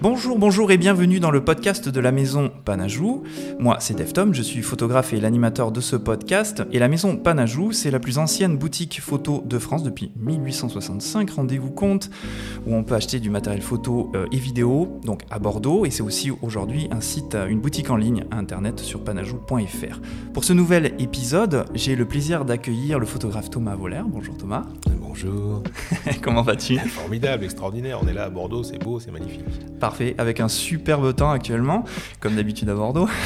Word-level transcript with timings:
Bonjour, 0.00 0.38
bonjour 0.38 0.70
et 0.70 0.76
bienvenue 0.76 1.18
dans 1.18 1.32
le 1.32 1.42
podcast 1.42 1.88
de 1.88 1.98
la 1.98 2.12
maison 2.12 2.52
Panajou. 2.64 3.24
Moi, 3.58 3.78
c'est 3.80 3.94
Deftom, 3.94 4.32
je 4.32 4.42
suis 4.42 4.62
photographe 4.62 5.12
et 5.12 5.18
l'animateur 5.18 5.72
de 5.72 5.80
ce 5.80 5.96
podcast. 5.96 6.62
Et 6.70 6.78
la 6.78 6.86
maison 6.86 7.16
Panajou, 7.16 7.72
c'est 7.72 7.90
la 7.90 7.98
plus 7.98 8.18
ancienne 8.18 8.56
boutique 8.56 9.00
photo 9.00 9.42
de 9.44 9.58
France 9.58 9.82
depuis 9.82 10.12
1865, 10.20 11.30
rendez-vous 11.30 11.72
compte, 11.72 12.10
où 12.64 12.76
on 12.76 12.84
peut 12.84 12.94
acheter 12.94 13.18
du 13.18 13.28
matériel 13.28 13.60
photo 13.60 14.12
euh, 14.14 14.26
et 14.30 14.36
vidéo, 14.36 15.00
donc 15.04 15.22
à 15.30 15.40
Bordeaux. 15.40 15.84
Et 15.84 15.90
c'est 15.90 16.04
aussi 16.04 16.30
aujourd'hui 16.42 16.86
un 16.92 17.00
site, 17.00 17.34
euh, 17.34 17.48
une 17.48 17.58
boutique 17.58 17.90
en 17.90 17.96
ligne 17.96 18.24
internet 18.30 18.78
sur 18.78 19.02
panajou.fr. 19.02 20.00
Pour 20.32 20.44
ce 20.44 20.52
nouvel 20.52 20.94
épisode, 21.00 21.64
j'ai 21.74 21.96
le 21.96 22.04
plaisir 22.04 22.44
d'accueillir 22.44 23.00
le 23.00 23.06
photographe 23.06 23.50
Thomas 23.50 23.74
Voller. 23.74 24.02
Bonjour 24.06 24.36
Thomas. 24.36 24.62
Bonjour. 25.00 25.64
Comment 26.22 26.42
vas-tu? 26.42 26.78
Formidable, 26.78 27.42
extraordinaire. 27.42 27.98
On 28.00 28.06
est 28.06 28.12
là 28.12 28.24
à 28.24 28.30
Bordeaux, 28.30 28.62
c'est 28.62 28.78
beau, 28.78 29.00
c'est 29.00 29.10
magnifique. 29.10 29.42
Parfait, 29.88 30.14
avec 30.18 30.38
un 30.40 30.48
superbe 30.48 31.16
temps 31.16 31.30
actuellement, 31.30 31.82
comme 32.20 32.36
d'habitude 32.36 32.68
à 32.68 32.74
Bordeaux. 32.74 33.08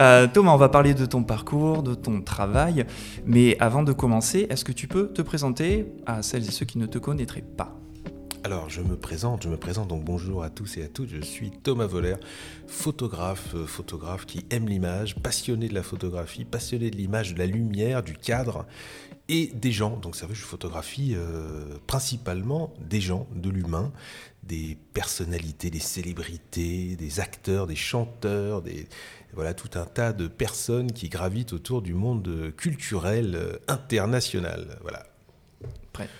Euh, 0.00 0.26
Thomas, 0.26 0.52
on 0.52 0.56
va 0.56 0.70
parler 0.70 0.94
de 0.94 1.04
ton 1.04 1.22
parcours, 1.22 1.82
de 1.82 1.94
ton 1.94 2.22
travail, 2.22 2.86
mais 3.26 3.58
avant 3.60 3.82
de 3.82 3.92
commencer, 3.92 4.46
est-ce 4.48 4.64
que 4.64 4.72
tu 4.72 4.88
peux 4.88 5.12
te 5.12 5.20
présenter 5.20 5.86
à 6.06 6.22
celles 6.22 6.48
et 6.48 6.50
ceux 6.50 6.64
qui 6.64 6.78
ne 6.78 6.86
te 6.86 6.98
connaîtraient 6.98 7.44
pas 7.56 7.76
alors, 8.44 8.68
je 8.68 8.80
me 8.80 8.96
présente, 8.96 9.44
je 9.44 9.48
me 9.48 9.56
présente 9.56 9.86
donc 9.86 10.02
bonjour 10.02 10.42
à 10.42 10.50
tous 10.50 10.76
et 10.76 10.82
à 10.82 10.88
toutes. 10.88 11.10
Je 11.10 11.20
suis 11.20 11.52
Thomas 11.52 11.86
Voller, 11.86 12.16
photographe, 12.66 13.54
euh, 13.54 13.66
photographe 13.66 14.26
qui 14.26 14.44
aime 14.50 14.66
l'image, 14.66 15.14
passionné 15.14 15.68
de 15.68 15.74
la 15.74 15.84
photographie, 15.84 16.44
passionné 16.44 16.90
de 16.90 16.96
l'image, 16.96 17.34
de 17.34 17.38
la 17.38 17.46
lumière, 17.46 18.02
du 18.02 18.14
cadre 18.14 18.66
et 19.28 19.46
des 19.54 19.70
gens. 19.70 19.96
Donc, 19.96 20.16
ça 20.16 20.26
veut 20.26 20.32
dire 20.32 20.42
je 20.42 20.48
photographie 20.48 21.14
euh, 21.14 21.78
principalement 21.86 22.74
des 22.80 23.00
gens, 23.00 23.28
de 23.36 23.48
l'humain, 23.48 23.92
des 24.42 24.76
personnalités, 24.92 25.70
des 25.70 25.78
célébrités, 25.78 26.96
des 26.96 27.20
acteurs, 27.20 27.66
des 27.66 27.76
chanteurs, 27.76 28.62
des 28.62 28.88
voilà 29.34 29.54
tout 29.54 29.70
un 29.78 29.86
tas 29.86 30.12
de 30.12 30.28
personnes 30.28 30.92
qui 30.92 31.08
gravitent 31.08 31.54
autour 31.54 31.80
du 31.80 31.94
monde 31.94 32.52
culturel 32.56 33.34
euh, 33.34 33.56
international. 33.66 34.78
Voilà. 34.82 35.04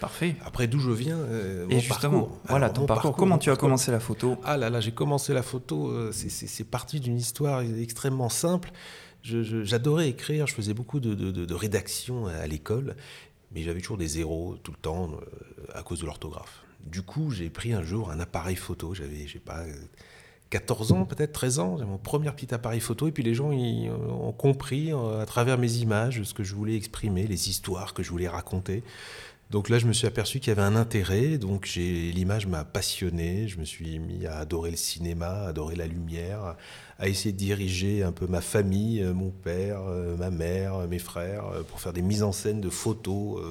Parfait. 0.00 0.36
Après, 0.44 0.66
d'où 0.66 0.78
je 0.78 0.90
viens 0.90 1.18
euh, 1.18 1.66
Et 1.70 1.80
justement, 1.80 2.28
voilà 2.48 2.68
ton 2.70 2.86
parcours. 2.86 3.16
Comment 3.16 3.38
tu 3.38 3.50
as 3.50 3.56
commencé 3.56 3.90
la 3.90 4.00
photo? 4.00 4.36
Ah 4.44 4.56
là 4.56 4.70
là, 4.70 4.80
j'ai 4.80 4.92
commencé 4.92 5.32
la 5.32 5.42
photo. 5.42 5.88
Euh, 5.88 6.12
c'est 6.12 6.64
parti 6.64 7.00
d'une 7.00 7.16
histoire 7.16 7.62
extrêmement 7.62 8.28
simple. 8.28 8.70
J'adorais 9.22 10.08
écrire. 10.08 10.46
Je 10.46 10.54
faisais 10.54 10.74
beaucoup 10.74 11.00
de, 11.00 11.14
de, 11.14 11.54
rédaction 11.54 12.26
à 12.26 12.46
l'école, 12.46 12.96
mais 13.52 13.62
j'avais 13.62 13.80
toujours 13.80 13.96
des 13.96 14.08
zéros 14.08 14.56
tout 14.62 14.72
le 14.72 14.78
temps 14.78 15.12
euh, 15.12 15.78
à 15.78 15.82
cause 15.82 16.00
de 16.00 16.06
l'orthographe. 16.06 16.62
Du 16.86 17.02
coup, 17.02 17.30
j'ai 17.30 17.50
pris 17.50 17.72
un 17.72 17.82
jour 17.82 18.10
un 18.10 18.20
appareil 18.20 18.56
photo. 18.56 18.94
J'avais, 18.94 19.26
je 19.26 19.34
sais 19.34 19.38
pas. 19.38 19.64
14 20.50 20.92
ans, 20.92 21.06
peut-être 21.06 21.32
13 21.32 21.58
ans, 21.60 21.76
j'ai 21.78 21.86
mon 21.86 21.96
premier 21.96 22.30
petit 22.32 22.52
appareil 22.52 22.80
photo, 22.80 23.08
et 23.08 23.10
puis 23.10 23.22
les 23.22 23.34
gens 23.34 23.50
ont 23.52 24.32
compris 24.32 24.92
à 24.92 25.24
travers 25.24 25.56
mes 25.56 25.76
images 25.76 26.22
ce 26.24 26.34
que 26.34 26.44
je 26.44 26.54
voulais 26.54 26.76
exprimer, 26.76 27.26
les 27.26 27.48
histoires 27.48 27.94
que 27.94 28.02
je 28.02 28.10
voulais 28.10 28.28
raconter. 28.28 28.82
Donc 29.48 29.68
là, 29.68 29.78
je 29.78 29.86
me 29.86 29.92
suis 29.92 30.06
aperçu 30.06 30.40
qu'il 30.40 30.48
y 30.48 30.52
avait 30.52 30.62
un 30.62 30.76
intérêt. 30.76 31.36
Donc 31.36 31.68
l'image 31.74 32.46
m'a 32.46 32.64
passionné. 32.64 33.48
Je 33.48 33.58
me 33.58 33.64
suis 33.64 33.98
mis 33.98 34.26
à 34.26 34.38
adorer 34.38 34.70
le 34.70 34.76
cinéma, 34.76 35.28
à 35.28 35.48
adorer 35.48 35.76
la 35.76 35.86
lumière, 35.86 36.56
à 36.98 37.08
essayer 37.08 37.32
de 37.32 37.38
diriger 37.38 38.02
un 38.02 38.12
peu 38.12 38.26
ma 38.26 38.40
famille, 38.40 39.02
euh, 39.02 39.12
mon 39.12 39.30
père, 39.30 39.80
euh, 39.88 40.16
ma 40.16 40.30
mère, 40.30 40.86
mes 40.88 40.98
frères, 40.98 41.46
euh, 41.46 41.62
pour 41.62 41.80
faire 41.80 41.92
des 41.92 42.02
mises 42.02 42.22
en 42.22 42.32
scène 42.32 42.60
de 42.60 42.70
photos 42.70 43.42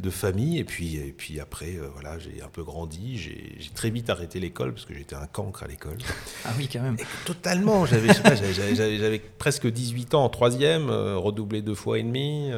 de 0.00 0.10
famille. 0.10 0.58
Et 0.58 0.64
puis, 0.64 0.96
et 0.96 1.12
puis 1.12 1.40
après, 1.40 1.78
voilà, 1.92 2.18
j'ai 2.18 2.42
un 2.42 2.48
peu 2.48 2.62
grandi. 2.62 3.18
J'ai 3.18 3.70
très 3.74 3.90
vite 3.90 4.10
arrêté 4.10 4.40
l'école 4.40 4.72
parce 4.72 4.84
que 4.84 4.94
j'étais 4.94 5.16
un 5.16 5.26
cancre 5.26 5.62
à 5.62 5.66
l'école. 5.66 5.98
Ah 6.44 6.52
oui, 6.56 6.68
quand 6.72 6.80
même. 6.80 6.96
totalement. 7.26 7.84
J'avais 7.84 9.18
presque 9.38 9.66
18 9.66 10.14
ans 10.14 10.24
en 10.24 10.28
troisième, 10.28 10.88
redoublé 10.88 11.62
deux 11.62 11.74
fois 11.74 11.98
et 11.98 12.02
demi. 12.02 12.50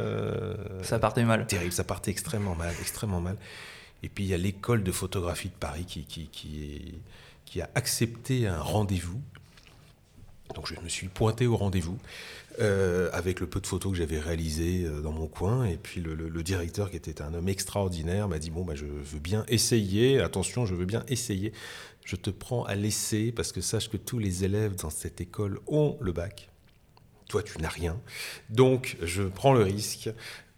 ça 0.82 0.98
partait 0.98 1.24
mal. 1.24 1.46
Terrible, 1.46 1.72
ça 1.72 1.84
partait 1.84 2.10
extrêmement 2.10 2.54
mal, 2.54 2.72
extrêmement 2.80 3.20
mal. 3.20 3.36
Et 4.02 4.08
puis 4.08 4.24
il 4.24 4.30
y 4.30 4.34
a 4.34 4.38
l'école 4.38 4.82
de 4.82 4.92
photographie 4.92 5.48
de 5.48 5.54
Paris 5.54 5.84
qui, 5.84 6.04
qui, 6.04 6.28
qui, 6.28 6.94
qui 7.44 7.60
a 7.60 7.68
accepté 7.74 8.46
un 8.46 8.60
rendez-vous 8.60 9.20
donc 10.54 10.66
je 10.66 10.74
me 10.80 10.88
suis 10.88 11.08
pointé 11.08 11.46
au 11.46 11.56
rendez-vous 11.56 11.98
euh, 12.60 13.08
avec 13.12 13.40
le 13.40 13.46
peu 13.46 13.60
de 13.60 13.66
photos 13.66 13.92
que 13.92 13.98
j'avais 13.98 14.18
réalisées 14.18 14.84
euh, 14.84 15.00
dans 15.00 15.12
mon 15.12 15.28
coin. 15.28 15.64
Et 15.64 15.76
puis 15.76 16.00
le, 16.00 16.42
directeur, 16.42 16.90
qui 16.90 16.96
était 16.96 17.22
un 17.22 17.32
homme 17.32 17.48
extraordinaire, 17.48 18.28
m'a 18.28 18.38
dit, 18.38 18.50
bon, 18.50 18.64
bah, 18.64 18.74
je 18.74 18.84
veux 18.84 19.20
bien 19.20 19.44
essayer, 19.48 20.20
attention, 20.20 20.66
je 20.66 20.74
veux 20.74 20.84
bien 20.84 21.04
essayer. 21.08 21.52
Je 22.04 22.16
te 22.16 22.30
prends 22.30 22.64
à 22.64 22.74
l'essai 22.74 23.32
parce 23.32 23.52
que 23.52 23.60
sache 23.60 23.88
que 23.88 23.96
tous 23.96 24.18
les 24.18 24.44
élèves 24.44 24.74
dans 24.74 24.90
cette 24.90 25.20
école 25.20 25.60
ont 25.68 25.96
le 26.00 26.12
bac. 26.12 26.50
Toi, 27.28 27.42
tu 27.42 27.58
n'as 27.58 27.68
rien. 27.68 28.00
Donc, 28.48 28.96
je 29.02 29.22
prends 29.22 29.54
le 29.54 29.62
risque. 29.62 30.10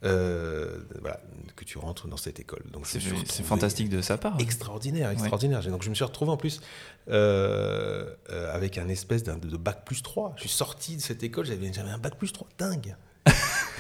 Euh, 0.05 0.79
voilà, 1.01 1.21
que 1.55 1.65
tu 1.65 1.79
rentres 1.79 2.09
dans 2.09 2.17
cette 2.17 2.41
école. 2.41 2.63
Donc 2.73 2.87
c'est 2.87 3.01
fantastique 3.45 3.89
de 3.89 4.01
sa 4.01 4.19
part. 4.19 4.37
Extraordinaire, 4.41 5.11
extraordinaire. 5.11 5.63
Donc 5.65 5.83
je 5.83 5.91
me 5.91 5.95
suis 5.95 6.05
retrouvé 6.05 6.33
en 6.33 6.37
plus 6.37 6.61
euh, 7.09 8.13
euh, 8.31 8.55
avec 8.55 8.79
un 8.79 8.89
espèce 8.89 9.23
de, 9.23 9.33
de 9.33 9.57
bac 9.57 9.85
plus 9.85 10.03
3. 10.03 10.35
Je 10.37 10.41
suis 10.41 10.49
sorti 10.51 10.97
de 10.97 11.01
cette 11.01 11.23
école, 11.23 11.45
j'avais 11.47 11.71
un 11.79 11.99
bac 11.99 12.17
plus 12.17 12.33
3, 12.33 12.49
dingue. 12.59 12.97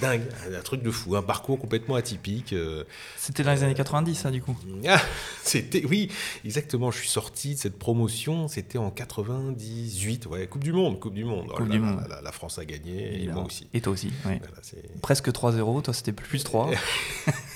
Dingue, 0.02 0.22
un 0.52 0.60
truc 0.60 0.82
de 0.82 0.90
fou, 0.90 1.16
un 1.16 1.22
parcours 1.22 1.58
complètement 1.58 1.94
atypique. 1.94 2.52
Euh, 2.52 2.84
c'était 3.16 3.44
dans 3.44 3.52
les 3.52 3.62
années 3.62 3.74
90, 3.74 4.14
ça, 4.14 4.30
du 4.30 4.42
coup 4.42 4.56
ah, 4.88 5.00
C'était, 5.42 5.84
oui, 5.86 6.10
exactement. 6.44 6.90
Je 6.90 6.98
suis 6.98 7.08
sorti 7.08 7.54
de 7.54 7.58
cette 7.60 7.78
promotion, 7.78 8.48
c'était 8.48 8.78
en 8.78 8.90
98, 8.90 10.26
ouais, 10.26 10.46
Coupe 10.48 10.64
du 10.64 10.72
Monde, 10.72 10.98
Coupe 10.98 11.14
du 11.14 11.24
Monde. 11.24 11.48
Coupe 11.48 11.68
du 11.68 11.78
monde. 11.78 12.02
La, 12.22 12.32
France 12.32 12.58
a 12.58 12.64
gagné, 12.64 13.22
et, 13.22 13.28
moi 13.28 13.44
aussi. 13.44 13.68
Et 13.72 13.80
toi 13.80 13.92
aussi, 13.92 14.12
oui. 14.26 14.40
Presque 15.00 15.28
3-0, 15.28 15.82
toi 15.82 15.94
c'était 15.94 16.12
plus 16.12 16.42
3. 16.42 16.70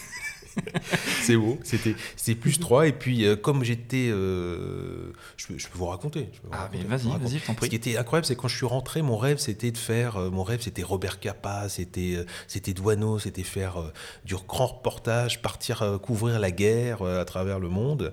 c'est 1.23 1.37
beau. 1.37 1.59
C'était, 1.63 1.95
c'était 2.17 2.39
plus 2.39 2.59
3. 2.59 2.89
Et 2.89 2.93
puis, 2.93 3.25
euh, 3.25 3.37
comme 3.37 3.65
j'étais. 3.65 4.09
Euh, 4.11 5.13
je, 5.37 5.47
peux 5.47 5.79
vous 5.79 5.87
raconter. 5.87 6.29
ah, 6.53 6.69
mais 6.73 6.83
vas-y, 6.85 7.09
vas-y, 7.09 7.41
t'en 7.41 7.55
prie. 7.55 7.67
Ce 7.67 7.71
qui 7.71 7.77
était 7.77 7.97
incroyable, 7.97 8.27
c'est 8.27 8.37
quand 8.37 8.49
je 8.49 8.57
suis 8.57 8.67
rentré, 8.67 9.03
mon 9.03 9.17
rêve, 9.17 9.39
c'était 9.39 9.71
de 9.71 9.79
faire. 9.79 10.17
Euh, 10.17 10.31
mon 10.31 10.43
rêve, 10.43 10.61
c'était 10.61 10.83
Robert 10.83 11.21
Capa, 11.21 11.69
c'était, 11.69 12.25
c'était 12.49 12.73
Douaneau, 12.73 13.19
c'était 13.19 13.43
faire 13.43 13.93
du 14.25 14.35
grand 14.35 14.67
reportage, 14.67 15.43
partir 15.43 15.99
couvrir 16.03 16.39
la 16.39 16.51
guerre 16.51 17.03
à 17.03 17.25
travers 17.25 17.59
le 17.59 17.69
monde. 17.69 18.13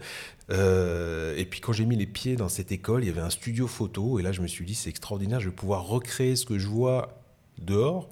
et 0.49 1.45
puis 1.49 1.59
quand 1.59 1.73
j'ai 1.73 1.85
mis 1.85 1.95
les 1.95 2.05
pieds 2.05 2.35
dans 2.35 2.49
cette 2.49 2.71
école, 2.71 3.03
il 3.03 3.07
y 3.07 3.09
avait 3.09 3.21
un 3.21 3.29
studio 3.29 3.67
photo, 3.67 4.19
et 4.19 4.23
là 4.23 4.31
je 4.31 4.41
me 4.41 4.47
suis 4.47 4.65
dit 4.65 4.75
c'est 4.75 4.89
extraordinaire, 4.89 5.39
je 5.39 5.49
vais 5.49 5.55
pouvoir 5.55 5.85
recréer 5.87 6.35
ce 6.35 6.45
que 6.45 6.57
je 6.57 6.67
vois 6.67 7.23
dehors, 7.57 8.09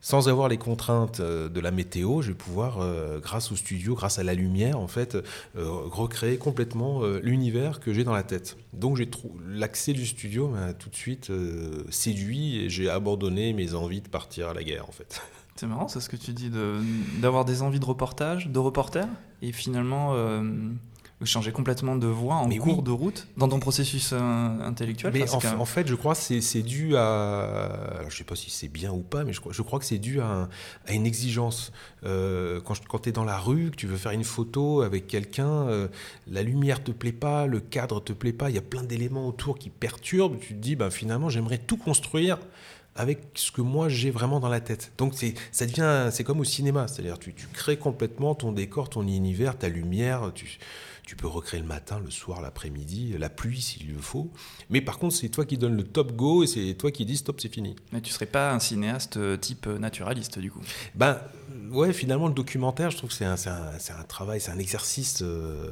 sans 0.00 0.28
avoir 0.28 0.48
les 0.48 0.58
contraintes 0.58 1.20
euh, 1.20 1.48
de 1.48 1.60
la 1.60 1.70
météo, 1.70 2.22
je 2.22 2.28
vais 2.28 2.34
pouvoir, 2.34 2.78
euh, 2.80 3.18
grâce 3.18 3.50
au 3.50 3.56
studio, 3.56 3.94
grâce 3.94 4.18
à 4.18 4.22
la 4.22 4.34
lumière, 4.34 4.78
en 4.78 4.86
fait, 4.86 5.14
euh, 5.14 5.22
recréer 5.56 6.38
complètement 6.38 7.02
l'univers 7.22 7.80
que 7.80 7.92
j'ai 7.92 8.04
dans 8.04 8.12
la 8.12 8.22
tête. 8.22 8.56
Donc 8.72 9.00
l'accès 9.48 9.92
du 9.92 10.06
studio 10.06 10.48
m'a 10.48 10.74
tout 10.74 10.90
de 10.90 10.96
suite 10.96 11.32
séduit 11.90 12.58
et 12.58 12.70
j'ai 12.70 12.88
abandonné 12.88 13.52
mes 13.52 13.74
envies 13.74 14.00
de 14.00 14.08
partir 14.08 14.48
à 14.48 14.54
la 14.54 14.62
guerre, 14.62 14.88
en 14.88 14.92
fait. 14.92 15.20
C'est 15.58 15.66
marrant, 15.66 15.88
c'est 15.88 16.00
ce 16.00 16.10
que 16.10 16.16
tu 16.16 16.34
dis, 16.34 16.50
d'avoir 17.18 17.46
des 17.46 17.62
envies 17.62 17.80
de 17.80 17.86
reportage, 17.86 18.48
de 18.48 18.58
reporter, 18.58 19.08
et 19.40 19.52
finalement 19.52 20.14
changer 21.24 21.50
complètement 21.50 21.96
de 21.96 22.06
voie 22.06 22.34
en 22.34 22.48
cours 22.50 22.82
de 22.82 22.90
route 22.90 23.26
dans 23.38 23.48
ton 23.48 23.58
processus 23.58 24.10
euh, 24.12 24.18
intellectuel 24.18 25.12
Mais 25.14 25.24
en, 25.30 25.64
fait, 25.64 25.86
je 25.86 25.94
crois 25.94 26.14
que 26.14 26.20
c'est 26.20 26.62
dû 26.62 26.94
à. 26.96 28.00
je 28.00 28.04
ne 28.06 28.10
sais 28.10 28.24
pas 28.24 28.36
si 28.36 28.50
c'est 28.50 28.68
bien 28.68 28.92
ou 28.92 29.00
pas, 29.00 29.24
mais 29.24 29.32
je 29.32 29.40
crois, 29.40 29.52
je 29.52 29.62
crois 29.62 29.78
que 29.78 29.86
c'est 29.86 29.98
dû 29.98 30.20
à, 30.20 30.48
une 30.90 31.06
exigence. 31.06 31.72
Euh, 32.04 32.60
quand, 32.60 32.74
quand 32.86 32.98
tu 33.00 33.08
es 33.08 33.12
dans 33.12 33.24
la 33.24 33.38
rue, 33.38 33.70
que 33.70 33.76
tu 33.76 33.86
veux 33.86 33.96
faire 33.96 34.12
une 34.12 34.24
photo 34.24 34.82
avec 34.82 35.06
quelqu'un, 35.06 35.68
euh, 35.68 35.88
la 36.26 36.42
lumière 36.42 36.84
te 36.84 36.90
plaît 36.90 37.12
pas, 37.12 37.46
le 37.46 37.60
cadre 37.60 38.00
te 38.00 38.12
plaît 38.12 38.34
pas, 38.34 38.50
il 38.50 38.56
y 38.56 38.58
a 38.58 38.62
plein 38.62 38.82
d'éléments 38.82 39.26
autour 39.26 39.58
qui 39.58 39.70
perturbent. 39.70 40.38
Tu 40.38 40.48
te 40.48 40.60
dis, 40.60 40.76
ben, 40.76 40.90
finalement, 40.90 41.30
j'aimerais 41.30 41.58
tout 41.58 41.78
construire 41.78 42.38
avec 42.98 43.20
ce 43.34 43.52
que 43.52 43.60
moi 43.60 43.88
j'ai 43.88 44.10
vraiment 44.10 44.40
dans 44.40 44.48
la 44.48 44.60
tête. 44.60 44.92
Donc 44.96 45.12
c'est 45.14 45.34
ça 45.52 45.66
devient 45.66 46.08
c'est 46.10 46.24
comme 46.24 46.40
au 46.40 46.44
cinéma, 46.44 46.88
c'est-à-dire 46.88 47.18
tu, 47.18 47.34
tu 47.34 47.46
crées 47.46 47.76
complètement 47.76 48.34
ton 48.34 48.52
décor, 48.52 48.88
ton 48.88 49.06
univers, 49.06 49.58
ta 49.58 49.68
lumière, 49.68 50.32
tu 50.34 50.58
tu 51.06 51.14
peux 51.14 51.28
recréer 51.28 51.60
le 51.60 51.66
matin, 51.66 52.00
le 52.04 52.10
soir, 52.10 52.42
l'après-midi, 52.42 53.14
la 53.16 53.30
pluie 53.30 53.62
s'il 53.62 53.94
le 53.94 54.00
faut. 54.00 54.32
Mais 54.70 54.80
par 54.80 54.98
contre, 54.98 55.14
c'est 55.14 55.28
toi 55.28 55.46
qui 55.46 55.56
donnes 55.56 55.76
le 55.76 55.84
top 55.84 56.12
go 56.12 56.42
et 56.42 56.48
c'est 56.48 56.74
toi 56.74 56.90
qui 56.90 57.06
dis 57.06 57.16
stop, 57.16 57.40
c'est 57.40 57.48
fini. 57.52 57.76
Mais 57.92 58.00
tu 58.00 58.12
serais 58.12 58.26
pas 58.26 58.52
un 58.52 58.58
cinéaste 58.58 59.16
euh, 59.16 59.36
type 59.36 59.68
euh, 59.68 59.78
naturaliste 59.78 60.40
du 60.40 60.50
coup? 60.50 60.60
Ben 60.96 61.20
ouais, 61.70 61.92
finalement 61.92 62.26
le 62.26 62.34
documentaire, 62.34 62.90
je 62.90 62.96
trouve 62.96 63.10
que 63.10 63.16
c'est 63.16 63.24
un, 63.24 63.36
un, 63.36 64.02
travail, 64.08 64.40
c'est 64.40 64.50
un 64.50 64.58
exercice. 64.58 65.22
Euh, 65.22 65.70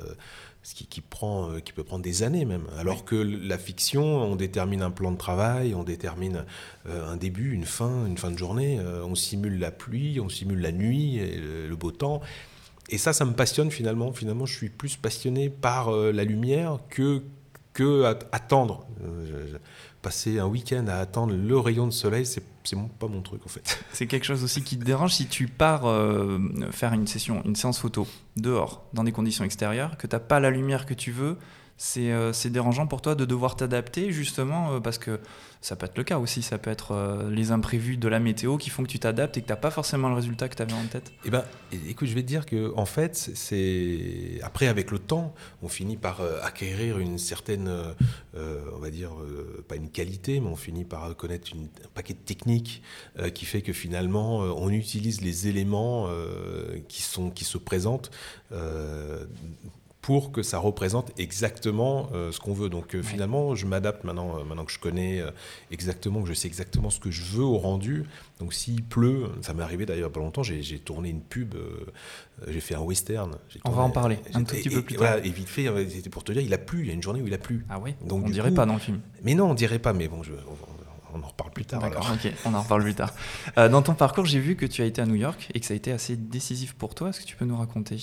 qui, 0.62 0.86
qui, 0.86 1.02
prend, 1.02 1.60
qui 1.62 1.75
peut 1.75 1.84
prendre 1.84 2.02
des 2.02 2.22
années 2.22 2.46
même. 2.46 2.64
Alors 2.78 3.04
que 3.04 3.16
la 3.16 3.58
fiction, 3.58 4.02
on 4.02 4.34
détermine 4.34 4.81
un 4.81 4.90
plan 4.90 5.12
de 5.12 5.19
travail, 5.19 5.75
on 5.75 5.84
détermine 5.84 6.46
un 6.86 7.16
début, 7.19 7.52
une 7.52 7.66
fin, 7.66 8.06
une 8.06 8.16
fin 8.16 8.31
de 8.31 8.38
journée, 8.38 8.81
on 8.81 9.14
simule 9.14 9.58
la 9.58 9.70
pluie, 9.70 10.20
on 10.20 10.31
simule 10.31 10.62
la 10.62 10.72
nuit, 10.72 11.19
et 11.19 11.36
le 11.36 11.76
beau 11.76 11.90
temps. 11.90 12.22
Et 12.88 12.98
ça, 12.98 13.12
ça 13.12 13.25
me 13.25 13.32
passionne 13.32 13.70
finalement. 13.70 14.12
Finalement, 14.12 14.46
je 14.46 14.54
suis 14.54 14.69
plus 14.69 14.96
passionné 14.96 15.48
par 15.48 15.90
la 15.90 16.25
lumière 16.25 16.78
que, 16.90 17.22
que 17.72 18.04
attendre. 18.31 18.86
passer 20.02 20.38
un 20.38 20.46
week-end 20.46 20.86
à 20.88 20.96
attendre 20.96 21.34
le 21.34 21.58
rayon 21.58 21.86
de 21.86 21.92
soleil, 21.92 22.26
c'est 22.26 22.44
pas 22.98 23.08
mon 23.08 23.22
truc 23.22 23.40
en 23.44 23.48
fait. 23.48 23.84
C'est 23.92 24.06
quelque 24.06 24.25
chose 24.25 24.44
aussi 24.44 24.62
qui 24.62 24.78
te 24.78 24.84
dérange 24.84 25.14
si 25.14 25.26
tu 25.26 25.48
pars 25.48 25.82
faire 26.72 26.92
une 26.92 27.06
session, 27.06 27.42
une 27.44 27.56
séance 27.56 27.78
photo 27.78 28.06
dehors, 28.36 28.84
dans 28.92 29.04
des 29.04 29.12
conditions 29.12 29.44
extérieures, 29.44 29.96
que 29.96 30.06
tu 30.06 30.14
n'as 30.14 30.20
pas 30.20 30.40
la 30.40 30.50
lumière 30.50 30.84
que 30.84 30.94
tu 30.94 31.10
veux, 31.10 31.38
euh, 31.96 32.32
c'est 32.32 32.50
dérangeant 32.50 32.86
pour 32.86 33.02
toi 33.02 33.14
de 33.14 33.25
devoir 33.25 33.56
t'adapter 33.56 34.12
justement 34.12 34.75
euh, 34.75 34.81
parce 34.81 34.98
que 34.98 35.20
ça 35.64 35.76
peut 35.76 35.87
être 35.87 35.96
le 35.96 36.05
cas 36.05 36.19
aussi, 36.19 36.43
ça 36.43 36.58
peut 36.58 36.70
être 36.70 36.93
euh, 36.93 37.31
les 37.31 37.50
imprévus 37.50 37.96
de 37.96 38.06
la 38.06 38.20
météo 38.20 38.58
qui 38.58 38.69
font 38.69 38.82
que 38.82 38.88
tu 38.88 38.99
t'adaptes 38.99 39.38
et 39.38 39.40
que 39.40 39.46
tu 39.46 39.52
n'as 39.52 39.56
pas 39.56 39.70
forcément 39.70 40.11
le 40.11 40.14
résultat 40.14 40.50
que 40.50 40.56
tu 40.56 40.61
avais 40.61 40.75
en 40.75 40.84
tête. 40.84 41.11
Eh 41.25 41.31
ben, 41.31 41.43
écoute, 41.88 42.06
je 42.06 42.14
vais 42.14 42.20
te 42.20 42.26
dire 42.26 42.44
que 42.44 42.75
en 42.76 42.84
fait, 42.84 43.16
c'est 43.16 44.40
après 44.43 44.66
avec 44.66 44.90
le 44.90 44.99
temps, 44.99 45.34
on 45.62 45.69
finit 45.69 45.96
par 45.96 46.20
acquérir 46.43 46.99
une 46.99 47.16
certaine, 47.16 47.72
on 48.34 48.78
va 48.78 48.90
dire, 48.90 49.12
pas 49.66 49.76
une 49.76 49.88
qualité, 49.88 50.38
mais 50.38 50.49
on 50.49 50.56
finit 50.56 50.84
par 50.84 51.16
connaître 51.16 51.50
un 51.56 51.88
paquet 51.94 52.12
de 52.12 52.19
techniques 52.19 52.82
qui 53.32 53.46
fait 53.46 53.62
que 53.62 53.72
finalement, 53.72 54.40
on 54.40 54.69
utilise 54.69 55.22
les 55.22 55.49
éléments 55.49 56.10
qui 56.88 57.00
sont 57.00 57.31
qui 57.31 57.44
se 57.44 57.56
présentent 57.56 58.10
pour 60.05 60.33
que 60.33 60.43
ça 60.43 60.59
représente 60.59 61.19
exactement 61.19 62.11
euh, 62.12 62.31
ce 62.31 62.39
qu'on 62.39 62.53
veut. 62.53 62.69
Donc 62.69 62.95
euh, 62.95 63.03
finalement, 63.03 63.55
je 63.55 63.65
m'adapte 63.65 64.05
maintenant, 64.05 64.39
euh, 64.39 64.45
maintenant 64.45 64.67
que 64.67 64.73
je 64.73 64.79
connais 64.79 65.23
exactement, 65.71 66.21
que 66.21 66.29
je 66.29 66.35
sais 66.35 66.47
exactement 66.47 66.91
ce 66.91 67.01
que 67.01 67.11
je 67.11 67.23
veux 67.23 67.43
au 67.43 67.56
rendu. 67.56 68.05
Donc 68.39 68.53
s'il 68.53 68.85
pleut, 68.85 69.31
ça 69.41 69.55
m'est 69.55 69.62
arrivé 69.62 69.87
d'ailleurs 69.87 70.12
pas 70.12 70.21
longtemps, 70.21 70.43
j'ai 70.43 70.79
tourné 70.79 71.09
une 71.09 71.23
pub, 71.23 71.55
j'ai 72.47 72.61
fait 72.61 72.75
un 72.75 72.81
western. 72.81 73.39
On 73.65 73.71
va 73.71 73.83
en 73.83 73.89
parler 73.89 74.19
un 74.35 74.45
tout 74.45 74.55
petit 74.55 74.69
peu 74.69 74.83
plus 74.83 74.97
tard. 74.97 75.17
et 75.25 75.31
vite 75.31 75.49
fait, 75.49 75.69
c'était 75.89 76.11
pour 76.11 76.23
te 76.23 76.33
dire, 76.33 76.43
il 76.43 76.53
a 76.53 76.59
plu, 76.59 76.81
il 76.81 76.89
y 76.89 76.91
a 76.91 76.95
une 76.95 77.03
journée 77.03 77.23
où 77.23 77.27
il 77.27 77.33
a 77.33 77.39
plu. 77.39 77.65
Ah 77.71 77.79
oui 77.79 77.95
Donc, 78.05 78.27
On 78.27 78.29
dirait 78.29 78.53
pas 78.53 78.67
dans 78.67 78.75
le 78.75 78.81
film. 78.81 79.01
Mais 79.23 79.35
non, 79.35 79.53
on 79.53 79.55
dirait 79.55 79.79
pas, 79.79 79.95
mais 79.95 80.09
bon, 80.09 80.23
je, 80.23 80.33
on, 81.15 81.23
en 81.23 81.29
reparle 81.29 81.53
plus 81.53 81.65
tard. 81.65 81.81
D'accord, 81.81 82.11
ok, 82.12 82.31
on 82.45 82.53
en 82.53 82.61
reparle 82.61 82.83
plus 82.83 82.95
tard. 82.95 83.15
dans 83.56 83.81
ton 83.81 83.95
parcours, 83.95 84.27
j'ai 84.27 84.41
vu 84.41 84.55
que 84.55 84.67
tu 84.67 84.83
as 84.83 84.85
été 84.85 85.01
à 85.01 85.06
New 85.06 85.15
York 85.15 85.49
et 85.55 85.61
que 85.61 85.65
ça 85.65 85.73
a 85.73 85.77
été 85.79 85.93
assez 85.93 86.17
décisif 86.17 86.75
pour 86.75 86.95
toi. 86.95 87.09
Est-ce 87.09 87.21
que 87.21 87.27
tu 87.27 87.37
peux 87.37 87.47
nous 87.47 87.56
raconter? 87.56 87.97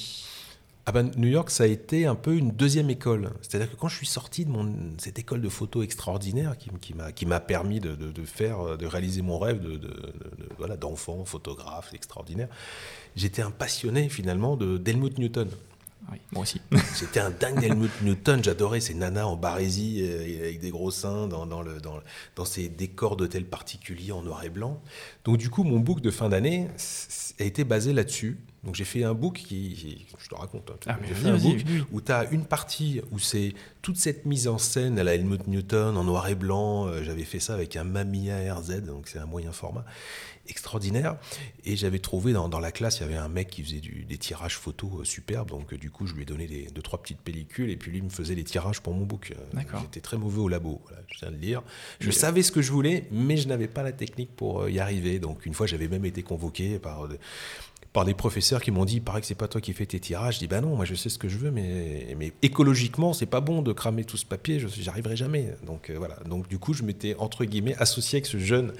Ah 0.85 0.91
ben, 0.91 1.11
New 1.15 1.27
York, 1.27 1.51
ça 1.51 1.65
a 1.65 1.67
été 1.67 2.07
un 2.07 2.15
peu 2.15 2.35
une 2.35 2.51
deuxième 2.51 2.89
école. 2.89 3.31
C'est-à-dire 3.41 3.69
que 3.69 3.75
quand 3.75 3.87
je 3.87 3.97
suis 3.97 4.07
sorti 4.07 4.45
de 4.45 4.51
mon, 4.51 4.73
cette 4.97 5.19
école 5.19 5.41
de 5.41 5.49
photo 5.49 5.83
extraordinaire 5.83 6.57
qui, 6.57 6.71
qui 7.13 7.25
m'a 7.25 7.39
permis 7.39 7.79
de, 7.79 7.95
de, 7.95 8.25
faire, 8.25 8.77
de 8.77 8.85
réaliser 8.87 9.21
mon 9.21 9.37
rêve 9.37 9.61
de, 9.61 9.79
voilà, 10.57 10.77
d'enfant, 10.77 11.23
photographe 11.25 11.93
extraordinaire, 11.93 12.47
j'étais 13.15 13.43
un 13.43 13.51
passionné 13.51 14.09
finalement 14.09 14.57
d'Helmut 14.57 15.17
Newton. 15.19 15.49
Oui, 16.11 16.17
moi 16.31 16.41
aussi. 16.41 16.61
J'étais 16.99 17.19
un 17.19 17.29
dingue 17.29 17.59
d'Helmut 17.59 17.91
Newton. 18.01 18.43
J'adorais 18.43 18.79
ces 18.79 18.95
nanas 18.95 19.25
en 19.25 19.35
barésie 19.35 20.01
euh, 20.01 20.39
avec 20.39 20.59
des 20.59 20.71
gros 20.71 20.89
seins 20.89 21.27
dans, 21.27 21.45
dans, 21.45 21.61
le, 21.61 21.79
dans, 21.79 21.99
dans 22.35 22.45
ces 22.45 22.69
décors 22.69 23.15
d'hôtels 23.15 23.45
particuliers 23.45 24.11
en 24.11 24.23
noir 24.23 24.43
et 24.43 24.49
blanc. 24.49 24.81
Donc, 25.25 25.37
du 25.37 25.49
coup, 25.49 25.63
mon 25.63 25.79
book 25.79 26.01
de 26.01 26.09
fin 26.09 26.29
d'année 26.29 26.67
a 27.39 27.43
été 27.43 27.63
basé 27.63 27.93
là-dessus. 27.93 28.39
Donc 28.63 28.75
j'ai 28.75 28.83
fait 28.83 29.03
un 29.03 29.15
book 29.15 29.41
qui, 29.47 30.05
je 30.19 30.29
te 30.29 30.35
raconte, 30.35 30.69
hein, 30.69 30.75
ah, 30.85 30.99
j'ai 31.07 31.15
fait 31.15 31.29
un 31.29 31.37
book 31.37 31.57
où 31.91 31.99
tu 31.99 32.11
as 32.11 32.29
une 32.29 32.45
partie 32.45 33.01
où 33.11 33.17
c'est 33.17 33.55
toute 33.81 33.97
cette 33.97 34.25
mise 34.25 34.47
en 34.47 34.59
scène 34.59 34.99
à 34.99 35.03
la 35.03 35.15
Helmut 35.15 35.47
Newton 35.47 35.97
en 35.97 36.03
noir 36.03 36.27
et 36.29 36.35
blanc. 36.35 36.85
Euh, 36.85 37.01
j'avais 37.03 37.23
fait 37.23 37.39
ça 37.39 37.55
avec 37.55 37.75
un 37.75 37.83
Mamiya 37.83 38.53
RZ, 38.53 38.83
donc 38.83 39.07
c'est 39.07 39.17
un 39.17 39.25
moyen 39.25 39.51
format 39.51 39.83
extraordinaire. 40.47 41.17
Et 41.65 41.75
j'avais 41.75 41.97
trouvé 41.97 42.33
dans, 42.33 42.59
la 42.59 42.71
classe, 42.71 42.99
il 42.99 43.01
y 43.01 43.05
avait 43.05 43.15
un 43.15 43.29
mec 43.29 43.49
qui 43.49 43.63
faisait 43.63 43.81
des 43.81 44.17
tirages 44.17 44.57
photos 44.57 44.91
euh, 44.99 45.03
superbes. 45.05 45.49
Donc, 45.49 45.73
euh, 45.73 45.77
du 45.77 45.89
coup, 45.89 46.05
je 46.05 46.13
lui 46.13 46.21
ai 46.21 46.25
donné 46.25 46.45
des, 46.45 46.65
deux, 46.65 46.81
trois 46.83 47.01
petites 47.01 47.21
pellicules. 47.21 47.71
Et 47.71 47.77
puis, 47.77 47.91
lui 47.91 48.01
me 48.01 48.09
faisait 48.09 48.35
les 48.35 48.43
tirages 48.43 48.81
pour 48.81 48.93
mon 48.93 49.05
book. 49.05 49.33
J'étais 49.53 50.01
très 50.01 50.17
mauvais 50.17 50.39
au 50.39 50.47
labo, 50.47 50.81
je 51.07 51.19
viens 51.19 51.29
de 51.29 51.35
le 51.35 51.41
dire. 51.41 51.63
Je 51.99 52.11
savais 52.11 52.43
ce 52.43 52.51
que 52.51 52.61
je 52.61 52.71
voulais, 52.71 53.07
mais 53.11 53.37
je 53.37 53.47
n'avais 53.47 53.67
pas 53.67 53.81
la 53.81 53.91
technique 53.91 54.35
pour 54.35 54.69
y 54.69 54.79
arriver. 54.79 55.19
Donc, 55.19 55.47
une 55.47 55.53
fois, 55.53 55.65
j'avais 55.65 55.87
même 55.87 56.05
été 56.05 56.21
convoqué 56.21 56.77
par 56.77 57.07
par 57.93 58.05
des 58.05 58.13
professeurs 58.13 58.61
qui 58.61 58.71
m'ont 58.71 58.85
dit, 58.85 58.95
il 58.95 59.01
paraît 59.01 59.19
que 59.19 59.27
c'est 59.27 59.35
pas 59.35 59.49
toi 59.49 59.59
qui 59.59 59.73
fais 59.73 59.85
tes 59.85 59.99
tirages. 59.99 60.35
Je 60.35 60.39
dis, 60.39 60.47
bah 60.47 60.61
non, 60.61 60.75
moi 60.75 60.85
je 60.85 60.95
sais 60.95 61.09
ce 61.09 61.17
que 61.17 61.27
je 61.27 61.37
veux, 61.37 61.51
mais, 61.51 62.15
mais 62.17 62.31
écologiquement, 62.41 63.11
c'est 63.11 63.25
pas 63.25 63.41
bon 63.41 63.61
de 63.61 63.73
cramer 63.73 64.05
tout 64.05 64.17
ce 64.17 64.25
papier, 64.25 64.59
je 64.59 64.89
arriverai 64.89 65.17
jamais. 65.17 65.55
Donc 65.65 65.89
euh, 65.89 65.95
voilà. 65.97 66.15
Donc 66.25 66.47
du 66.47 66.57
coup, 66.57 66.73
je 66.73 66.83
m'étais 66.83 67.15
entre 67.15 67.43
guillemets 67.43 67.75
associé 67.77 68.17
avec 68.17 68.27
ce 68.27 68.37
jeune 68.37 68.73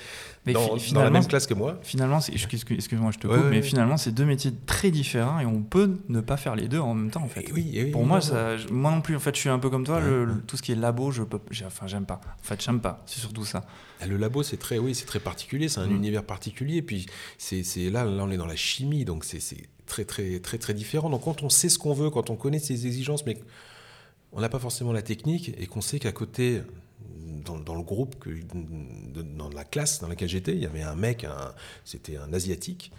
mais 0.45 0.53
dans, 0.53 0.75
la 0.93 1.09
même 1.11 1.25
classe 1.25 1.45
que 1.45 1.53
moi. 1.53 1.77
Finalement, 1.83 2.19
excuse-moi, 2.19 3.11
je 3.11 3.19
te 3.19 3.27
coupe, 3.27 3.45
mais 3.49 3.61
finalement, 3.61 3.97
c'est 3.97 4.11
deux 4.11 4.25
métiers 4.25 4.51
très 4.65 4.89
différents 4.89 5.39
et 5.39 5.45
on 5.45 5.61
peut 5.61 5.99
ne 6.09 6.21
pas 6.21 6.37
faire 6.37 6.55
les 6.55 6.67
deux 6.67 6.79
en 6.79 6.95
même 6.95 7.11
temps, 7.11 7.23
en 7.23 7.27
fait. 7.27 7.51
oui, 7.53 7.89
Pour 7.91 8.05
moi, 8.05 8.21
ça, 8.21 8.55
moi 8.71 8.91
non 8.91 9.01
plus, 9.01 9.15
en 9.15 9.19
fait, 9.19 9.35
je 9.35 9.41
suis 9.41 9.49
un 9.49 9.59
peu 9.59 9.69
comme 9.69 9.85
toi. 9.85 9.99
Le, 9.99 10.41
tout 10.47 10.57
ce 10.57 10.61
qui 10.61 10.71
est 10.71 10.75
labo, 10.75 11.11
je 11.11 11.23
peux, 11.23 11.39
enfin, 11.65 11.87
j'aime 11.87 12.05
pas. 12.05 12.21
En 12.25 12.43
fait, 12.43 12.61
j'aime 12.63 12.79
pas. 12.79 13.03
C'est 13.05 13.19
surtout 13.19 13.45
ça. 13.45 13.65
Ah, 13.99 14.07
le 14.07 14.17
labo, 14.17 14.41
c'est 14.41 14.57
très, 14.57 14.79
oui, 14.79 14.95
c'est 14.95 15.05
très 15.05 15.19
particulier. 15.19 15.69
C'est 15.69 15.79
un 15.79 15.87
mm. 15.87 15.95
univers 15.95 16.23
particulier. 16.23 16.81
Puis 16.81 17.05
c'est 17.37 17.63
là, 17.91 18.05
là, 18.05 18.23
on 18.23 18.31
est 18.31 18.37
dans 18.37 18.47
la 18.47 18.55
chimie, 18.55 19.05
donc 19.05 19.25
c'est 19.25 19.39
très, 19.85 20.05
très, 20.05 20.39
très, 20.39 20.57
très 20.57 20.73
différent. 20.73 21.09
Donc 21.09 21.23
quand 21.23 21.43
on 21.43 21.49
sait 21.49 21.69
ce 21.69 21.77
qu'on 21.77 21.93
veut, 21.93 22.09
quand 22.09 22.29
on 22.29 22.35
connaît 22.35 22.59
ses 22.59 22.87
exigences, 22.87 23.25
mais 23.25 23.37
on 24.31 24.41
n'a 24.41 24.49
pas 24.49 24.59
forcément 24.59 24.93
la 24.93 25.01
technique 25.01 25.51
et 25.57 25.67
qu'on 25.67 25.81
sait 25.81 25.99
qu'à 25.99 26.11
côté, 26.11 26.61
dans, 27.43 27.75
le 27.75 27.81
groupe, 27.81 28.17
que, 28.19 28.29
dans 29.35 29.49
la 29.49 29.63
classe 29.63 29.99
dans 29.99 30.07
laquelle 30.07 30.29
j'étais, 30.29 30.53
il 30.53 30.61
y 30.61 30.65
avait 30.65 30.81
un 30.81 30.95
mec, 30.95 31.25
c'était 31.85 32.17
un 32.17 32.31
asiatique. 32.33 32.91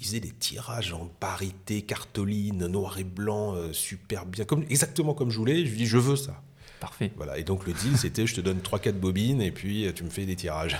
Il 0.00 0.06
faisait 0.06 0.20
des 0.20 0.30
tirages 0.30 0.94
en 0.94 1.06
parité, 1.06 1.82
cartoline, 1.82 2.66
noir 2.66 2.98
et 2.98 3.04
blanc, 3.04 3.54
euh, 3.54 3.72
super 3.72 4.24
bien, 4.24 4.46
comme, 4.46 4.64
exactement 4.70 5.12
comme 5.12 5.30
je 5.30 5.36
voulais. 5.36 5.64
Je 5.66 5.70
lui 5.70 5.76
dis, 5.76 5.86
je 5.86 5.98
veux 5.98 6.16
ça. 6.16 6.42
Parfait. 6.80 7.12
Voilà. 7.16 7.36
Et 7.36 7.44
donc 7.44 7.66
le 7.66 7.74
deal, 7.74 7.98
c'était 7.98 8.26
je 8.26 8.34
te 8.34 8.40
donne 8.40 8.60
3-4 8.60 8.92
bobines 8.92 9.42
et 9.42 9.52
puis 9.52 9.86
euh, 9.86 9.92
tu 9.92 10.02
me 10.02 10.08
fais 10.08 10.24
des 10.24 10.36
tirages. 10.36 10.78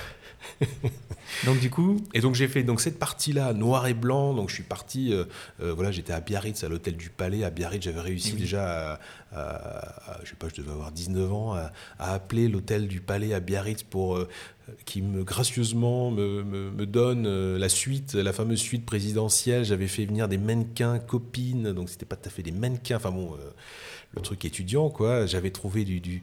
Donc 1.44 1.60
du 1.60 1.70
coup. 1.70 1.96
Et 2.14 2.20
donc 2.20 2.34
j'ai 2.34 2.48
fait 2.48 2.62
donc 2.62 2.81
cette 2.81 2.98
partie-là 2.98 3.52
noir 3.52 3.87
et 3.87 3.94
blanc. 3.94 4.34
Donc 4.34 4.48
je 4.48 4.54
suis 4.54 4.62
parti. 4.62 5.12
Euh, 5.12 5.25
euh, 5.60 5.72
voilà, 5.72 5.90
j'étais 5.90 6.12
à 6.12 6.20
Biarritz, 6.20 6.62
à 6.64 6.69
l'hôtel 6.69 6.96
du 6.96 7.10
Palais. 7.10 7.44
À 7.44 7.50
Biarritz, 7.50 7.82
j'avais 7.82 8.00
réussi 8.00 8.32
déjà, 8.32 9.00
à, 9.32 10.20
je 10.25 10.31
sais 10.31 10.37
pas, 10.37 10.48
je 10.48 10.60
devais 10.60 10.72
avoir 10.72 10.92
19 10.92 11.32
ans, 11.32 11.54
à, 11.54 11.72
appeler 11.98 12.48
l'hôtel 12.48 12.88
du 12.88 13.00
Palais 13.00 13.34
à 13.34 13.40
Biarritz 13.40 13.82
pour 13.82 14.19
qui 14.84 15.02
me 15.02 15.25
gracieusement 15.25 16.12
me, 16.12 16.44
me, 16.44 16.87
donne 16.87 17.56
la 17.56 17.69
suite, 17.69 18.14
la 18.14 18.32
fameuse 18.32 18.60
suite 18.60 18.87
présidentielle. 18.87 19.64
J'avais 19.64 19.88
fait 19.88 20.04
venir 20.04 20.28
des 20.28 20.38
mannequins 20.38 20.98
copines, 20.98 21.72
donc 21.72 21.90
c'était 21.90 22.06
pas 22.06 22.16
tout 22.16 22.28
à 22.28 22.31
fait 22.31 22.42
des 22.42 22.52
mannequins. 22.52 22.96
Enfin 22.96 23.10
bon 23.10 23.37
le 24.14 24.20
truc 24.22 24.44
étudiant, 24.44 24.90
quoi. 24.90 25.26
J'avais 25.26 25.50
trouvé 25.50 25.84
du, 25.84 26.22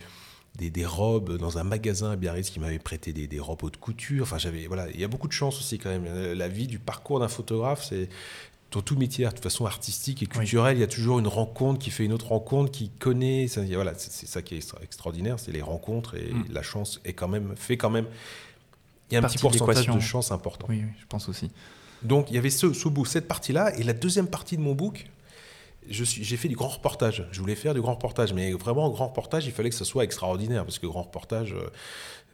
des, 0.58 0.86
robes 0.86 1.38
dans 1.38 1.58
un 1.58 1.64
magasin 1.64 2.12
à 2.12 2.16
Biarritz 2.16 2.50
qui 2.50 2.60
m'avait 2.60 2.80
prêté 2.80 3.14
des, 3.14 3.40
robes 3.40 3.64
haute 3.64 3.78
couture. 3.78 4.24
Enfin, 4.24 4.38
j'avais, 4.38 4.68
voilà, 4.68 4.88
il 4.94 5.00
y 5.00 5.04
a 5.04 5.08
beaucoup 5.08 5.28
de 5.28 5.34
chance 5.34 5.60
aussi 5.60 5.78
quand 5.78 5.90
même. 5.90 6.34
La 6.34 6.48
vie 6.48 6.68
du 6.68 6.80
parcours 6.80 7.20
d'un 7.20 7.28
photographe, 7.28 7.86
c'est 7.88 8.10
dans 8.72 8.82
tout 8.82 8.98
métier, 8.98 9.26
de 9.26 9.30
toute 9.30 9.44
façon 9.44 9.66
artistique 9.66 10.22
et 10.24 10.26
culturel, 10.26 10.78
il 10.78 10.82
y 10.82 10.84
a 10.84 10.88
toujours 10.88 11.20
une 11.20 11.28
rencontre 11.28 11.80
qui 11.80 11.90
fait 11.90 12.04
une 12.04 12.12
autre 12.12 12.28
rencontre, 12.28 12.72
qui 12.72 12.90
connaît. 12.90 13.48
Ça, 13.48 13.62
voilà, 13.64 13.94
c'est 13.96 14.28
ça 14.28 14.42
qui 14.42 14.56
est 14.56 14.74
extraordinaire, 14.82 15.40
c'est 15.40 15.52
les 15.52 15.62
rencontres 15.62 16.16
et 16.16 16.34
mm. 16.34 16.46
la 16.52 16.64
chance 16.64 17.00
est 17.06 17.14
quand 17.14 17.30
même 17.30 17.54
fait 17.56 17.78
quand 17.78 17.90
même. 17.90 18.08
Il 19.10 19.14
y 19.14 19.18
a 19.18 19.20
un 19.24 19.28
petit 19.28 19.38
pourcentage 19.38 19.88
de 19.88 20.00
chance 20.00 20.32
important. 20.32 20.68
Oui, 20.70 20.82
oui, 20.84 20.92
je 21.00 21.06
pense 21.08 21.30
aussi. 21.30 21.50
Donc 22.04 22.30
il 22.30 22.36
y 22.36 22.38
avait 22.38 22.50
ce, 22.50 22.74
ce 22.74 22.90
bout, 22.90 23.06
cette 23.06 23.28
partie-là, 23.28 23.76
et 23.78 23.84
la 23.84 23.94
deuxième 23.94 24.28
partie 24.28 24.58
de 24.58 24.62
mon 24.62 24.76
book, 24.76 25.08
j'ai 25.90 26.38
fait 26.38 26.48
du 26.48 26.56
grand 26.56 26.70
reportage. 26.70 27.28
Je 27.32 27.40
voulais 27.40 27.56
faire 27.56 27.74
du 27.74 27.82
grand 27.82 27.94
reportage, 27.94 28.34
mais 28.34 28.52
vraiment, 28.54 28.90
grand 28.90 29.08
reportage, 29.08 29.46
il 29.46 29.52
fallait 29.52 29.70
que 29.70 29.76
ce 29.76 29.86
soit 29.86 30.04
extraordinaire, 30.04 30.64
parce 30.64 30.80
que 30.80 30.88
grand 30.88 31.04
reportage, 31.04 31.54
euh, 31.54 31.70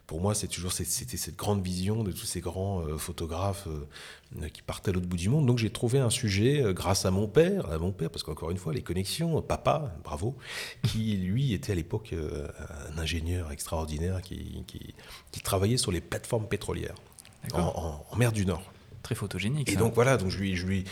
pour 0.06 0.20
moi, 0.20 0.34
c'est 0.34 0.48
toujours 0.48 0.72
c'était 0.72 1.16
cette 1.16 1.36
grande 1.36 1.62
vision 1.62 2.04
de 2.04 2.12
tous 2.12 2.26
ces 2.26 2.40
grands 2.40 2.82
euh, 2.82 2.98
photographes 2.98 3.68
euh, 3.68 4.48
qui 4.48 4.60
partent 4.60 4.86
à 4.88 4.92
l'autre 4.92 5.06
bout 5.06 5.16
du 5.16 5.28
monde. 5.28 5.46
Donc 5.46 5.58
j'ai 5.58 5.70
trouvé 5.70 5.98
un 5.98 6.10
sujet 6.10 6.62
grâce 6.74 7.06
à 7.06 7.10
mon 7.10 7.26
père, 7.26 7.70
à 7.70 7.78
mon 7.78 7.92
père, 7.92 8.10
parce 8.10 8.22
qu'encore 8.22 8.50
une 8.50 8.58
fois, 8.58 8.74
les 8.74 8.82
connexions, 8.82 9.40
papa, 9.40 9.96
bravo, 10.04 10.36
qui 10.82 11.16
lui 11.16 11.54
était 11.54 11.72
à 11.72 11.74
l'époque 11.74 12.14
un 12.14 12.98
ingénieur 12.98 13.50
extraordinaire 13.52 14.20
qui, 14.20 14.64
qui, 14.66 15.40
travaillait 15.42 15.76
sur 15.76 15.92
les 15.92 16.00
plateformes 16.00 16.48
pétrolières 16.48 16.94
en, 17.52 18.16
mer 18.16 18.32
du 18.32 18.46
Nord. 18.46 18.62
Très 19.02 19.14
photogénique. 19.14 19.68
Et 19.70 19.76
donc 19.76 19.94
voilà, 19.94 20.16
donc 20.16 20.30
je 20.30 20.38
lui, 20.38 20.56
je 20.56 20.66
lui 20.66 20.84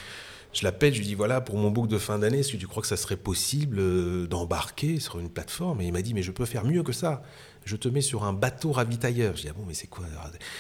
je 0.53 0.65
l'appelle, 0.65 0.93
je 0.93 0.99
lui 0.99 1.07
dis 1.07 1.15
voilà, 1.15 1.41
pour 1.41 1.57
mon 1.57 1.71
book 1.71 1.89
de 1.89 1.99
fin 1.99 2.19
d'année, 2.19 2.41
est-ce 2.41 2.53
que 2.53 2.57
tu 2.57 2.67
crois 2.67 2.83
que 2.83 2.89
ça 2.89 2.97
serait 2.97 3.17
possible 3.17 3.79
euh, 3.79 4.27
d'embarquer 4.27 5.01
sur 5.01 5.19
une 5.19 5.31
plateforme? 5.31 5.81
Et 5.81 5.87
il 5.87 5.93
m'a 5.93 6.03
dit 6.03 6.15
mais 6.15 6.23
je 6.23 6.31
peux 6.31 6.45
faire 6.45 6.65
mieux 6.65 6.83
que 6.83 6.93
ça. 6.93 7.23
Je 7.65 7.77
te 7.77 7.89
mets 7.89 8.01
sur 8.01 8.25
un 8.25 8.33
bateau 8.33 8.73
ravitailleur. 8.73 9.37
Je 9.37 9.43
dis 9.43 9.49
ah 9.49 9.55
bon, 9.57 9.65
mais 9.67 9.75
c'est 9.75 9.87
quoi 9.87 10.05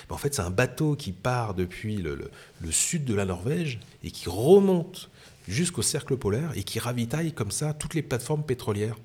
En 0.08 0.16
fait, 0.16 0.34
c'est 0.34 0.42
un 0.42 0.50
bateau 0.50 0.94
qui 0.94 1.12
part 1.12 1.54
depuis 1.54 1.96
le, 1.96 2.30
sud 2.70 3.04
de 3.04 3.14
la 3.14 3.24
Norvège 3.24 3.80
et 4.04 4.10
qui 4.10 4.28
remonte 4.28 5.10
jusqu'au 5.48 5.82
cercle 5.82 6.16
polaire 6.16 6.52
et 6.54 6.62
qui 6.62 6.78
ravitaille 6.78 7.32
comme 7.32 7.50
ça 7.50 7.74
toutes 7.74 7.94
les 7.94 8.02
plateformes 8.02 8.44
pétrolières. 8.44 8.96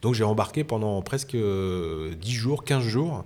Donc 0.00 0.14
j'ai 0.14 0.22
embarqué 0.22 0.62
pendant 0.62 1.02
presque 1.02 1.36
10 1.36 2.16
jours, 2.30 2.64
15 2.64 2.84
jours 2.84 3.24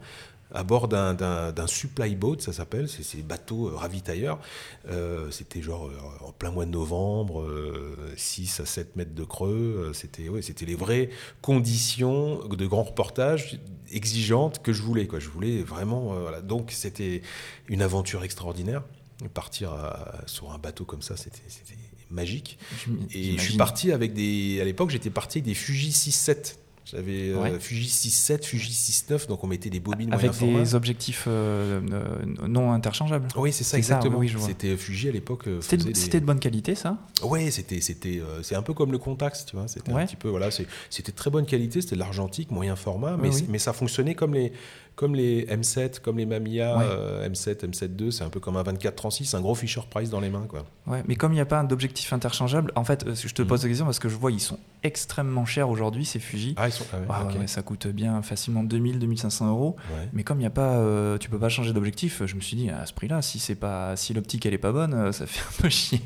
à 0.55 0.63
bord 0.65 0.89
d'un- 0.89 1.53
supply 1.67 2.15
boat, 2.15 2.37
ça 2.41 2.53
s'appelle, 2.53 2.89
c'est 2.89 3.03
ces 3.03 3.23
bateaux 3.23 3.69
euh, 3.69 3.77
ravitailleurs. 3.77 4.39
Euh, 4.89 5.31
c'était 5.31 5.63
genre 5.63 5.89
euh, 5.89 6.27
en 6.27 6.33
plein 6.33 6.51
mois 6.51 6.67
de 6.67 6.71
novembre, 6.71 7.43
euh, 7.43 7.97
6 8.17 8.61
à 8.61 8.67
7 8.67 8.97
mètres 8.97 9.15
de 9.15 9.25
creux. 9.25 9.93
C'était 9.95 10.29
ouais, 10.29 10.41
les 10.67 10.75
vraies 10.75 11.11
conditions 11.41 12.47
de 12.49 12.67
grands 12.67 12.83
reportages 12.85 13.59
exigeantes 13.91 14.63
que 14.63 14.73
je 14.73 14.83
voulais. 14.83 15.07
Quoi. 15.07 15.19
Je 15.21 15.29
voulais 15.29 15.63
vraiment. 15.63 16.15
euh, 16.15 16.21
voilà. 16.21 16.41
Donc 16.41 16.71
c'était 16.73 17.23
une 17.69 17.83
aventure 17.83 18.25
extraordinaire. 18.25 18.83
Partir 19.35 19.73
à- 19.73 20.23
sur 20.27 20.53
un 20.53 20.59
bateau 20.59 20.85
comme 20.85 21.03
ça, 21.03 21.17
c'était 21.17 21.43
magique. 22.11 22.59
Et 23.15 23.39
je 23.39 23.43
suis 23.43 23.57
parti 23.57 23.93
avec 23.93 24.13
des. 24.15 24.59
À 24.61 24.65
l'époque, 24.65 24.91
j'étais 24.91 25.11
parti 25.11 25.39
avec 25.39 25.45
des 25.45 25.55
Fuji 25.55 25.91
6.7. 25.93 26.57
J'avais 26.85 27.31
euh, 27.31 27.41
Ouais. 27.41 27.59
Fuji 27.61 27.87
6.7, 27.89 28.45
Fuji 28.45 28.73
6.9, 28.73 29.29
donc 29.29 29.45
on 29.45 29.47
mettait 29.47 29.71
des 29.71 29.79
bobines 29.81 30.13
Avec 30.13 30.27
moyen 30.33 30.33
format. 30.33 30.59
des 30.65 30.75
objectifs 30.75 31.25
euh, 31.29 31.81
euh, 31.93 32.47
non 32.49 32.73
interchangeables. 32.73 33.29
Oui, 33.37 33.53
c'est 33.53 33.65
ça, 33.65 33.79
exactement. 33.79 34.19
oui. 34.19 34.33
C'était 34.39 34.77
Fuji 34.77 35.09
à 35.09 35.13
l'époque. 35.13 35.45
C'était 35.61 35.85
de, 35.85 35.93
des- 35.93 36.21
bonne 36.21 36.41
qualité, 36.41 36.75
ça? 36.75 36.99
Ouais, 37.23 37.51
c'était 37.51 37.81
c'est 37.81 38.55
un 38.57 38.63
peu 38.63 38.75
comme 38.75 38.91
le 38.93 38.99
Contax, 38.99 39.47
tu 39.47 39.57
vois. 39.57 39.69
C'était 39.69 39.93
Ouais. 39.93 40.03
un 40.03 40.07
petit 40.07 40.17
peu 40.17 40.29
voilà, 40.29 40.51
c'était 40.51 41.13
très 41.13 41.31
bonne 41.31 41.47
qualité, 41.47 41.81
c'était 41.81 41.95
de 41.95 42.01
l'argentique, 42.01 42.51
moyen 42.51 42.75
format, 42.77 43.17
mais 43.17 43.29
Oui, 43.29 43.35
oui. 43.37 43.47
mais 43.49 43.59
ça 43.59 43.73
fonctionnait 43.73 44.15
comme 44.15 44.35
les 44.35 44.53
comme 44.95 45.15
les 45.15 45.47
M7, 45.47 46.01
comme 46.01 46.19
les 46.19 46.27
Mamiya 46.27 46.77
Ouais. 46.77 46.85
euh, 46.87 47.29
M7, 47.29 47.65
M7 47.71 48.01
II, 48.01 48.13
c'est 48.13 48.25
un 48.25 48.29
peu 48.31 48.41
comme 48.41 48.57
un 48.57 48.63
24-36, 48.63 49.35
un 49.37 49.41
gros 49.41 49.55
Fisher 49.55 49.81
Price 49.89 50.11
dans 50.11 50.21
les 50.21 50.31
mains, 50.31 50.47
quoi. 50.49 50.65
Ouais, 50.87 51.03
mais 51.09 51.15
comme 51.15 51.33
il 51.33 51.37
n'y 51.37 51.41
a 51.41 51.47
pas 51.47 51.63
d'objectif 51.63 52.13
interchangeable, 52.13 52.73
en 52.75 52.85
fait, 52.85 53.07
euh, 53.07 53.15
je 53.15 53.33
te 53.33 53.43
Mhm. 53.43 53.49
pose 53.49 53.63
la 53.63 53.69
question 53.69 53.85
parce 53.87 53.99
que 53.99 54.09
je 54.09 54.17
vois 54.17 54.33
ils 54.33 54.41
sont 54.41 54.59
extrêmement 54.83 55.45
chers 55.45 55.69
aujourd'hui, 55.71 56.05
ces 56.05 56.19
Fuji. 56.19 56.55
Ah, 56.57 56.69
ils 56.69 56.73
sont. 56.73 56.85
ah 56.93 57.25
ouais, 57.27 57.39
ouais, 57.39 57.47
ça 57.47 57.63
coûte 57.63 57.87
bien 57.87 58.21
facilement 58.23 58.65
2000, 58.65 58.99
2500 58.99 59.49
euros. 59.49 59.77
Ouais. 59.95 60.09
Mais 60.13 60.25
comme 60.25 60.39
il 60.39 60.41
n'y 60.41 60.47
a 60.47 60.51
pas, 60.51 60.77
euh, 60.77 61.19
tu 61.19 61.31
peux 61.31 61.39
pas 61.39 61.49
changer 61.49 61.73
d'objectif, 61.73 62.23
je 62.27 62.35
me 62.35 62.41
suis 62.41 62.57
dit 62.57 62.69
à 62.69 62.85
ce 62.87 62.93
prix-là, 62.93 63.23
si 63.23 63.39
c'est 63.39 63.55
pas, 63.55 63.95
si 63.97 64.13
l'optique 64.13 64.45
elle 64.45 64.55
est 64.55 64.59
pas 64.59 64.73
bonne, 64.73 64.93
euh, 64.95 65.13
ça 65.13 65.27
fait 65.27 65.41
un 65.41 65.63
peu 65.63 65.69
chier. 65.69 66.01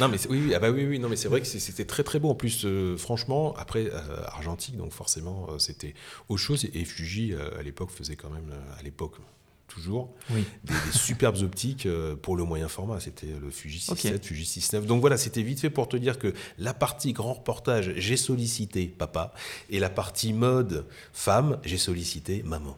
Non 0.00 0.08
mais 0.08 0.18
c'est- 0.18 0.28
oui, 0.28 0.42
oui, 0.46 0.54
ah 0.54 0.58
bah 0.58 0.70
oui, 0.70 0.84
oui, 0.86 0.98
non 0.98 1.08
mais 1.08 1.16
c'est 1.16 1.28
vrai 1.28 1.40
que 1.40 1.46
c'était 1.46 1.86
très 1.86 2.02
très 2.04 2.18
beau 2.18 2.28
en 2.30 2.34
plus. 2.34 2.64
euh, 2.66 2.96
franchement, 2.98 3.54
après 3.56 3.86
euh, 3.86 4.22
argentique, 4.26 4.76
donc 4.76 4.92
forcément 4.92 5.46
euh, 5.50 5.58
c'était 5.58 5.94
autre 6.28 6.40
chose. 6.42 6.66
Et 6.74 6.84
Fuji 6.84 7.32
euh, 7.32 7.58
à 7.58 7.62
l'époque 7.62 7.90
faisait 7.90 8.16
quand 8.16 8.27
même, 8.30 8.50
euh, 8.52 8.78
à 8.78 8.82
l'époque 8.82 9.16
toujours, 9.66 10.08
Oui. 10.30 10.44
des, 10.64 10.72
des 10.72 10.92
superbes 10.98 11.36
optiques 11.42 11.84
euh, 11.84 12.16
pour 12.16 12.36
le 12.36 12.44
moyen 12.44 12.68
format. 12.68 13.00
C'était 13.00 13.26
le 13.40 13.50
Fuji 13.50 13.78
6.7, 13.78 14.14
Ok. 14.16 14.22
Fuji 14.24 14.44
6.9. 14.44 14.86
Donc 14.86 15.00
voilà, 15.02 15.18
c'était 15.18 15.42
vite 15.42 15.60
fait 15.60 15.68
pour 15.70 15.88
te 15.88 15.96
dire 15.98 16.18
que 16.18 16.32
la 16.58 16.72
partie 16.72 17.12
grand 17.12 17.34
reportage, 17.34 17.92
j'ai 17.96 18.16
sollicité 18.16 18.86
papa, 18.86 19.34
et 19.68 19.78
la 19.78 19.90
partie 19.90 20.32
mode 20.32 20.86
femme, 21.12 21.58
j'ai 21.64 21.76
sollicité 21.78 22.42
maman. 22.44 22.76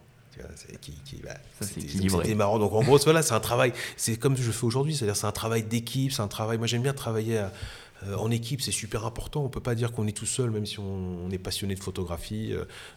Qui- 0.80 0.92
qui- 1.04 1.16
bah, 1.22 1.34
c'était- 1.60 2.34
marrant. 2.34 2.58
Donc 2.58 2.72
en 2.72 2.82
gros, 2.82 2.96
voilà, 3.04 3.22
c'est 3.22 3.34
un 3.34 3.40
travail. 3.40 3.72
C'est 3.98 4.16
comme 4.16 4.36
je 4.38 4.50
fais 4.50 4.64
aujourd'hui, 4.64 4.96
c'est-à-dire 4.96 5.14
c'est 5.16 5.26
un 5.26 5.32
travail 5.32 5.62
d'équipe, 5.62 6.12
c'est 6.12 6.22
un 6.22 6.28
travail. 6.28 6.56
Moi, 6.58 6.66
j'aime 6.66 6.82
bien 6.82 6.94
travailler. 6.94 7.38
à- 7.38 7.52
euh, 8.06 8.14
en 8.16 8.30
équipe, 8.30 8.62
c'est 8.62 8.72
super 8.72 9.04
important. 9.04 9.44
On 9.44 9.50
peut 9.50 9.60
pas 9.60 9.74
dire 9.74 9.92
qu'on 9.92 10.06
est 10.06 10.16
tout 10.16 10.24
seul, 10.24 10.48
même 10.50 10.64
si 10.64 10.78
on, 10.78 11.26
on 11.26 11.30
est 11.30 11.36
passionné 11.38 11.74
de 11.74 11.80
photographie. 11.82 12.54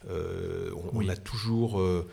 Euh, 0.10 0.72
on, 0.94 0.98
Oui. 1.00 1.06
on 1.06 1.10
a 1.10 1.18
toujours. 1.18 1.80
euh, 1.82 2.08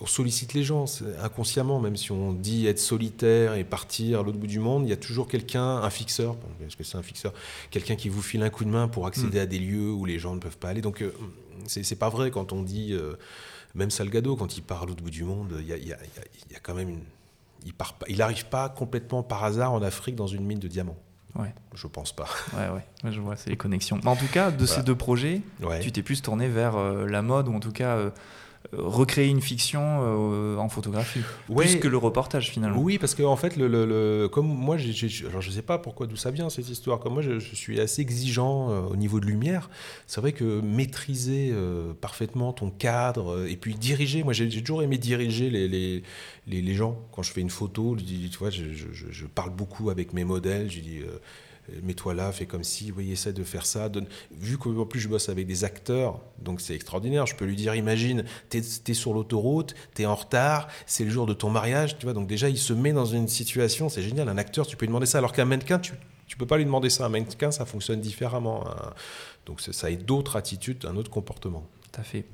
on 0.00 0.06
sollicite 0.06 0.54
les 0.54 0.62
gens 0.62 0.84
inconsciemment, 1.22 1.80
même 1.80 1.96
si 1.96 2.12
on 2.12 2.32
dit 2.32 2.66
être 2.66 2.78
solitaire 2.78 3.54
et 3.54 3.64
partir 3.64 4.20
à 4.20 4.22
l'autre 4.22 4.38
bout 4.38 4.46
du 4.46 4.58
monde, 4.58 4.84
il 4.86 4.90
y 4.90 4.92
a 4.92 4.96
toujours 4.96 5.28
quelqu'un, 5.28 5.78
un 5.78 5.90
fixeur, 5.90 6.36
parce 6.60 6.76
que 6.76 6.84
c'est 6.84 6.96
un 6.98 7.02
fixeur, 7.02 7.32
quelqu'un 7.70 7.96
qui 7.96 8.08
vous 8.08 8.22
file 8.22 8.42
un 8.42 8.50
coup 8.50 8.64
de 8.64 8.70
main 8.70 8.88
pour 8.88 9.06
accéder 9.06 9.38
Mm. 9.38 9.42
à 9.42 9.46
des 9.46 9.58
lieux 9.58 9.90
où 9.92 10.04
les 10.04 10.18
gens 10.18 10.34
ne 10.34 10.40
peuvent 10.40 10.58
pas 10.58 10.68
aller. 10.68 10.80
Donc 10.82 11.02
euh, 11.02 11.12
c'est 11.66 11.82
c'est 11.82 11.96
pas 11.96 12.08
vrai 12.08 12.30
quand 12.30 12.52
on 12.52 12.62
dit, 12.62 12.92
euh, 12.92 13.14
même 13.74 13.90
Salgado, 13.90 14.36
quand 14.36 14.56
il 14.56 14.62
part 14.62 14.82
à 14.82 14.86
l'autre 14.86 15.02
bout 15.02 15.10
du 15.10 15.24
monde, 15.24 15.54
il 15.60 15.66
y 15.66 15.72
a, 15.72 15.76
il 15.76 15.86
y 15.86 15.92
a- 15.92 15.98
il 16.02 16.16
y 16.16 16.20
a- 16.20 16.24
il 16.48 16.52
y 16.52 16.56
a 16.56 16.60
quand 16.60 16.74
même 16.74 16.88
une. 16.88 17.02
Il 17.66 17.74
part 17.74 17.94
pas- 17.94 18.06
il 18.08 18.18
n'arrive 18.18 18.46
pas 18.46 18.68
complètement 18.70 19.22
par 19.22 19.44
hasard 19.44 19.72
en 19.72 19.82
Afrique 19.82 20.16
dans 20.16 20.26
une 20.26 20.44
mine 20.44 20.58
de 20.58 20.68
diamants. 20.68 20.96
Ouais, 21.36 21.54
Je 21.74 21.86
pense 21.86 22.10
pas. 22.12 22.24
ouais, 22.54 22.68
ouais, 22.70 22.84
Ouais, 23.04 23.12
je 23.12 23.20
vois, 23.20 23.36
c'est 23.36 23.50
les 23.50 23.56
connexions. 23.56 24.00
Mais 24.02 24.10
en 24.10 24.16
tout 24.16 24.26
cas, 24.32 24.50
de 24.50 24.66
ces 24.66 24.82
deux 24.82 24.96
projets, 24.96 25.42
Ouais. 25.62 25.78
tu 25.78 25.92
t'es 25.92 26.02
plus 26.02 26.20
tourné 26.22 26.48
vers 26.48 26.76
euh, 26.76 27.06
la 27.06 27.22
mode 27.22 27.46
ou 27.48 27.54
en 27.54 27.60
tout 27.60 27.70
cas 27.70 27.96
euh, 27.96 28.06
euh, 28.06 28.10
recréer 28.72 29.28
une 29.28 29.40
fiction 29.40 29.80
euh, 29.82 30.56
en 30.56 30.68
photographie, 30.68 31.20
Ouais. 31.48 31.64
plus 31.66 31.76
que 31.80 31.88
le 31.88 31.96
reportage 31.96 32.50
finalement. 32.50 32.78
Oui, 32.80 32.98
parce 32.98 33.14
que 33.14 33.22
en 33.22 33.34
fait, 33.36 33.56
le, 33.56 33.66
le- 33.66 33.84
le- 33.86 34.28
comme 34.28 34.46
moi, 34.46 34.76
alors 35.28 35.40
je 35.40 35.50
sais 35.50 35.62
pas 35.62 35.78
pourquoi 35.78 36.06
d'où 36.06 36.16
ça 36.16 36.30
vient 36.30 36.50
cette 36.50 36.68
histoire. 36.68 37.00
Comme 37.00 37.14
moi, 37.14 37.22
je, 37.22 37.38
je 37.40 37.54
suis 37.56 37.80
assez 37.80 38.02
exigeant 38.02 38.70
euh, 38.70 38.80
au 38.82 38.96
niveau 38.96 39.18
de 39.18 39.26
lumière. 39.26 39.70
C'est 40.06 40.20
vrai 40.20 40.32
que 40.32 40.60
maîtriser 40.60 41.50
euh, 41.52 41.94
parfaitement 42.00 42.52
ton 42.52 42.70
cadre 42.70 43.46
et 43.48 43.56
puis 43.56 43.74
diriger. 43.74 44.22
Moi, 44.24 44.34
j'ai 44.34 44.48
toujours 44.48 44.82
aimé 44.82 44.98
diriger 44.98 45.50
les, 45.50 45.66
les, 45.66 46.02
les, 46.46 46.62
les 46.62 46.74
gens. 46.74 46.96
Quand 47.12 47.22
je 47.22 47.32
fais 47.32 47.40
une 47.40 47.50
photo, 47.50 47.96
tu 47.96 48.38
vois, 48.38 48.50
je- 48.50 48.72
je- 48.72 49.10
je 49.10 49.26
parle 49.26 49.50
beaucoup 49.50 49.90
avec 49.90 50.12
mes 50.12 50.24
modèles. 50.24 50.70
Je 50.70 50.80
dis. 50.80 51.00
Euh, 51.72 51.80
Mets-toi 51.82 52.14
là, 52.14 52.32
fais 52.32 52.46
comme 52.46 52.64
si, 52.64 52.92
oui, 52.92 53.10
essaie 53.12 53.32
de 53.32 53.44
faire 53.44 53.66
ça. 53.66 53.88
Donne... 53.88 54.06
Vu 54.30 54.58
qu'en 54.58 54.84
plus 54.86 55.00
je 55.00 55.08
bosse 55.08 55.28
avec 55.28 55.46
des 55.46 55.64
acteurs, 55.64 56.20
donc 56.38 56.60
c'est 56.60 56.74
extraordinaire. 56.74 57.26
Je 57.26 57.34
peux 57.34 57.44
lui 57.44 57.56
dire, 57.56 57.74
imagine, 57.74 58.24
t'es 58.48 58.60
es 58.88 58.94
sur 58.94 59.12
l'autoroute, 59.12 59.74
t'es 59.94 60.06
en 60.06 60.14
retard, 60.14 60.68
c'est 60.86 61.04
le 61.04 61.10
jour 61.10 61.26
de 61.26 61.34
ton 61.34 61.50
mariage, 61.50 61.98
tu 61.98 62.06
vois. 62.06 62.12
Donc 62.12 62.26
déjà, 62.26 62.48
il 62.48 62.58
se 62.58 62.72
met 62.72 62.92
dans 62.92 63.06
une 63.06 63.28
situation, 63.28 63.88
c'est 63.88 64.02
génial. 64.02 64.28
Un 64.28 64.38
acteur, 64.38 64.66
tu 64.66 64.76
peux 64.76 64.84
lui 64.84 64.88
demander 64.90 65.06
ça, 65.06 65.18
alors 65.18 65.32
qu'un 65.32 65.44
mannequin, 65.44 65.78
tu, 65.78 65.92
tu 66.26 66.36
peux 66.36 66.46
pas 66.46 66.56
lui 66.58 66.64
demander 66.64 66.90
ça. 66.90 67.06
Un 67.06 67.08
mannequin, 67.08 67.50
ça 67.50 67.64
fonctionne 67.66 68.00
différemment. 68.00 68.66
hein. 68.68 68.92
Donc 69.46 69.60
c'est- 69.60 69.72
ça 69.72 69.86
a 69.88 69.90
d'autres 69.92 70.36
attitudes, 70.36 70.84
un 70.86 70.96
autre 70.96 71.10
comportement. 71.10 71.66
Tout 71.92 72.00
à 72.00 72.04
fait. 72.04 72.24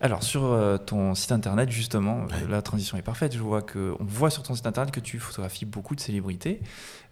Alors 0.00 0.22
sur 0.22 0.44
euh, 0.44 0.76
ton 0.76 1.14
site 1.14 1.32
internet 1.32 1.70
justement, 1.70 2.22
euh, 2.32 2.48
la 2.50 2.60
transition 2.62 2.96
est 2.98 3.02
parfaite. 3.02 3.32
Je 3.34 3.38
vois 3.38 3.62
que 3.62 3.94
on 4.00 4.04
voit 4.04 4.28
sur 4.30 4.42
ton 4.42 4.54
site 4.54 4.66
internet 4.66 4.92
que 4.92 5.00
tu 5.00 5.18
photographies 5.18 5.64
beaucoup 5.64 5.94
de 5.94 6.00
célébrités. 6.00 6.60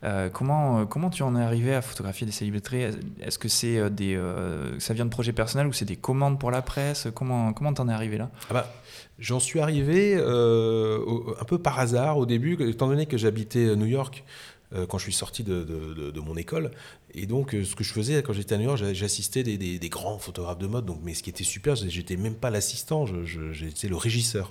Euh, 0.04 0.28
comment 0.28 0.84
comment 0.86 1.08
tu 1.10 1.22
en 1.22 1.36
es 1.36 1.42
arrivé 1.42 1.74
à 1.74 1.80
photographier 1.80 2.26
des 2.26 2.32
célébrités? 2.32 2.90
Est-ce 3.20 3.38
que 3.38 3.48
c'est 3.48 3.88
des 3.90 4.16
euh, 4.16 4.78
ça 4.80 4.94
vient 4.94 5.04
de 5.04 5.10
projets 5.10 5.32
personnels 5.32 5.68
ou 5.68 5.72
c'est 5.72 5.84
des 5.84 5.96
commandes 5.96 6.38
pour 6.38 6.50
la 6.50 6.60
presse? 6.60 7.06
Comment 7.14 7.52
comment 7.52 7.72
t'en 7.72 7.88
es 7.88 7.92
arrivé 7.92 8.18
là? 8.18 8.30
Ah 8.50 8.54
bah, 8.54 8.72
J'en 9.18 9.38
suis 9.40 9.60
arrivé 9.60 10.16
euh, 10.18 10.98
au- 10.98 11.36
un 11.40 11.44
peu 11.44 11.58
par 11.58 11.78
hasard 11.78 12.18
au 12.18 12.26
début, 12.26 12.56
étant 12.68 12.88
donné 12.88 13.06
que 13.06 13.16
j'habitais 13.16 13.70
à 13.70 13.76
New 13.76 13.86
York 13.86 14.24
quand 14.88 14.96
je 14.96 15.02
suis 15.04 15.12
sorti 15.12 15.44
de, 15.44 15.64
de- 15.64 15.92
de- 15.92 16.10
de 16.10 16.20
mon 16.20 16.34
école. 16.34 16.70
Et 17.14 17.26
donc, 17.26 17.54
euh, 17.54 17.64
ce 17.64 17.76
que 17.76 17.84
je 17.84 17.92
faisais 17.92 18.22
quand 18.22 18.32
j'étais 18.32 18.54
à 18.54 18.58
New 18.58 18.64
York, 18.64 18.78
j'a- 18.78 18.94
j'assistais 18.94 19.42
des, 19.42 19.58
des- 19.58 19.78
des 19.78 19.88
grands 19.88 20.18
photographes 20.18 20.58
de 20.58 20.66
mode. 20.66 20.86
Donc, 20.86 21.00
mais 21.04 21.12
ce 21.14 21.22
qui 21.22 21.30
était 21.30 21.44
super, 21.44 21.76
j'étais 21.76 22.16
même 22.16 22.34
pas 22.34 22.48
l'assistant, 22.50 23.04
j'étais 23.06 23.88
le 23.88 23.96
régisseur. 23.96 24.50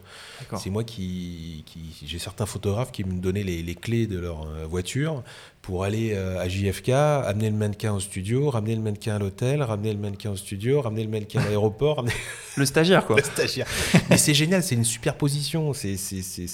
C'est 0.58 0.70
moi 0.70 0.84
qui, 0.84 1.63
qui- 1.65 2.06
j'ai 2.06 2.20
certains 2.20 2.46
photographes 2.46 2.91
qui 2.91 3.03
me 3.03 3.20
donnaient 3.20 3.44
les, 3.44 3.63
les 3.63 3.75
clés 3.75 4.06
de 4.08 4.20
leur 4.20 4.44
euh, 4.48 4.65
voiture 4.68 5.24
pour 5.63 5.84
aller 5.84 6.13
euh, 6.13 6.39
à 6.39 6.48
JFK, 6.50 6.89
amener 6.89 7.50
le 7.51 7.56
mannequin 7.56 7.94
au 7.94 8.00
studio, 8.00 8.50
ramener 8.50 8.75
le 8.75 8.82
mannequin 8.82 9.15
à 9.15 9.20
l'hôtel, 9.20 9.62
ramener 9.62 9.94
le 9.94 10.00
mannequin 10.00 10.32
au 10.32 10.36
studio, 10.36 10.82
ramener 10.82 11.03
le 11.03 11.10
mannequin 11.10 11.39
à 11.41 11.46
l'aéroport, 11.46 11.98
ramener 11.98 12.13
Le 12.58 12.65
stagiaire 12.65 13.06
quoi. 13.06 13.15
le 13.18 13.24
stagiaire. 13.24 13.68
Mais 14.10 14.18
c'est 14.18 14.34
génial, 14.34 14.62
c'est 14.63 14.75
une 14.75 14.84
super 14.84 15.15
position. 15.18 15.74
C'est- 15.74 15.98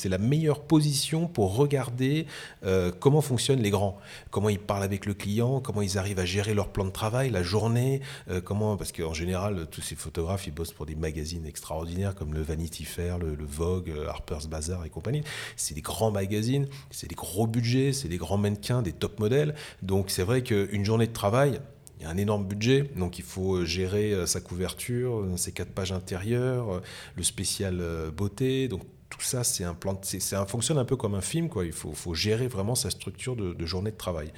la 0.09 0.17
meilleure 0.17 0.61
position 0.61 1.27
pour 1.27 1.55
regarder 1.55 2.27
euh, 2.65 2.91
comment 2.97 3.21
fonctionnent 3.21 3.61
les 3.61 3.69
grands, 3.71 3.97
comment 4.29 4.49
ils 4.49 4.59
parlent 4.59 4.83
avec 4.83 5.05
le 5.05 5.13
client, 5.13 5.59
comment 5.61 5.81
ils 5.81 5.96
arrivent 5.97 6.19
à 6.19 6.25
gérer 6.25 6.53
leur 6.53 6.69
plan 6.69 6.85
de 6.85 6.91
travail, 6.91 7.29
la 7.29 7.43
journée, 7.43 8.01
euh, 8.29 8.41
comment 8.41 8.77
parce 8.77 8.91
qu'en 8.91 9.13
général 9.13 9.67
tous 9.71 9.81
ces 9.81 9.95
photographes 9.95 10.47
ils 10.47 10.53
bossent 10.53 10.73
pour 10.73 10.85
des 10.85 10.95
magazines 10.95 11.45
extraordinaires 11.45 12.15
comme 12.15 12.33
le 12.33 12.41
Vanity 12.41 12.85
Fair, 12.85 13.17
le, 13.19 13.35
Vogue, 13.45 13.89
euh, 13.89 14.07
Harper's 14.07 14.47
Bazaar 14.47 14.85
et 14.85 14.89
compagnie. 14.89 15.23
C'est 15.55 15.73
des 15.73 15.81
grands 15.81 16.11
magazines, 16.11 16.67
c'est 16.91 17.07
des 17.07 17.15
gros 17.15 17.47
budgets, 17.47 17.93
c'est 17.93 18.07
des 18.07 18.17
grands 18.17 18.37
mannequins, 18.37 18.81
des 18.81 18.93
top 18.93 19.19
modèles. 19.19 19.55
Donc 19.81 20.09
c'est 20.09 20.23
vrai 20.23 20.43
qu'une 20.43 20.85
journée 20.85 21.07
de 21.07 21.13
travail 21.13 21.59
il 21.99 22.03
y 22.03 22.05
a 22.05 22.11
un 22.11 22.17
énorme 22.17 22.45
budget, 22.45 22.91
donc 22.95 23.17
il 23.17 23.25
faut 23.25 23.65
gérer 23.65 24.13
euh, 24.13 24.27
sa 24.27 24.39
couverture, 24.39 25.25
ses 25.35 25.51
quatre 25.51 25.71
pages 25.71 25.91
intérieures, 25.91 26.81
le 27.15 27.23
spécial 27.23 27.81
beauté. 28.15 28.69
Tout 29.09 29.21
ça, 29.21 29.43
c'est 29.43 29.63
un 29.63 29.73
plan, 29.73 29.99
c'est, 30.03 30.35
un, 30.35 30.45
fonctionne 30.45 30.77
un 30.77 30.85
peu 30.85 30.95
comme 30.97 31.15
un 31.15 31.21
film, 31.21 31.47
quoi. 31.49 31.65
Il 31.65 31.71
faut, 31.71 31.93
faut 31.93 32.13
gérer 32.13 32.47
vraiment 32.47 32.75
sa 32.75 32.89
structure 32.89 33.35
de, 33.35 33.53
de 33.53 33.65
journée 33.65 33.91
de 33.91 33.97
travail. 33.97 34.31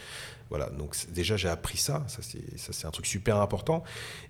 Voilà. 0.50 0.70
Donc 0.72 0.96
déjà 1.14 1.38
j'ai 1.38 1.48
appris 1.48 1.78
ça. 1.78 2.04
Ça 2.08 2.20
c'est, 2.22 2.58
ça 2.58 2.74
c'est 2.74 2.88
un 2.88 2.92
truc 2.92 3.06
super 3.06 3.38
important. 3.38 3.84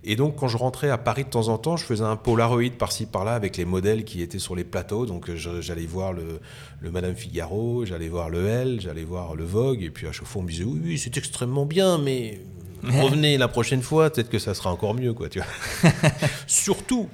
Et 0.03 0.17
donc 0.17 0.35
quand 0.35 0.49
je 0.49 0.57
rentrais 0.57 0.89
à 0.89 0.97
Paris 0.97 1.23
de 1.23 1.29
temps 1.29 1.47
en 1.47 1.57
temps, 1.57 1.77
je 1.77 1.85
faisais 1.85 2.03
un 2.03 2.17
Polaroid 2.17 2.69
par-ci 2.77 3.05
par-là 3.05 3.35
avec 3.35 3.55
les 3.55 3.63
modèles 3.63 4.03
qui 4.03 4.21
étaient 4.21 4.39
sur 4.39 4.53
les 4.55 4.65
plateaux. 4.65 5.05
Donc 5.05 5.33
je- 5.33 5.61
j'allais 5.61 5.85
voir 5.85 6.11
le, 6.11 6.41
le 6.81 6.91
Madame 6.91 7.15
Figaro, 7.15 7.85
j'allais 7.85 8.09
voir 8.09 8.29
le 8.29 8.45
Elle, 8.47 8.81
j'allais 8.81 9.05
voir 9.05 9.35
le 9.35 9.45
Vogue. 9.45 9.81
Et 9.81 9.89
puis 9.91 10.07
à 10.07 10.11
chaque 10.11 10.27
fois 10.27 10.41
on 10.41 10.45
me 10.45 10.49
disait 10.51 10.65
oui, 10.65 10.81
oui 10.83 10.97
c'est 10.97 11.15
extrêmement 11.17 11.65
bien, 11.65 11.97
mais 11.97 12.41
revenez 12.83 13.37
la 13.37 13.47
prochaine 13.47 13.81
fois, 13.81 14.09
peut-être 14.09 14.29
que 14.29 14.39
ça 14.39 14.53
sera 14.53 14.71
encore 14.73 14.95
mieux, 14.95 15.13
quoi, 15.13 15.29
tu 15.29 15.39
vois. 15.39 15.91
Surtout 16.47 17.07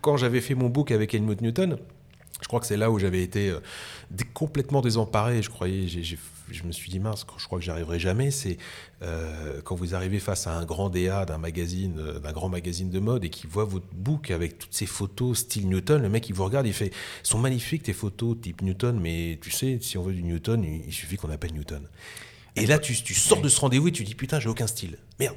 quand 0.00 0.16
j'avais 0.16 0.40
fait 0.40 0.54
mon 0.56 0.68
book 0.68 0.90
avec 0.90 1.14
Helmut 1.14 1.40
Newton, 1.40 1.78
Je 2.42 2.48
crois 2.48 2.60
que 2.60 2.66
c'est 2.66 2.76
là 2.76 2.90
où 2.90 2.98
j'avais 2.98 3.22
été 3.22 3.50
euh, 3.50 3.60
complètement 4.32 4.80
désemparé. 4.80 5.40
Je 5.40 5.50
croyais, 5.50 5.86
je 5.88 6.62
me 6.64 6.72
suis 6.72 6.90
dit 6.90 6.98
mince, 6.98 7.24
je 7.38 7.46
crois 7.46 7.58
que 7.58 7.64
j'arriverai 7.64 7.98
jamais. 7.98 8.30
C'est 8.30 8.58
euh, 9.02 9.60
quand 9.62 9.76
vous 9.76 9.94
arrivez 9.94 10.18
face 10.18 10.46
à 10.46 10.56
un 10.56 10.64
grand 10.64 10.90
DA 10.90 11.24
d'un 11.26 11.38
magazine, 11.38 11.98
euh, 11.98 12.18
d'un 12.18 12.32
grand 12.32 12.48
magazine 12.48 12.90
de 12.90 12.98
mode 12.98 13.24
et 13.24 13.30
qui 13.30 13.46
voit 13.46 13.64
votre 13.64 13.86
book 13.94 14.30
avec 14.30 14.58
toutes 14.58 14.74
ces 14.74 14.86
photos 14.86 15.38
style 15.38 15.68
Newton, 15.68 16.02
le 16.02 16.08
mec 16.08 16.28
il 16.28 16.34
vous 16.34 16.44
regarde, 16.44 16.66
il 16.66 16.74
fait, 16.74 16.92
sont 17.22 17.38
magnifiques 17.38 17.84
tes 17.84 17.92
photos 17.92 18.36
type 18.40 18.62
Newton, 18.62 18.98
mais 19.00 19.38
tu 19.40 19.50
sais, 19.50 19.78
si 19.80 19.96
on 19.96 20.02
veut 20.02 20.12
du 20.12 20.24
Newton, 20.24 20.64
il, 20.64 20.92
suffit 20.92 21.16
qu'on 21.16 21.30
appelle 21.30 21.52
Newton. 21.54 21.88
Et 22.56 22.66
là, 22.66 22.78
tu, 22.78 22.94
tu 22.94 23.14
sors 23.14 23.40
de 23.40 23.48
ce 23.48 23.60
rendez-vous 23.60 23.88
et 23.88 23.92
tu 23.92 24.04
dis 24.04 24.14
putain, 24.14 24.40
j'ai 24.40 24.48
aucun 24.48 24.66
style. 24.66 24.98
Merde 25.18 25.36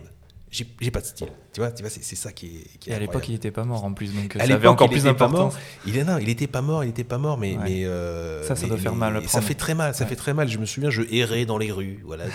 j'ai 0.51 0.91
pas 0.91 1.01
de 1.01 1.05
style. 1.05 1.27
Tu 1.57 1.61
vois, 1.61 1.71
tu 1.71 1.81
vois 1.81 1.89
c'est 1.89 2.15
ça 2.15 2.31
qui 2.31 2.45
est. 2.45 2.79
Qui 2.79 2.91
et 2.91 2.93
à 2.93 2.99
l'époque, 2.99 3.27
il 3.29 3.31
n'était 3.31 3.49
pas 3.49 3.63
mort 3.63 3.83
en 3.83 3.91
plus, 3.91 4.13
donc 4.13 4.37
ça 4.37 4.43
avait 4.43 4.67
encore 4.67 4.91
plus 4.91 5.05
d'importance. 5.05 5.55
Il 5.87 5.97
est 5.97 6.03
non, 6.03 6.19
il 6.19 6.29
était 6.29 6.45
pas 6.45 6.61
mort, 6.61 6.83
il 6.83 6.91
était 6.91 7.03
pas 7.03 7.17
mort, 7.17 7.39
mais, 7.39 7.57
mais 7.59 7.83
euh, 7.83 8.43
ça, 8.43 8.55
ça 8.55 8.67
doit 8.67 8.77
faire 8.77 8.93
mal. 8.93 9.27
Ça 9.27 9.41
fait 9.41 9.55
très 9.55 9.73
mal, 9.73 9.95
ça 9.95 10.05
fait 10.05 10.15
très 10.15 10.35
mal. 10.35 10.47
Je 10.47 10.59
me 10.59 10.67
souviens, 10.67 10.91
je 10.91 11.01
errais 11.11 11.47
dans 11.47 11.57
les 11.57 11.71
rues. 11.71 12.03
Voilà, 12.05 12.25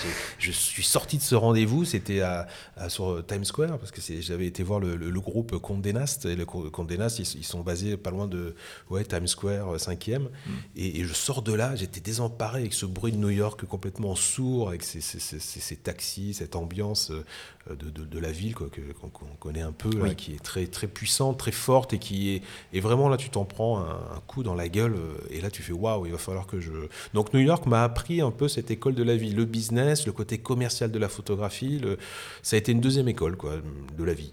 je, 0.41 0.51
suis 0.51 0.83
sorti 0.83 1.19
de 1.19 1.23
ce 1.23 1.37
rendez-vous. 1.37 1.85
C'était 1.85 2.21
à, 2.21 2.49
sur 2.89 3.25
Times 3.25 3.45
Square 3.45 3.79
parce 3.79 3.93
que 3.93 4.01
j'avais 4.21 4.47
été 4.47 4.65
voir 4.65 4.81
le, 4.81 5.21
groupe 5.21 5.57
Condé 5.59 5.93
Nast 5.93 6.25
et 6.27 6.35
le 6.35 6.45
Condé 6.45 6.99
Nast, 6.99 7.21
ils, 7.21 7.45
sont 7.45 7.61
basés 7.61 7.97
pas 7.97 8.11
loin 8.11 8.27
de 8.27 8.57
ouais 8.91 9.05
Times 9.05 9.29
Square 9.29 9.77
5e. 9.77 10.19
Mm. 10.19 10.29
Et, 10.75 11.05
je 11.05 11.15
sors 11.15 11.43
de 11.43 11.53
là, 11.53 11.77
j'étais 11.77 12.01
désemparé 12.01 12.63
avec 12.63 12.75
ce 12.75 12.87
bruit 12.87 13.13
de 13.13 13.19
New 13.19 13.31
York 13.31 13.67
complètement 13.67 14.17
sourd, 14.17 14.71
avec 14.71 14.83
ces, 14.83 15.01
ces, 15.01 15.21
ces 15.21 15.77
taxis, 15.77 16.35
cette 16.35 16.57
ambiance 16.57 17.13
euh, 17.13 17.25
euh, 17.71 17.77
de, 17.77 18.19
la 18.19 18.33
ville 18.33 18.55
qu'on 19.13 19.27
connaît 19.41 19.63
un 19.63 19.73
peu, 19.73 19.91
qui 20.15 20.35
est 20.35 20.43
très, 20.43 20.67
très 20.67 20.87
puissante, 20.87 21.39
très 21.39 21.53
forte 21.53 21.93
et 21.93 21.99
qui 21.99 22.31
est. 22.31 22.43
Et 22.73 22.81
vraiment, 22.81 23.09
là, 23.09 23.17
tu 23.17 23.31
t'en 23.31 23.45
prends 23.45 23.81
un, 23.81 24.21
coup 24.27 24.43
dans 24.43 24.55
la 24.55 24.69
gueule 24.69 24.95
euh, 24.95 25.17
et 25.31 25.41
là, 25.41 25.51
tu 25.51 25.63
fais 25.63 25.73
waouh, 25.73 26.07
il 26.07 26.13
va 26.13 26.19
falloir 26.19 26.47
que 26.47 26.61
je. 26.61 26.71
Donc, 27.15 27.33
New 27.35 27.41
York 27.41 27.67
m'a 27.67 27.85
appris 27.85 28.21
un 28.21 28.31
peu 28.31 28.49
cette 28.49 28.71
école 28.71 28.95
de 28.95 29.03
la 29.03 29.17
vie, 29.17 29.33
le 29.33 29.45
business, 29.45 30.07
le 30.07 30.13
côté 30.13 30.39
commercial 30.39 30.91
de 30.91 30.99
la 30.99 31.09
photographie. 31.09 31.79
Le... 31.79 31.99
Ça 32.43 32.57
a 32.57 32.59
été 32.59 32.73
une 32.73 32.81
deuxième 32.81 33.09
école 33.09 33.37
quoi, 33.37 33.53
de 33.97 34.05
la 34.05 34.15
vie. 34.15 34.33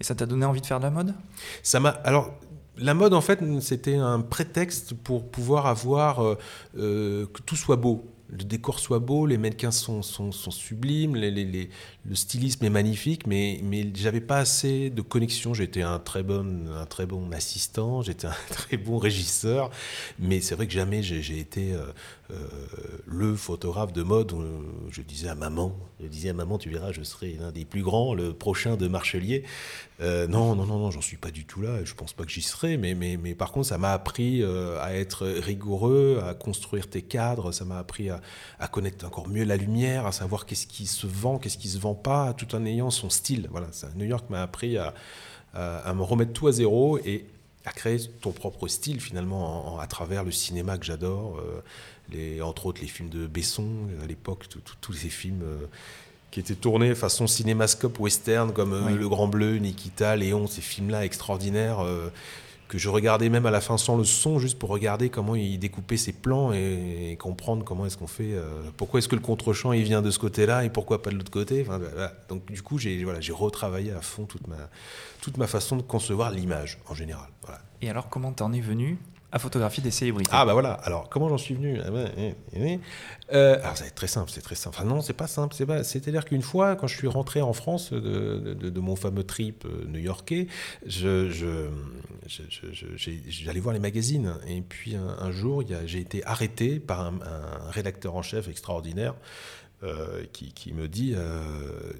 Et 0.00 0.04
ça 0.04 0.14
t'a 0.14 0.26
donné 0.26 0.44
envie 0.44 0.60
de 0.60 0.66
faire 0.66 0.78
de 0.78 0.84
la 0.84 0.90
mode? 0.90 1.14
Ça 1.62 1.80
m'a. 1.80 1.88
Alors, 1.88 2.32
la 2.76 2.94
mode, 2.94 3.14
en 3.14 3.20
fait, 3.20 3.40
c'était 3.60 3.96
un 3.96 4.20
prétexte 4.20 4.94
pour 4.94 5.28
pouvoir 5.28 5.66
avoir 5.66 6.22
euh, 6.22 7.26
que 7.26 7.42
tout 7.42 7.56
soit 7.56 7.76
beau 7.76 8.04
le 8.30 8.44
décor 8.44 8.78
soit 8.78 8.98
beau, 8.98 9.26
les 9.26 9.38
mannequins 9.38 9.70
sont, 9.70 10.02
sont, 10.02 10.32
sublimes, 10.50 11.16
les, 11.16 11.30
le 12.04 12.14
stylisme 12.14 12.64
est 12.64 12.70
magnifique, 12.70 13.26
mais, 13.26 13.60
mais 13.62 13.90
j'avais 13.94 14.20
pas 14.20 14.38
assez 14.38 14.90
de 14.90 15.00
connexion. 15.00 15.54
J'étais 15.54 15.82
un 15.82 15.98
très 15.98 16.22
bon, 16.22 16.66
un 16.70 16.86
très 16.86 17.06
bon 17.06 17.32
assistant, 17.32 18.02
j'étais 18.02 18.26
un 18.26 18.36
très 18.50 18.76
bon 18.76 18.98
régisseur, 18.98 19.70
mais 20.18 20.40
c'est 20.40 20.54
vrai 20.54 20.66
que 20.66 20.72
jamais 20.72 21.02
j'ai 21.02 21.38
été 21.38 21.72
euh, 21.72 21.86
euh, 22.30 22.34
le 23.06 23.34
photographe 23.34 23.92
de 23.92 24.02
mode. 24.02 24.32
Où 24.32 24.44
je 24.90 25.00
disais 25.00 25.28
à 25.28 25.34
maman, 25.34 25.74
je 26.00 26.06
disais 26.06 26.28
à 26.28 26.34
maman, 26.34 26.58
tu 26.58 26.68
verras, 26.68 26.92
je 26.92 27.02
serai 27.02 27.38
l'un 27.40 27.50
des 27.50 27.64
plus 27.64 27.82
grands, 27.82 28.14
le 28.14 28.34
prochain 28.34 28.76
de 28.76 28.88
Marchelier. 28.88 29.44
Euh, 30.00 30.28
non, 30.28 30.54
non, 30.54 30.64
non, 30.66 30.78
non, 30.78 30.90
j'en 30.90 31.00
suis 31.00 31.16
pas 31.16 31.30
du 31.30 31.44
tout 31.44 31.60
là. 31.60 31.84
Je 31.84 31.94
pense 31.94 32.12
pas 32.12 32.24
que 32.24 32.30
j'y 32.30 32.42
serai, 32.42 32.76
mais, 32.76 32.94
mais, 32.94 33.16
mais 33.16 33.34
par 33.34 33.50
contre, 33.50 33.68
ça 33.68 33.78
m'a 33.78 33.92
appris 33.92 34.44
à 34.44 34.94
être 34.94 35.26
rigoureux, 35.26 36.22
à 36.24 36.34
construire 36.34 36.88
tes 36.88 37.02
cadres. 37.02 37.52
Ça 37.52 37.64
m'a 37.64 37.78
appris 37.78 38.10
à, 38.10 38.20
connaître 38.68 39.04
encore 39.06 39.28
mieux 39.28 39.44
la 39.44 39.56
lumière, 39.56 40.06
à 40.06 40.12
savoir 40.12 40.46
qu'est-ce 40.46 40.66
qui 40.66 40.86
se 40.86 41.06
vend, 41.06 41.38
qu'est-ce 41.38 41.58
qui 41.58 41.68
se 41.68 41.78
vend 41.78 41.94
pas, 41.94 42.32
tout 42.34 42.54
en 42.54 42.64
ayant 42.64 42.90
son 42.90 43.10
style. 43.10 43.48
Voilà, 43.50 43.68
New 43.96 44.06
York 44.06 44.26
m'a 44.30 44.42
appris 44.42 44.78
à, 44.78 44.94
me 45.54 46.02
remettre 46.02 46.32
tout 46.32 46.46
à 46.46 46.52
zéro 46.52 46.98
et 46.98 47.26
à 47.68 47.72
créer 47.72 47.98
ton 48.20 48.32
propre 48.32 48.66
style 48.66 49.00
finalement 49.00 49.78
à 49.78 49.86
travers 49.86 50.24
le 50.24 50.32
cinéma 50.32 50.78
que 50.78 50.86
j'adore, 50.86 51.38
euh, 51.38 51.62
les, 52.10 52.40
entre 52.40 52.66
autres 52.66 52.80
les 52.80 52.86
films 52.86 53.10
de 53.10 53.26
Besson 53.26 53.88
à 54.02 54.06
l'époque, 54.06 54.46
tous 54.80 54.92
ces 54.92 55.10
films. 55.10 55.42
Euh, 55.42 55.66
qui 56.30 56.40
étaient 56.40 56.54
tournés 56.54 56.94
façon 56.94 57.26
cinémascope 57.26 57.98
western 57.98 58.52
comme 58.52 58.72
euh, 58.72 58.94
Le 58.94 59.08
Grand 59.08 59.28
Bleu, 59.28 59.56
Nikita, 59.56 60.16
Léon, 60.16 60.46
ces 60.46 60.60
films-là 60.60 61.04
extraordinaires 61.04 61.84
que 62.68 62.78
je 62.78 62.88
regardais 62.88 63.30
même 63.30 63.46
à 63.46 63.50
la 63.50 63.60
fin 63.60 63.78
sans 63.78 63.96
le 63.96 64.04
son, 64.04 64.38
juste 64.38 64.58
pour 64.58 64.68
regarder 64.68 65.08
comment 65.08 65.34
il 65.34 65.58
découpait 65.58 65.96
ses 65.96 66.12
plans 66.12 66.52
et, 66.52 67.16
comprendre 67.18 67.64
comment 67.64 67.86
est-ce 67.86 67.96
qu'on 67.96 68.06
fait, 68.06 68.34
euh, 68.34 68.70
pourquoi 68.76 68.98
est-ce 68.98 69.08
que 69.08 69.16
le 69.16 69.22
contre-champ 69.22 69.72
il 69.72 69.82
vient 69.82 70.02
de 70.02 70.10
ce 70.10 70.18
côté-là 70.18 70.64
et 70.64 70.70
pourquoi 70.70 71.02
pas 71.02 71.10
de 71.10 71.16
l'autre 71.16 71.30
côté. 71.30 71.66
Enfin, 71.66 71.80
Donc 72.28 72.46
du 72.52 72.62
coup, 72.62 72.78
j'ai 72.78 73.02
voilà, 73.02 73.18
retravaillé 73.32 73.92
à 73.92 74.02
fond 74.02 74.26
toute 74.26 74.46
ma, 74.46 74.56
toute 75.20 75.38
ma 75.38 75.46
façon 75.46 75.76
de 75.76 75.82
concevoir 75.82 76.30
l'image 76.30 76.78
en 76.88 76.94
général. 76.94 77.28
Voilà. 77.42 77.60
Et 77.80 77.90
alors, 77.90 78.08
comment 78.08 78.32
t'en 78.32 78.52
es 78.52 78.60
venu 78.60 78.98
à 79.30 79.38
photographier 79.38 79.82
des 79.82 79.90
célébrités. 79.90 80.30
Ah 80.32 80.46
bah 80.46 80.54
voilà. 80.54 80.72
Alors 80.72 81.08
comment 81.10 81.28
j'en 81.28 81.36
suis 81.36 81.54
venu? 81.54 81.78
Ah 81.84 81.90
euh, 83.32 83.58
Alors 83.62 83.76
ça 83.76 83.84
va 83.84 83.88
être 83.88 83.94
très 83.94 84.06
simple, 84.06 84.30
c'est 84.30 84.40
très 84.40 84.54
simple. 84.54 84.76
Enfin 84.78 84.88
non, 84.88 85.02
c'est 85.02 85.12
pas 85.12 85.26
simple. 85.26 85.54
C'est 85.54 85.66
pas. 85.66 85.84
C'est-à-dire 85.84 86.24
qu'une 86.24 86.42
fois, 86.42 86.76
quand 86.76 86.86
je 86.86 86.96
suis 86.96 87.08
rentré 87.08 87.42
en 87.42 87.52
France 87.52 87.92
de, 87.92 88.54
de, 88.54 88.80
mon 88.80 88.96
fameux 88.96 89.24
trip 89.24 89.66
euh, 89.66 89.84
new-yorkais, 89.86 90.46
je, 90.86 91.68
j'allais 93.26 93.60
voir 93.60 93.74
les 93.74 93.80
magazines 93.80 94.34
et 94.46 94.62
puis 94.62 94.96
un, 94.96 95.30
jour, 95.30 95.62
j'ai 95.84 96.00
été 96.00 96.24
arrêté 96.24 96.80
par 96.80 97.00
un, 97.00 97.18
rédacteur 97.70 98.16
en 98.16 98.22
chef 98.22 98.48
extraordinaire. 98.48 99.14
Euh, 99.84 100.24
qui, 100.32 100.52
qui, 100.52 100.72
me 100.72 100.88
dit 100.88 101.14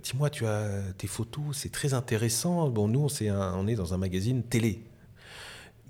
Dis-moi, 0.03 0.31
tu 0.31 0.47
as 0.47 0.83
tes 0.97 1.07
photos, 1.07 1.45
c'est 1.53 1.71
très 1.71 1.95
intéressant. 1.95 2.71
Bon, 2.71 2.88
nous, 2.88 3.07
on, 3.07 3.31
on 3.31 3.67
est 3.69 3.77
dans 3.77 3.95
un 3.95 3.99
magazine 3.99 4.43
télé. 4.43 4.83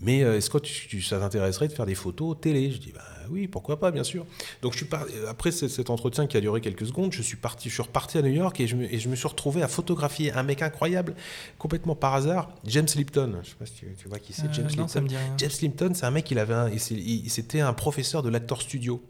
Mais 0.01 0.23
euh, 0.23 0.37
est-ce 0.37 0.49
que 0.51 0.59
tu, 0.59 1.03
ça 1.03 1.19
t'intéresserait 1.19 1.69
de 1.69 1.73
faire 1.73 1.87
des 1.87 1.95
photos 1.95 2.37
télé? 2.41 2.71
Je 2.71 2.79
dis 2.79 2.93
bah 2.93 3.03
oui, 3.31 3.49
pourquoi 3.49 3.79
pas, 3.79 3.91
bien 3.91 4.05
sûr. 4.05 4.25
Donc 4.63 4.73
je 4.73 4.79
suis 4.79 4.87
après 5.29 5.51
cet 5.51 5.91
entretien 5.91 6.27
qui 6.27 6.37
a 6.37 6.41
duré 6.41 6.61
quelques 6.61 6.87
secondes, 6.87 7.13
je 7.13 7.23
suis 7.23 7.37
parti, 7.37 7.69
je 7.69 7.75
suis 7.75 7.83
reparti 7.83 8.17
à 8.19 8.23
New 8.23 8.33
York 8.33 8.59
et 8.61 8.67
je, 8.67 8.77
me, 8.77 8.93
et 8.93 8.99
je 8.99 9.09
me 9.09 9.17
suis 9.17 9.29
retrouvé 9.29 9.63
à 9.63 9.69
photographier 9.69 10.33
un 10.33 10.43
mec 10.43 10.63
incroyable, 10.63 11.15
complètement 11.59 11.97
par 11.97 12.15
hasard, 12.15 12.51
James 12.65 12.87
Lipton. 12.95 13.41
Je 13.43 13.51
sais 13.51 13.57
pas 13.57 13.67
si 13.67 13.73
tu, 13.75 14.09
vois 14.09 14.19
qui 14.19 14.33
c'est, 14.33 14.47
euh, 14.47 14.53
James 14.53 14.69
Lipton. 14.69 15.07
James 15.37 15.51
Lipton, 15.61 15.93
c'est 15.95 16.07
un 16.07 16.11
mec, 16.11 16.31
il 16.31 16.39
avait, 16.39 16.79
c'était 16.79 17.61
un 17.61 17.73
professeur 17.73 18.23
de 18.23 18.29
l'acteur 18.29 18.63
studio. 18.63 19.03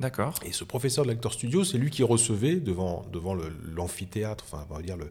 D'accord. 0.00 0.34
Et 0.44 0.50
ce 0.50 0.64
professeur 0.64 1.04
de 1.04 1.10
l'acteur 1.10 1.32
studio, 1.32 1.62
c'est 1.62 1.78
lui 1.78 1.90
qui 1.90 2.02
recevait 2.02 2.56
devant, 2.56 3.04
devant 3.12 3.36
l'amphithéâtre, 3.76 4.44
enfin, 4.50 4.66
on 4.68 4.74
va 4.74 4.82
dire 4.82 4.96
le, 4.96 5.08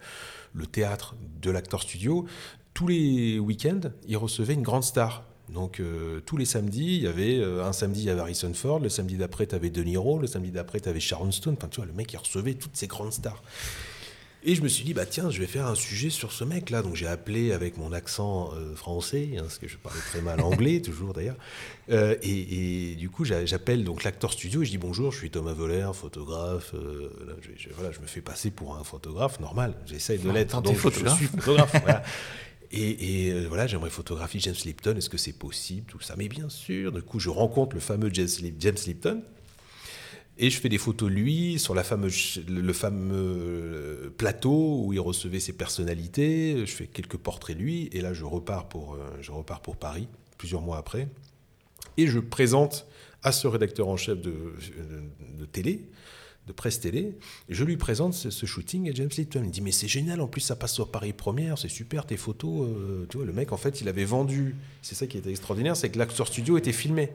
le 0.54 0.66
théâtre 0.66 1.16
de 1.42 1.52
l'acteur 1.52 1.82
studio, 1.82 2.26
tous 2.74 2.88
les 2.88 3.40
week-ends, 3.40 3.92
il 4.08 4.18
recevait 4.18 4.54
une 4.54 4.64
grande 4.64 4.84
star. 4.84 5.24
Donc 5.50 5.80
euh, 5.80 6.22
tous 6.26 6.38
les 6.38 6.46
samedis, 6.46 6.98
il 6.98 7.04
y 7.04 7.08
avait 7.08 7.38
euh, 7.38 7.66
un 7.66 7.74
samedi 7.74 8.02
il 8.02 8.06
y 8.06 8.10
avait 8.10 8.22
Harrison 8.22 8.54
Ford, 8.54 8.80
le 8.80 8.90
samedi 8.90 9.18
d'après 9.18 9.46
tu 9.46 9.56
avais 9.56 9.70
De 9.70 9.84
Niro, 9.84 10.20
le 10.20 10.28
samedi 10.28 10.52
d'après 10.52 10.80
tu 10.80 10.90
avais 10.90 11.00
Sharon 11.00 11.32
Stone. 11.32 11.56
Enfin 11.58 11.68
tu 11.68 11.78
vois, 11.78 11.86
le 11.86 11.94
mec 11.94 12.12
il 12.14 12.18
recevait 12.18 12.54
toutes 12.54 12.76
ces 12.76 12.88
grandes 12.88 13.14
stars. 13.14 13.42
Et 14.46 14.56
je 14.56 14.62
me 14.62 14.68
suis 14.68 14.84
dit, 14.84 14.94
bah 14.94 15.06
tiens, 15.06 15.30
je 15.30 15.40
vais 15.40 15.48
faire 15.48 15.68
un 15.68 15.76
sujet 15.76 16.10
sur 16.10 16.34
ce 16.34 16.44
mec-là. 16.44 16.82
Donc 16.82 16.96
j'ai 16.96 17.08
appelé 17.08 17.54
avec 17.54 17.78
mon 17.78 17.94
accent 17.94 18.52
euh, 18.54 18.76
français, 18.76 19.30
hein, 19.38 19.44
parce 19.44 19.58
que 19.58 19.70
je 19.70 19.78
parlais 19.78 20.02
très 20.02 20.22
mal 20.22 20.42
anglais, 20.42 20.82
toujours 20.86 21.14
d'ailleurs. 21.14 21.38
et, 21.90 22.96
du 22.98 23.10
coup, 23.10 23.24
j'appelle 23.24 23.84
donc 23.86 24.04
l'acteur 24.04 24.34
studio 24.34 24.62
et 24.62 24.66
je 24.66 24.72
dis 24.72 24.78
bonjour, 24.78 25.12
je 25.12 25.18
suis 25.18 25.30
Thomas 25.30 25.54
Voller, 25.54 25.92
photographe. 25.94 26.74
je, 26.74 27.70
voilà, 27.76 27.92
je 27.92 28.00
me 28.00 28.08
fais 28.08 28.22
passer 28.22 28.50
pour 28.50 28.76
un 28.76 28.84
photographe 28.84 29.40
normal. 29.40 29.76
J'essaye 29.86 30.20
de 30.20 30.30
l'être. 30.30 30.62
Donc 30.62 30.76
je 30.76 31.10
suis 31.10 31.28
photographe. 31.28 31.76
voilà. 31.84 32.04
Et, 32.76 33.32
euh, 33.32 33.46
voilà, 33.48 33.68
j'aimerais 33.68 33.92
photographier 33.92 34.40
James 34.40 34.56
Lipton, 34.66 34.96
est-ce 34.98 35.10
que 35.10 35.20
c'est 35.20 35.38
possible, 35.38 35.86
tout 35.86 36.00
ça? 36.00 36.16
Mais 36.18 36.28
bien 36.28 36.50
sûr, 36.50 36.92
du 36.92 37.04
coup, 37.04 37.20
je 37.20 37.30
rencontre 37.30 37.76
le 37.76 37.80
fameux 37.80 38.10
James, 38.12 38.28
Lipton, 38.88 39.22
et 40.40 40.50
je 40.50 40.60
fais 40.60 40.70
des 40.70 40.80
photos 40.80 41.12
de 41.12 41.14
lui 41.14 41.60
sur 41.60 41.76
le 41.76 41.84
fameux 41.84 43.14
euh, 43.14 44.10
plateau 44.18 44.86
où 44.86 44.92
il 44.92 45.00
recevait 45.00 45.40
ses 45.40 45.54
personnalités. 45.54 46.66
Je 46.66 46.72
fais 46.72 46.88
quelques 46.88 47.18
portraits 47.18 47.56
de 47.56 47.62
lui, 47.62 47.90
et 47.92 48.02
là, 48.02 48.16
je 48.16 48.26
repars 48.26 48.68
pour, 48.68 48.96
euh, 48.96 49.08
je 49.22 49.32
repars 49.32 49.62
pour 49.62 49.78
Paris, 49.78 50.08
plusieurs 50.40 50.62
mois 50.62 50.80
après, 50.80 51.08
et 51.98 52.08
je 52.08 52.18
présente 52.18 52.88
à 53.22 53.32
ce 53.32 53.46
rédacteur 53.46 53.88
en 53.88 53.98
chef 53.98 54.20
de 54.20 55.46
télé 55.52 55.86
de 56.48 56.52
presse 56.52 56.80
télé. 56.80 57.18
Je 57.50 57.64
lui 57.64 57.78
présente 57.78 58.14
ce, 58.14 58.46
shooting 58.46 58.90
et 58.90 58.96
James 58.96 59.10
Lipton 59.18 59.40
il 59.42 59.48
me 59.48 59.52
dit 59.52 59.62
mais 59.62 59.72
c'est 59.72 59.88
génial, 59.88 60.22
en 60.22 60.28
plus 60.28 60.42
ça 60.42 60.56
passe 60.56 60.74
sur 60.74 60.90
Paris 60.90 61.14
Première, 61.14 61.58
c'est 61.58 61.70
super 61.70 62.06
tes 62.06 62.18
photos. 62.18 62.68
Euh, 62.68 63.06
tu 63.10 63.18
vois, 63.18 63.26
le 63.26 63.34
mec 63.34 63.52
en 63.52 63.58
fait 63.58 63.82
il 63.82 63.88
avait 63.88 64.06
vendu, 64.06 64.56
c'est 64.82 64.96
ça 64.96 65.08
qui 65.08 65.18
était 65.18 65.30
extraordinaire, 65.30 65.78
c'est 65.78 65.90
que 65.90 65.98
l'acteur 65.98 66.28
studio 66.28 66.58
était 66.58 66.74
filmé. 66.74 67.10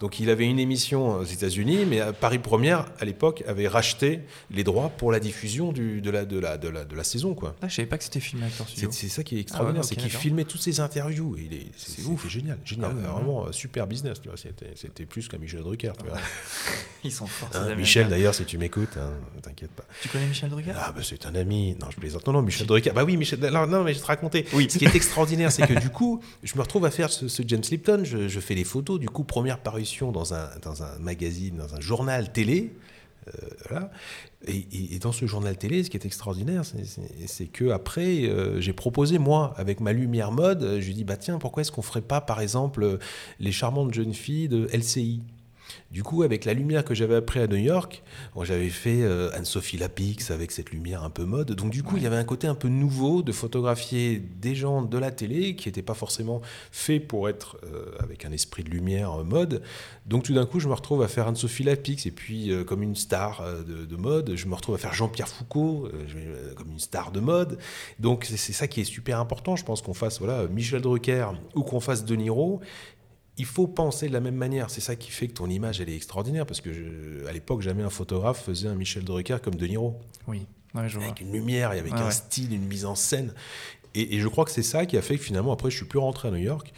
Donc 0.00 0.18
il 0.18 0.30
avait 0.30 0.46
une 0.46 0.58
émission 0.58 1.18
aux 1.18 1.24
États-Unis, 1.24 1.84
mais 1.86 2.00
Paris 2.18 2.38
Première, 2.38 2.86
à 2.98 3.04
l'époque, 3.04 3.44
avait 3.46 3.68
racheté 3.68 4.20
les 4.50 4.64
droits 4.64 4.88
pour 4.88 5.12
la 5.12 5.20
diffusion 5.20 5.72
du, 5.72 6.00
de, 6.00 6.10
la, 6.10 6.24
de, 6.24 6.38
la, 6.38 6.56
de, 6.56 6.68
la, 6.68 6.84
de 6.86 6.96
la 6.96 7.04
saison. 7.04 7.34
Quoi. 7.34 7.54
Ah, 7.60 7.68
je 7.68 7.74
savais 7.74 7.86
pas 7.86 7.98
que 7.98 8.04
c'était 8.04 8.18
filmé. 8.20 8.46
C'est 8.90 9.08
ça 9.08 9.22
qui 9.22 9.36
est 9.36 9.40
extraordinaire, 9.40 9.82
Ah 9.84 9.86
ouais, 9.86 9.88
c'est 9.88 10.00
qu'il 10.00 10.10
filmait 10.10 10.44
toutes 10.44 10.62
ses 10.62 10.80
interviews. 10.80 11.36
C'est 11.76 12.02
ouf, 12.06 12.26
génial, 12.28 12.58
génial. 12.64 12.92
Ah 12.92 12.96
ouais, 12.96 13.12
vraiment 13.14 13.46
euh, 13.46 13.52
super 13.52 13.86
business. 13.86 14.22
C'était 14.36 14.72
c'était 14.74 15.04
plus 15.04 15.28
qu'un 15.28 15.36
Michel 15.36 15.60
Drucker. 15.60 15.92
tu 15.98 16.06
vois. 16.06 16.18
Ils 17.04 17.12
sont 17.12 17.26
forts. 17.26 17.50
Hein. 17.54 17.74
Michel, 17.74 18.08
d'ailleurs, 18.08 18.34
si 18.34 18.44
tu 18.44 18.56
m'écoutes, 18.56 18.96
hein, 18.96 19.12
t'inquiète 19.42 19.70
pas. 19.72 19.84
Tu 20.00 20.08
connais 20.08 20.26
Michel 20.26 20.48
Drucker? 20.48 20.72
Ah, 20.76 20.92
bah, 20.96 21.02
c'est 21.02 21.26
un 21.26 21.34
ami. 21.34 21.76
Non, 21.80 21.88
je 21.90 21.96
plaisante. 21.96 22.26
Non, 22.26 22.32
non, 22.32 22.42
Michel 22.42 22.66
Drucker. 22.66 22.92
Bah 22.94 23.04
oui, 23.04 23.18
Michel. 23.18 23.38
Non, 23.38 23.66
non, 23.66 23.84
mais 23.84 23.92
je 23.92 24.00
te 24.00 24.06
raconter. 24.06 24.46
Oui. 24.54 24.66
Ce 24.70 24.78
qui 24.78 24.86
est 24.86 24.94
extraordinaire, 24.94 25.52
c'est 25.52 25.66
que 25.66 25.78
du 25.78 25.90
coup, 25.90 26.22
je 26.42 26.54
me 26.56 26.62
retrouve 26.62 26.86
à 26.86 26.90
faire 26.90 27.10
ce, 27.10 27.28
ce 27.28 27.42
James 27.46 27.62
Lipton. 27.70 28.02
Je, 28.04 28.28
je 28.28 28.40
fais 28.40 28.54
les 28.54 28.64
photos. 28.64 28.98
Du 28.98 29.08
coup, 29.08 29.24
première 29.24 29.58
parution 29.58 29.89
dans 30.12 30.34
un, 30.34 30.48
dans 30.62 30.82
un 30.82 30.98
magazine, 30.98 31.56
dans 31.56 31.74
un 31.74 31.80
journal 31.80 32.32
télé. 32.32 32.72
Euh. 33.72 33.80
Et, 34.46 34.98
dans 34.98 35.12
ce 35.12 35.26
journal 35.26 35.56
télé, 35.56 35.84
ce 35.84 35.90
qui 35.90 35.96
est 35.98 36.06
extraordinaire, 36.06 36.62
c'est- 36.64 37.46
que 37.46 37.70
après, 37.70 38.24
euh, 38.24 38.60
j'ai 38.60 38.72
proposé 38.72 39.18
moi, 39.18 39.52
avec 39.58 39.80
ma 39.80 39.92
lumière 39.92 40.32
mode, 40.32 40.78
je 40.80 40.86
lui 40.86 40.94
dit 40.94 41.04
bah 41.04 41.18
tiens, 41.18 41.38
pourquoi 41.38 41.60
est-ce 41.60 41.70
qu'on 41.70 41.82
ferait 41.82 42.00
pas, 42.00 42.20
par 42.22 42.40
exemple, 42.40 42.82
euh, 42.82 42.98
les 43.38 43.52
charmantes 43.52 43.92
jeunes 43.92 44.14
filles 44.14 44.48
de 44.48 44.66
LCI 44.72 45.22
du 45.90 46.02
coup, 46.02 46.22
avec 46.22 46.44
la 46.44 46.52
lumière 46.52 46.84
que 46.84 46.94
j'avais 46.94 47.14
appris 47.14 47.40
à 47.40 47.46
New 47.46 47.56
York, 47.56 48.02
bon, 48.34 48.44
j'avais 48.44 48.68
fait 48.68 49.02
euh, 49.02 49.30
Anne-Sophie 49.32 49.78
Lapix 49.78 50.30
avec 50.30 50.50
cette 50.50 50.70
lumière 50.70 51.02
un 51.02 51.10
peu 51.10 51.24
mode. 51.24 51.52
Donc, 51.52 51.70
du 51.70 51.82
coup, 51.82 51.96
il 51.96 52.02
y 52.02 52.06
avait 52.06 52.16
un 52.16 52.24
côté 52.24 52.46
un 52.46 52.54
peu 52.54 52.68
nouveau 52.68 53.22
de 53.22 53.32
photographier 53.32 54.22
des 54.40 54.54
gens 54.54 54.82
de 54.82 54.98
la 54.98 55.10
télé 55.10 55.56
qui 55.56 55.68
n'étaient 55.68 55.82
pas 55.82 55.94
forcément 55.94 56.42
faits 56.70 57.08
pour 57.08 57.28
être 57.28 57.56
euh, 57.64 57.92
avec 57.98 58.24
un 58.24 58.32
esprit 58.32 58.64
de 58.64 58.70
lumière 58.70 59.20
euh, 59.20 59.24
mode. 59.24 59.62
Donc, 60.06 60.24
tout 60.24 60.34
d'un 60.34 60.46
coup, 60.46 60.60
je 60.60 60.68
me 60.68 60.74
retrouve 60.74 61.02
à 61.02 61.08
faire 61.08 61.28
Anne-Sophie 61.28 61.64
Lapix 61.64 62.04
et 62.06 62.10
puis, 62.10 62.52
euh, 62.52 62.64
comme 62.64 62.82
une 62.82 62.96
star 62.96 63.42
de, 63.66 63.86
de 63.86 63.96
mode, 63.96 64.34
je 64.36 64.46
me 64.46 64.54
retrouve 64.54 64.74
à 64.74 64.78
faire 64.78 64.92
Jean-Pierre 64.92 65.28
Foucault 65.28 65.88
comme 66.56 66.70
une 66.70 66.78
star 66.78 67.10
de 67.12 67.20
mode. 67.20 67.58
Donc, 67.98 68.26
c'est 68.28 68.50
c'est 68.50 68.58
ça 68.58 68.66
qui 68.66 68.80
est 68.80 68.84
super 68.84 69.20
important. 69.20 69.54
Je 69.54 69.64
pense 69.64 69.80
qu'on 69.80 69.94
fasse 69.94 70.18
voilà, 70.18 70.48
Michel 70.48 70.80
Drucker 70.80 71.28
ou 71.54 71.62
qu'on 71.62 71.78
fasse 71.78 72.04
De 72.04 72.16
Niro 72.16 72.60
il 73.40 73.46
faut 73.46 73.66
penser 73.66 74.08
de 74.08 74.12
la 74.12 74.20
même 74.20 74.34
manière. 74.36 74.70
C'est 74.70 74.80
ça 74.80 74.96
qui 74.96 75.10
fait 75.10 75.28
que 75.28 75.32
ton 75.34 75.48
image, 75.48 75.80
elle 75.80 75.88
est 75.88 75.96
extraordinaire. 75.96 76.44
Parce 76.46 76.60
que 76.60 76.72
je- 76.72 77.26
à 77.26 77.32
l'époque, 77.32 77.62
jamais 77.62 77.82
un 77.82 77.90
photographe 77.90 78.44
faisait 78.44 78.68
un 78.68 78.74
Michel 78.74 79.02
Drucker 79.04 79.38
comme 79.42 79.54
De 79.54 79.66
Niro. 79.66 79.98
Oui, 80.28 80.46
ouais, 80.74 80.88
je 80.88 80.96
vois. 80.96 81.06
Avec 81.06 81.20
une 81.20 81.32
lumière 81.32 81.70
Ouais, 81.70 81.82
un 81.92 82.04
ouais. 82.04 82.10
style, 82.10 82.52
une 82.52 82.66
mise 82.66 82.84
en 82.84 82.94
scène. 82.94 83.32
Et, 83.94 84.16
et 84.16 84.20
je 84.20 84.28
crois 84.28 84.44
que 84.44 84.50
c'est 84.50 84.62
ça 84.62 84.86
qui 84.86 84.96
a 84.96 85.02
fait 85.02 85.16
que 85.16 85.22
finalement, 85.24 85.52
après, 85.52 85.70
je 85.70 85.76
suis 85.76 85.86
plus 85.86 85.98
rentré 85.98 86.28
à 86.28 86.30
New 86.30 86.36
York. 86.36 86.72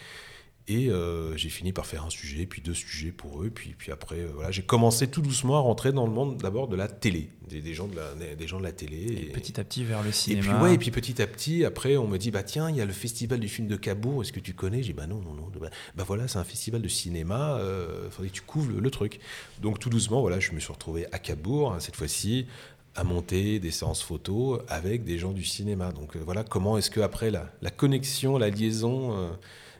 Et 0.68 0.90
euh, 0.90 1.36
j'ai 1.36 1.48
fini 1.48 1.72
par 1.72 1.86
faire 1.86 2.04
un 2.04 2.10
sujet, 2.10 2.46
puis 2.46 2.62
deux 2.62 2.72
sujets 2.72 3.10
pour 3.10 3.42
eux. 3.42 3.50
Puis, 3.50 3.74
puis 3.76 3.90
après, 3.90 4.20
euh, 4.20 4.30
voilà, 4.32 4.52
j'ai 4.52 4.62
commencé 4.62 5.08
tout 5.08 5.20
doucement 5.20 5.56
à 5.56 5.60
rentrer 5.60 5.90
dans 5.92 6.06
le 6.06 6.12
monde 6.12 6.36
d'abord 6.36 6.68
de 6.68 6.76
la 6.76 6.86
télé, 6.86 7.30
des, 7.48 7.60
des 7.60 7.74
gens 7.74 7.88
de 7.88 7.96
la, 7.96 8.14
des, 8.14 8.36
des 8.36 8.46
gens 8.46 8.58
de 8.60 8.62
la 8.62 8.70
télé. 8.70 8.96
Et 8.96 9.22
Et- 9.22 9.32
petit 9.32 9.58
à 9.58 9.64
petit 9.64 9.82
vers 9.82 10.04
le 10.04 10.10
et 10.10 10.12
cinéma. 10.12 10.42
puis, 10.42 10.62
ouais, 10.62 10.74
et 10.74 10.78
puis 10.78 10.92
petit 10.92 11.20
à 11.20 11.26
petit, 11.26 11.64
après, 11.64 11.96
on 11.96 12.06
me 12.06 12.16
dit, 12.16 12.30
bah 12.30 12.44
tiens, 12.44 12.70
il 12.70 12.76
y 12.76 12.80
a 12.80 12.84
le 12.84 12.92
festival 12.92 13.40
du 13.40 13.48
film 13.48 13.66
de 13.66 13.74
Cabourg, 13.74 14.22
est-ce 14.22 14.32
que 14.32 14.38
tu 14.38 14.54
connais? 14.54 14.78
J'ai 14.84 14.92
dit, 14.92 14.92
bah 14.92 15.08
non, 15.08 15.20
non, 15.20 15.34
non. 15.34 15.50
Bah, 15.60 15.68
bah 15.96 16.04
voilà, 16.06 16.28
c'est 16.28 16.38
un 16.38 16.44
festival 16.44 16.80
de 16.80 16.88
cinéma, 16.88 17.60
il 18.04 18.10
faudrait 18.12 18.28
que 18.28 18.34
tu 18.34 18.42
couvres 18.42 18.70
le, 18.70 18.78
le 18.78 18.90
truc. 18.90 19.18
Donc 19.60 19.80
tout 19.80 19.90
doucement, 19.90 20.20
voilà, 20.20 20.38
je 20.38 20.52
me 20.52 20.60
suis 20.60 20.72
retrouvé 20.72 21.06
à 21.10 21.18
Cabourg, 21.18 21.72
hein, 21.72 21.80
cette 21.80 21.96
fois-ci, 21.96 22.46
à 22.94 23.02
monter 23.04 23.58
des 23.58 23.70
séances 23.72 24.02
photos 24.02 24.60
avec 24.68 25.02
des 25.02 25.18
gens 25.18 25.32
du 25.32 25.44
cinéma. 25.44 25.90
Donc 25.90 26.14
euh, 26.14 26.20
voilà, 26.24 26.44
comment 26.44 26.78
est-ce 26.78 26.90
que 26.90 27.00
après 27.00 27.30
la, 27.32 27.50
la 27.62 27.70
connexion, 27.70 28.38
la 28.38 28.48
liaison 28.50 29.16
euh, 29.16 29.30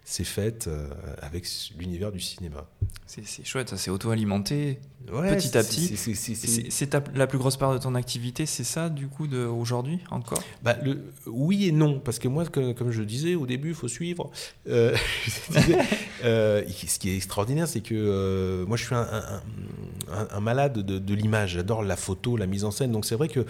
s'est 0.04 0.24
faite 0.24 0.66
euh, 0.66 0.88
avec 1.20 1.46
l'univers 1.78 2.12
du 2.12 2.20
cinéma 2.20 2.66
C'est 3.06 3.44
chouette, 3.44 3.68
ça 3.68 3.76
s'est 3.76 3.90
auto-alimenté. 3.90 4.80
Ouais, 5.12 5.36
Petit 5.36 5.56
à 5.58 5.62
petit. 5.64 5.96
c'est- 5.96 6.94
la 7.14 7.26
plus 7.26 7.38
grosse 7.38 7.56
part 7.56 7.72
de 7.72 7.78
ton 7.78 7.94
activité, 7.94 8.46
c'est 8.46 8.64
ça 8.64 8.88
du 8.88 9.08
coup 9.08 9.26
aujourd'hui 9.34 9.98
encore? 10.10 10.42
Bah, 10.62 10.76
le, 10.82 11.04
oui 11.26 11.66
et 11.66 11.72
non, 11.72 11.98
parce 12.00 12.18
que 12.18 12.28
moi, 12.28 12.44
que- 12.46 12.72
comme 12.72 12.90
je 12.90 13.02
disais 13.02 13.34
au 13.34 13.46
début, 13.46 13.70
il 13.70 13.74
faut 13.74 13.88
suivre. 13.88 14.30
Euh, 14.68 14.94
disais, 15.50 15.78
euh, 16.24 16.62
ce 16.86 16.98
qui 16.98 17.10
est 17.10 17.16
extraordinaire, 17.16 17.68
c'est 17.68 17.80
que 17.80 17.94
euh, 17.94 18.64
moi, 18.66 18.76
je 18.76 18.84
suis 18.84 18.94
un, 18.94 19.00
un- 19.02 19.42
un- 20.14 20.28
un 20.30 20.40
malade 20.40 20.78
de, 20.78 20.98
de 20.98 21.14
l'image. 21.14 21.52
J'adore 21.52 21.82
la 21.82 21.96
photo, 21.96 22.36
la 22.36 22.46
mise 22.46 22.64
en 22.64 22.70
scène. 22.70 22.92
Donc, 22.92 23.04
c'est 23.04 23.14
vrai 23.16 23.28
que 23.28 23.44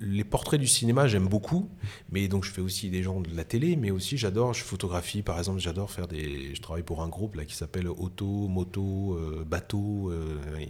les 0.00 0.24
portraits 0.24 0.60
du 0.60 0.66
cinéma, 0.66 1.08
j'aime 1.08 1.26
beaucoup. 1.28 1.68
Mais 2.10 2.28
donc, 2.28 2.44
je 2.44 2.50
fais 2.52 2.60
aussi 2.60 2.90
des 2.90 3.02
gens 3.02 3.20
de 3.20 3.34
la 3.34 3.44
télé, 3.44 3.76
mais 3.76 3.90
aussi, 3.90 4.16
j'adore, 4.16 4.54
je 4.54 4.62
photographie, 4.62 5.22
par 5.22 5.38
exemple, 5.38 5.60
j'adore 5.60 5.90
faire 5.90 6.06
des. 6.08 6.54
Je 6.54 6.60
travaille 6.62 6.82
pour 6.84 7.02
un 7.02 7.08
groupe 7.08 7.34
là 7.36 7.44
qui 7.44 7.54
s'appelle 7.56 7.88
Auto, 7.88 8.24
Moto, 8.48 9.18
Bateau. 9.46 10.12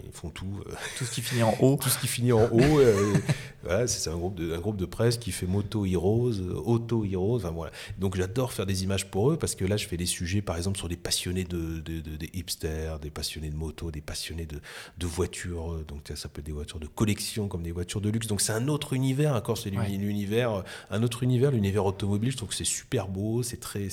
Ils 0.06 0.12
font 0.12 0.30
tout. 0.30 0.60
euh, 0.66 0.72
Tout 0.98 1.04
ce 1.04 1.10
qui 1.10 1.20
finit 1.20 1.42
en 1.42 1.54
haut. 1.60 1.78
tout 1.82 1.88
ce 1.88 1.98
qui 1.98 2.06
finit 2.06 2.32
en 2.32 2.44
haut. 2.44 2.78
euh, 2.80 3.14
voilà, 3.62 3.86
c'est 3.86 4.08
un 4.10 4.16
groupe, 4.16 4.34
de, 4.36 4.54
un 4.54 4.58
groupe 4.60 4.76
de 4.76 4.84
presse 4.86 5.16
qui 5.18 5.32
fait 5.32 5.46
Moto 5.46 5.84
Heroes, 5.84 6.32
euh, 6.40 6.54
Auto 6.64 7.04
Heroes. 7.04 7.36
Enfin, 7.36 7.50
voilà. 7.50 7.72
Donc 7.98 8.16
j'adore 8.16 8.52
faire 8.52 8.66
des 8.66 8.84
images 8.84 9.10
pour 9.10 9.30
eux 9.32 9.36
parce 9.36 9.54
que 9.54 9.64
là, 9.64 9.76
je 9.76 9.86
fais 9.86 9.96
des 9.96 10.06
sujets, 10.06 10.42
par 10.42 10.56
exemple, 10.56 10.78
sur 10.78 10.88
des 10.88 10.96
passionnés 10.96 11.44
de, 11.44 11.80
de- 11.80 12.00
de- 12.00 12.16
des 12.16 12.30
hipsters, 12.34 12.98
des 13.00 13.10
passionnés 13.10 13.50
de 13.50 13.56
moto, 13.56 13.90
des 13.90 14.00
passionnés 14.00 14.46
de, 14.46 14.60
de 14.98 15.06
voitures. 15.06 15.78
Donc 15.88 16.10
ça 16.14 16.28
peut 16.28 16.40
être 16.40 16.46
des 16.46 16.52
voitures 16.52 16.80
de 16.80 16.86
collection 16.86 17.48
comme 17.48 17.62
des 17.62 17.72
voitures 17.72 18.00
de 18.00 18.08
luxe. 18.10 18.26
Donc 18.26 18.40
c'est 18.40 18.52
un 18.52 18.68
autre 18.68 18.92
univers. 18.92 19.34
Encore, 19.34 19.58
c'est 19.58 19.76
Ouais. 19.76 19.88
l'univers, 19.88 20.62
un 20.90 21.02
autre 21.02 21.22
univers, 21.22 21.50
l'univers 21.50 21.84
automobile. 21.84 22.30
Je 22.30 22.36
trouve 22.36 22.48
que 22.50 22.54
c'est 22.54 22.64
super 22.64 23.08
beau, 23.08 23.42
c'est 23.42 23.58
très 23.60 23.88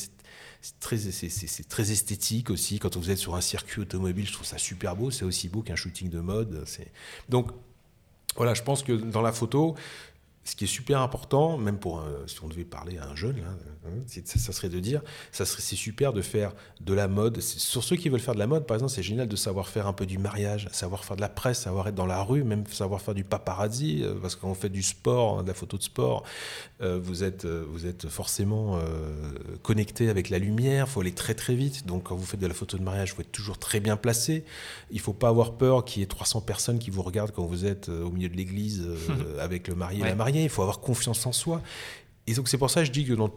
c'est- 0.63 0.80
très, 0.80 0.97
c'est 0.97 1.67
très 1.67 1.91
esthétique 1.91 2.49
aussi. 2.49 2.80
Quand 2.80 2.95
vous 2.95 3.12
êtes 3.12 3.17
sur 3.17 3.36
un 3.36 3.41
circuit 3.41 3.82
automobile, 3.82 4.26
je 4.26 4.32
trouve 4.34 4.47
ça 4.47 4.58
super 4.58 4.95
beau. 4.95 5.12
C'est 5.12 5.26
aussi 5.26 5.49
beau 5.49 5.62
qu'un 5.62 5.76
shooting 5.76 6.10
de 6.10 6.19
mode. 6.21 6.63
C'est 6.65 6.89
donc 7.30 7.52
voilà, 8.38 8.54
je 8.54 8.63
pense 8.63 8.82
que 8.82 8.93
dans 8.93 9.21
la 9.21 9.34
photo, 9.34 9.76
ce 10.45 10.56
qui 10.56 10.65
est 10.65 10.67
super 10.67 10.99
important, 11.01 11.58
même 11.58 11.77
pour 11.77 11.99
un- 11.99 12.27
si 12.27 12.43
on 12.43 12.47
devait 12.47 12.65
parler 12.65 12.97
à 12.97 13.08
un 13.08 13.15
jeune, 13.15 13.38
hein, 13.39 13.89
ça, 14.25 14.39
ça 14.39 14.51
serait 14.51 14.69
de 14.69 14.79
dire, 14.79 15.01
ça 15.32 15.45
serait 15.45 15.62
c'est 15.62 15.75
super 15.77 16.12
de 16.13 16.21
faire 16.21 16.53
de 16.82 16.93
la 16.93 17.08
mode. 17.08 17.39
Sur 17.41 17.84
ceux 17.84 17.95
qui 17.95 18.10
veulent 18.10 18.19
faire 18.19 18.34
de 18.34 18.39
la 18.39 18.47
mode, 18.47 18.65
par 18.65 18.75
exemple, 18.75 18.91
c'est 18.91 19.03
génial 19.03 19.27
de 19.27 19.36
savoir 19.38 19.67
faire 19.69 19.88
un 19.88 19.93
peu 19.93 20.06
du 20.06 20.17
mariage, 20.17 20.67
savoir 20.71 21.06
faire 21.06 21.15
de 21.15 21.21
la 21.21 21.29
presse, 21.29 21.60
savoir 21.62 21.88
être 21.88 21.95
dans 21.95 22.06
la 22.06 22.21
rue, 22.21 22.43
même 22.43 22.65
savoir 22.67 23.01
faire 23.01 23.13
du 23.13 23.23
paparazzi, 23.23 24.01
euh, 24.03 24.15
parce 24.21 24.36
que 24.36 24.41
quand 24.41 24.49
on 24.49 24.53
fait 24.56 24.69
du 24.69 24.84
sport, 24.84 25.39
hein, 25.39 25.43
de 25.43 25.47
la 25.47 25.53
photo 25.53 25.77
de 25.77 25.84
sport, 25.84 26.23
euh, 26.82 26.99
vous 27.01 27.23
êtes 27.23 27.45
euh, 27.45 27.65
vous 27.69 27.86
êtes 27.86 28.08
forcément 28.10 28.77
euh, 28.77 28.82
connecté 29.62 30.10
avec 30.10 30.29
la 30.29 30.39
lumière. 30.39 30.86
Il 30.89 30.91
faut 30.91 31.01
aller 31.01 31.13
très 31.13 31.36
très 31.36 31.56
vite. 31.56 31.86
Donc 31.88 32.03
quand 32.03 32.15
vous 32.15 32.25
faites 32.25 32.39
de 32.41 32.47
la 32.47 32.53
photo 32.53 32.77
de 32.77 32.84
mariage, 32.84 33.10
il 33.12 33.15
faut 33.15 33.21
être 33.21 33.32
toujours 33.32 33.58
très 33.60 33.79
bien 33.79 33.95
placé. 33.95 34.43
Il 34.91 34.99
faut 34.99 35.13
pas 35.13 35.29
avoir 35.29 35.53
peur 35.53 35.86
qu'il 35.86 36.01
y 36.01 36.03
ait 36.03 36.08
300 36.08 36.41
personnes 36.41 36.79
qui 36.79 36.89
vous 36.89 37.01
regardent 37.01 37.32
quand 37.32 37.45
vous 37.45 37.65
êtes 37.65 37.88
au 37.89 38.12
milieu 38.12 38.27
de 38.29 38.36
l'église 38.36 38.84
euh, 38.86 39.38
avec 39.41 39.67
le 39.67 39.75
marié 39.75 39.99
et 39.99 40.03
Ouais. 40.03 40.10
la 40.10 40.15
mariée. 40.15 40.33
Il 40.41 40.50
faut 40.50 40.63
avoir 40.63 40.80
confiance 40.80 41.26
en 41.26 41.32
soi. 41.32 41.62
Et 42.26 42.34
donc 42.34 42.48
c'est 42.48 42.58
pour 42.58 42.72
ça 42.72 42.80
que 42.82 42.88
je 42.88 42.91
dis 42.91 43.06
que 43.06 43.13
dans- 43.13 43.32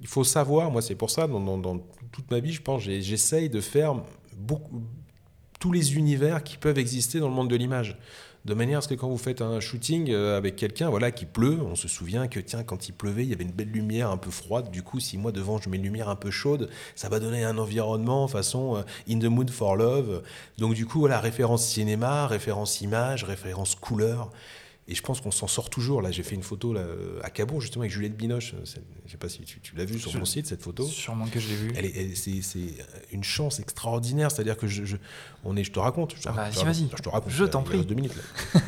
il 0.00 0.06
faut 0.06 0.24
savoir, 0.24 0.70
moi 0.70 0.82
c'est 0.82 0.96
pour 0.96 1.10
ça, 1.10 1.26
dans, 1.26 1.78
toute 2.12 2.30
ma 2.30 2.40
vie, 2.40 2.52
je 2.52 2.60
pense, 2.60 2.82
j'essaye 2.82 3.48
de 3.48 3.60
faire 3.60 3.94
tous 5.60 5.72
les 5.72 5.96
univers 5.96 6.42
qui 6.42 6.56
peuvent 6.58 6.78
exister 6.78 7.20
dans 7.20 7.28
le 7.28 7.34
monde 7.34 7.48
de 7.48 7.56
l'image. 7.56 7.96
De 8.44 8.52
manière 8.52 8.78
à 8.78 8.82
ce 8.82 8.88
que 8.88 8.94
quand 8.94 9.08
vous 9.08 9.16
faites 9.16 9.40
un 9.40 9.58
shooting 9.58 10.10
euh, 10.10 10.36
avec 10.36 10.56
quelqu'un, 10.56 10.90
voilà, 10.90 11.10
qui 11.10 11.24
pleut, 11.24 11.60
on 11.62 11.76
se 11.76 11.88
souvient 11.88 12.28
que 12.28 12.38
tiens, 12.38 12.62
quand 12.62 12.88
il 12.90 12.92
pleuvait, 12.92 13.22
il 13.22 13.30
y 13.30 13.32
avait 13.32 13.44
une 13.44 13.52
belle 13.52 13.70
lumière 13.70 14.10
un 14.10 14.18
peu 14.18 14.30
froide. 14.30 14.70
Du 14.70 14.82
coup, 14.82 15.00
si 15.00 15.16
moi 15.16 15.32
devant 15.32 15.58
je 15.58 15.70
mets 15.70 15.78
une 15.78 15.82
lumière 15.84 16.10
un 16.10 16.16
peu 16.16 16.30
chaude, 16.30 16.68
ça 16.94 17.08
va 17.08 17.20
donner 17.20 17.42
un 17.42 17.56
environnement 17.56 18.28
façon 18.28 18.76
euh, 18.76 18.82
In 19.08 19.18
the 19.18 19.24
Mood 19.24 19.48
for 19.48 19.76
Love. 19.76 20.22
Donc 20.58 20.74
du 20.74 20.84
coup, 20.84 20.98
voilà, 20.98 21.20
référence 21.20 21.66
cinéma, 21.66 22.26
référence 22.26 22.82
image, 22.82 23.24
référence 23.24 23.76
couleur. 23.76 24.30
Et 24.86 24.94
je 24.94 25.00
pense 25.02 25.20
qu'on 25.22 25.30
s'en 25.30 25.46
sort 25.46 25.70
toujours. 25.70 26.02
Là, 26.02 26.10
j'ai 26.10 26.22
fait 26.22 26.34
une 26.34 26.42
photo 26.42 26.72
là, 26.74 26.84
à 27.22 27.30
Cabourg 27.30 27.60
justement 27.62 27.82
avec 27.82 27.92
Juliette 27.92 28.16
Binoche. 28.16 28.54
Je 29.06 29.10
sais 29.10 29.16
pas 29.16 29.30
si 29.30 29.40
tu, 29.40 29.58
tu 29.60 29.74
l'as 29.76 29.84
vu 29.86 29.98
sur 29.98 30.14
mon 30.18 30.26
site 30.26 30.46
cette 30.46 30.62
photo. 30.62 30.84
Sûrement 30.86 31.26
que 31.26 31.40
je 31.40 31.48
l'ai 31.48 31.56
vu. 31.56 31.72
Elle 31.76 31.86
est, 31.86 32.14
c'est, 32.14 32.58
une 33.12 33.24
chance 33.24 33.60
extraordinaire, 33.60 34.30
c'est-à-dire 34.30 34.56
que 34.58 34.66
je, 34.66 34.84
je- 34.84 34.96
on 35.42 35.56
est, 35.56 35.64
je 35.64 35.72
te 35.72 35.78
raconte. 35.78 36.14
Je, 36.16 36.22
te 36.22 36.28
Ah 36.28 36.32
bah, 36.32 36.42
raconte, 36.44 36.64
vas-y, 36.64 36.82
vas-y. 36.82 36.88
Je 36.98 37.02
te 37.02 37.08
raconte. 37.08 37.32
Je 37.32 37.44
t'en 37.44 37.62
prie. 37.62 37.82
Deux 37.84 37.94
minutes. 37.94 38.14
là. 38.54 38.60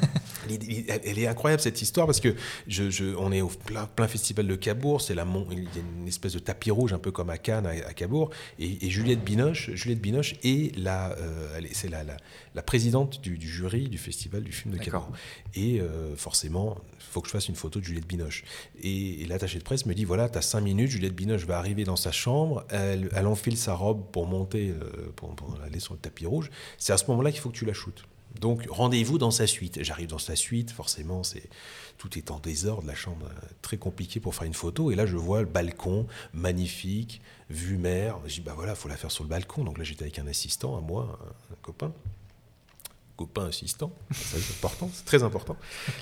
Elle, 0.49 1.19
est 1.19 1.27
incroyable 1.27 1.61
cette 1.61 1.83
histoire 1.83 2.07
parce 2.07 2.21
que 2.21 2.35
je, 2.69 2.89
je- 2.89 3.15
on 3.17 3.33
est 3.33 3.41
au 3.41 3.49
plein, 3.49 3.87
plein 3.87 4.07
festival 4.09 4.47
de 4.47 4.55
Cabourg. 4.55 5.01
C'est 5.01 5.15
la 5.15 5.27
il 5.51 5.65
y 5.65 5.67
a 5.67 5.83
une 6.01 6.07
espèce 6.09 6.35
de 6.35 6.39
tapis 6.39 6.71
rouge 6.71 6.93
un 6.93 6.99
peu 6.99 7.11
comme 7.11 7.31
à 7.31 7.39
Cannes 7.39 7.67
à, 7.67 7.71
à 7.71 7.93
Cabourg. 7.95 8.31
Et, 8.59 8.87
et 8.87 8.91
Juliette 8.91 9.25
Binoche, 9.25 9.71
Juliette 9.75 10.01
Binoche 10.01 10.37
est 10.45 10.77
la, 10.79 11.11
euh, 11.19 11.61
c'est 11.73 11.89
la, 11.89 12.05
la, 12.05 12.17
la 12.57 12.63
présidente 12.63 13.21
du, 13.21 13.37
du 13.37 13.49
jury 13.49 13.89
du 13.89 13.99
festival 13.99 14.43
du 14.43 14.51
film 14.51 14.75
de. 14.75 14.79
Cabourg. 14.79 15.13
Et 15.55 15.81
euh, 15.81 16.17
forcément, 16.17 16.79
il 16.99 17.05
faut 17.05 17.21
que 17.21 17.29
je 17.29 17.33
fasse 17.33 17.49
une 17.49 17.55
photo 17.55 17.79
de 17.79 17.85
Juliette 17.85 18.07
Binoche. 18.07 18.45
Et, 18.81 19.23
et 19.23 19.27
l'attaché 19.27 19.59
de 19.59 19.63
presse 19.63 19.85
me 19.85 19.95
dit 19.95 20.05
voilà, 20.05 20.29
tu 20.31 20.39
as 20.39 20.43
cinq 20.43 20.63
minutes, 20.63 20.89
Juliette 20.89 21.15
Binoche 21.15 21.45
va 21.45 21.59
arriver 21.59 21.85
dans 21.85 21.97
sa 21.97 22.13
chambre, 22.13 22.65
elle, 22.71 23.11
elle 23.15 23.27
enfile 23.27 23.59
sa 23.59 23.75
robe 23.75 24.11
pour 24.11 24.27
monter, 24.27 24.71
euh, 24.71 25.13
pour, 25.15 25.37
pour 25.37 25.61
aller 25.63 25.81
sur 25.81 25.93
le 25.93 26.01
tapis 26.01 26.25
rouge. 26.25 26.51
C'est 26.79 26.95
à 26.95 26.99
ce 26.99 27.05
moment-là 27.11 27.31
qu'il 27.31 27.41
faut 27.41 27.51
que 27.51 27.57
tu 27.57 27.67
la 27.67 27.75
shootes. 27.75 28.05
Donc 28.41 28.67
rendez-vous 28.71 29.19
dans 29.19 29.31
sa 29.31 29.47
suite. 29.47 29.83
J'arrive 29.83 30.09
dans 30.09 30.19
sa 30.19 30.35
suite, 30.35 30.71
forcément, 30.71 31.23
c'est 31.23 31.49
tout 31.99 32.19
est 32.19 32.31
en 32.31 32.39
désordre, 32.39 32.87
la 32.87 32.95
chambre 32.95 33.27
très 33.61 33.77
compliquée 33.77 34.21
pour 34.21 34.35
faire 34.35 34.47
une 34.47 34.55
photo. 34.55 34.91
Et 34.91 34.95
là, 34.95 35.05
je 35.05 35.17
vois 35.17 35.41
le 35.41 35.47
balcon 35.47 36.07
magnifique, 36.33 37.21
vue 37.51 37.79
mer. 37.79 38.19
Je 38.27 38.35
dis 38.35 38.41
bah 38.41 38.55
voilà, 38.57 38.75
faut 38.75 38.89
la 38.89 38.97
faire 38.97 39.11
sur 39.11 39.25
le 39.25 39.31
balcon. 39.31 39.63
Donc 39.65 39.77
là, 39.77 39.85
j'étais 39.85 40.05
avec 40.05 40.19
un 40.19 40.27
assistant 40.27 40.77
à 40.77 40.81
moi, 40.81 41.19
un 41.51 41.57
copain 41.61 41.93
copain 43.17 43.47
assistant, 43.47 43.91
c'est 44.13 44.37
important, 44.37 44.91
c'est 44.93 45.05
très 45.05 45.23
important. 45.23 45.57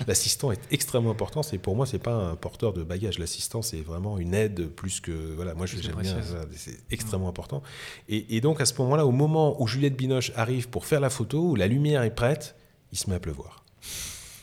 L'assistant 0.07 0.51
est 0.51 0.61
extrêmement 0.71 1.11
important. 1.11 1.43
C'est 1.43 1.57
pour 1.57 1.75
moi, 1.75 1.85
c'est 1.85 1.99
pas 1.99 2.13
un 2.13 2.35
porteur 2.35 2.73
de 2.73 2.83
bagages. 2.83 3.19
L'assistant, 3.19 3.61
c'est 3.61 3.81
vraiment 3.81 4.17
une 4.17 4.33
aide 4.33 4.67
plus 4.67 4.99
que 4.99 5.11
voilà. 5.11 5.53
Moi, 5.53 5.65
je 5.65 5.77
j'aime 5.81 5.95
bien. 5.95 6.17
C'est 6.55 6.79
extrêmement 6.91 7.29
important. 7.29 7.63
Et, 8.09 8.41
donc 8.41 8.61
à 8.61 8.65
ce 8.65 8.73
moment-là, 8.81 9.05
au 9.05 9.11
moment 9.11 9.61
où 9.61 9.67
Juliette 9.67 9.95
Binoche 9.95 10.31
arrive 10.35 10.69
pour 10.69 10.85
faire 10.85 10.99
la 10.99 11.09
photo, 11.09 11.51
où 11.51 11.55
la 11.55 11.67
lumière 11.67 12.03
est 12.03 12.15
prête, 12.15 12.55
il 12.91 12.97
se 12.97 13.09
met 13.09 13.15
à 13.15 13.19
pleuvoir. 13.19 13.63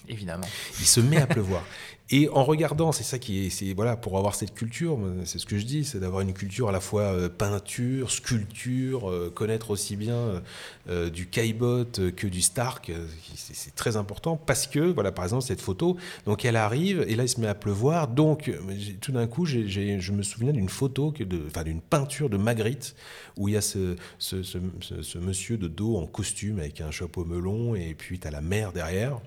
Évidemment. 0.09 0.47
Il 0.81 0.87
se 0.87 1.01
met 1.01 1.19
à 1.19 1.27
pleuvoir. 1.27 1.65
Et 2.15 2.29
en 2.29 2.45
regardant, 2.45 2.93
c'est 2.93 3.05
ça 3.05 3.19
qui 3.19 3.47
est, 3.47 3.75
voilà, 3.75 3.97
pour 3.97 4.19
avoir 4.19 4.35
cette 4.35 4.53
culture, 4.53 4.99
c'est 5.25 5.39
ce 5.39 5.47
que 5.47 5.57
je 5.57 5.65
dis, 5.65 5.83
c'est 5.83 5.99
d'avoir 5.99 6.21
une 6.21 6.35
culture 6.35 6.69
à 6.69 6.73
la 6.73 6.81
fois 6.81 7.05
euh, 7.05 7.31
peinture, 7.31 8.11
sculpture, 8.11 9.11
euh, 9.11 9.33
connaître 9.35 9.71
aussi 9.71 9.97
bien 9.97 10.43
euh, 10.91 11.09
du 11.09 11.27
Caillebotte 11.27 12.15
que 12.15 12.27
du 12.27 12.43
Stark, 12.43 12.93
c'est 13.35 13.75
très 13.75 13.97
important 13.97 14.37
parce 14.37 14.67
que 14.67 14.81
voilà, 14.81 15.11
par 15.11 15.25
exemple 15.25 15.45
cette 15.45 15.63
photo, 15.63 15.97
donc 16.27 16.45
elle 16.45 16.57
arrive 16.57 17.03
et 17.09 17.17
là 17.17 17.25
il 17.25 17.29
se 17.31 17.41
met 17.41 17.47
à 17.47 17.55
pleuvoir, 17.55 18.09
donc 18.09 18.53
tout 19.01 19.13
d'un 19.13 19.27
coup, 19.27 19.47
je 19.47 20.13
me 20.13 20.23
souviens 20.23 20.53
d'une 20.53 20.69
photo, 20.69 21.15
enfin 21.47 21.65
d'une 21.65 21.81
peinture 21.81 22.29
de 22.29 22.37
Magritte 22.37 22.95
où 23.39 23.49
il 23.49 23.55
y 23.55 23.57
a 23.57 23.63
ce, 23.63 23.97
ce 24.19 25.19
monsieur 25.19 25.57
de 25.57 25.67
dos 25.67 25.97
en 25.97 26.07
costume 26.07 26.59
avec 26.59 26.83
un 26.83 26.91
chapeau 26.91 27.25
melon 27.25 27.75
et 27.75 27.95
puis 27.95 28.19
tu 28.19 28.29
as 28.29 28.31
la 28.31 28.43
mer 28.43 28.75
derrière. 28.75 29.19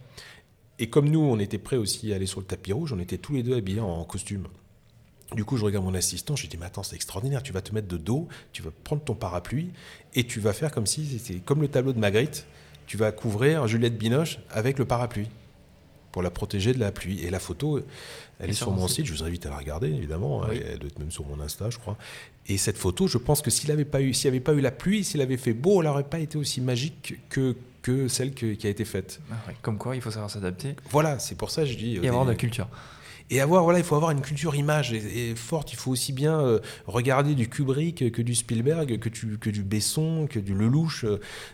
Et 0.80 0.90
comme 0.90 1.10
nous, 1.10 1.22
on 1.22 1.40
était 1.40 1.58
prêts 1.58 1.78
aussi 1.78 2.12
à 2.12 2.18
aller 2.18 2.26
sur 2.26 2.40
le 2.40 2.46
tapis 2.46 2.74
rouge, 2.74 2.94
on 2.94 3.00
était 3.00 3.18
tous 3.18 3.34
les 3.34 3.44
deux 3.44 3.56
habillés 3.56 3.80
en 3.80 4.04
costume. 4.04 4.48
Du 5.34 5.44
coup, 5.44 5.58
je 5.58 5.66
regarde 5.66 5.86
mon 5.86 5.94
assistant, 5.96 6.36
je 6.36 6.44
lui 6.44 6.50
dis, 6.50 6.58
mais 6.58 6.66
attends, 6.66 6.84
c'est 6.84 6.96
extraordinaire, 6.96 7.42
tu 7.42 7.52
vas 7.52 7.62
te 7.62 7.74
mettre 7.74 7.88
de 7.88 7.98
dos, 7.98 8.28
tu 8.52 8.62
vas 8.62 8.70
prendre 8.84 9.02
ton 9.04 9.16
parapluie, 9.16 9.70
et 10.14 10.26
tu 10.26 10.40
vas 10.40 10.54
faire 10.54 10.72
comme 10.72 10.86
si 10.86 11.18
c'était 11.18 11.40
comme 11.40 11.62
le 11.62 11.68
tableau 11.68 11.94
de 11.94 12.00
Magritte, 12.00 12.46
tu 12.86 12.98
vas 12.98 13.12
couvrir 13.12 13.68
Juliette 13.68 13.98
Binoche 13.98 14.40
avec 14.52 14.78
le 14.78 14.86
parapluie, 14.86 15.30
pour 16.12 16.22
la 16.22 16.30
protéger 16.30 16.74
de 16.74 16.80
la 16.80 16.92
pluie. 16.92 17.24
Et 17.26 17.30
la 17.30 17.40
photo, 17.40 17.82
elle 18.40 18.50
est 18.50 18.54
sur 18.54 18.72
mon 18.72 18.88
site, 18.88 19.06
je 19.06 19.14
vous 19.14 19.24
invite 19.24 19.46
à 19.48 19.50
la 19.50 19.58
regarder, 19.58 19.88
évidemment, 19.88 20.48
elle 20.48 20.78
doit 20.78 20.90
être 20.90 21.00
même 21.00 21.12
sur 21.12 21.26
mon 21.26 21.40
Insta, 21.42 21.70
je 21.70 21.80
crois. 21.80 21.98
Et 22.48 22.58
cette 22.58 22.78
photo, 22.78 23.08
je 23.08 23.18
pense 23.18 23.42
que 23.42 23.50
s'il 23.50 23.70
n'avait 23.70 23.84
pas, 23.84 24.02
eu, 24.02 24.14
avait 24.26 24.40
pas 24.40 24.54
eu 24.54 24.62
la 24.62 24.72
pluie, 24.72 25.04
s'il 25.04 25.22
avait 25.22 25.38
fait 25.38 25.54
beau, 25.54 25.82
elle 25.82 25.88
n'aurait 25.88 26.04
pas 26.04 26.20
été 26.20 26.38
aussi 26.38 26.62
magique 26.62 27.16
que 27.30 27.56
que 27.86 28.08
celle 28.08 28.34
qui 28.34 28.66
a 28.66 28.70
été 28.70 28.84
faite. 28.84 29.20
Ah 29.32 29.52
comme 29.62 29.78
quoi, 29.78 29.96
il 29.96 30.02
faut 30.02 30.10
savoir 30.10 30.32
s'adapter. 30.32 30.76
Voilà, 30.90 31.20
c'est 31.20 31.36
pour 31.36 31.52
ça 31.52 31.62
que 31.62 31.68
je 31.68 31.78
dis. 31.78 32.00
Et 32.02 32.08
avoir 32.08 32.26
de 32.26 32.32
la 32.32 32.36
culture. 32.36 32.68
Et 33.30 33.42
avoir, 33.42 33.64
voilà, 33.64 33.78
il 33.78 33.86
faut 33.86 33.96
avoir 33.96 34.10
une 34.10 34.22
culture 34.22 34.56
image 34.56 34.92
et, 34.92 35.36
forte. 35.36 35.72
Il 35.72 35.76
faut 35.76 35.92
aussi 35.92 36.12
bien 36.12 36.40
euh, 36.40 36.60
regarder 36.88 37.36
du 37.36 37.48
Kubrick 37.48 38.12
que 38.12 38.22
du 38.24 38.34
Spielberg, 38.34 38.98
que 38.98 39.10
du, 39.10 39.38
que 39.38 39.52
du 39.52 39.64
Besson, 39.64 40.28
que 40.28 40.40
du 40.40 40.56
Lelouch, 40.56 41.06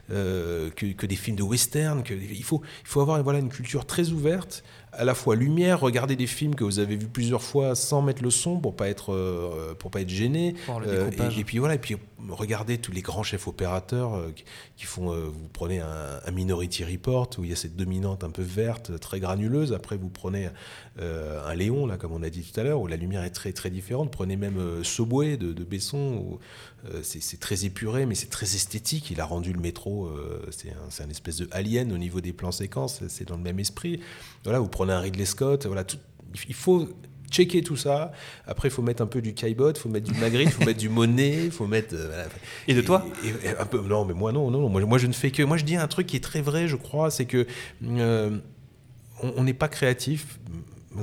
euh, 0.09 0.69
que, 0.69 0.85
que, 0.93 1.05
des 1.05 1.17
films 1.17 1.35
de 1.35 1.43
western. 1.43 2.01
Que, 2.01 2.13
il, 2.13 2.43
faut, 2.43 2.61
il 2.83 2.87
faut 2.87 3.01
avoir 3.01 3.21
voilà, 3.23 3.39
une 3.39 3.49
culture 3.49 3.85
très 3.85 4.11
ouverte 4.11 4.63
à 4.93 5.05
la 5.05 5.15
fois 5.15 5.35
lumière, 5.35 5.79
regarder 5.79 6.15
des 6.15 6.27
films 6.27 6.55
que 6.55 6.63
vous 6.63 6.79
avez 6.79 6.95
vus 6.95 7.07
plusieurs 7.07 7.41
fois 7.41 7.75
sans 7.75 8.01
mettre 8.01 8.23
le 8.23 8.29
son 8.29 8.59
pour 8.59 8.75
pas 8.75 8.89
être 8.89 9.13
euh, 9.13 9.73
pour 9.75 9.91
pas 9.91 10.01
être 10.01 10.09
gêné. 10.09 10.55
Euh, 10.69 11.09
et, 11.37 11.43
puis 11.43 11.59
voilà, 11.59 11.75
et 11.75 11.77
puis 11.77 11.95
regardez 12.29 12.77
tous 12.77 12.91
les 12.91 13.01
grands 13.01 13.23
chefs 13.23 13.47
opérateurs 13.47 14.15
euh, 14.15 14.31
qui, 14.75 14.85
font. 14.85 15.13
vous 15.13 15.49
prenez 15.53 15.79
un, 15.79 16.31
Minority 16.31 16.83
Report 16.85 17.29
où 17.37 17.43
il 17.43 17.49
y 17.49 17.53
a 17.53 17.55
cette 17.55 17.75
dominante 17.75 18.23
un 18.23 18.29
peu 18.29 18.41
verte, 18.41 18.99
très 18.99 19.19
granuleuse. 19.19 19.73
Après, 19.73 19.97
vous 19.97 20.09
prenez 20.09 20.49
un 20.99 21.55
Léon 21.55 21.85
là, 21.85 21.97
comme 21.97 22.13
on 22.13 22.23
a 22.23 22.29
dit 22.29 22.41
tout 22.41 22.59
à 22.59 22.63
l'heure, 22.63 22.79
où 22.79 22.87
la 22.87 22.95
lumière 22.95 23.23
est 23.23 23.31
très 23.31 23.51
très 23.53 23.69
différente. 23.69 24.11
Prenez 24.11 24.37
même 24.37 24.83
Subway 24.83 25.37
de, 25.37 25.63
Besson 25.63 26.39
c'est 27.03 27.39
très 27.39 27.65
épuré, 27.65 28.05
mais 28.05 28.15
c'est 28.15 28.29
très 28.29 28.55
esthétique. 28.55 29.11
Il 29.11 29.19
a 29.19 29.25
rendu 29.25 29.53
le 29.53 29.59
métro, 29.59 30.09
c'est 30.51 31.03
un, 31.03 31.09
espèce 31.09 31.37
de 31.37 31.47
alien 31.51 31.91
au 31.91 31.97
niveau 31.97 32.21
des 32.21 32.33
plans 32.33 32.51
séquences. 32.51 33.01
C'est 33.09 33.27
dans 33.27 33.37
le 33.37 33.43
même 33.43 33.59
esprit. 33.59 33.99
Voilà, 34.43 34.59
vous 34.59 34.69
prenez 34.69 34.93
un 34.93 34.99
Ridley 34.99 35.25
Scott, 35.25 35.65
voilà, 35.65 35.83
il 36.47 36.53
faut 36.53 36.87
checker 37.31 37.61
tout 37.61 37.77
ça. 37.77 38.11
Après, 38.45 38.67
il 38.67 38.71
faut 38.71 38.81
mettre 38.81 39.01
un 39.01 39.07
peu 39.07 39.21
du 39.21 39.33
Caillebotte, 39.33 39.77
il 39.77 39.81
faut 39.81 39.89
mettre 39.89 40.11
du 40.11 40.19
Magritte, 40.19 40.49
il 40.49 40.51
faut 40.51 40.65
mettre 40.65 40.79
du 40.79 40.89
Monet, 40.89 41.45
il 41.45 41.51
faut 41.51 41.67
mettre. 41.67 41.95
Euh, 41.95 42.27
et 42.67 42.73
de 42.73 42.81
toi 42.81 43.05
un 43.59 43.65
peu, 43.65 43.81
Non, 43.81 44.05
mais 44.05 44.13
moi, 44.13 44.31
non, 44.31 44.51
non. 44.51 44.69
Moi, 44.69 44.81
moi, 44.85 44.97
je 44.97 45.07
ne 45.07 45.13
fais 45.13 45.31
que. 45.31 45.43
Moi, 45.43 45.57
je 45.57 45.63
dis 45.63 45.75
un 45.75 45.87
truc 45.87 46.07
qui 46.07 46.17
est 46.17 46.23
très 46.23 46.41
vrai, 46.41 46.67
je 46.67 46.75
crois, 46.75 47.09
c'est 47.09 47.25
que 47.25 47.47
euh, 47.83 48.37
on 49.23 49.43
n'est 49.43 49.53
pas 49.53 49.67
créatif. 49.67 50.39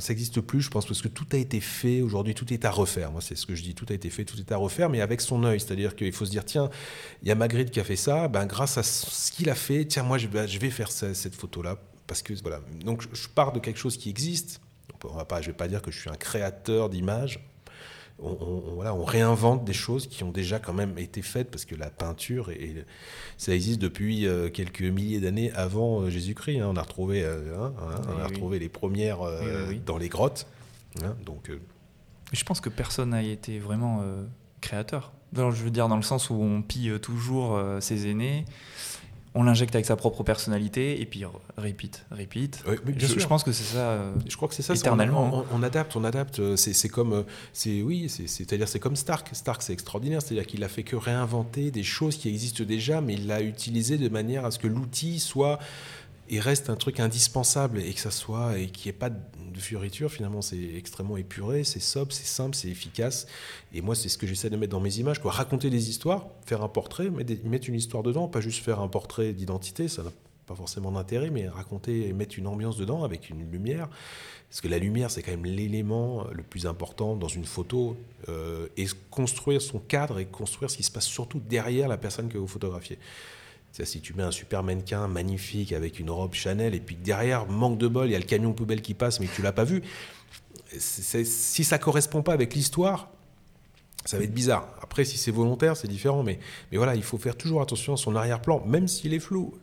Ça 0.01 0.13
n'existe 0.13 0.43
plus, 0.43 0.61
je 0.61 0.69
pense, 0.69 0.85
parce 0.85 1.01
que 1.01 1.09
tout 1.09 1.27
a 1.33 1.39
été 1.39 1.61
fait 1.61 2.03
aujourd'hui, 2.03 2.35
tout 2.35 2.53
est 2.53 2.67
à 2.67 2.71
refaire. 2.71 3.11
Moi, 3.11 3.23
c'est 3.23 3.35
ce 3.35 3.47
que 3.47 3.55
je 3.55 3.63
dis, 3.63 3.75
tout 3.75 3.87
a 3.89 3.95
été 3.95 4.11
fait, 4.11 4.27
tout 4.27 4.39
est 4.39 4.53
à 4.53 4.59
refaire, 4.59 4.91
mais 4.91 5.01
avec 5.01 5.23
son 5.23 5.45
œil. 5.45 5.61
C'est-à-dire 5.61 5.97
qu'il 5.97 6.13
faut 6.13 6.27
se 6.27 6.31
dire, 6.31 6.45
tiens, 6.45 6.69
il 7.23 7.29
y 7.29 7.31
a 7.31 7.35
Magritte 7.35 7.71
qui 7.71 7.81
a 7.81 7.85
fait 7.85 7.97
ça, 7.97 8.29
ben, 8.29 8.45
grâce 8.45 8.77
à 8.77 8.83
ce 8.83 9.33
qu'il 9.33 9.49
a 9.49 9.55
fait, 9.55 9.87
tiens, 9.87 10.03
moi, 10.03 10.19
je, 10.19 10.29
je 10.47 10.59
vais 10.59 10.69
faire 10.69 10.91
cette 10.93 11.35
photo-là 11.35 11.79
parce 12.09 12.23
que 12.23 12.33
voilà. 12.43 12.61
Donc 12.85 13.05
je 13.13 13.29
pars 13.29 13.53
de 13.53 13.61
quelque 13.61 13.79
chose 13.79 13.97
qui 13.97 14.11
existe. 14.11 14.61
On 15.05 15.15
va 15.15 15.25
pas, 15.25 15.41
je 15.41 15.49
ne 15.49 15.53
vais 15.53 15.57
pas 15.57 15.69
dire 15.69 15.83
que 15.83 15.91
je 15.91 15.99
suis 15.99 16.11
un 16.11 16.17
créateur 16.17 16.89
d'images. 16.89 17.41
On, 18.21 18.35
voilà, 18.75 18.95
on 18.95 19.05
réinvente 19.05 19.65
des 19.65 19.73
choses 19.73 20.09
qui 20.09 20.25
ont 20.25 20.33
déjà 20.33 20.59
quand 20.59 20.73
même 20.73 20.99
été 20.99 21.23
faites 21.23 21.53
parce 21.53 21.65
que 21.65 21.77
la 21.77 21.89
peinture 21.89 22.51
et, 22.51 22.85
ça 23.37 23.55
existe 23.55 23.81
depuis 23.81 24.27
euh, 24.27 24.51
quelques 24.51 24.83
milliers 24.83 25.21
d'années 25.21 25.53
avant 25.53 26.01
euh, 26.01 26.11
Jésus-Christ. 26.11 26.59
Hein. 26.59 26.67
On 26.69 26.77
a 26.77 26.83
retrouvé, 26.83 27.23
euh, 27.23 27.57
hein, 27.57 27.73
hein, 27.79 28.01
on 28.09 28.21
a 28.21 28.27
retrouvé 28.27 28.59
les 28.59 28.69
premières 28.69 29.21
dans 29.87 29.99
les 29.99 30.09
grottes. 30.09 30.47
donc, 31.25 31.51
je 32.33 32.45
pense 32.45 32.61
que 32.61 32.69
personne 32.69 33.11
n'a 33.11 33.23
été 33.23 33.61
vraiment 33.61 34.03
créateur. 34.61 35.13
je 35.35 35.43
veux 35.43 35.71
dire 35.71 35.89
dans 35.89 35.97
le 35.97 36.03
sens 36.03 36.29
où 36.29 36.35
on 36.35 36.61
pille 36.61 36.99
toujours 37.01 37.61
ses 37.81 38.09
aînés 38.09 38.45
on 39.35 39.43
l'injecte 39.43 39.75
avec 39.75 39.87
sa 39.87 39.97
propre 39.97 40.23
personnalité 40.23 41.01
et 41.01 41.07
puis 41.07 41.25
repeat, 41.57 42.05
repeat. 42.11 42.63
je, 42.97 43.27
pense 43.27 43.45
que 43.45 43.53
c'est 43.53 43.75
ça. 43.75 43.91
Euh, 43.91 44.15
je 44.29 44.37
crois 44.37 44.49
que 44.49 44.55
c'est 44.55 44.63
ça. 44.63 44.75
Éternellement. 44.75 45.41
Hein. 45.41 45.45
On, 45.53 45.63
adapte, 45.63 45.97
on 45.97 46.05
adapte. 46.05 46.39
Euh, 46.39 46.57
c'est 46.57 46.89
comme, 46.89 47.13
euh, 47.13 47.23
c'est 47.53 47.83
oui, 47.83 48.09
c'est-à-dire 48.09 48.69
c'est 48.69 48.81
comme 48.81 48.97
Stark. 48.97 49.29
Stark, 49.33 49.63
c'est 49.63 49.73
extraordinaire. 49.73 50.23
C'est-à-dire 50.23 50.47
qu'il 50.47 50.65
a 50.65 50.69
fait 50.69 50.83
que 50.83 50.97
réinventer 50.97 51.71
des 51.71 51.83
choses 51.83 52.17
qui 52.17 52.29
existent 52.29 52.65
déjà, 52.65 53.01
mais 53.01 53.15
il 53.15 53.27
l'a 53.27 53.43
utilisé 53.43 53.99
de 53.99 54.09
manière 54.09 54.45
à 54.45 54.51
ce 54.51 54.59
que 54.59 54.67
l'outil 54.67 55.19
soit 55.21 55.59
et 56.31 56.41
reste 56.41 56.71
un 56.71 56.77
truc 56.77 57.01
indispensable 57.01 57.81
et 57.81 57.93
que 57.93 58.01
ça 58.01 58.11
soit 58.11 58.59
et 58.59 58.67
qu'il 58.67 58.91
n'y 58.91 58.97
ait 58.97 58.99
pas 58.99 59.11
de 59.11 59.59
fioriture 59.59 60.11
finalement 60.11 60.43
c'est 60.43 60.75
extrêmement 60.77 61.17
épuré 61.17 61.65
c'est 61.65 61.81
sobre 61.81 62.13
c'est 62.13 62.27
simple 62.27 62.55
c'est 62.55 62.69
efficace. 62.69 63.27
Et 63.73 63.81
moi 63.81 63.95
c'est 63.95 64.09
ce 64.09 64.19
que 64.19 64.27
j'essaie 64.27 64.51
de 64.51 64.57
mettre 64.57 64.73
dans 64.73 64.81
mes 64.81 64.99
images 64.99 65.21
quoi. 65.21 65.33
Raconter 65.33 65.71
des 65.71 65.91
histoires 65.91 66.27
faire 66.45 66.63
un 66.63 66.69
portrait 66.69 67.11
mettre 67.11 67.69
une 67.69 67.75
histoire 67.75 68.03
dedans 68.03 68.29
pas 68.29 68.41
juste 68.41 68.65
faire 68.65 68.81
un 68.81 68.89
portrait 68.89 69.33
d'identité 69.33 69.89
ça 69.89 70.03
n'a 70.03 70.11
pas 70.47 70.55
forcément 70.55 70.93
d'intérêt 70.93 71.31
mais 71.31 71.49
raconter 71.49 72.09
et 72.09 72.13
mettre 72.13 72.39
une 72.39 72.47
ambiance 72.47 72.77
dedans 72.77 73.05
avec 73.05 73.31
une 73.31 73.51
lumière. 73.51 73.89
Parce 74.49 74.61
que 74.63 74.69
la 74.69 74.79
lumière 74.79 75.11
c'est 75.11 75.23
quand 75.23 75.33
même 75.33 75.45
l'élément 75.45 76.27
le 76.33 76.43
plus 76.43 76.67
important 76.67 77.17
dans 77.17 77.29
une 77.29 77.45
photo 77.45 77.97
euh, 78.29 78.69
et 78.77 78.87
construire 79.11 79.61
son 79.61 79.79
cadre 79.79 80.19
et 80.19 80.27
construire 80.27 80.71
ce 80.71 80.77
qui 80.77 80.83
se 80.83 80.91
passe 80.91 81.07
surtout 81.07 81.41
derrière 81.41 81.89
la 81.89 81.99
personne 81.99 82.29
que 82.29 82.39
vous 82.39 82.49
photographiez 82.49 82.99
si 83.85 84.01
tu 84.01 84.15
mets 84.15 84.23
un 84.23 84.31
super 84.31 84.63
mannequin 84.63 85.09
magnifique 85.09 85.73
avec 85.73 86.01
une 86.01 86.11
robe 86.11 86.35
Chanel 86.35 86.75
et 86.75 86.81
puis 86.81 86.97
derrière, 86.97 87.47
manque 87.47 87.79
de 87.79 87.89
bol, 87.89 88.09
il 88.09 88.13
y 88.13 88.17
a 88.17 88.19
le 88.19 88.25
camion 88.25 88.53
poubelle 88.53 88.83
qui 88.83 88.95
passe 88.95 89.21
mais 89.21 89.29
tu 89.35 89.43
l'as 89.43 89.53
pas 89.53 89.65
vu, 89.65 89.83
si 90.79 91.65
ça 91.65 91.79
correspond 91.79 92.23
pas 92.23 92.33
avec 92.33 92.55
l'histoire, 92.55 93.11
ça 94.05 94.17
va 94.17 94.25
être 94.25 94.35
bizarre. 94.35 94.69
Après, 94.83 95.05
si 95.05 95.19
c'est 95.19 95.31
volontaire, 95.31 95.77
c'est 95.77 95.89
différent. 95.89 96.23
Mais, 96.23 96.39
mais 96.71 96.79
voilà, 96.79 96.95
il 96.95 97.03
faut 97.03 97.19
faire 97.19 97.37
toujours 97.37 97.61
attention 97.63 97.95
à 97.95 97.97
son 97.97 98.17
arrière-plan, 98.17 98.65
même 98.67 98.89
s'il 98.89 99.15
est 99.15 99.19
flou. 99.19 99.55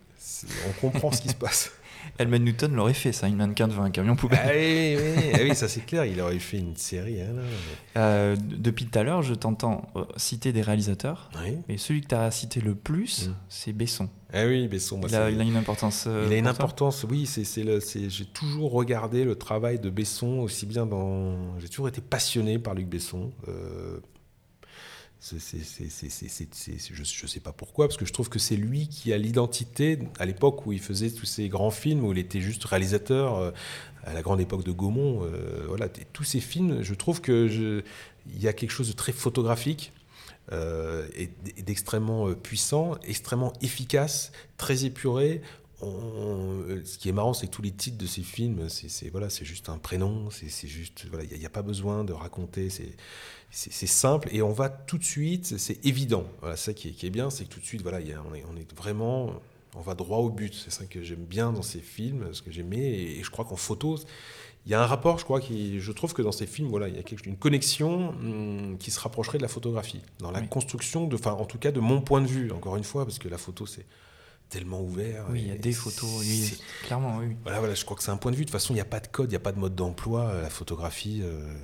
On 0.68 0.72
comprend 0.82 1.12
ce 1.12 1.22
qui 1.22 1.30
se 1.30 1.36
passe. 1.36 1.72
Helmut 2.18 2.42
Newton 2.42 2.74
l'aurait 2.74 2.94
fait, 2.94 3.12
ça, 3.12 3.28
une 3.28 3.36
mannequin 3.36 3.68
devant 3.68 3.84
un 3.84 3.92
camion 3.92 4.16
poubelle. 4.16 4.40
Ah 4.44 4.52
oui, 4.54 4.98
ah 5.34 5.40
oui, 5.44 5.56
ça 5.56 5.68
c'est 5.68 5.82
clair, 5.86 6.06
il 6.06 6.20
aurait 6.22 6.40
fait 6.40 6.60
une 6.60 6.76
série. 6.76 7.22
Hein, 7.22 7.36
euh, 7.98 8.36
depuis 8.40 8.86
tout 8.86 8.98
à 8.98 9.04
l'heure, 9.04 9.22
je 9.22 9.34
t'entends 9.34 9.90
euh, 9.96 10.06
citer 10.16 10.54
des 10.54 10.62
réalisateurs, 10.62 11.30
oui. 11.44 11.58
mais 11.68 11.78
celui 11.78 12.02
que 12.02 12.08
tu 12.08 12.16
as 12.16 12.32
cité 12.32 12.62
le 12.62 12.76
plus, 12.76 13.28
mm. 13.28 13.36
c'est 13.50 13.74
Besson. 13.74 14.10
Ah 14.34 14.46
oui, 14.46 14.68
Besson. 14.68 15.00
il, 15.08 15.16
a, 15.16 15.30
il, 15.30 15.40
a, 15.40 15.44
une 15.44 15.56
importance. 15.56 16.06
Euh, 16.08 16.26
il 16.28 16.34
a 16.34 16.38
une 16.38 16.48
importance, 16.48 17.06
oui. 17.10 17.26
C'est, 17.26 17.46
j'ai 18.10 18.26
toujours 18.26 18.72
regardé 18.72 19.24
le 19.24 19.36
travail 19.36 19.80
de 19.80 19.90
Besson, 19.90 20.40
aussi 20.40 20.66
bien 20.66 20.86
dans. 20.86 21.58
J'ai 21.60 21.70
toujours 21.70 21.88
été 21.88 22.02
passionné 22.02 22.60
par 22.60 22.74
Luc 22.74 22.88
Besson 22.88 23.32
je 25.32 27.24
ne 27.24 27.28
sais 27.28 27.40
pas 27.40 27.52
pourquoi, 27.52 27.88
parce 27.88 27.98
que 27.98 28.06
je 28.06 28.14
trouve 28.14 28.30
que 28.30 28.38
c'est 28.38 28.56
lui 28.56 28.88
qui 28.88 29.12
a 29.12 29.18
l'identité, 29.18 30.00
à 30.20 30.26
l'époque 30.26 30.66
où 30.66 30.72
il 30.72 30.80
faisait 30.80 31.10
tous 31.10 31.26
ces 31.26 31.50
grands 31.50 31.72
films, 31.72 32.04
où 32.06 32.12
il 32.12 32.20
était 32.20 32.42
juste 32.42 32.64
réalisateur, 32.66 33.38
euh, 33.38 33.52
à 34.04 34.14
la 34.14 34.22
grande 34.22 34.40
époque 34.40 34.64
de 34.64 34.72
Gaumont, 34.72 35.24
euh, 35.24 35.66
voilà, 35.68 35.90
tous 36.14 36.24
ces 36.24 36.40
films, 36.40 36.84
je 36.84 36.94
trouve 36.94 37.22
qu'il 37.22 37.84
y 38.38 38.48
a 38.48 38.54
quelque 38.54 38.70
chose 38.70 38.88
de 38.88 38.94
très 38.94 39.12
photographique, 39.14 39.94
euh, 40.52 41.08
et 41.16 41.32
d'extrêmement 41.64 42.32
puissant, 42.34 42.96
extrêmement 43.04 43.54
efficace, 43.62 44.32
très 44.58 44.86
épuré. 44.86 45.42
ce 45.82 46.98
qui 47.00 47.10
est 47.10 47.14
marrant, 47.14 47.34
c'est 47.34 47.48
que 47.48 47.52
tous 47.52 47.64
les 47.64 47.72
titres 47.72 47.98
de 47.98 48.06
ces 48.06 48.22
films, 48.22 48.70
c'est 48.70 49.10
voilà, 49.10 49.32
c'est 49.32 49.46
juste 49.46 49.70
un 49.70 49.80
prénom, 49.80 50.30
c'est 50.30 50.68
juste 50.68 51.08
voilà, 51.10 51.26
il 51.32 51.40
n'y 51.40 51.46
a, 51.48 51.50
pas 51.50 51.64
besoin 51.64 52.04
de 52.04 52.14
raconter, 52.14 52.70
simple 53.56 54.30
et 54.32 54.42
on 54.42 54.52
va 54.52 54.70
tout 54.70 54.98
de 54.98 55.04
suite, 55.04 55.58
c'est 55.58 55.86
évident. 55.86 56.26
Voilà, 56.42 56.58
ça 56.58 56.74
qui 56.74 56.90
est, 56.90 56.92
qui 56.92 57.08
est 57.08 57.10
bien, 57.10 57.30
c'est 57.30 57.46
que 57.46 57.50
tout 57.50 57.60
de 57.60 57.66
suite, 57.66 57.82
voilà, 57.82 58.02
y 58.02 58.12
a, 58.12 58.22
on, 58.30 58.34
est, 58.34 58.44
on 58.52 58.58
est 58.58 58.72
vraiment, 58.78 59.34
on 59.76 59.82
va 59.82 59.96
droit 59.96 60.20
au 60.20 60.30
but. 60.30 60.54
C'est 60.54 60.72
ça 60.72 60.86
que 60.86 61.02
j'aime 61.02 61.26
bien 61.26 61.52
dans 61.52 61.62
ces 61.62 61.80
films, 61.80 62.34
ce 62.34 62.42
que 62.42 62.52
j'aimais, 62.52 62.86
et, 62.86 63.24
je 63.24 63.30
crois 63.30 63.46
qu'en 63.46 63.56
photo, 63.56 63.98
il 64.66 64.72
y 64.72 64.76
a 64.76 64.82
un 64.82 64.86
rapport, 64.86 65.20
je 65.20 65.24
crois, 65.24 65.40
qui, 65.40 65.80
je 65.80 65.92
trouve 65.92 66.14
que 66.14 66.22
dans 66.22 66.32
ces 66.32 66.48
films, 66.48 66.68
voilà, 66.68 66.88
il 66.90 66.96
y 66.96 67.00
a 67.00 67.04
une 67.26 67.38
connexion 67.38 68.10
hum, 68.10 68.78
qui 68.78 68.92
se 68.92 69.00
rapprocherait 69.00 69.38
de 69.38 69.44
la 69.44 69.50
photographie, 69.50 70.02
dans 70.20 70.32
la 70.32 70.42
construction, 70.42 71.08
de, 71.08 71.16
enfin, 71.16 71.32
en 71.32 71.46
tout 71.46 71.60
cas, 71.60 71.72
de 71.72 71.80
mon 71.80 72.02
point 72.02 72.22
de 72.22 72.28
vue, 72.28 72.52
encore 72.52 72.76
une 72.76 72.84
fois, 72.84 73.06
parce 73.06 73.20
que 73.20 73.30
la 73.30 73.38
photo, 73.38 73.66
c'est 73.66 73.86
tellement 74.50 74.82
ouvert. 74.82 75.26
Oui, 75.30 75.42
il 75.42 75.48
y 75.48 75.52
a 75.52 75.58
des 75.58 75.72
photos, 75.72 76.10
oui, 76.20 76.58
clairement, 76.84 77.18
oui. 77.18 77.36
Voilà, 77.44 77.60
voilà, 77.60 77.76
je 77.76 77.84
crois 77.86 77.98
que 77.98 78.04
c'est 78.04 78.12
un 78.12 78.18
point 78.18 78.32
de 78.32 78.36
vue. 78.36 78.44
De 78.44 78.50
toute 78.50 78.60
façon, 78.60 78.74
il 78.74 78.78
n'y 78.78 78.82
a 78.82 78.86
pas 78.86 79.00
de 79.00 79.08
code, 79.08 79.28
il 79.28 79.34
n'y 79.34 79.38
a 79.38 79.40
pas 79.40 79.52
de 79.52 79.60
mode 79.60 79.76
d'emploi. 79.76 80.42
La 80.42 80.50
photographie, 80.50 81.22
euh, 81.24 81.56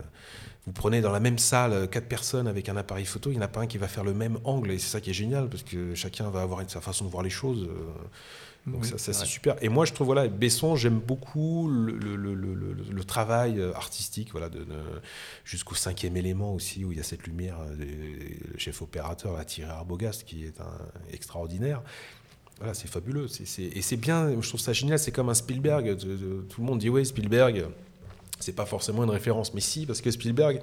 vous 0.68 0.74
prenez 0.74 1.02
dans 1.02 1.12
la 1.12 1.20
même 1.20 1.40
salle 1.40 1.74
euh, 1.74 1.88
quatre 1.88 2.08
personnes 2.08 2.48
avec 2.48 2.70
un 2.70 2.78
appareil 2.78 3.06
photo, 3.06 3.32
il 3.32 3.34
n'y 3.34 3.40
en 3.40 3.46
a 3.46 3.48
pas 3.48 3.62
un 3.62 3.68
qui 3.68 3.80
va 3.80 3.88
faire 3.88 4.04
le 4.04 4.14
même 4.14 4.38
angle. 4.44 4.72
Et 4.72 4.80
c'est 4.80 4.90
ça 4.90 5.02
qui 5.02 5.10
est 5.10 5.14
génial, 5.14 5.50
parce 5.50 5.64
que 5.64 5.96
chacun 5.96 6.30
va 6.30 6.42
avoir 6.42 6.62
sa 6.70 6.82
façon 6.82 7.06
de 7.06 7.10
voir 7.10 7.24
les 7.24 7.32
choses. 7.32 7.68
Euh. 7.68 8.72
donc 8.72 8.86
ça, 8.86 9.00
c'est 9.00 9.14
super. 9.26 9.56
Et 9.64 9.70
moi, 9.70 9.86
je 9.86 9.94
trouve, 9.94 10.06
voilà, 10.06 10.28
Besson, 10.28 10.76
j'aime 10.76 11.00
beaucoup 11.00 11.68
le, 11.68 11.94
le, 11.98 12.16
le, 12.16 12.36
le, 12.36 13.04
travail 13.04 13.60
artistique, 13.74 14.30
voilà, 14.32 14.50
de, 14.50 14.64
jusqu'au 15.46 15.74
cinquième 15.74 16.16
élément 16.16 16.54
aussi, 16.54 16.86
où 16.86 16.92
il 16.92 16.98
y 17.00 17.02
a 17.02 17.04
cette 17.04 17.26
lumière, 17.26 17.58
le 17.80 18.60
chef 18.60 18.84
opérateur, 18.84 19.34
la 19.34 19.46
Thierry 19.46 19.72
Arbogast, 19.72 20.26
qui 20.26 20.46
est 20.46 20.62
un, 20.62 20.78
extraordinaire. 21.12 21.82
Voilà, 22.60 22.76
c'est 22.76 22.88
fabuleux. 22.88 23.26
et 23.26 23.82
c'est 23.82 23.98
bien, 23.98 24.40
je 24.40 24.48
trouve 24.48 24.60
ça 24.60 24.74
génial. 24.74 25.00
C'est 25.00 25.12
comme 25.12 25.30
un 25.30 25.34
Spielberg. 25.34 25.98
tout 25.98 26.62
le 26.62 26.68
monde 26.68 26.78
dit, 26.78 26.90
oui, 26.90 27.04
Spielberg, 27.04 27.66
c'est 28.42 28.56
pas 28.56 28.66
forcément 28.66 29.04
une 29.04 29.10
référence. 29.10 29.54
Mais 29.54 29.62
si, 29.62 29.86
parce 29.86 30.02
que 30.02 30.12
Spielberg. 30.12 30.62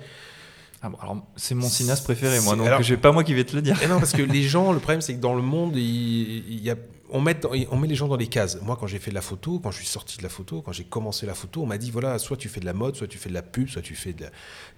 Ah 0.81 0.93
alors 1.01 1.27
c'est 1.35 1.57
mon 1.57 1.69
cinéaste 1.69 2.05
préféré, 2.05 2.38
moi, 2.38 2.55
donc 2.55 2.83
je 2.83 2.95
pas 2.95 3.11
moi 3.11 3.25
qui 3.25 3.35
vais 3.35 3.43
te 3.43 3.57
le 3.57 3.62
dire. 3.62 3.77
non, 3.88 3.99
parce 3.99 4.12
que 4.12 4.23
les 4.23 4.43
gens, 4.43 4.73
le 4.73 4.79
problème, 4.79 5.01
c'est 5.01 5.14
que 5.14 5.21
dans 5.21 5.35
le 5.35 5.43
monde, 5.43 5.75
il, 5.75 6.62
y 6.62 6.71
a, 6.71 6.77
on, 7.11 7.21
met, 7.21 7.41
on 7.71 7.77
met 7.77 7.88
les 7.88 7.97
gens 7.97 8.07
dans 8.07 8.17
des 8.17 8.29
cases. 8.29 8.61
Moi, 8.62 8.77
quand 8.79 8.87
j'ai 8.87 9.01
fait 9.01 9.11
de 9.11 9.17
la 9.17 9.21
photo, 9.21 9.59
quand 9.59 9.73
je 9.73 9.79
suis 9.79 9.87
sorti 9.87 10.19
de 10.19 10.23
la 10.23 10.29
photo, 10.29 10.62
quand 10.62 10.71
j'ai 10.71 10.85
commencé 10.85 11.27
la 11.27 11.35
photo, 11.35 11.62
on 11.62 11.67
m'a 11.67 11.79
dit 11.79 11.91
voilà, 11.91 12.19
soit 12.21 12.37
tu 12.37 12.49
fais 12.49 12.61
de 12.61 12.64
la 12.64 12.75
mode, 12.75 12.95
soit 12.95 13.09
tu 13.09 13.19
fais 13.19 13.29
de 13.29 13.35
la 13.35 13.43
pub, 13.43 13.69
soit 13.69 13.83
tu 13.83 13.97
fais 13.97 14.12
de 14.12 14.27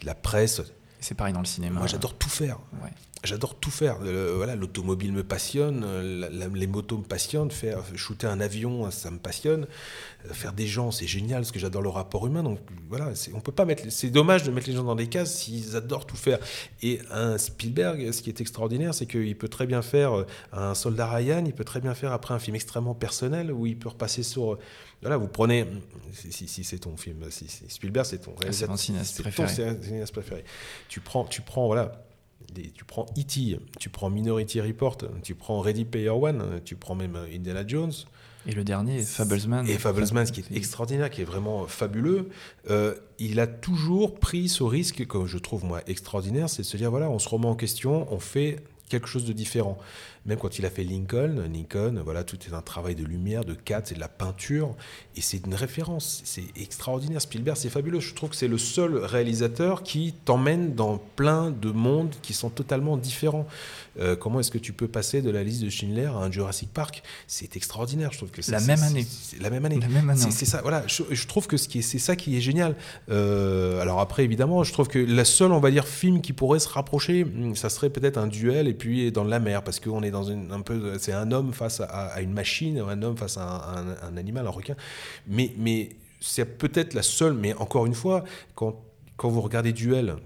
la, 0.04 0.14
presse. 0.14 0.62
C'est 1.00 1.14
pareil 1.14 1.32
dans 1.32 1.40
le 1.40 1.46
cinéma. 1.46 1.78
Moi, 1.78 1.88
j'adore 1.88 2.14
tout 2.14 2.28
faire. 2.28 2.58
Ouais. 2.82 2.90
J'adore 3.22 3.54
tout 3.54 3.70
faire. 3.70 3.98
voilà, 3.98 4.56
l'automobile 4.56 5.12
me 5.12 5.22
passionne, 5.22 5.84
les 6.54 6.66
motos 6.66 6.98
me 6.98 7.02
passionnent, 7.02 7.50
faire 7.50 7.84
shooter 7.94 8.26
un 8.26 8.40
avion, 8.40 8.90
ça 8.90 9.10
me 9.10 9.18
passionne. 9.18 9.66
Euh, 10.26 10.32
faire 10.32 10.52
des 10.52 10.66
gens, 10.66 10.90
c'est 10.90 11.06
génial, 11.06 11.40
parce 11.40 11.52
que 11.52 11.58
j'adore 11.58 11.82
le 11.82 11.90
rapport 11.90 12.26
humain. 12.26 12.42
Donc 12.42 12.58
voilà, 12.88 13.12
on 13.34 13.40
peut 13.40 13.52
pas 13.52 13.66
mettre. 13.66 13.84
C'est 13.90 14.08
dommage 14.08 14.42
de 14.42 14.50
mettre 14.50 14.68
les 14.68 14.74
gens 14.74 14.84
dans 14.84 14.94
des 14.94 15.08
cases 15.08 15.34
s'ils 15.34 15.76
adorent 15.76 16.06
tout 16.06 16.16
faire. 16.16 16.38
Et 16.82 17.00
un 17.10 17.36
Spielberg, 17.36 18.10
ce 18.10 18.22
qui 18.22 18.30
est 18.30 18.40
extraordinaire, 18.40 18.94
c'est 18.94 19.06
qu'il 19.06 19.36
peut 19.36 19.48
très 19.48 19.66
bien 19.66 19.82
faire 19.82 20.14
euh, 20.14 20.26
un 20.52 20.74
Soldat 20.74 21.08
Ryan, 21.08 21.44
il 21.44 21.52
peut 21.52 21.64
très 21.64 21.80
bien 21.80 21.94
faire 21.94 22.12
après 22.12 22.32
un 22.32 22.38
film 22.38 22.54
extrêmement 22.54 22.94
personnel 22.94 23.52
où 23.52 23.66
il 23.66 23.78
peut 23.78 23.90
repasser 23.90 24.22
sur. 24.22 24.58
Voilà, 25.02 25.16
vous 25.16 25.28
prenez. 25.28 25.66
Si, 26.12 26.48
si, 26.48 26.64
c'est 26.64 26.80
ton 26.80 26.96
film, 26.96 27.24
si, 27.30 27.46
Spielberg, 27.68 28.04
c'est 28.06 28.18
ton 28.18 28.34
réalisateur. 28.34 28.52
c'est 28.52 28.68
mon 28.68 28.76
cinéaste 28.76 29.22
préféré. 29.22 29.76
préféré. 30.12 30.44
Tu 30.88 31.00
prends, 31.00 31.24
tu 31.24 31.40
prends, 31.40 31.66
voilà 31.66 32.04
tu 32.74 32.84
prends 32.84 33.06
E.T., 33.18 33.58
tu 33.78 33.88
prends 33.88 34.10
Minority 34.10 34.60
Report, 34.60 34.98
tu 35.22 35.34
prends 35.34 35.60
Ready 35.60 35.84
Player 35.84 36.10
One, 36.10 36.60
tu 36.64 36.76
prends 36.76 36.94
même 36.94 37.16
Indiana 37.32 37.64
Jones. 37.66 37.92
Et 38.46 38.52
le 38.52 38.64
dernier, 38.64 39.02
Fablesman. 39.02 39.68
Et 39.68 39.76
Fablesman, 39.76 40.24
ce 40.24 40.32
qui 40.32 40.40
est 40.40 40.56
extraordinaire, 40.56 41.10
qui 41.10 41.20
est 41.20 41.26
vraiment 41.26 41.66
fabuleux. 41.66 42.30
Euh, 42.70 42.94
il 43.18 43.38
a 43.38 43.46
toujours 43.46 44.18
pris 44.18 44.48
ce 44.48 44.62
risque, 44.62 45.06
que 45.06 45.26
je 45.26 45.36
trouve 45.36 45.64
moi 45.64 45.82
extraordinaire, 45.86 46.48
c'est 46.48 46.62
de 46.62 46.66
se 46.66 46.76
dire 46.78 46.90
voilà, 46.90 47.10
on 47.10 47.18
se 47.18 47.28
remet 47.28 47.46
en 47.46 47.54
question, 47.54 48.10
on 48.12 48.18
fait 48.18 48.56
quelque 48.88 49.08
chose 49.08 49.26
de 49.26 49.34
différent. 49.34 49.78
Même 50.26 50.38
quand 50.38 50.58
il 50.58 50.66
a 50.66 50.70
fait 50.70 50.84
Lincoln, 50.84 51.48
Lincoln, 51.52 52.02
voilà, 52.04 52.24
tout 52.24 52.36
est 52.46 52.54
un 52.54 52.60
travail 52.60 52.94
de 52.94 53.04
lumière, 53.04 53.44
de 53.44 53.54
cadre, 53.54 53.86
c'est 53.86 53.94
de 53.94 54.00
la 54.00 54.08
peinture, 54.08 54.74
et 55.16 55.22
c'est 55.22 55.44
une 55.46 55.54
référence. 55.54 56.20
C'est 56.24 56.44
extraordinaire. 56.56 57.22
Spielberg, 57.22 57.56
c'est 57.56 57.70
fabuleux. 57.70 58.00
Je 58.00 58.14
trouve 58.14 58.30
que 58.30 58.36
c'est 58.36 58.48
le 58.48 58.58
seul 58.58 58.96
réalisateur 58.98 59.82
qui 59.82 60.14
t'emmène 60.24 60.74
dans 60.74 60.98
plein 61.16 61.50
de 61.50 61.70
mondes 61.70 62.14
qui 62.22 62.34
sont 62.34 62.50
totalement 62.50 62.96
différents. 62.96 63.46
Euh, 63.98 64.14
comment 64.14 64.40
est-ce 64.40 64.50
que 64.50 64.58
tu 64.58 64.72
peux 64.72 64.88
passer 64.88 65.22
de 65.22 65.30
la 65.30 65.42
liste 65.42 65.62
de 65.62 65.70
Schindler 65.70 66.04
à 66.04 66.16
un 66.16 66.30
Jurassic 66.30 66.72
Park? 66.72 67.02
C'est 67.26 67.56
extraordinaire. 67.56 68.12
Je 68.12 68.18
trouve 68.18 68.30
que 68.30 68.42
la 68.50 68.60
même 68.60 68.82
année. 68.82 69.06
La 69.40 69.50
même 69.50 69.64
année. 69.64 69.78
La 69.80 69.88
même 69.88 70.10
année. 70.10 70.30
C'est 70.30 70.44
ça. 70.44 70.60
Voilà. 70.62 70.84
Je, 70.86 71.26
trouve 71.26 71.46
que 71.46 71.56
c'est 71.56 71.98
ça 71.98 72.14
qui 72.14 72.36
est 72.36 72.40
génial. 72.40 72.76
Euh, 73.10 73.80
alors 73.80 74.00
après, 74.00 74.24
évidemment, 74.24 74.64
je 74.64 74.72
trouve 74.72 74.88
que 74.88 74.98
la 74.98 75.24
seule, 75.24 75.52
on 75.52 75.60
va 75.60 75.70
dire, 75.70 75.86
film 75.86 76.20
qui 76.20 76.32
pourrait 76.32 76.60
se 76.60 76.68
rapprocher, 76.68 77.24
hmm, 77.24 77.54
ça 77.56 77.68
serait 77.68 77.90
peut-être 77.90 78.18
un 78.18 78.26
duel 78.26 78.68
et 78.68 78.74
puis 78.74 79.10
dans 79.12 79.24
la 79.24 79.40
mer, 79.40 79.62
parce 79.62 79.80
qu'on 79.80 80.02
est 80.02 80.09
dans 80.10 80.24
une 80.24 80.52
un 80.52 80.60
peu, 80.60 80.98
c'est 80.98 81.12
un 81.12 81.32
homme 81.32 81.52
face 81.52 81.80
à, 81.80 82.20
une 82.20 82.32
machine, 82.32 82.78
un 82.78 83.02
homme 83.02 83.16
face 83.16 83.36
à 83.36 83.96
un, 84.02 84.16
animal, 84.16 84.46
un 84.46 84.50
requin. 84.50 84.76
Mais, 85.26 85.52
mais 85.56 85.90
c'est 86.20 86.44
peut-être 86.44 86.94
la 86.94 87.02
seule. 87.02 87.34
Mais 87.34 87.54
encore 87.54 87.86
une 87.86 87.94
fois, 87.94 88.24
quand, 88.54 88.82
quand 89.16 89.28
vous 89.28 89.40
regardez 89.40 89.72
Duel, 89.72 90.16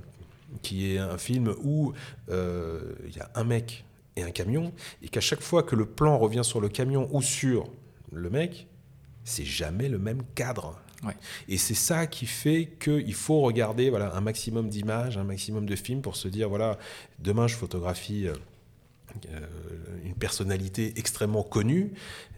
qui 0.63 0.93
est 0.93 0.99
un 0.99 1.19
film 1.19 1.55
où 1.63 1.93
euh, 2.31 2.95
il 3.07 3.17
y 3.17 3.21
a 3.21 3.31
un 3.35 3.45
mec 3.45 3.85
et 4.17 4.23
un 4.23 4.31
camion, 4.31 4.73
et 5.03 5.09
qu'à 5.09 5.21
chaque 5.21 5.41
fois 5.41 5.63
que 5.63 5.75
le 5.75 5.87
plan 5.87 6.19
revient 6.19 6.45
sur 6.45 6.61
le 6.61 6.69
camion 6.69 7.09
ou 7.13 7.21
sur 7.21 7.69
le 8.13 8.31
mec, 8.31 8.69
c'est 9.25 9.45
jamais 9.45 9.89
le 9.89 9.99
même 9.99 10.23
cadre. 10.35 10.79
Et 11.49 11.59
c'est 11.59 11.75
ça 11.75 12.07
qui 12.07 12.27
fait 12.27 12.71
qu'il 12.81 13.15
faut 13.15 13.41
regarder 13.41 13.91
voilà, 13.91 14.15
un 14.15 14.21
maximum 14.21 14.69
d'images, 14.69 15.19
un 15.19 15.25
maximum 15.25 15.67
de 15.67 15.77
films 15.77 16.01
pour 16.01 16.17
se 16.17 16.29
dire, 16.29 16.49
voilà, 16.49 16.79
demain 17.19 17.47
je 17.47 17.57
photographie... 17.57 18.29
Euh, 18.29 18.35
une 20.05 20.15
personnalité 20.15 20.93
extrêmement 20.97 21.43
connue. 21.43 21.93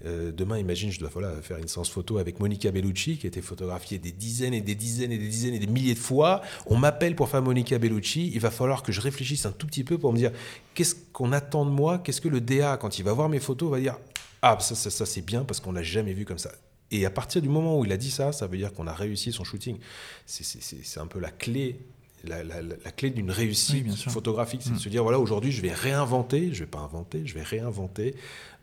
Euh, 0.04 0.32
demain, 0.32 0.58
imagine, 0.58 0.90
je 0.90 1.00
dois 1.00 1.10
faire 1.42 1.58
une 1.58 1.68
séance 1.68 1.90
photo 1.90 2.18
avec 2.18 2.40
Monica 2.40 2.70
Bellucci, 2.70 3.18
qui 3.18 3.26
a 3.26 3.28
été 3.28 3.42
photographiée 3.42 3.98
des 3.98 4.12
dizaines 4.12 4.54
et 4.54 4.60
des 4.60 4.74
dizaines 4.74 5.12
et 5.12 5.18
des 5.18 5.28
dizaines 5.28 5.54
et 5.54 5.58
des 5.58 5.66
milliers 5.66 5.94
de 5.94 5.98
fois. 5.98 6.42
On 6.66 6.76
m'appelle 6.76 7.16
pour 7.16 7.28
faire 7.28 7.42
Monica 7.42 7.78
Bellucci. 7.78 8.30
Il 8.32 8.40
va 8.40 8.50
falloir 8.50 8.82
que 8.82 8.92
je 8.92 9.00
réfléchisse 9.00 9.46
un 9.46 9.52
tout 9.52 9.66
petit 9.66 9.84
peu 9.84 9.98
pour 9.98 10.12
me 10.12 10.18
dire 10.18 10.32
qu'est-ce 10.74 10.94
qu'on 11.12 11.32
attend 11.32 11.64
de 11.64 11.70
moi, 11.70 11.98
qu'est-ce 11.98 12.20
que 12.20 12.28
le 12.28 12.40
DA, 12.40 12.76
quand 12.76 12.98
il 12.98 13.04
va 13.04 13.12
voir 13.12 13.28
mes 13.28 13.40
photos, 13.40 13.70
va 13.70 13.80
dire 13.80 13.98
Ah, 14.42 14.56
ça, 14.60 14.74
ça, 14.74 14.90
ça 14.90 15.06
c'est 15.06 15.22
bien 15.22 15.44
parce 15.44 15.60
qu'on 15.60 15.72
l'a 15.72 15.82
jamais 15.82 16.12
vu 16.12 16.24
comme 16.24 16.38
ça. 16.38 16.52
Et 16.90 17.04
à 17.04 17.10
partir 17.10 17.42
du 17.42 17.48
moment 17.48 17.78
où 17.78 17.84
il 17.84 17.92
a 17.92 17.96
dit 17.96 18.10
ça, 18.10 18.32
ça 18.32 18.46
veut 18.46 18.56
dire 18.56 18.72
qu'on 18.72 18.86
a 18.86 18.92
réussi 18.92 19.32
son 19.32 19.44
shooting. 19.44 19.78
C'est 20.24 21.00
un 21.00 21.06
peu 21.06 21.18
la 21.18 21.30
clé 21.30 21.80
la, 22.24 22.90
clé 22.92 23.11
d'une 23.11 23.31
réussite 23.31 23.94
photographique, 24.11 24.62
c'est 24.62 24.70
de 24.70 24.76
mm. 24.76 24.81
se 24.81 24.88
dire 24.88 25.02
voilà, 25.02 25.18
aujourd'hui, 25.18 25.52
je 25.52 25.62
vais 25.62 25.72
réinventer, 25.72 26.52
je 26.52 26.61
vais 26.61 26.70
pas 26.70 26.81
inventer, 26.81 27.22
je 27.26 27.35
vais 27.35 27.42
réinventer 27.42 28.14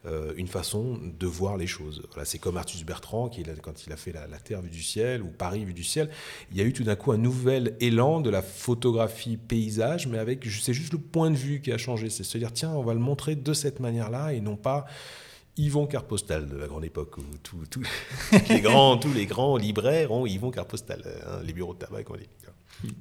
euh, 0.05 0.33
une 0.35 0.47
façon 0.47 0.99
de 1.01 1.27
voir 1.27 1.55
les 1.55 1.67
choses. 1.67 2.03
Voilà, 2.09 2.25
c'est 2.25 2.37
comme 2.37 2.57
Arthus 2.57 2.83
Bertrand, 2.83 3.29
qui, 3.29 3.43
quand 3.61 3.87
il 3.87 3.93
a 3.93 3.95
fait 3.95 4.11
la, 4.11 4.27
Terre 4.37 4.61
vue 4.61 4.69
du 4.69 4.83
ciel 4.83 5.21
ou 5.21 5.27
Paris 5.27 5.63
vue 5.63 5.73
du 5.73 5.85
ciel, 5.85 6.09
il 6.51 6.57
y 6.57 6.61
a 6.61 6.65
eu 6.65 6.73
tout 6.73 6.83
d'un 6.83 6.97
coup 6.97 7.13
un 7.13 7.17
nouvel 7.17 7.77
élan 7.79 8.19
de 8.19 8.29
la 8.29 8.41
photographie 8.41 9.37
paysage, 9.37 10.07
mais 10.07 10.17
avec, 10.17 10.45
c'est 10.45 10.73
juste 10.73 10.91
le 10.91 10.99
point 10.99 11.31
de 11.31 11.37
vue 11.37 11.61
qui 11.61 11.71
a 11.71 11.77
changé. 11.77 12.09
C'est 12.09 12.25
se 12.25 12.37
dire 12.37 12.51
tiens, 12.51 12.71
on 12.71 12.83
va 12.83 12.93
le 12.93 12.99
montrer 12.99 13.37
de 13.37 13.53
cette 13.53 13.79
manière-là 13.79 14.33
et 14.33 14.41
non 14.41 14.57
pas. 14.57 14.85
Yvon 15.55 15.85
Carpostal 15.85 16.49
de 16.49 16.57
la 16.57 16.65
grande 16.65 16.83
époque 16.83 17.17
où 17.19 17.23
tout, 17.43 17.83
les 18.49 18.59
grands, 18.59 18.97
tous 18.97 19.13
les 19.13 19.27
grands 19.27 19.55
libraires 19.55 20.11
ont 20.11 20.25
Yvon 20.25 20.49
Carpostal, 20.49 21.03
hein, 21.27 21.41
les 21.45 21.53
bureaux 21.53 21.75
de 21.75 21.79
tabac, 21.79 22.01
on 22.09 22.15
dit. 22.15 22.27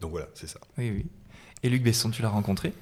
Donc 0.01 0.11
voilà, 0.13 0.29
c'est 0.35 0.49
ça. 0.49 0.61
Oui, 0.79 0.91
oui. 0.91 1.07
Et 1.63 1.69
Luc 1.69 1.83
Besson, 1.83 2.11
tu 2.11 2.23
l'as 2.23 2.29
rencontré? 2.29 2.73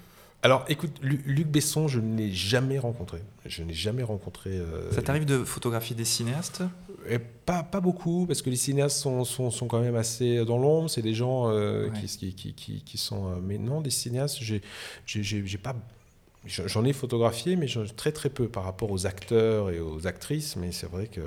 Alors, 0.42 0.64
écoute, 0.68 0.98
Luc 1.02 1.48
Besson, 1.48 1.86
je 1.86 2.00
ne 2.00 2.16
l'ai 2.16 2.32
jamais 2.32 2.78
rencontré. 2.78 3.22
Je 3.44 3.62
n'ai 3.62 3.74
jamais 3.74 4.02
rencontré. 4.02 4.50
Euh, 4.50 4.90
ça 4.90 5.02
t'arrive 5.02 5.26
de 5.26 5.44
photographier 5.44 5.94
des 5.94 6.06
cinéastes? 6.06 6.62
Et 7.08 7.18
pas, 7.18 7.62
pas 7.62 7.80
beaucoup, 7.80 8.24
parce 8.26 8.40
que 8.40 8.48
les 8.48 8.56
cinéastes 8.56 8.96
sont, 8.96 9.24
sont, 9.24 9.50
sont 9.50 9.66
quand 9.66 9.80
même 9.80 9.96
assez 9.96 10.42
dans 10.46 10.56
l'ombre. 10.56 10.88
C'est 10.88 11.02
des 11.02 11.12
gens 11.12 11.50
euh, 11.50 11.90
qui, 11.90 12.32
qui, 12.32 12.54
qui, 12.54 12.82
qui, 12.82 12.98
sont. 12.98 13.26
Euh, 13.26 13.36
mais 13.42 13.58
non, 13.58 13.82
des 13.82 13.90
cinéastes, 13.90 14.38
j'ai 14.40 15.58
pas 15.58 15.76
J'en 16.46 16.86
ai 16.86 16.94
photographié, 16.94 17.54
mais 17.56 17.66
très 17.96 18.12
très 18.12 18.30
peu 18.30 18.48
par 18.48 18.64
rapport 18.64 18.90
aux 18.90 19.06
acteurs 19.06 19.68
et 19.70 19.78
aux 19.78 20.06
actrices. 20.06 20.56
Mais 20.56 20.72
c'est 20.72 20.88
vrai 20.90 21.06
que. 21.06 21.20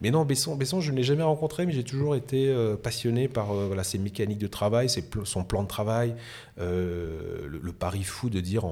Mais 0.00 0.10
non, 0.10 0.24
Besson, 0.24 0.56
Besson 0.56 0.80
je 0.80 0.90
ne 0.90 0.96
l'ai 0.96 1.04
jamais 1.04 1.22
rencontré, 1.22 1.66
mais 1.66 1.72
j'ai 1.72 1.84
toujours 1.84 2.16
été 2.16 2.48
euh, 2.48 2.74
passionné 2.76 3.28
par 3.28 3.52
euh, 3.52 3.68
voilà, 3.68 3.84
ses 3.84 3.98
mécaniques 3.98 4.40
de 4.40 4.48
travail, 4.48 4.88
son 5.22 5.44
plan 5.44 5.62
de 5.62 5.68
travail, 5.68 6.16
euh, 6.58 7.46
le, 7.46 7.72
pari 7.72 8.02
fou 8.02 8.28
de 8.28 8.40
dire 8.40 8.64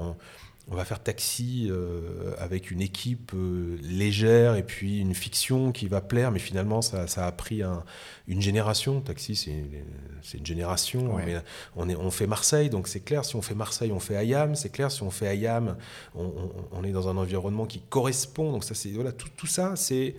va 0.73 0.83
faire 0.83 1.01
taxi 1.01 1.67
euh, 1.69 2.33
avec 2.39 2.71
une 2.71 2.81
équipe 2.81 3.33
euh, 3.35 3.77
légère 3.83 4.55
et 4.55 4.63
puis 4.63 4.99
une 4.99 5.13
fiction 5.13 5.71
qui 5.71 5.87
va 5.87 6.01
plaire, 6.01 6.31
mais 6.31 6.39
finalement 6.39 6.81
ça, 6.81 7.05
ça 7.05 7.27
a 7.27 7.31
pris 7.31 7.61
un, 7.61 7.83
une 8.27 8.41
génération. 8.41 8.99
Taxi, 9.01 9.35
c'est 9.35 10.37
une 10.37 10.45
génération. 10.45 11.17
On, 11.75 11.87
est, 11.87 11.95
on 11.95 12.09
fait 12.09 12.25
Marseille, 12.25 12.69
donc 12.69 12.87
c'est 12.87 13.01
clair, 13.01 13.25
si 13.25 13.35
on 13.35 13.43
fait 13.43 13.53
Marseille, 13.53 13.91
on 13.91 13.99
fait 13.99 14.15
Ayam. 14.15 14.55
C'est 14.55 14.71
clair, 14.71 14.91
si 14.91 15.03
on 15.03 15.11
fait 15.11 15.27
Ayam, 15.27 15.77
on, 16.15 16.31
on, 16.71 16.83
est 16.83 16.91
dans 16.91 17.09
un 17.09 17.17
environnement 17.17 17.67
qui 17.67 17.81
correspond. 17.81 18.51
Donc 18.51 18.63
ça, 18.63 18.73
c'est 18.73 18.89
voilà, 18.89 19.11
tout, 19.11 19.29
tout 19.37 19.47
ça, 19.47 19.75
c'est 19.75 20.15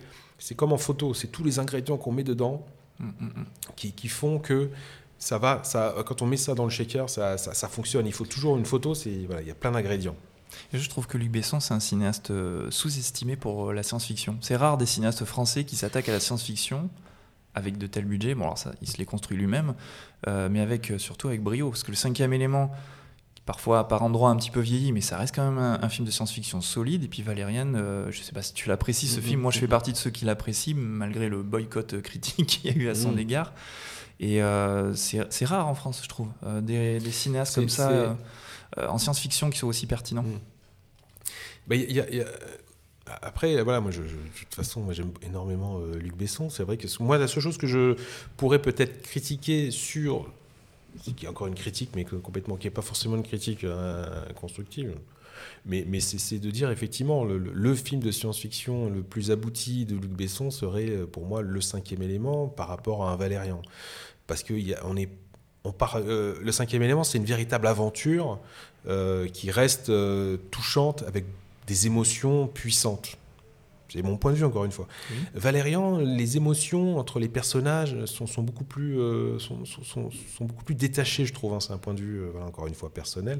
comme 0.55 0.71
en 0.71 0.77
photo, 0.77 1.13
c'est 1.13 1.27
tous 1.27 1.43
les 1.43 1.59
ingrédients 1.59 1.97
qu'on 1.97 2.13
met 2.13 2.23
dedans 2.23 2.65
mm, 2.99 3.05
mm, 3.05 3.25
mm. 3.25 3.45
qui, 3.75 3.91
qui, 3.91 4.07
font 4.07 4.39
que 4.39 4.69
ça 5.19 5.37
va, 5.39 5.61
ça, 5.63 5.93
quand 6.05 6.21
on 6.21 6.25
met 6.25 6.37
ça 6.37 6.55
dans 6.55 6.63
le 6.63 6.69
shaker, 6.69 7.09
ça, 7.09 7.37
ça, 7.37 7.67
fonctionne. 7.67 8.07
Il 8.07 8.13
faut 8.13 8.25
toujours 8.25 8.55
une 8.55 8.65
photo, 8.65 8.93
voilà, 9.25 9.41
il 9.41 9.47
y 9.47 9.51
a 9.51 9.55
plein 9.55 9.71
d'ingrédients. 9.71 10.15
Et 10.73 10.77
je 10.77 10.89
trouve 10.89 11.07
que 11.07 11.17
Luc 11.17 11.31
Besson, 11.31 11.59
c'est 11.59 11.73
un 11.73 11.79
cinéaste 11.79 12.31
euh, 12.31 12.69
sous-estimé 12.71 13.35
pour 13.35 13.69
euh, 13.69 13.73
la 13.73 13.83
science-fiction. 13.83 14.37
C'est 14.41 14.55
rare 14.55 14.77
des 14.77 14.85
cinéastes 14.85 15.25
français 15.25 15.63
qui 15.63 15.75
s'attaquent 15.75 16.09
à 16.09 16.13
la 16.13 16.19
science-fiction 16.19 16.89
avec 17.55 17.77
de 17.77 17.87
tels 17.87 18.05
budgets. 18.05 18.35
Bon, 18.35 18.43
alors 18.43 18.57
ça, 18.57 18.73
il 18.81 18.87
se 18.87 18.97
les 18.97 19.05
construit 19.05 19.37
lui-même, 19.37 19.73
euh, 20.27 20.49
mais 20.51 20.59
avec 20.59 20.93
surtout 20.97 21.27
avec 21.27 21.41
brio. 21.41 21.69
Parce 21.69 21.83
que 21.83 21.91
le 21.91 21.97
cinquième 21.97 22.33
élément, 22.33 22.71
parfois 23.45 23.87
par 23.87 24.03
endroits 24.03 24.29
un 24.29 24.35
petit 24.35 24.51
peu 24.51 24.59
vieilli, 24.59 24.91
mais 24.91 25.01
ça 25.01 25.17
reste 25.17 25.33
quand 25.33 25.49
même 25.49 25.57
un, 25.57 25.89
film 25.89 26.05
de 26.05 26.11
science-fiction 26.11 26.61
solide. 26.61 27.03
Et 27.03 27.07
puis 27.07 27.23
Valériane, 27.23 27.75
je 28.07 28.11
je 28.11 28.21
sais 28.21 28.33
pas 28.33 28.43
si 28.43 28.53
tu 28.53 28.69
l'apprécies 28.69 29.07
ce 29.07 29.19
mm-hmm. 29.19 29.23
film. 29.23 29.41
Moi, 29.41 29.51
je 29.51 29.59
fais 29.59 29.67
partie 29.67 29.91
de 29.91 29.97
ceux 29.97 30.11
qui 30.11 30.25
l'apprécient, 30.25 30.75
malgré 30.77 31.29
le 31.29 31.41
boycott 31.41 32.01
critique 32.01 32.45
qu'il 32.61 32.71
y 32.71 32.73
a 32.73 32.77
eu 32.77 32.89
à 32.89 32.95
son 32.95 33.13
mm. 33.13 33.19
égard. 33.19 33.53
Et 34.19 34.41
c'est 34.93 35.45
rare 35.45 35.67
en 35.67 35.75
France, 35.75 36.01
je 36.03 36.09
trouve, 36.09 36.29
des, 36.61 36.99
des, 36.99 37.11
cinéastes 37.11 37.55
comme 37.55 37.69
ça. 37.69 38.15
Euh, 38.77 38.87
en 38.87 38.97
science-fiction 38.97 39.49
qui 39.49 39.59
sont 39.59 39.67
aussi 39.67 39.87
pertinents 39.87 40.23
hmm. 40.23 40.39
bah, 41.67 41.75
Après, 43.21 43.61
voilà, 43.63 43.79
moi, 43.79 43.91
de 43.91 43.97
toute 43.97 44.53
façon, 44.53 44.91
j'aime 44.91 45.11
énormément 45.21 45.79
euh, 45.79 45.97
Luc 45.97 46.15
Besson. 46.15 46.49
C'est 46.49 46.63
vrai 46.63 46.77
que 46.77 46.87
moi, 47.01 47.17
la 47.17 47.27
seule 47.27 47.43
chose 47.43 47.57
que 47.57 47.67
je 47.67 47.95
pourrais 48.35 48.61
peut-être 48.61 49.01
critiquer 49.01 49.71
sur, 49.71 50.31
qui 51.03 51.25
est 51.25 51.29
encore 51.29 51.47
une 51.47 51.55
critique, 51.55 51.91
mais 51.95 52.05
complètement, 52.05 52.57
qui 52.57 52.67
n'est 52.67 52.71
pas 52.71 52.81
forcément 52.81 53.15
une 53.15 53.23
critique 53.23 53.63
euh, 53.63 54.05
constructive, 54.33 54.95
mais, 55.65 55.99
c'est 55.99 56.39
de 56.39 56.49
dire 56.49 56.71
effectivement, 56.71 57.23
le, 57.23 57.75
film 57.75 58.01
de 58.01 58.11
science-fiction 58.11 58.89
le 58.89 59.03
plus 59.03 59.31
abouti 59.31 59.85
de 59.85 59.95
Luc 59.95 60.11
Besson 60.11 60.49
serait 60.49 61.05
pour 61.11 61.25
moi 61.25 61.41
le 61.41 61.61
cinquième 61.61 62.01
élément 62.01 62.47
par 62.47 62.67
rapport 62.67 63.05
à 63.05 63.11
un 63.11 63.15
Valérian. 63.15 63.61
Parce 64.25 64.43
qu'on 64.43 64.95
euh, 65.95 66.35
le 66.41 66.51
cinquième 66.51 66.83
élément, 66.83 67.03
c'est 67.03 67.17
une 67.17 67.25
véritable 67.25 67.67
aventure 67.67 68.39
euh, 68.87 69.27
qui 69.27 69.51
reste 69.51 69.89
euh, 69.89 70.37
touchante 70.51 71.03
avec 71.07 71.25
des 71.67 71.87
émotions 71.87 72.47
puissantes. 72.47 73.17
C'est 73.89 74.01
mon 74.01 74.17
point 74.17 74.31
de 74.31 74.37
vue, 74.37 74.43
encore 74.43 74.65
une 74.65 74.71
fois. 74.71 74.87
Valérian, 75.33 75.97
les 75.97 76.35
émotions 76.35 76.97
entre 76.97 77.19
les 77.19 77.29
personnages 77.29 77.95
sont, 78.05 78.43
beaucoup, 78.43 78.65
plus, 78.65 78.99
sont, 79.39 79.63
beaucoup 80.41 80.65
plus 80.65 80.75
détachées, 80.75 81.25
je 81.25 81.33
trouve. 81.33 81.53
Hein. 81.53 81.61
c'est 81.61 81.71
un 81.71 81.77
point 81.77 81.93
de 81.93 82.01
vue, 82.01 82.21
encore 82.45 82.67
une 82.67 82.75
fois, 82.75 82.89
personnel 82.89 83.39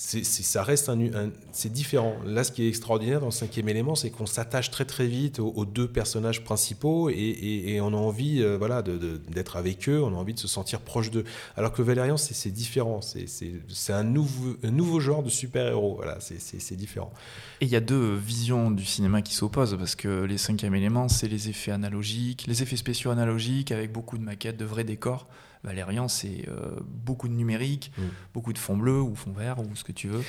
c'est, 0.00 0.22
ça 0.22 0.62
reste 0.62 0.88
un, 0.88 1.30
c'est 1.50 1.72
différent. 1.72 2.14
Là, 2.24 2.44
ce 2.44 2.52
qui 2.52 2.62
est 2.62 2.68
extraordinaire 2.68 3.18
dans 3.18 3.26
le 3.26 3.32
cinquième 3.32 3.68
élément, 3.68 3.96
c'est 3.96 4.10
qu'on 4.10 4.26
s'attache 4.26 4.70
très 4.70 4.84
très 4.84 5.08
vite 5.08 5.40
aux, 5.40 5.64
deux 5.64 5.88
personnages 5.88 6.44
principaux 6.44 7.10
et, 7.10 7.80
on 7.82 7.92
a 7.92 7.96
envie, 7.96 8.40
euh, 8.40 8.56
voilà, 8.56 8.82
d'être 8.82 9.56
avec 9.56 9.88
eux, 9.88 10.00
on 10.00 10.14
a 10.14 10.16
envie 10.16 10.34
de 10.34 10.38
se 10.38 10.46
sentir 10.46 10.82
proche 10.82 11.10
d'eux. 11.10 11.24
Alors 11.56 11.72
que 11.72 11.82
Valérian, 11.82 12.16
c'est, 12.16 12.50
différent. 12.50 13.00
C'est, 13.00 13.92
un 13.92 14.04
nouveau, 14.04 14.56
nouveau 14.62 15.00
genre 15.00 15.24
de 15.24 15.30
super-héros. 15.30 15.96
Voilà, 15.96 16.18
c'est, 16.20 16.76
différent. 16.76 17.12
Et 17.60 17.64
il 17.64 17.70
y 17.70 17.76
a 17.76 17.80
deux 17.80 18.14
visions 18.14 18.70
du 18.70 18.84
cinéma 18.84 19.20
qui 19.20 19.34
s'opposent 19.34 19.76
parce 19.76 19.96
que 19.96 20.22
les 20.22 20.38
cinquième 20.38 20.76
éléments, 20.76 21.08
c'est 21.08 21.26
les 21.26 21.48
effets 21.48 21.72
analogiques, 21.72 22.44
les 22.46 22.62
effets 22.62 22.76
spéciaux 22.76 23.10
analogiques 23.10 23.72
avec 23.72 23.90
beaucoup 23.90 24.16
de 24.16 24.22
maquettes, 24.22 24.56
de 24.56 24.64
vrais 24.64 24.84
décors. 24.84 25.26
Valérian, 25.64 26.08
c'est 26.08 26.44
euh, 26.48 26.76
beaucoup 26.84 27.28
de 27.28 27.34
numérique, 27.34 27.92
mm. 27.96 28.02
beaucoup 28.34 28.52
de 28.52 28.58
fond 28.58 28.76
bleu 28.76 29.00
ou 29.00 29.14
fond 29.14 29.32
vert 29.32 29.58
ou 29.58 29.74
ce 29.74 29.84
que 29.84 29.92
tu 29.92 30.08
veux. 30.08 30.22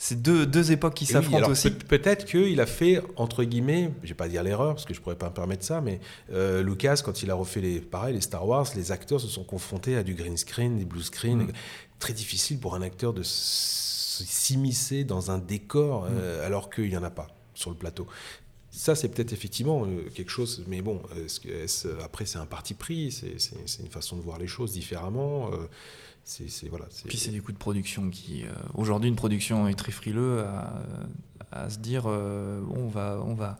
C'est 0.00 0.22
deux, 0.22 0.46
deux, 0.46 0.70
époques 0.70 0.94
qui 0.94 1.06
s'affrontent 1.06 1.48
aussi. 1.48 1.72
peut-être 1.72 2.24
qu'il 2.24 2.60
a 2.60 2.66
fait, 2.66 3.02
entre 3.16 3.42
guillemets, 3.42 3.90
je 4.04 4.10
vais 4.10 4.14
pas 4.14 4.28
dire 4.28 4.44
l'erreur, 4.44 4.74
parce 4.74 4.84
que 4.84 4.94
je 4.94 5.00
pourrais 5.00 5.16
pas 5.16 5.28
me 5.28 5.34
permettre 5.34 5.64
ça, 5.64 5.80
mais 5.80 5.98
euh, 6.32 6.62
Lucas, 6.62 7.02
quand 7.04 7.24
il 7.24 7.32
a 7.32 7.34
refait 7.34 7.60
les, 7.60 7.80
pareil, 7.80 8.14
les 8.14 8.20
Star 8.20 8.46
Wars, 8.46 8.66
les 8.76 8.92
acteurs 8.92 9.20
se 9.20 9.26
sont 9.26 9.42
confrontés 9.42 9.96
à 9.96 10.04
du 10.04 10.14
green 10.14 10.36
screen, 10.36 10.78
des 10.78 10.84
blue 10.84 11.02
screen. 11.02 11.38
Mm. 11.38 11.52
Très 11.98 12.12
difficile 12.12 12.60
pour 12.60 12.76
un 12.76 12.82
acteur 12.82 13.12
de 13.12 13.22
s'immiscer 13.24 15.02
dans 15.02 15.32
un 15.32 15.38
décor 15.38 16.04
mm. 16.04 16.08
euh, 16.12 16.46
alors 16.46 16.70
qu'il 16.70 16.88
n'y 16.88 16.96
en 16.96 17.02
a 17.02 17.10
pas 17.10 17.26
sur 17.54 17.70
le 17.70 17.76
plateau. 17.76 18.06
Ça, 18.78 18.94
c'est 18.94 19.08
peut-être 19.08 19.32
effectivement 19.32 19.84
euh, 19.86 20.08
quelque 20.14 20.30
chose, 20.30 20.62
mais 20.68 20.82
bon, 20.82 21.02
après, 22.00 22.26
c'est 22.26 22.38
un 22.38 22.46
parti 22.46 22.74
pris, 22.74 23.10
c'est 23.10 23.80
une 23.80 23.88
façon 23.88 24.16
de 24.16 24.22
voir 24.22 24.38
les 24.38 24.46
choses 24.46 24.70
différemment. 24.70 25.50
Euh, 25.52 25.66
c'est. 26.22 26.46
Puis 27.08 27.18
c'est 27.18 27.32
des 27.32 27.40
coûts 27.40 27.50
de 27.50 27.58
production 27.58 28.08
qui, 28.08 28.44
euh, 28.44 28.52
aujourd'hui, 28.74 29.08
une 29.08 29.16
production 29.16 29.66
est 29.66 29.74
très 29.74 29.90
frileux 29.90 30.44
à, 30.44 30.84
se 31.68 31.78
dire, 31.78 32.06
on 32.06 32.88
va, 32.88 33.22
on 33.24 33.34
va 33.34 33.56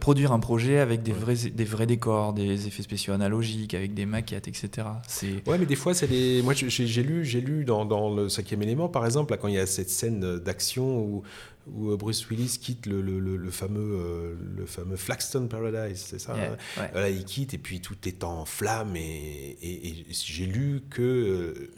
produire 0.00 0.32
un 0.32 0.40
projet 0.40 0.78
avec 0.78 1.02
des 1.02 1.12
vrais, 1.12 1.34
des 1.34 1.64
vrais 1.64 1.86
décors, 1.86 2.32
des 2.32 2.66
effets 2.66 2.82
spéciaux 2.82 3.12
analogiques, 3.12 3.74
avec 3.74 3.94
des 3.94 4.06
maquettes, 4.06 4.48
etc. 4.48 4.88
C'est. 5.06 5.46
Ouais, 5.48 5.58
mais 5.58 5.66
des 5.66 5.76
fois, 5.76 5.94
c'est 5.94 6.08
des. 6.08 6.42
Moi, 6.42 6.54
j'ai 6.54 7.02
lu, 7.02 7.24
j'ai 7.24 7.40
lu 7.40 7.64
dans, 7.64 7.84
dans, 7.84 8.14
le 8.14 8.28
cinquième 8.28 8.62
élément, 8.62 8.88
par 8.88 9.04
exemple, 9.04 9.32
là, 9.32 9.36
quand 9.36 9.48
il 9.48 9.54
y 9.54 9.58
a 9.58 9.66
cette 9.66 9.90
scène 9.90 10.38
d'action 10.38 11.00
où 11.00 11.22
où 11.66 11.90
euh, 11.90 11.96
Bruce 11.96 12.28
Willis 12.28 12.58
quitte 12.60 12.86
le, 12.86 13.00
le, 13.00 13.18
le, 13.18 13.50
fameux, 13.50 13.98
euh, 13.98 14.34
le 14.56 14.66
fameux 14.66 14.96
Flaxton 14.96 15.48
Paradise, 15.48 16.04
c'est 16.06 16.20
ça 16.20 16.34
hein 16.34 16.56
Voilà, 16.92 17.10
il 17.10 17.24
quitte 17.24 17.54
et 17.54 17.58
puis 17.58 17.80
tout 17.80 17.96
est 18.06 18.24
en 18.24 18.44
flammes 18.44 18.96
et, 18.96 19.58
et, 19.62 20.06
j'ai 20.10 20.46
lu 20.46 20.82
que 20.88 21.02
euh, 21.02 21.70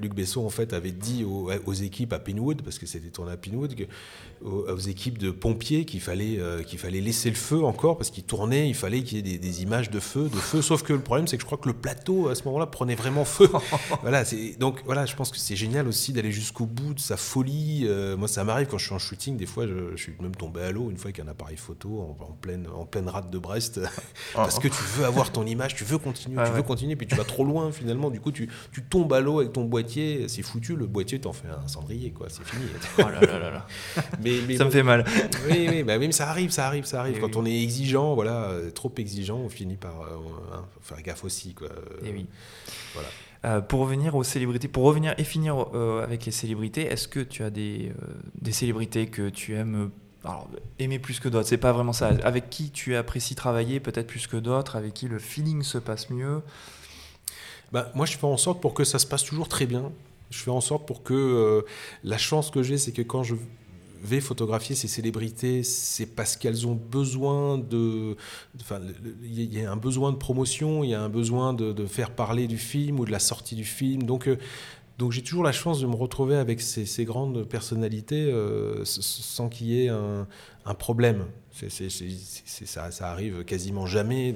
Luc 0.00 0.14
Besson 0.14 0.44
en 0.44 0.50
fait 0.50 0.72
avait 0.72 0.92
dit 0.92 1.24
aux, 1.24 1.50
aux 1.66 1.72
équipes 1.72 2.12
à 2.12 2.18
Pinwood, 2.18 2.62
parce 2.62 2.78
que 2.78 2.86
c'était 2.86 3.10
tourné 3.10 3.32
à 3.32 3.36
Pinwood, 3.36 3.74
que 3.74 3.84
aux, 4.42 4.78
équipes 4.78 5.18
de 5.18 5.30
pompiers 5.30 5.84
qu'il 5.84 6.00
fallait, 6.00 6.38
euh, 6.38 6.62
qu'il 6.62 6.78
fallait 6.78 7.00
laisser 7.00 7.28
le 7.28 7.36
feu 7.36 7.64
encore 7.64 7.96
parce 7.96 8.10
qu'il 8.10 8.24
tournait, 8.24 8.68
il 8.68 8.74
fallait 8.74 9.02
qu'il 9.02 9.26
y 9.26 9.34
ait 9.34 9.38
des, 9.38 9.62
images 9.62 9.90
de 9.90 10.00
feu, 10.00 10.28
de 10.28 10.36
feu. 10.36 10.62
Sauf 10.62 10.82
que 10.82 10.92
le 10.92 11.00
problème, 11.00 11.26
c'est 11.26 11.36
que 11.36 11.42
je 11.42 11.46
crois 11.46 11.58
que 11.58 11.68
le 11.68 11.74
plateau 11.74 12.28
à 12.28 12.34
ce 12.34 12.44
moment-là 12.44 12.66
prenait 12.66 12.94
vraiment 12.94 13.24
feu. 13.24 13.48
voilà, 14.02 14.22
donc 14.58 14.82
voilà, 14.84 15.06
je 15.06 15.16
pense 15.16 15.30
que 15.30 15.38
c'est 15.38 15.56
génial 15.56 15.88
aussi 15.88 16.12
d'aller 16.12 16.30
jusqu'au 16.30 16.66
bout 16.66 16.94
de 16.94 17.00
sa 17.00 17.16
folie. 17.16 17.84
Euh, 17.86 18.16
moi, 18.16 18.28
ça 18.28 18.44
m'arrive 18.44 18.68
quand 18.68 18.78
je 18.78 18.86
suis 18.86 18.94
en 18.94 18.98
shooting, 18.98 19.36
des 19.36 19.46
fois, 19.46 19.66
je, 19.66 19.96
suis 19.96 20.14
même 20.20 20.34
tombé 20.34 20.62
à 20.62 20.70
l'eau 20.70 20.90
une 20.90 20.96
fois 20.96 21.06
avec 21.06 21.20
un 21.20 21.28
appareil 21.28 21.56
photo 21.56 22.16
en, 22.20 22.32
pleine, 22.32 22.66
en 22.74 22.86
pleine 22.86 23.08
rate 23.08 23.30
de 23.30 23.38
Brest, 23.38 23.80
parce 24.34 24.58
que 24.58 24.68
tu 24.68 24.82
veux 24.96 25.04
avoir 25.04 25.32
ton 25.32 25.44
image, 25.46 25.74
tu 25.74 25.84
veux 25.84 25.98
continuer, 25.98 26.42
tu 26.44 26.52
veux 26.52 26.62
continuer, 26.62 26.96
puis 26.96 27.06
tu 27.06 27.16
vas 27.16 27.24
trop 27.24 27.44
loin 27.44 27.72
finalement. 27.72 28.10
Du 28.10 28.20
coup, 28.20 28.32
tu, 28.32 28.48
tu 28.72 28.82
tombes 28.82 29.12
à 29.12 29.20
l'eau 29.20 29.40
avec 29.40 29.52
ton 29.52 29.64
boîtier, 29.64 30.28
c'est 30.28 30.42
foutu. 30.42 30.76
Le 30.76 30.86
boîtier 30.86 31.20
t'en 31.20 31.32
fait 31.32 31.48
un 31.48 31.66
cendrier, 31.66 32.10
quoi. 32.10 32.28
C'est 32.28 32.44
fini. 32.44 32.64
oh 32.98 33.02
là 33.02 33.20
là 33.20 33.50
là 33.50 33.66
ça 34.56 34.64
me 34.64 34.70
fait 34.70 34.82
mal. 34.82 35.04
oui, 35.50 35.82
bah 35.82 35.98
oui, 35.98 36.06
mais 36.06 36.12
ça 36.12 36.28
arrive, 36.28 36.50
ça 36.50 36.66
arrive, 36.66 36.84
ça 36.84 37.00
arrive. 37.00 37.20
Quand 37.20 37.36
on 37.36 37.46
est 37.46 37.62
exigeant, 37.62 38.14
voilà, 38.14 38.44
euh, 38.44 38.70
trop 38.70 38.92
exigeant, 38.96 39.38
on 39.38 39.48
finit 39.48 39.76
par 39.76 40.02
euh, 40.02 40.16
hein, 40.54 40.64
faire 40.82 41.02
gaffe 41.02 41.24
aussi, 41.24 41.54
quoi. 41.54 41.68
Et 42.04 42.10
oui. 42.10 42.26
Voilà. 42.94 43.08
Euh, 43.44 43.60
pour 43.60 43.80
revenir 43.80 44.16
aux 44.16 44.24
célébrités, 44.24 44.66
pour 44.66 44.82
revenir 44.84 45.14
et 45.16 45.24
finir 45.24 45.66
avec 46.02 46.26
les 46.26 46.32
célébrités, 46.32 46.82
est-ce 46.82 47.06
que 47.06 47.20
tu 47.20 47.42
as 47.44 47.50
des, 47.50 47.92
des 48.40 48.52
célébrités 48.52 49.06
que 49.06 49.28
tu 49.28 49.54
aimes 49.54 49.90
alors, 50.24 50.48
aimer 50.80 50.98
plus 50.98 51.20
que 51.20 51.28
d'autres? 51.28 51.48
C'est 51.48 51.56
pas 51.56 51.72
vraiment 51.72 51.92
ça. 51.92 52.08
Avec 52.24 52.50
qui 52.50 52.70
tu 52.70 52.96
apprécies 52.96 53.36
travailler 53.36 53.78
peut-être 53.78 54.08
plus 54.08 54.26
que 54.26 54.36
d'autres? 54.36 54.74
Avec 54.74 54.92
qui 54.94 55.06
le 55.06 55.20
feeling 55.20 55.62
se 55.62 55.78
passe 55.78 56.10
mieux? 56.10 56.42
Bah, 57.70 57.92
Moi, 57.94 58.06
je 58.06 58.16
fais 58.18 58.26
en 58.26 58.36
sorte 58.36 58.60
pour 58.60 58.74
que 58.74 58.82
ça 58.82 58.98
se 58.98 59.06
passe 59.06 59.24
toujours 59.24 59.48
très 59.48 59.66
bien. 59.66 59.92
Je 60.30 60.38
fais 60.38 60.50
en 60.50 60.60
sorte 60.60 60.86
pour 60.86 61.04
que 61.04 61.64
la 62.02 62.18
chance 62.18 62.50
que 62.50 62.62
j'ai, 62.62 62.76
c'est 62.76 62.92
que 62.92 63.02
quand 63.02 63.22
je 63.22 63.34
vais 64.02 64.20
photographier 64.20 64.74
ces 64.74 64.88
célébrités, 64.88 65.62
c'est 65.62 66.06
parce 66.06 66.36
qu'elles 66.36 66.66
ont 66.66 66.74
besoin 66.74 67.58
de. 67.58 68.16
Enfin, 68.60 68.80
il 69.22 69.52
y 69.52 69.64
a 69.64 69.70
un 69.70 69.76
besoin 69.76 70.12
de 70.12 70.16
promotion, 70.16 70.84
il 70.84 70.90
y 70.90 70.94
a 70.94 71.02
un 71.02 71.08
besoin 71.08 71.52
de, 71.54 71.86
faire 71.86 72.10
parler 72.10 72.46
du 72.46 72.58
film 72.58 73.00
ou 73.00 73.04
de 73.04 73.10
la 73.10 73.18
sortie 73.18 73.54
du 73.54 73.64
film. 73.64 74.02
Donc, 74.02 74.28
euh, 74.28 74.38
donc 74.98 75.12
j'ai 75.12 75.22
toujours 75.22 75.44
la 75.44 75.52
chance 75.52 75.80
de 75.80 75.86
me 75.86 75.94
retrouver 75.94 76.36
avec 76.36 76.60
ces, 76.60 77.04
grandes 77.04 77.44
personnalités 77.44 78.30
euh, 78.32 78.84
sans 78.84 79.48
qu'il 79.48 79.68
y 79.68 79.84
ait 79.84 79.88
un, 79.88 80.26
problème. 80.78 81.26
ça, 81.52 82.90
ça, 82.90 83.10
arrive 83.10 83.44
quasiment 83.44 83.86
jamais. 83.86 84.34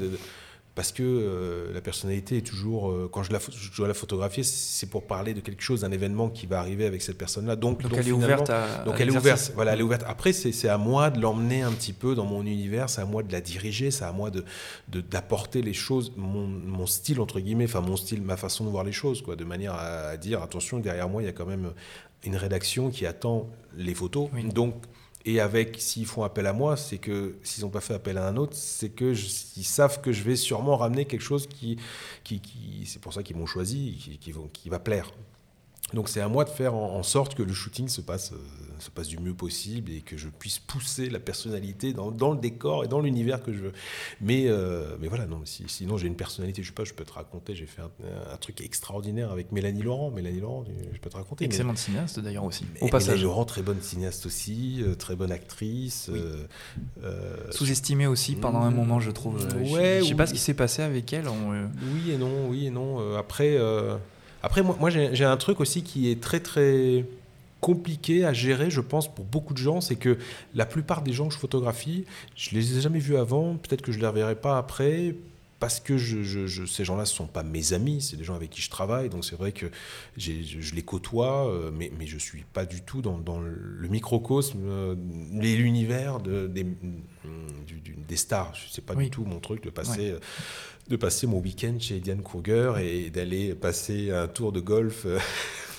Parce 0.75 0.91
que 0.91 1.03
euh, 1.03 1.73
la 1.75 1.83
personnalité 1.83 2.39
est 2.39 2.47
toujours, 2.47 2.91
euh, 2.91 3.09
quand 3.13 3.23
je, 3.23 3.31
la, 3.31 3.39
je 3.39 3.77
dois 3.77 3.89
la 3.89 3.95
photographier, 3.95 4.43
c'est 4.43 4.89
pour 4.89 5.07
parler 5.07 5.35
de 5.35 5.41
quelque 5.41 5.63
chose, 5.63 5.83
d'un 5.83 5.93
événement 5.93 6.31
qui 6.31 6.47
va 6.47 6.61
arriver 6.61 6.87
avec 6.87 7.03
cette 7.03 7.19
personne-là. 7.19 7.57
Donc, 7.57 7.83
donc, 7.83 7.93
elle 7.95 8.09
est 8.09 8.13
ouverte 8.13 8.49
à, 8.49 8.83
Donc 8.87 8.99
elle 8.99 9.09
est 9.09 9.17
ouverte. 9.17 9.53
Voilà, 9.55 9.75
elle 9.75 9.81
est 9.81 9.83
ouverte. 9.83 10.05
Après, 10.07 10.33
c'est 10.33 10.69
à 10.69 10.79
moi 10.79 11.11
de 11.11 11.21
l'emmener 11.21 11.61
un 11.61 11.73
petit 11.73 11.93
peu 11.93 12.15
dans 12.15 12.25
mon 12.25 12.47
univers, 12.47 12.89
c'est 12.89 13.03
à 13.03 13.05
moi 13.05 13.23
de 13.23 13.31
la 13.33 13.43
diriger, 13.43 13.91
c'est 13.91 14.05
à 14.05 14.13
moi 14.13 14.31
de 14.31 14.45
d'apporter 14.89 15.61
les 15.61 15.75
choses, 15.75 16.13
mon, 16.17 16.47
mon, 16.47 16.87
style 16.87 17.21
entre 17.21 17.41
guillemets, 17.41 17.65
enfin 17.65 17.81
mon 17.81 17.97
style, 17.97 18.23
ma 18.23 18.37
façon 18.37 18.65
de 18.65 18.71
voir 18.71 18.85
les 18.85 18.93
choses, 18.93 19.21
quoi, 19.21 19.37
de 19.37 19.45
manière 19.45 19.75
à, 19.75 20.17
dire 20.17 20.43
attention, 20.43 20.79
derrière 20.79 21.09
moi, 21.09 21.23
il 21.23 21.27
y 21.27 21.29
a 21.29 21.33
quand 21.33 21.47
même 21.47 21.73
une 22.25 22.37
rédaction 22.37 22.91
qui 22.91 23.05
attend 23.05 23.49
les 23.77 23.95
photos. 23.95 24.31
Donc 24.55 24.75
et 25.25 25.41
avec, 25.41 25.77
s'ils 25.81 26.07
font 26.07 26.25
appel 26.25 26.47
à 26.47 26.53
moi, 26.53 26.77
c'est 26.77 26.99
que 26.99 27.37
s'ils 27.43 27.65
n'ont 27.65 27.71
pas 27.71 27.81
fait 27.81 27.95
appel 27.95 28.19
à 28.19 28.27
un 28.27 28.37
autre, 28.37 28.55
c'est 28.57 28.89
que 28.89 29.15
ils 29.57 29.65
savent 29.65 30.01
que 30.01 30.13
je 30.13 30.23
vais 30.25 30.37
sûrement 30.37 30.77
ramener 30.77 31.05
quelque 31.05 31.23
chose 31.23 31.47
qui, 31.47 31.77
qui, 32.25 32.41
qui 32.41 32.85
c'est 32.87 33.01
pour 33.01 33.13
ça 33.13 33.23
qu'ils 33.23 33.37
m'ont 33.37 33.47
choisi, 33.47 33.97
qui, 34.01 34.19
qui, 34.19 34.35
qui, 34.53 34.69
va 34.69 34.81
plaire. 34.81 35.13
Donc 35.95 36.09
c'est 36.09 36.21
à 36.21 36.29
moi 36.29 36.45
de 36.45 36.51
faire 36.51 36.75
en, 36.75 37.03
sorte 37.03 37.35
que 37.35 37.43
le 37.43 37.53
shooting 37.53 37.89
se 37.89 38.01
passe, 38.01 38.33
euh, 38.33 38.37
se 38.83 38.91
passe 38.91 39.09
du 39.09 39.19
mieux 39.19 39.35
possible 39.35 39.91
et 39.93 40.01
que 40.01 40.17
je 40.17 40.29
puisse 40.29 40.59
pousser 40.59 41.09
la 41.09 41.19
personnalité 41.19 41.93
dans, 41.93 42.11
dans 42.11 42.33
le 42.33 42.39
décor 42.39 42.85
et 42.85 42.89
dans 42.89 43.01
l'univers 43.01 43.43
que 43.43 43.53
je 43.53 43.59
veux. 43.59 43.73
Mais, 44.21 44.45
euh, 44.47 44.97
mais 45.01 45.09
voilà, 45.09 45.27
non, 45.27 45.41
si, 45.45 45.65
sinon 45.69 45.97
j'ai 45.97 46.07
une 46.07 46.17
personnalité, 46.17 46.63
je 46.63 46.69
sais 46.69 46.75
pas, 46.75 46.85
je 46.85 46.95
peux 46.95 47.05
te 47.05 47.13
raconter, 47.13 47.55
j'ai 47.55 47.67
fait 47.67 47.83
un, 47.83 48.37
truc 48.37 48.61
extraordinaire 48.61 49.31
avec 49.31 49.53
Mélanie 49.53 49.83
Laurent. 49.83 50.11
Mélanie 50.11 50.41
Laurent, 50.41 50.65
je 50.93 50.99
peux 50.99 51.11
te 51.11 51.17
raconter. 51.17 51.45
Excellente 51.45 51.79
cinéaste 51.79 52.19
d'ailleurs 52.21 52.45
aussi. 52.45 52.65
Au 52.81 52.89
passage. 52.89 53.09
Mélanie 53.09 53.25
Laurent, 53.25 53.45
très 53.45 53.63
bonne 53.63 53.81
cinéaste 53.81 54.27
aussi, 54.27 54.83
euh, 54.83 54.95
très 54.95 55.17
bonne 55.17 55.33
actrice. 55.33 56.11
Sous-estimée 57.51 58.07
aussi 58.07 58.35
pendant 58.37 58.61
un 58.61 58.71
moment, 58.71 59.01
je 59.01 59.11
trouve. 59.11 59.37
Ouais, 59.71 60.01
je, 60.01 60.09
sais 60.09 60.15
pas 60.15 60.27
ce 60.27 60.35
qui 60.35 60.41
s'est 60.41 60.55
passé 60.55 60.83
avec 60.83 61.13
elle. 61.13 61.29
Oui 61.29 62.11
et 62.11 62.19
non, 62.19 62.49
oui 62.49 62.67
et 62.67 62.71
non. 62.71 63.17
après. 63.17 63.59
Après, 64.43 64.63
moi, 64.63 64.77
moi 64.81 64.91
j'ai 64.91 65.25
un 65.25 65.37
truc 65.37 65.61
aussi 65.61 65.83
qui 65.83 66.11
est 66.11 66.21
très, 66.21 66.41
très 66.41 67.05
compliqué 67.63 68.25
à 68.25 68.33
gérer, 68.33 68.71
je 68.71 68.81
pense, 68.81 69.07
pour 69.15 69.25
beaucoup 69.25 69.55
de 69.55 69.59
gens. 69.59 69.81
C'est 69.81 69.97
que 69.97 70.19
la 70.55 70.67
plupart 70.67 71.01
des 71.01 71.13
gens 71.13 71.29
que 71.29 71.35
je 71.35 71.39
photographie, 71.39 72.05
je 72.35 72.51
les 72.51 72.77
ai 72.77 72.81
jamais 72.83 72.99
vus 72.99 73.17
avant. 73.17 73.57
Peut-être 73.57 73.83
que 73.83 73.93
je 73.93 73.99
ne 73.99 74.03
les 74.03 74.09
reverrai 74.09 74.35
pas 74.35 74.59
après. 74.59 75.15
Parce 75.61 75.79
que 75.79 75.97
je, 75.97 76.67
ces 76.67 76.85
gens-là 76.85 77.03
ne 77.03 77.07
sont 77.07 77.29
pas 77.29 77.45
mes 77.45 77.73
amis, 77.73 78.03
c'est 78.03 78.17
des 78.17 78.25
gens 78.25 78.35
avec 78.35 78.51
qui 78.51 78.61
je 78.61 78.69
travaille. 78.69 79.09
Donc 79.09 79.25
c'est 79.25 79.37
vrai 79.37 79.53
que 79.53 79.67
je, 80.17 80.75
les 80.75 80.83
côtoie, 80.83 81.49
euh, 81.49 81.71
mais, 81.73 81.93
mais 81.97 82.09
je 82.09 82.17
ne 82.17 82.21
suis 82.21 82.45
pas 82.53 82.67
du 82.67 82.83
tout 82.83 83.01
dans, 83.01 83.17
dans 83.17 83.41
le 83.41 83.87
microcosme, 83.87 84.59
euh, 84.67 84.97
l'univers 85.31 86.19
de, 86.19 86.49
des, 86.49 86.67
des 88.09 88.17
stars. 88.17 88.57
Ce 88.57 88.81
n'est 88.81 88.85
pas 88.85 88.97
du 88.97 89.09
tout 89.09 89.25
mon 89.25 89.39
truc 89.39 89.63
de 89.63 89.71
passer. 89.71 90.11
Euh, 90.11 90.19
de 90.89 90.97
passer 90.97 91.29
mon 91.29 91.39
week-end 91.39 91.77
chez 91.79 92.01
Diane 92.01 92.23
Kruger 92.23 92.73
et 92.83 93.09
d'aller 93.09 93.55
passer 93.55 94.11
un 94.11 94.27
tour 94.27 94.51
de 94.51 94.59
golf 94.59 95.07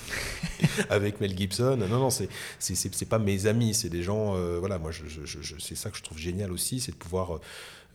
avec 0.90 1.20
Mel 1.20 1.36
Gibson. 1.36 1.76
Non, 1.76 1.98
non, 1.98 2.10
c'est 2.10 3.08
pas 3.08 3.18
mes 3.18 3.46
amis, 3.46 3.74
c'est 3.74 3.88
des 3.88 4.02
gens. 4.02 4.36
Euh, 4.36 4.58
voilà, 4.58 4.78
moi, 4.78 4.90
je, 4.90 5.04
je, 5.24 5.54
c'est 5.58 5.76
ça 5.76 5.90
que 5.90 5.96
je 5.96 6.02
trouve 6.02 6.18
génial 6.18 6.52
aussi, 6.52 6.80
c'est 6.80 6.92
de 6.92 6.96
pouvoir 6.96 7.36
euh, 7.36 7.40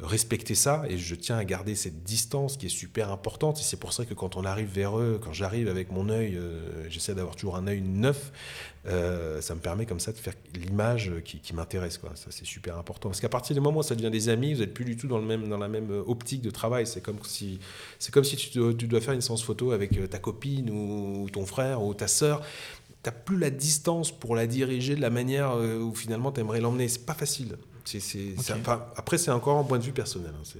respecter 0.01 0.55
ça 0.55 0.83
et 0.87 0.97
je 0.97 1.13
tiens 1.13 1.37
à 1.37 1.43
garder 1.43 1.75
cette 1.75 2.03
distance 2.03 2.55
qui 2.55 2.67
est 2.67 2.69
super 2.69 3.11
importante 3.11 3.59
et 3.59 3.63
c'est 3.63 3.79
pour 3.79 3.91
ça 3.91 4.05
que 4.05 4.13
quand 4.13 4.37
on 4.37 4.45
arrive 4.45 4.69
vers 4.69 4.97
eux, 4.97 5.19
quand 5.21 5.33
j'arrive 5.33 5.67
avec 5.67 5.91
mon 5.91 6.07
œil, 6.09 6.37
euh, 6.37 6.89
j'essaie 6.89 7.13
d'avoir 7.13 7.35
toujours 7.35 7.57
un 7.57 7.67
œil 7.67 7.81
neuf, 7.81 8.31
euh, 8.85 9.41
ça 9.41 9.55
me 9.55 9.59
permet 9.59 9.85
comme 9.85 9.99
ça 9.99 10.13
de 10.13 10.17
faire 10.17 10.35
l'image 10.55 11.11
qui, 11.25 11.53
m'intéresse 11.53 11.97
quoi. 11.97 12.11
Ça 12.15 12.27
c'est 12.29 12.45
super 12.45 12.77
important 12.77 13.09
parce 13.09 13.19
qu'à 13.19 13.27
partir 13.27 13.53
du 13.53 13.59
moment 13.59 13.79
où 13.79 13.83
ça 13.83 13.95
devient 13.95 14.11
des 14.11 14.29
amis, 14.29 14.53
vous 14.53 14.61
n'êtes 14.61 14.73
plus 14.73 14.85
du 14.85 14.95
tout 14.95 15.07
dans 15.07 15.17
le 15.17 15.25
même 15.25 15.49
dans 15.49 15.57
la 15.57 15.67
même 15.67 15.91
optique 16.07 16.41
de 16.41 16.51
travail. 16.51 16.87
C'est 16.87 17.01
comme 17.01 17.19
si 17.23 17.59
c'est 17.97 18.13
comme 18.13 18.23
si 18.23 18.37
tu 18.37 18.87
dois, 18.87 19.01
faire 19.01 19.13
une 19.13 19.21
séance 19.21 19.43
photo 19.43 19.73
avec 19.73 19.97
euh, 19.97 20.07
ta 20.07 20.19
copine 20.19 20.69
ou 20.69 21.29
ton 21.29 21.45
frère 21.45 21.83
ou 21.83 21.93
ta 21.93 22.07
sœur 22.07 22.41
t'as 23.01 23.11
plus 23.11 23.37
la 23.37 23.49
distance 23.49 24.11
pour 24.11 24.35
la 24.35 24.45
diriger 24.45 24.93
de 24.93 24.99
la 24.99 25.09
manière 25.09 25.55
où 25.55 25.95
finalement 25.95 26.33
tu 26.33 26.41
aimerais 26.41 26.59
l'emmener. 26.59 26.89
C'est 26.89 27.05
pas 27.05 27.13
facile 27.13 27.55
après, 28.95 29.17
c'est 29.17 29.31
encore 29.31 29.57
un 29.57 29.63
point 29.63 29.79
de 29.79 29.83
vue 29.83 29.91
personnel. 29.91 30.31
Hein. 30.35 30.59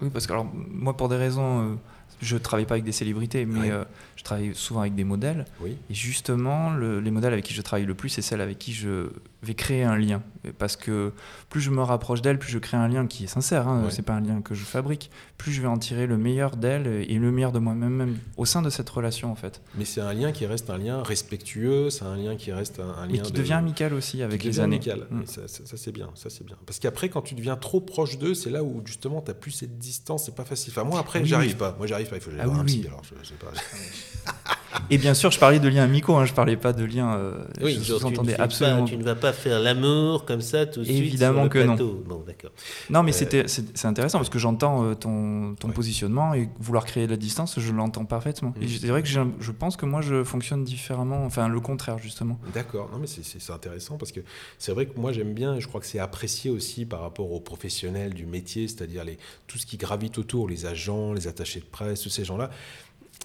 Oui, 0.00 0.10
parce 0.12 0.26
que 0.26 0.32
alors, 0.32 0.46
moi, 0.54 0.96
pour 0.96 1.08
des 1.08 1.16
raisons, 1.16 1.72
euh, 1.72 1.74
je 2.20 2.36
travaille 2.36 2.66
pas 2.66 2.74
avec 2.74 2.84
des 2.84 2.92
célébrités, 2.92 3.46
mais 3.46 3.70
euh, 3.70 3.84
je 4.16 4.22
travaille 4.22 4.54
souvent 4.54 4.80
avec 4.80 4.94
des 4.94 5.04
modèles. 5.04 5.44
Oui. 5.60 5.76
Et 5.90 5.94
justement, 5.94 6.74
les 6.74 7.10
modèles 7.10 7.32
avec 7.32 7.44
qui 7.44 7.54
je 7.54 7.62
travaille 7.62 7.86
le 7.86 7.94
plus, 7.94 8.08
c'est 8.08 8.22
celles 8.22 8.40
avec 8.40 8.58
qui 8.58 8.72
je 8.72 9.10
vais 9.42 9.54
créer 9.54 9.84
un 9.84 9.96
lien. 9.96 10.22
Parce 10.58 10.76
que 10.76 11.12
plus 11.50 11.60
je 11.60 11.70
me 11.70 11.82
rapproche 11.82 12.22
d'elles, 12.22 12.38
plus 12.38 12.50
je 12.50 12.58
crée 12.58 12.76
un 12.76 12.88
lien 12.88 13.06
qui 13.06 13.24
est 13.24 13.28
sincère. 13.28 13.68
Hein, 13.68 13.84
C'est 13.90 14.02
pas 14.02 14.14
un 14.14 14.20
lien 14.20 14.40
que 14.40 14.54
je 14.54 14.64
fabrique. 14.64 15.10
Plus 15.38 15.52
je 15.52 15.60
vais 15.60 15.68
en 15.68 15.78
tirer 15.78 16.06
le 16.06 16.16
meilleur 16.16 16.56
d'elles 16.56 16.86
et 16.86 17.14
le 17.14 17.30
meilleur 17.30 17.52
de 17.52 17.58
moi-même, 17.58 17.92
même 17.92 18.18
au 18.36 18.46
sein 18.46 18.62
de 18.62 18.70
cette 18.70 18.88
relation, 18.88 19.30
en 19.30 19.34
fait. 19.34 19.60
Mais 19.76 19.84
c'est 19.84 20.00
un 20.00 20.14
lien 20.14 20.32
qui 20.32 20.46
reste 20.46 20.70
un 20.70 20.78
lien 20.78 21.02
respectueux. 21.02 21.90
C'est 21.90 22.04
un 22.04 22.16
lien 22.16 22.36
qui 22.36 22.52
reste 22.52 22.80
un, 22.80 23.06
lien. 23.06 23.14
Et 23.14 23.20
qui 23.20 23.32
devient 23.32 23.54
amical 23.54 23.92
aussi 23.94 24.22
avec 24.22 24.44
les 24.44 24.60
années. 24.60 24.76
Amical. 24.76 25.06
Mm. 25.10 25.22
Ça, 25.26 25.76
c'est 25.76 25.92
bien. 25.92 26.10
Ça 26.14 26.30
c'est 26.30 26.44
bien. 26.44 26.56
Parce 26.66 26.78
qu'après, 26.78 27.08
quand 27.08 27.22
tu 27.22 27.34
deviens 27.34 27.56
trop 27.56 27.80
proche 27.80 28.18
d'eux, 28.18 28.34
c'est 28.34 28.50
là 28.50 28.64
où 28.64 28.82
justement 28.84 29.20
tu 29.20 29.30
n'as 29.30 29.34
plus 29.34 29.50
cette 29.50 29.78
distance. 29.78 30.24
C'est 30.26 30.34
pas 30.34 30.44
facile. 30.44 30.72
Enfin, 30.72 30.84
moi 30.84 30.98
après, 30.98 31.24
j'arrive 31.24 31.56
pas. 31.56 31.74
Moi, 31.78 31.86
j'arrive 31.86 32.08
pas. 32.08 32.16
Il 32.16 32.22
faut 32.22 32.30
que 32.30 32.36
j'aille 32.36 32.44
ah, 32.44 32.48
voir 32.48 32.60
un 32.60 32.64
psy. 32.64 32.84
Alors, 32.86 33.02
je 33.04 33.28
sais 33.28 33.34
pas. 33.34 33.52
Et 34.90 34.98
bien 34.98 35.14
sûr, 35.14 35.30
je 35.30 35.38
parlais 35.38 35.58
de 35.58 35.68
liens 35.68 35.84
amicaux, 35.84 36.14
hein, 36.16 36.24
je 36.24 36.32
parlais 36.32 36.56
pas 36.56 36.72
de 36.72 36.84
liens. 36.84 37.16
Euh, 37.16 37.44
oui, 37.60 37.78
je 37.82 37.92
vous 37.92 38.04
entendais 38.04 38.38
absolument. 38.38 38.84
Pas, 38.84 38.90
tu 38.90 38.96
ne 38.96 39.02
vas 39.02 39.14
pas 39.14 39.32
faire 39.32 39.60
l'amour 39.60 40.24
comme 40.24 40.40
ça 40.40 40.66
tout 40.66 40.80
de 40.80 40.84
suite. 40.84 40.98
Évidemment 40.98 41.48
que 41.48 41.58
non. 41.58 41.76
Bon, 41.76 42.22
d'accord. 42.26 42.50
Non, 42.90 43.02
mais 43.02 43.12
euh, 43.12 43.44
c'est 43.46 43.84
intéressant 43.86 44.18
parce 44.18 44.30
que 44.30 44.38
j'entends 44.38 44.84
euh, 44.84 44.94
ton, 44.94 45.54
ton 45.58 45.68
positionnement 45.68 46.34
et 46.34 46.48
vouloir 46.58 46.84
créer 46.84 47.06
de 47.06 47.12
la 47.12 47.16
distance, 47.16 47.58
je 47.58 47.72
l'entends 47.72 48.04
parfaitement. 48.04 48.54
Et 48.60 48.66
mm. 48.66 48.68
c'est 48.80 48.88
vrai 48.88 49.02
que 49.02 49.08
je 49.08 49.50
pense 49.52 49.76
que 49.76 49.86
moi, 49.86 50.00
je 50.00 50.24
fonctionne 50.24 50.64
différemment, 50.64 51.24
enfin 51.24 51.48
le 51.48 51.60
contraire 51.60 51.98
justement. 51.98 52.38
D'accord. 52.54 52.90
Non, 52.92 52.98
mais 52.98 53.06
c'est 53.06 53.52
intéressant 53.52 53.96
parce 53.96 54.12
que 54.12 54.20
c'est 54.58 54.72
vrai 54.72 54.86
que 54.86 54.98
moi 54.98 55.12
j'aime 55.12 55.34
bien, 55.34 55.54
et 55.54 55.60
je 55.60 55.68
crois 55.68 55.80
que 55.80 55.86
c'est 55.86 55.98
apprécié 55.98 56.50
aussi 56.50 56.84
par 56.84 57.00
rapport 57.00 57.32
aux 57.32 57.40
professionnels 57.40 58.14
du 58.14 58.26
métier, 58.26 58.68
c'est-à-dire 58.68 59.04
tout 59.46 59.58
ce 59.58 59.66
qui 59.66 59.76
gravite 59.76 60.18
autour, 60.18 60.48
les 60.48 60.66
agents, 60.66 61.12
les 61.12 61.28
attachés 61.28 61.60
de 61.60 61.64
presse, 61.64 62.02
tous 62.02 62.10
ces 62.10 62.24
gens-là 62.24 62.50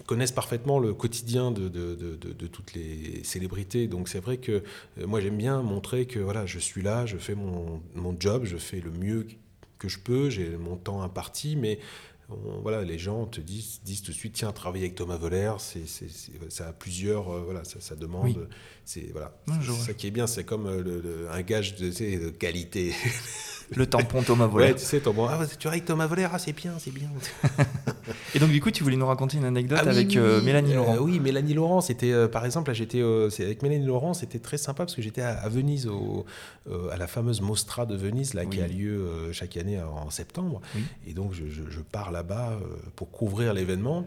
connaissent 0.06 0.32
parfaitement 0.32 0.80
le 0.80 0.94
quotidien 0.94 1.52
de, 1.52 1.68
de, 1.70 1.96
de, 1.96 2.48
toutes 2.48 2.74
les 2.74 3.24
célébrités. 3.24 3.88
Donc 3.88 4.10
c'est 4.10 4.20
vrai 4.20 4.38
que 4.38 4.64
euh, 5.00 5.08
moi 5.08 5.22
j'aime 5.22 5.38
bien 5.38 5.62
montrer 5.62 6.06
que 6.06 6.20
voilà, 6.20 6.46
je 6.46 6.60
suis 6.60 6.82
là, 6.82 7.06
je 7.06 7.18
fais 7.18 7.36
mon, 7.36 7.82
mon 7.96 8.16
job, 8.20 8.46
je 8.46 8.58
fais 8.58 8.80
le 8.80 8.92
mieux 8.92 9.28
que 9.78 9.88
je 9.88 10.00
peux, 10.00 10.30
j'ai 10.30 10.58
mon 10.58 10.78
temps 10.78 11.02
imparti, 11.02 11.56
mais 11.56 11.80
voilà, 12.62 12.84
les 12.84 12.98
gens 12.98 13.26
te 13.26 13.42
disent, 13.42 13.82
tout 14.04 14.12
de 14.12 14.16
suite, 14.16 14.34
tiens, 14.34 14.52
travailler 14.52 14.86
avec 14.86 14.96
Thomas 14.96 15.18
Voller, 15.18 15.54
c'est, 15.60 15.86
ça 16.50 16.68
a 16.68 16.74
plusieurs, 16.74 17.30
euh, 17.30 17.42
voilà, 17.42 17.64
ça 17.64 17.96
demande, 17.96 18.48
c'est 18.86 19.12
voilà, 19.12 19.32
ça 19.86 19.94
qui 19.94 20.08
est 20.08 20.12
bien, 20.12 20.28
c'est 20.28 20.44
comme 20.44 20.66
euh, 20.68 20.82
le, 20.82 21.28
un 21.32 21.42
gage 21.42 21.76
de, 21.76 21.90
de 21.90 22.30
qualité. 22.30 22.94
Le 23.74 23.86
tampon 23.86 24.22
Thomas 24.22 24.48
Voller. 24.48 24.76
tu 24.76 24.84
sais, 24.84 25.00
tampon, 25.00 25.28
ah, 25.30 25.46
tu 25.58 25.66
avec 25.70 25.86
Thomas 25.86 26.06
Voller, 26.06 26.28
ah, 26.30 26.38
c'est 26.38 26.52
bien, 26.52 26.74
c'est 26.78 26.92
bien. 26.92 27.10
Et 28.36 28.40
donc, 28.40 28.50
du 28.50 28.60
coup, 28.60 28.70
tu 28.70 28.84
voulais 28.84 28.98
nous 28.98 29.06
raconter 29.08 29.38
une 29.38 29.46
anecdote 29.46 29.80
ah 29.82 29.90
avec 29.90 30.18
euh, 30.18 30.42
Mélanie 30.42 30.74
Laurent. 30.74 30.98
oui, 30.98 31.22
Mélanie 31.22 31.54
Laurent, 31.54 31.80
c'était, 31.80 32.28
par 32.28 32.44
exemple, 32.46 32.74
j'étais, 32.74 33.02
avec 33.02 33.62
Mélanie 33.62 33.86
Laurent, 33.86 34.14
c'était 34.14 34.40
très 34.40 34.58
sympa 34.58 34.84
parce 34.84 34.94
que 34.94 35.02
j'étais 35.02 35.22
à, 35.22 35.48
Venise, 35.48 35.88
au, 35.88 36.26
à 36.92 36.98
la 36.98 37.08
fameuse 37.08 37.40
Mostra 37.40 37.86
de 37.86 37.96
Venise, 37.96 38.34
là, 38.34 38.46
qui 38.46 38.60
a 38.60 38.68
lieu 38.68 39.32
chaque 39.32 39.56
année 39.56 39.82
en 39.82 40.10
septembre. 40.10 40.60
Et 41.08 41.14
donc, 41.14 41.32
je, 41.32 41.46
je, 41.46 41.62
je 41.70 41.80
pars 41.80 42.12
là-bas 42.12 42.60
pour 42.98 43.10
couvrir 43.10 43.54
l'événement. 43.54 44.06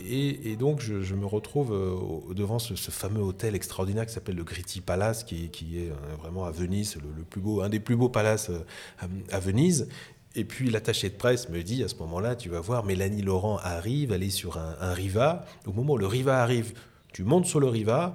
Et, 0.00 0.56
donc, 0.56 0.80
je, 0.80 1.14
me 1.14 1.26
retrouve 1.26 1.72
euh, 1.72 2.34
devant 2.34 2.58
ce, 2.58 2.74
fameux 2.74 3.20
hôtel 3.20 3.54
extraordinaire 3.54 4.06
qui 4.06 4.12
s'appelle 4.12 4.36
le 4.36 4.44
Gritti 4.44 4.80
Palace, 4.80 5.24
qui, 5.24 5.44
est 5.44 5.90
euh, 5.90 5.94
vraiment 6.18 6.44
à 6.44 6.50
Venise, 6.50 6.96
le, 6.96 7.24
plus 7.24 7.40
beau, 7.40 7.60
un 7.60 7.68
des 7.68 7.80
plus 7.80 7.96
beaux 7.96 8.08
palaces 8.08 8.50
euh, 8.50 9.06
à, 9.30 9.38
Venise. 9.38 9.88
Et 10.34 10.44
puis 10.44 10.70
l'attaché 10.70 11.10
de 11.10 11.14
presse 11.14 11.50
me 11.50 11.62
dit 11.62 11.84
à 11.84 11.88
ce 11.88 11.96
moment-là, 11.96 12.36
tu 12.36 12.48
vas 12.48 12.60
voir, 12.60 12.84
Mélanie 12.84 13.20
Laurent 13.20 13.58
arrive, 13.58 14.12
elle 14.12 14.22
est 14.22 14.30
sur 14.30 14.56
un, 14.56 14.94
riva. 14.94 15.44
Au 15.66 15.72
moment 15.72 15.92
où 15.92 15.98
le 15.98 16.06
riva 16.06 16.42
arrive, 16.42 16.72
tu 17.12 17.22
montes 17.22 17.44
sur 17.44 17.60
le 17.60 17.66
riva 17.68 18.14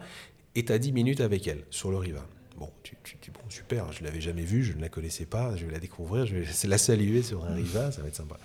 et 0.55 0.65
tu 0.65 0.71
as 0.73 0.80
10 0.80 0.93
minutes 0.93 1.21
avec 1.21 1.47
elle 1.47 1.63
sur 1.69 1.91
le 1.91 1.97
riva. 1.97 2.25
Bon, 2.57 2.71
tu, 2.82 2.97
dis, 3.21 3.30
bon, 3.30 3.47
super, 3.49 3.91
je 3.91 4.01
ne 4.01 4.05
l'avais 4.05 4.19
jamais 4.19 4.41
vue, 4.41 4.63
je 4.63 4.73
ne 4.73 4.82
la 4.82 4.89
connaissais 4.89 5.28
pas, 5.28 5.55
je 5.57 5.67
vais 5.67 5.71
la 5.71 5.80
découvrir, 5.80 6.25
je 6.25 6.38
vais 6.38 6.67
la 6.67 6.80
saluer 6.80 7.21
sur 7.21 7.45
un 7.45 7.53
riva, 7.53 7.91
ça 7.91 8.01
va 8.01 8.07
être 8.07 8.15
sympa. 8.15 8.39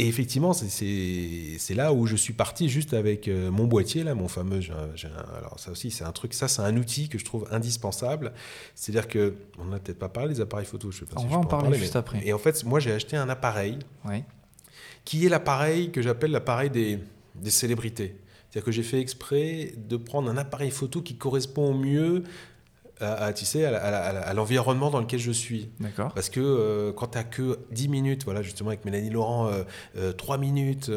Et 0.00 0.06
effectivement, 0.06 0.52
c'est 0.52 1.74
là 1.74 1.92
où 1.92 2.06
je 2.06 2.14
suis 2.14 2.32
parti 2.32 2.68
juste 2.68 2.94
avec 2.94 3.26
euh, 3.26 3.50
mon 3.50 3.66
boîtier, 3.66 4.04
là, 4.04 4.14
mon 4.14 4.28
fameux. 4.28 4.60
alors, 5.36 5.58
ça 5.58 5.72
aussi, 5.72 5.90
c'est 5.90 6.04
un 6.04 6.12
truc, 6.12 6.34
ça, 6.34 6.46
c'est 6.46 6.62
un 6.62 6.76
outil 6.76 7.08
que 7.08 7.18
je 7.18 7.24
trouve 7.24 7.48
indispensable. 7.50 8.32
C'est-à-dire 8.76 9.08
que, 9.08 9.34
on 9.58 9.64
n'a 9.64 9.80
peut-être 9.80 9.98
pas 9.98 10.08
parlé 10.08 10.34
des 10.34 10.40
appareils 10.40 10.66
photo, 10.66 10.92
je 10.92 11.00
sais 11.00 11.06
pas 11.06 11.16
on 11.16 11.22
si 11.22 11.26
va 11.26 11.38
en 11.38 11.44
parler, 11.44 11.76
juste 11.76 11.96
après. 11.96 12.24
Et 12.24 12.32
en 12.32 12.38
fait, 12.38 12.64
moi, 12.64 12.78
j'ai 12.78 12.92
acheté 12.92 13.16
un 13.16 13.28
appareil 13.28 13.80
qui 15.04 15.26
est 15.26 15.28
l'appareil 15.28 15.90
que 15.90 16.00
j'appelle 16.00 16.30
l'appareil 16.30 16.70
des, 16.70 17.00
des 17.34 17.50
célébrités. 17.50 18.14
C'est-à-dire 18.48 18.64
que 18.64 18.72
j'ai 18.72 18.84
fait 18.84 19.00
exprès 19.00 19.74
de 19.76 19.96
prendre 19.96 20.30
un 20.30 20.36
appareil 20.36 20.70
photo 20.70 21.02
qui 21.02 21.16
correspond 21.16 21.72
au 21.72 21.74
mieux 21.76 22.22
à, 23.00 23.32
tu 23.32 23.44
sais, 23.44 23.64
à, 23.64 24.34
l'environnement 24.34 24.90
dans 24.90 25.00
lequel 25.00 25.20
je 25.20 25.30
suis. 25.30 25.70
D'accord. 25.80 26.12
Parce 26.14 26.28
que 26.28 26.40
euh, 26.40 26.92
quand 26.92 27.08
tu 27.08 27.18
n'as 27.18 27.24
que 27.24 27.58
10 27.70 27.88
minutes, 27.88 28.24
voilà, 28.24 28.42
justement 28.42 28.70
avec 28.70 28.84
Mélanie 28.84 29.10
Laurent, 29.10 29.50
3 29.50 29.56
euh, 29.56 30.12
euh, 30.16 30.40
minutes 30.40 30.90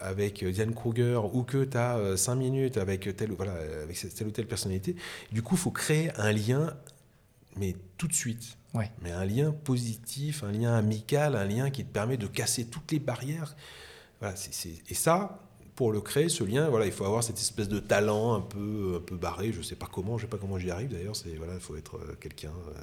avec 0.00 0.44
Diane 0.44 0.74
Kruger, 0.74 1.20
ou 1.32 1.42
que 1.42 1.64
tu 1.64 1.76
as 1.76 2.16
5 2.16 2.34
minutes 2.34 2.76
avec 2.76 3.16
telle, 3.16 3.32
voilà, 3.32 3.52
avec 3.82 3.98
telle 4.14 4.26
ou 4.26 4.30
telle 4.30 4.46
personnalité, 4.46 4.96
du 5.30 5.42
coup, 5.42 5.54
il 5.54 5.60
faut 5.60 5.70
créer 5.70 6.10
un 6.16 6.32
lien, 6.32 6.74
mais 7.56 7.76
tout 7.98 8.08
de 8.08 8.14
suite. 8.14 8.56
Ouais. 8.74 8.90
Mais 9.02 9.12
un 9.12 9.26
lien 9.26 9.52
positif, 9.52 10.44
un 10.44 10.52
lien 10.52 10.74
amical, 10.74 11.36
un 11.36 11.44
lien 11.44 11.70
qui 11.70 11.84
te 11.84 11.92
permet 11.92 12.16
de 12.16 12.26
casser 12.26 12.64
toutes 12.64 12.90
les 12.92 12.98
barrières. 12.98 13.54
Voilà, 14.20 14.34
et 14.88 14.94
ça, 14.94 15.40
pour 15.74 15.90
le 15.90 16.00
créer, 16.00 16.28
ce 16.28 16.44
lien, 16.44 16.70
il 16.84 16.92
faut 16.92 17.04
avoir 17.04 17.24
cette 17.24 17.38
espèce 17.38 17.68
de 17.68 17.78
talent 17.78 18.34
un 18.34 18.40
peu, 18.40 18.94
un 18.96 19.00
peu 19.00 19.16
barré. 19.16 19.52
Je 19.52 19.62
sais 19.62 19.74
pas 19.74 19.88
comment, 19.90 20.18
je 20.18 20.22
sais 20.22 20.30
pas 20.30 20.36
comment 20.36 20.58
j'y 20.58 20.70
arrive 20.70 20.90
d'ailleurs. 20.90 21.16
C'est 21.16 21.34
voilà, 21.36 21.54
il 21.54 21.60
faut 21.60 21.76
être 21.76 21.96
euh, 21.96 22.14
quelqu'un, 22.20 22.52
euh, 22.76 22.82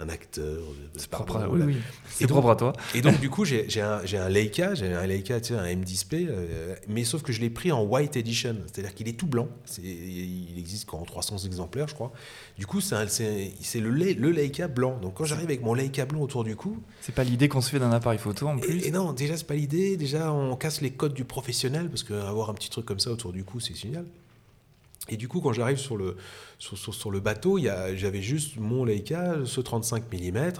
un 0.00 0.08
acteur. 0.08 0.62
C'est 0.96 1.10
propre, 1.10 1.36
à, 1.36 1.48
oui, 1.48 1.60
oui. 1.64 1.76
C'est 2.08 2.26
propre 2.26 2.50
à 2.50 2.56
toi. 2.56 2.72
Et 2.94 3.00
donc 3.00 3.20
du 3.20 3.30
coup, 3.30 3.44
j'ai 3.44 3.66
un, 3.80 4.00
un 4.00 4.28
Leica, 4.28 4.74
j'ai 4.74 4.92
un 4.92 5.06
Leica, 5.06 5.40
tu 5.40 5.54
sais, 5.54 5.58
un 5.58 5.64
M 5.64 5.84
display, 5.84 6.26
euh, 6.28 6.74
mais 6.88 7.04
sauf 7.04 7.22
que 7.22 7.32
je 7.32 7.40
l'ai 7.40 7.50
pris 7.50 7.72
en 7.72 7.84
white 7.84 8.16
edition, 8.16 8.56
c'est-à-dire 8.66 8.94
qu'il 8.94 9.08
est 9.08 9.18
tout 9.18 9.26
blanc. 9.26 9.48
il 9.82 10.58
existe 10.58 10.86
qu'en 10.86 11.02
300 11.02 11.38
exemplaires, 11.38 11.88
je 11.88 11.94
crois. 11.94 12.12
Du 12.58 12.66
coup, 12.66 12.80
c'est 12.80 12.96
le, 13.80 13.90
le 13.90 14.30
Leica 14.30 14.68
blanc. 14.68 14.98
Donc 15.00 15.14
quand 15.14 15.24
j'arrive 15.24 15.46
avec 15.46 15.62
mon 15.62 15.74
Leica 15.74 16.06
blanc 16.06 16.20
autour 16.20 16.44
du 16.44 16.56
cou, 16.56 16.78
c'est 17.00 17.14
pas 17.14 17.24
l'idée 17.24 17.48
qu'on 17.48 17.60
se 17.60 17.70
fait 17.70 17.78
d'un 17.78 17.92
appareil 17.92 18.18
photo 18.18 18.48
en 18.48 18.58
plus. 18.58 18.86
Et, 18.86 18.90
non, 18.90 19.12
déjà 19.12 19.36
c'est 19.36 19.46
pas 19.46 19.54
l'idée. 19.54 19.96
Déjà, 19.96 20.32
on 20.32 20.56
casse 20.56 20.80
les 20.80 20.90
codes 20.90 21.14
du 21.14 21.24
professionnel 21.24 21.88
parce 21.88 22.02
que 22.02 22.14
avoir 22.14 22.50
un 22.50 22.54
petit 22.54 22.70
truc 22.70 22.86
comme 22.86 23.00
ça 23.00 23.10
autour 23.10 23.32
du 23.32 23.44
cou, 23.44 23.60
c'est 23.60 23.74
génial. 23.74 24.04
Et 25.10 25.16
du 25.16 25.28
coup, 25.28 25.40
quand 25.40 25.52
j'arrive 25.52 25.76
sur 25.76 25.96
le, 25.96 27.20
bateau, 27.20 27.58
j'avais 27.58 28.22
juste 28.22 28.56
mon 28.56 28.84
Leica, 28.84 29.44
ce 29.44 29.60
35 29.60 30.04
mm, 30.12 30.52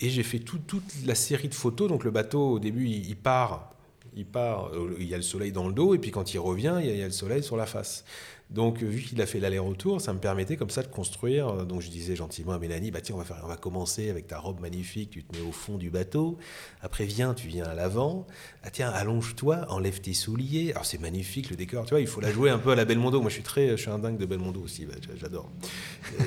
et 0.00 0.10
j'ai 0.10 0.22
fait 0.22 0.38
toute 0.38 0.84
la 1.06 1.14
série 1.14 1.48
de 1.48 1.54
photos. 1.54 1.88
Donc 1.88 2.04
le 2.04 2.10
bateau, 2.10 2.52
au 2.52 2.58
début, 2.58 2.86
il, 2.86 3.16
part, 3.16 3.72
il 4.14 4.26
part, 4.26 4.68
euh, 4.74 4.94
il 5.00 5.08
y 5.08 5.14
a 5.14 5.16
le 5.16 5.22
soleil 5.22 5.52
dans 5.52 5.66
le 5.66 5.72
dos, 5.72 5.94
et 5.94 5.98
puis 5.98 6.10
quand 6.10 6.34
il 6.34 6.38
revient, 6.38 6.76
il 6.80 6.96
y 6.96 7.02
a 7.02 7.06
le 7.06 7.10
soleil 7.10 7.42
sur 7.42 7.56
la 7.56 7.66
face. 7.66 8.04
Donc, 8.50 8.82
vu 8.82 9.02
qu'il 9.02 9.20
a 9.20 9.26
fait 9.26 9.40
l'aller-retour, 9.40 10.00
ça 10.00 10.14
me 10.14 10.18
permettait 10.18 10.56
comme 10.56 10.70
ça 10.70 10.82
de 10.82 10.88
construire. 10.88 11.48
Euh, 11.48 11.64
donc, 11.64 11.82
je 11.82 11.90
disais 11.90 12.16
gentiment 12.16 12.52
à 12.52 12.58
Mélanie, 12.58 12.90
bah 12.90 13.02
tiens, 13.02 13.14
on 13.14 13.18
va, 13.18 13.24
faire, 13.24 13.40
on 13.44 13.48
va 13.48 13.58
commencer 13.58 14.08
avec 14.08 14.26
ta 14.26 14.38
robe 14.38 14.60
magnifique, 14.60 15.10
tu 15.10 15.22
te 15.22 15.36
mets 15.36 15.46
au 15.46 15.52
fond 15.52 15.76
du 15.76 15.90
bateau. 15.90 16.38
Après, 16.80 17.04
viens, 17.04 17.34
tu 17.34 17.46
viens 17.46 17.64
à 17.64 17.74
l'avant. 17.74 18.26
Ah 18.62 18.70
tiens, 18.70 18.88
allonge-toi, 18.88 19.66
enlève 19.68 20.00
tes 20.00 20.14
souliers. 20.14 20.70
Alors, 20.72 20.86
c'est 20.86 20.98
magnifique 20.98 21.50
le 21.50 21.56
décor, 21.56 21.84
tu 21.84 21.90
vois, 21.90 22.00
il 22.00 22.06
faut 22.06 22.22
la 22.22 22.32
jouer 22.32 22.48
un 22.48 22.58
peu 22.58 22.70
à 22.70 22.74
la 22.74 22.86
Belmondo. 22.86 23.20
Moi, 23.20 23.28
je 23.28 23.34
suis 23.34 23.42
très, 23.42 23.68
je 23.70 23.76
suis 23.76 23.90
un 23.90 23.98
dingue 23.98 24.16
de 24.16 24.24
Belmondo 24.24 24.62
aussi, 24.62 24.86
bah, 24.86 24.94
j'adore. 25.20 25.50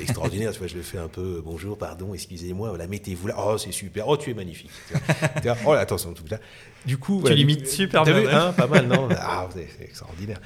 Extraordinaire, 0.00 0.52
tu 0.52 0.60
vois, 0.60 0.68
je 0.68 0.76
le 0.76 0.82
fais 0.82 0.98
un 0.98 1.08
peu, 1.08 1.42
bonjour, 1.44 1.76
pardon, 1.76 2.14
excusez-moi, 2.14 2.68
voilà, 2.68 2.86
mettez-vous 2.86 3.26
là. 3.26 3.34
Oh, 3.36 3.58
c'est 3.58 3.72
super, 3.72 4.06
oh, 4.06 4.16
tu 4.16 4.30
es 4.30 4.34
magnifique. 4.34 4.70
Tu 5.42 5.48
vois. 5.48 5.56
Oh, 5.66 5.72
attention, 5.72 6.14
tout 6.14 6.24
là. 6.30 6.38
Du 6.86 6.98
coup, 6.98 7.20
tu 7.26 7.34
limites 7.34 7.66
super 7.66 8.04
bien. 8.04 8.28
Hein, 8.28 8.52
pas 8.52 8.68
mal, 8.68 8.86
non? 8.86 9.08
Ah, 9.18 9.48
c'est 9.52 9.84
extraordinaire. 9.84 10.40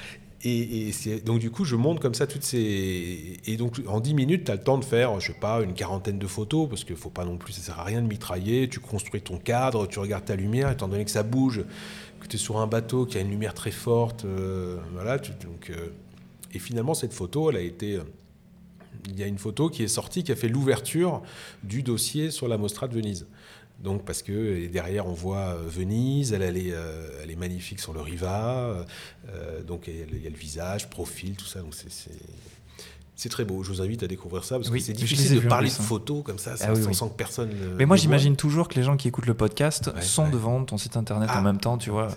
Et, 0.49 0.93
donc 1.25 1.41
du 1.41 1.51
coup, 1.51 1.65
je 1.65 1.75
monte 1.75 1.99
comme 1.99 2.15
ça 2.15 2.29
toutes 2.29 2.45
ces... 2.45 3.41
Et 3.47 3.57
donc 3.57 3.81
en 3.89 3.99
10 3.99 4.15
minutes, 4.15 4.45
tu 4.45 4.53
as 4.53 4.55
le 4.55 4.63
temps 4.63 4.79
de 4.79 4.85
faire, 4.85 5.19
je 5.19 5.33
sais 5.33 5.39
pas, 5.39 5.61
une 5.61 5.75
quarantaine 5.75 6.21
de 6.21 6.27
photos, 6.29 6.69
parce 6.69 6.85
qu'il 6.85 6.95
faut 6.95 7.11
pas 7.11 7.25
non 7.25 7.37
plus, 7.37 7.53
ça 7.53 7.63
sert 7.63 7.81
à 7.81 7.83
rien 7.83 8.01
de 8.01 8.07
mitrailler, 8.07 8.69
tu 8.69 8.79
construis 8.79 9.21
ton 9.21 9.39
cadre, 9.39 9.89
tu 9.89 9.99
regardes 9.99 10.25
ta 10.25 10.37
lumière, 10.37 10.71
étant 10.71 10.87
donné 10.87 11.05
que 11.05 11.11
ça 11.11 11.25
bouge, 11.25 11.65
que 12.21 12.29
tu 12.29 12.37
es 12.37 12.39
sur 12.39 12.59
un 12.59 12.69
bateau 12.69 13.07
qui 13.07 13.19
a 13.19 13.23
une 13.23 13.31
lumière 13.31 13.55
très 13.55 13.73
forte, 13.73 14.25
euh, 14.25 14.79
voilà. 14.93 15.19
donc, 15.19 15.71
euh, 15.71 15.89
et 16.55 16.61
finalement, 16.61 16.95
cette 16.95 17.13
photo, 17.13 17.51
elle 17.51 17.57
a 17.57 17.61
été... 17.63 17.99
Il 19.09 19.19
y 19.19 19.23
a 19.23 19.27
une 19.27 19.39
photo 19.39 19.69
qui 19.69 19.83
est 19.83 19.89
sortie, 19.89 20.25
qui 20.25 20.33
a 20.33 20.37
fait 20.37 20.49
l'ouverture 20.49 21.23
du 21.63 21.83
dossier 21.83 22.31
sur 22.31 22.49
la 22.49 22.57
Mostra 22.57 22.89
de 22.89 22.95
Venise. 22.95 23.27
Donc 23.79 24.05
parce 24.05 24.23
que 24.23 24.67
derrière 24.69 25.07
on 25.07 25.13
voit 25.13 25.55
euh, 25.55 25.65
Venise, 25.67 26.33
elle, 26.33 26.43
elle, 26.43 26.57
est, 26.57 26.73
euh, 26.73 27.21
elle 27.23 27.31
est, 27.31 27.37
magnifique 27.37 27.79
sur 27.79 27.93
le 27.93 28.01
Riva, 28.01 28.87
euh, 29.29 29.63
donc 29.63 29.89
il 29.89 30.23
y 30.23 30.27
a 30.27 30.31
le 30.31 30.37
visage, 30.37 30.89
profil, 30.89 31.37
tout 31.37 31.45
ça. 31.45 31.61
Donc 31.61 31.75
c'est 33.15 33.29
très 33.29 33.45
beau. 33.45 33.63
Je 33.63 33.71
vous 33.71 33.83
invite 33.83 34.03
à 34.03 34.07
découvrir 34.07 34.45
ça 34.45 34.57
parce 34.57 34.71
que 34.71 34.79
c'est 34.79 34.95
difficile 34.95 35.43
de 35.43 35.49
parler 35.49 35.69
de 35.69 35.75
photos 35.75 36.23
comme 36.25 36.39
ça 36.39 36.55
ah 36.61 36.75
sans, 36.93 37.09
que 37.09 37.17
personne. 37.17 37.51
Mais 37.77 37.85
moi, 37.85 37.97
j'imagine 37.97 38.37
toujours 38.37 38.69
que 38.69 38.75
les 38.77 38.83
gens 38.83 38.97
qui 38.97 39.09
écoutent 39.09 39.27
le 39.27 39.35
podcast 39.35 39.91
sont 40.01 40.29
devant 40.29 40.65
ton 40.65 40.79
site 40.79 40.97
internet 40.97 41.29
en 41.31 41.35
ah, 41.35 41.43
même 41.43 41.59
temps, 41.59 41.77
tu 41.77 41.91
vois. 41.91 42.09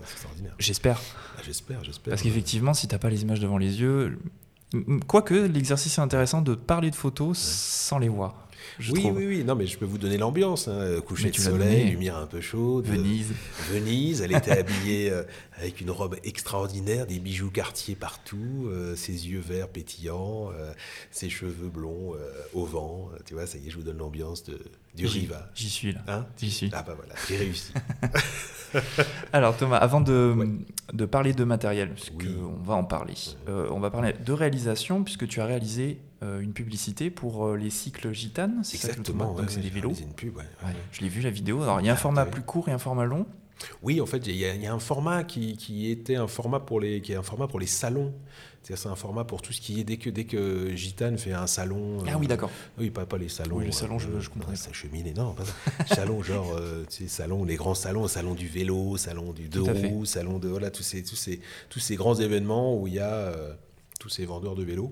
J'espère. 0.60 1.02
Ah, 1.38 1.42
j'espère, 1.46 1.84
j'espère. 1.84 2.12
Parce 2.12 2.22
qu'effectivement, 2.22 2.74
si 2.74 2.88
t'as 2.88 3.00
pas 3.00 3.10
les 3.10 3.22
images 3.22 3.40
devant 3.42 3.58
les 3.58 3.82
yeux, 3.82 4.18
quoique 5.08 5.34
l'exercice 5.34 5.98
est 5.98 6.02
intéressant 6.02 6.42
de 6.42 6.56
parler 6.56 6.90
de 6.90 6.96
photos 6.96 7.38
sans 7.38 8.00
les 8.00 8.10
voir 8.10 8.49
oui, 8.92 9.12
oui, 9.14 9.26
oui. 9.28 9.44
Non, 9.44 9.56
mais 9.56 9.68
je 9.68 9.78
peux 9.78 9.86
vous 9.86 9.98
donner 9.98 10.18
l'ambiance. 10.18 10.68
Hein. 10.68 11.00
Coucher 11.06 11.32
de 11.32 11.38
soleil, 11.38 11.90
lumière 11.90 12.18
un 12.18 12.28
peu 12.28 12.42
chaude. 12.42 12.86
Venise. 12.86 13.34
Venise. 13.72 14.22
Elle 14.22 14.36
était 14.36 14.52
habillée 14.60 15.10
euh, 15.12 15.24
avec 15.58 15.82
une 15.82 15.92
robe 15.92 16.16
extraordinaire, 16.24 17.06
des 17.06 17.20
bijoux 17.20 17.52
quartiers 17.52 17.96
partout, 17.96 18.68
euh, 18.68 18.96
ses 18.96 19.28
yeux 19.30 19.40
verts 19.40 19.68
pétillants, 19.68 20.52
euh, 20.52 20.72
ses 21.12 21.30
cheveux 21.30 21.70
blonds 21.70 22.16
au 22.54 22.66
vent. 22.66 23.10
Tu 23.26 23.34
vois, 23.34 23.46
ça 23.46 23.58
y 23.58 23.68
est, 23.68 23.70
je 23.70 23.78
vous 23.78 23.84
donne 23.84 23.98
l'ambiance 23.98 24.44
de, 24.44 24.60
du 24.96 25.06
Riva. 25.06 25.50
J'y 25.56 25.70
suis 25.70 25.92
là. 25.94 26.02
Hein 26.08 26.26
J'y 26.38 26.52
suis. 26.52 26.70
Ah 26.74 26.84
bah 26.86 26.96
voilà, 26.96 27.14
j'ai 27.28 27.38
réussi. 27.38 27.74
Alors 29.34 29.58
Thomas, 29.58 29.78
avant 29.78 30.02
de, 30.02 30.36
de 30.94 31.06
parler 31.06 31.34
de 31.34 31.44
matériel, 31.44 31.90
parce 31.90 32.12
on 32.12 32.64
va 32.64 32.76
en 32.76 32.84
parler, 32.84 33.16
on 33.48 33.80
va 33.80 33.90
parler 33.90 34.14
de 34.14 34.34
réalisation, 34.34 35.04
puisque 35.04 35.28
tu 35.28 35.42
as 35.42 35.46
réalisé 35.46 36.00
euh, 36.22 36.42
une 36.42 36.52
publicité 36.52 37.10
pour 37.10 37.48
euh, 37.48 37.56
les 37.56 37.70
cycles 37.70 38.12
gitanes, 38.12 38.60
c'est 38.64 38.76
Exactement, 38.76 39.38
ça 39.38 39.44
c'est 39.48 39.62
des 39.62 39.70
vélos. 39.70 39.94
Une 39.94 40.14
pub, 40.14 40.38
je 40.92 41.00
l'ai 41.00 41.08
vu 41.08 41.22
la 41.22 41.30
vidéo. 41.30 41.64
Alors 41.64 41.80
il 41.80 41.86
y 41.86 41.90
a 41.90 41.94
un 41.94 41.98
format 41.98 42.26
plus 42.26 42.42
court 42.42 42.68
et 42.68 42.74
un 42.74 42.78
format 42.78 43.06
long. 43.06 43.26
Oui, 43.84 44.02
en 44.02 44.06
fait, 44.06 44.26
il 44.28 44.36
y, 44.36 44.46
a 44.46 44.74
un 44.74 44.80
format 44.80 45.26
qui, 45.26 45.58
qui, 45.58 45.92
était 45.92 46.16
un 46.16 46.28
format 46.28 46.62
pour 46.62 46.80
les, 46.80 47.02
qui 47.02 47.12
est 47.12 47.18
un 47.18 47.24
format 47.24 47.48
pour 47.48 47.60
les 47.60 47.68
salons. 47.68 48.14
C'est 48.64 48.88
un 48.88 48.96
format 48.96 49.24
pour 49.24 49.42
tout 49.42 49.52
ce 49.52 49.60
qui 49.60 49.80
est 49.80 49.84
dès 49.84 49.98
que 49.98 50.10
dès 50.10 50.26
que 50.26 50.76
Gitane 50.76 51.18
fait 51.18 51.32
un 51.32 51.48
salon. 51.48 52.04
Ah 52.08 52.18
oui, 52.18 52.28
d'accord. 52.28 52.52
oui, 52.78 52.90
pas, 52.90 53.06
pas 53.06 53.18
les 53.18 53.30
salons. 53.30 53.58
Oui, 53.58 53.66
les 53.66 53.72
salons, 53.72 54.00
je, 54.00 54.20
je 54.20 54.30
comprends. 54.30 54.56
Ça 54.56 54.72
chemine, 54.74 55.14
non, 55.14 55.34
pas 55.34 55.44
ça. 55.46 55.96
salon 55.96 56.22
genre, 56.22 56.60
tu 56.90 57.04
sais, 57.04 57.08
salon, 57.08 57.46
les 57.46 57.56
grands 57.56 57.76
salons, 57.76 58.08
salon 58.08 58.34
du 58.34 58.48
vélo, 58.48 58.98
salon 58.98 59.32
du 59.32 59.48
deux 59.48 59.62
roues, 59.62 60.06
salon 60.06 60.38
de 60.40 60.50
voilà 60.50 60.70
tous 60.70 60.84
ces 60.84 61.04
tous 61.04 61.16
ces 61.16 61.40
tous 61.70 61.80
ces 61.80 61.96
grands 61.96 62.16
événements 62.16 62.78
où 62.78 62.88
il 62.88 62.96
y 62.96 63.00
a 63.00 63.34
tous 64.00 64.10
ces 64.10 64.26
vendeurs 64.26 64.56
de 64.56 64.64
vélos. 64.64 64.92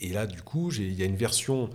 Et 0.00 0.08
là, 0.10 0.26
du 0.26 0.42
coup, 0.42 0.70
il 0.72 0.94
y 0.94 1.02
a 1.02 1.06
une 1.06 1.16
version 1.16 1.70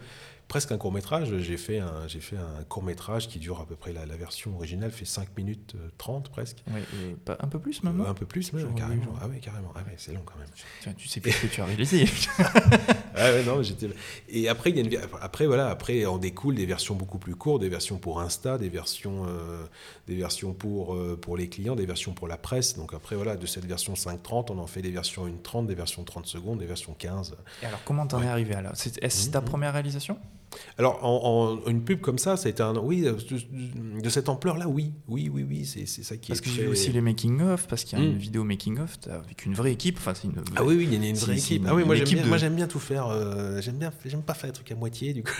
presque 0.51 0.73
un 0.73 0.77
court 0.77 0.91
métrage. 0.91 1.33
J'ai 1.37 1.55
fait 1.55 1.79
un, 1.79 2.05
j'ai 2.09 2.19
fait 2.19 2.35
un 2.35 2.63
court 2.65 2.83
métrage 2.83 3.29
qui 3.29 3.39
dure 3.39 3.61
à 3.61 3.65
peu 3.65 3.77
près 3.77 3.93
la, 3.93 4.05
la 4.05 4.17
version 4.17 4.53
originale 4.57 4.91
fait 4.91 5.05
5 5.05 5.37
minutes 5.37 5.77
30 5.97 6.27
euh, 6.27 6.29
presque. 6.29 6.57
un 7.25 7.47
peu 7.47 7.57
plus 7.57 7.81
même. 7.83 8.01
un 8.01 8.13
peu 8.13 8.25
plus 8.25 8.51
même, 8.51 8.75
carrément. 8.75 9.13
Ah 9.21 9.27
oui, 9.29 9.39
carrément. 9.39 9.71
Ah 9.75 9.79
ouais, 9.87 9.93
c'est 9.95 10.11
long 10.11 10.23
quand 10.25 10.37
même. 10.37 10.49
Tu, 10.53 10.93
tu 10.95 11.07
sais 11.07 11.21
plus 11.21 11.31
ce 11.31 11.43
que 11.43 11.47
tu 11.47 11.61
as 11.61 11.65
réalisé. 11.65 12.03
ah 13.15 13.31
ouais, 13.31 13.45
non, 13.45 13.63
j'étais. 13.63 13.91
Et 14.27 14.49
après, 14.49 14.71
il 14.71 14.75
y 14.75 14.79
a 14.81 14.83
une... 14.83 15.09
après 15.21 15.47
voilà, 15.47 15.69
après 15.69 16.05
on 16.05 16.17
découle 16.17 16.55
des 16.55 16.65
versions 16.65 16.95
beaucoup 16.95 17.17
plus 17.17 17.35
courtes, 17.35 17.61
des 17.61 17.69
versions 17.69 17.97
pour 17.97 18.19
Insta, 18.19 18.57
des 18.57 18.67
versions, 18.67 19.23
euh, 19.27 19.63
des 20.09 20.17
versions 20.17 20.53
pour 20.53 20.95
euh, 20.95 21.15
pour 21.15 21.37
les 21.37 21.47
clients, 21.47 21.77
des 21.77 21.85
versions 21.85 22.11
pour 22.11 22.27
la 22.27 22.35
presse. 22.35 22.75
Donc 22.75 22.93
après 22.93 23.15
voilà, 23.15 23.37
de 23.37 23.45
cette 23.45 23.65
version 23.65 23.93
5.30, 23.93 24.51
on 24.51 24.57
en 24.57 24.67
fait 24.67 24.81
des 24.81 24.91
versions 24.91 25.25
1.30, 25.29 25.67
des 25.67 25.75
versions 25.75 26.03
30 26.03 26.25
secondes, 26.25 26.59
des 26.59 26.65
versions 26.65 26.93
15. 26.93 27.37
Et 27.63 27.67
alors 27.67 27.79
comment 27.85 28.05
t'en 28.05 28.21
es 28.21 28.27
arrivé 28.27 28.53
C'est, 28.73 29.01
est-ce 29.01 29.29
ta 29.29 29.39
mmh, 29.39 29.43
mmh. 29.43 29.45
première 29.45 29.71
réalisation? 29.71 30.17
Alors, 30.77 30.99
en, 31.03 31.59
une 31.67 31.83
pub 31.83 32.01
comme 32.01 32.17
ça, 32.17 32.37
ça 32.37 32.47
a 32.47 32.49
été 32.49 32.63
un. 32.63 32.75
Oui, 32.77 33.01
de, 33.01 34.09
cette 34.09 34.29
ampleur-là, 34.29 34.67
oui. 34.67 34.93
Oui, 35.07 35.29
oui, 35.33 35.45
oui, 35.47 35.65
c'est 35.65 35.85
ça 35.85 36.17
qui 36.17 36.29
Parce 36.29 36.41
que 36.41 36.49
j'ai 36.49 36.67
aussi 36.67 36.91
les 36.91 37.01
making-of, 37.01 37.67
parce 37.67 37.83
qu'il 37.83 37.97
y 37.97 38.01
a 38.01 38.05
une 38.05 38.15
hmm. 38.15 38.19
vidéo 38.19 38.43
making-of 38.43 38.97
avec 39.09 39.45
une 39.45 39.53
vraie 39.53 39.71
équipe. 39.71 39.97
Enfin, 39.97 40.13
une 40.23 40.33
Ah 40.55 40.63
oui, 40.63 40.75
oui, 40.75 40.87
il 40.91 40.93
y 40.93 41.05
a 41.05 41.09
une 41.09 41.15
vraie 41.15 41.37
équipe. 41.37 41.63
ah 41.67 41.75
oui, 41.75 41.83
moi 41.83 41.95
j'aime 41.95 42.25
bien, 42.25 42.49
bien, 42.49 42.67
tout 42.67 42.79
faire. 42.79 43.07
Euh, 43.07 43.61
j'aime 43.61 43.77
bien, 43.77 43.91
j'aime 44.05 44.23
pas 44.23 44.33
faire 44.33 44.49
des 44.49 44.55
trucs 44.55 44.71
à 44.71 44.75
moitié, 44.75 45.13
du 45.13 45.23
coup. 45.23 45.31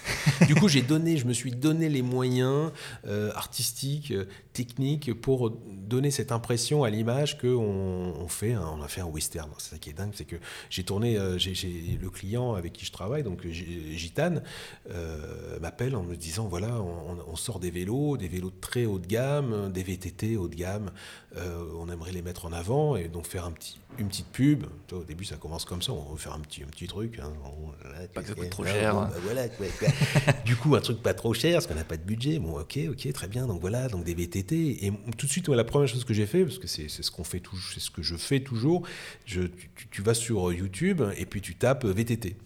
du 0.46 0.54
coup, 0.54 0.68
j'ai 0.68 0.82
donné, 0.82 1.16
je 1.16 1.26
me 1.26 1.32
suis 1.32 1.50
donné 1.50 1.88
les 1.88 2.02
moyens 2.02 2.70
euh, 3.06 3.30
artistiques, 3.34 4.12
euh, 4.50 4.60
techniques 4.60 5.12
pour 5.20 5.50
donner 5.50 6.10
cette 6.10 6.32
impression 6.32 6.84
à 6.84 6.90
l'image 6.90 7.38
qu'on 7.38 7.48
on 8.16 8.28
fait, 8.28 8.56
on 8.56 8.82
a 8.82 8.88
fait 8.88 9.00
un 9.00 9.06
western. 9.06 9.50
C'est 9.58 9.70
ça 9.70 9.78
qui 9.78 9.90
est 9.90 9.94
dingue, 9.94 10.12
c'est 10.14 10.24
que 10.24 10.36
j'ai 10.68 10.84
tourné, 10.84 11.18
euh, 11.18 11.38
j'ai 11.38 11.98
le 12.00 12.10
client 12.10 12.54
avec 12.54 12.72
qui 12.72 12.84
je 12.84 12.92
travaille, 12.92 13.22
donc 13.22 13.46
Gitane, 13.46 14.42
m'appelle 15.60 15.96
en 15.96 16.02
me 16.02 16.16
disant 16.16 16.46
voilà, 16.46 16.80
on, 16.80 17.36
sort 17.36 17.58
des 17.58 17.70
vélos, 17.70 18.16
des 18.16 18.28
vélos 18.28 18.52
très 18.60 18.84
haut 18.86 18.98
de 18.98 19.06
gamme, 19.06 19.72
des 19.72 19.82
VTT 19.82 20.36
haut 20.36 20.48
de 20.48 20.54
gamme, 20.54 20.90
on 21.36 21.88
aimerait 21.88 22.12
les 22.12 22.22
mettre 22.22 22.44
en 22.44 22.52
avant 22.52 22.96
et 22.96 23.08
donc 23.08 23.26
faire 23.26 23.46
un 23.46 23.52
petit, 23.52 23.78
une 23.98 24.08
petite 24.08 24.28
pub. 24.28 24.64
au 24.92 25.02
début, 25.04 25.24
ça 25.24 25.36
commence 25.36 25.64
comme 25.64 25.82
ça, 25.82 25.92
on 25.92 26.12
va 26.12 26.16
faire 26.16 26.32
un 26.32 26.40
petit, 26.40 26.62
un 26.62 26.66
petit 26.66 26.86
truc. 26.86 27.18
Hein. 27.18 27.32
pas 28.14 28.22
que 28.22 28.28
ça 28.28 28.34
coûte 28.34 28.50
trop 28.50 28.64
cher. 28.64 28.94
Bah, 28.94 29.10
voilà, 29.22 29.42
du 30.44 30.56
coup, 30.56 30.74
un 30.74 30.80
truc 30.80 31.02
pas 31.02 31.14
trop 31.14 31.34
cher, 31.34 31.54
parce 31.54 31.66
qu'on 31.66 31.74
n'a 31.74 31.84
pas 31.84 31.96
de 31.96 32.02
budget. 32.02 32.38
Bon, 32.38 32.58
ok, 32.58 32.78
ok, 32.90 33.12
très 33.12 33.28
bien. 33.28 33.46
Donc 33.46 33.60
voilà, 33.60 33.88
donc 33.88 34.04
des 34.04 34.14
VTT. 34.14 34.39
Et 34.40 34.92
tout 35.16 35.26
de 35.26 35.30
suite, 35.30 35.48
la 35.48 35.64
première 35.64 35.88
chose 35.88 36.04
que 36.04 36.14
j'ai 36.14 36.26
fait, 36.26 36.44
parce 36.44 36.58
que 36.58 36.66
c'est 36.66 36.88
ce 36.88 37.10
qu'on 37.10 37.24
fait 37.24 37.42
c'est 37.72 37.80
ce 37.80 37.90
que 37.90 38.02
je 38.02 38.16
fais 38.16 38.40
toujours, 38.40 38.86
je, 39.26 39.42
tu, 39.90 40.02
vas 40.02 40.14
sur 40.14 40.52
YouTube 40.52 41.02
et 41.16 41.26
puis 41.26 41.40
tu 41.40 41.54
tapes 41.54 41.84
VTT. 41.84 42.36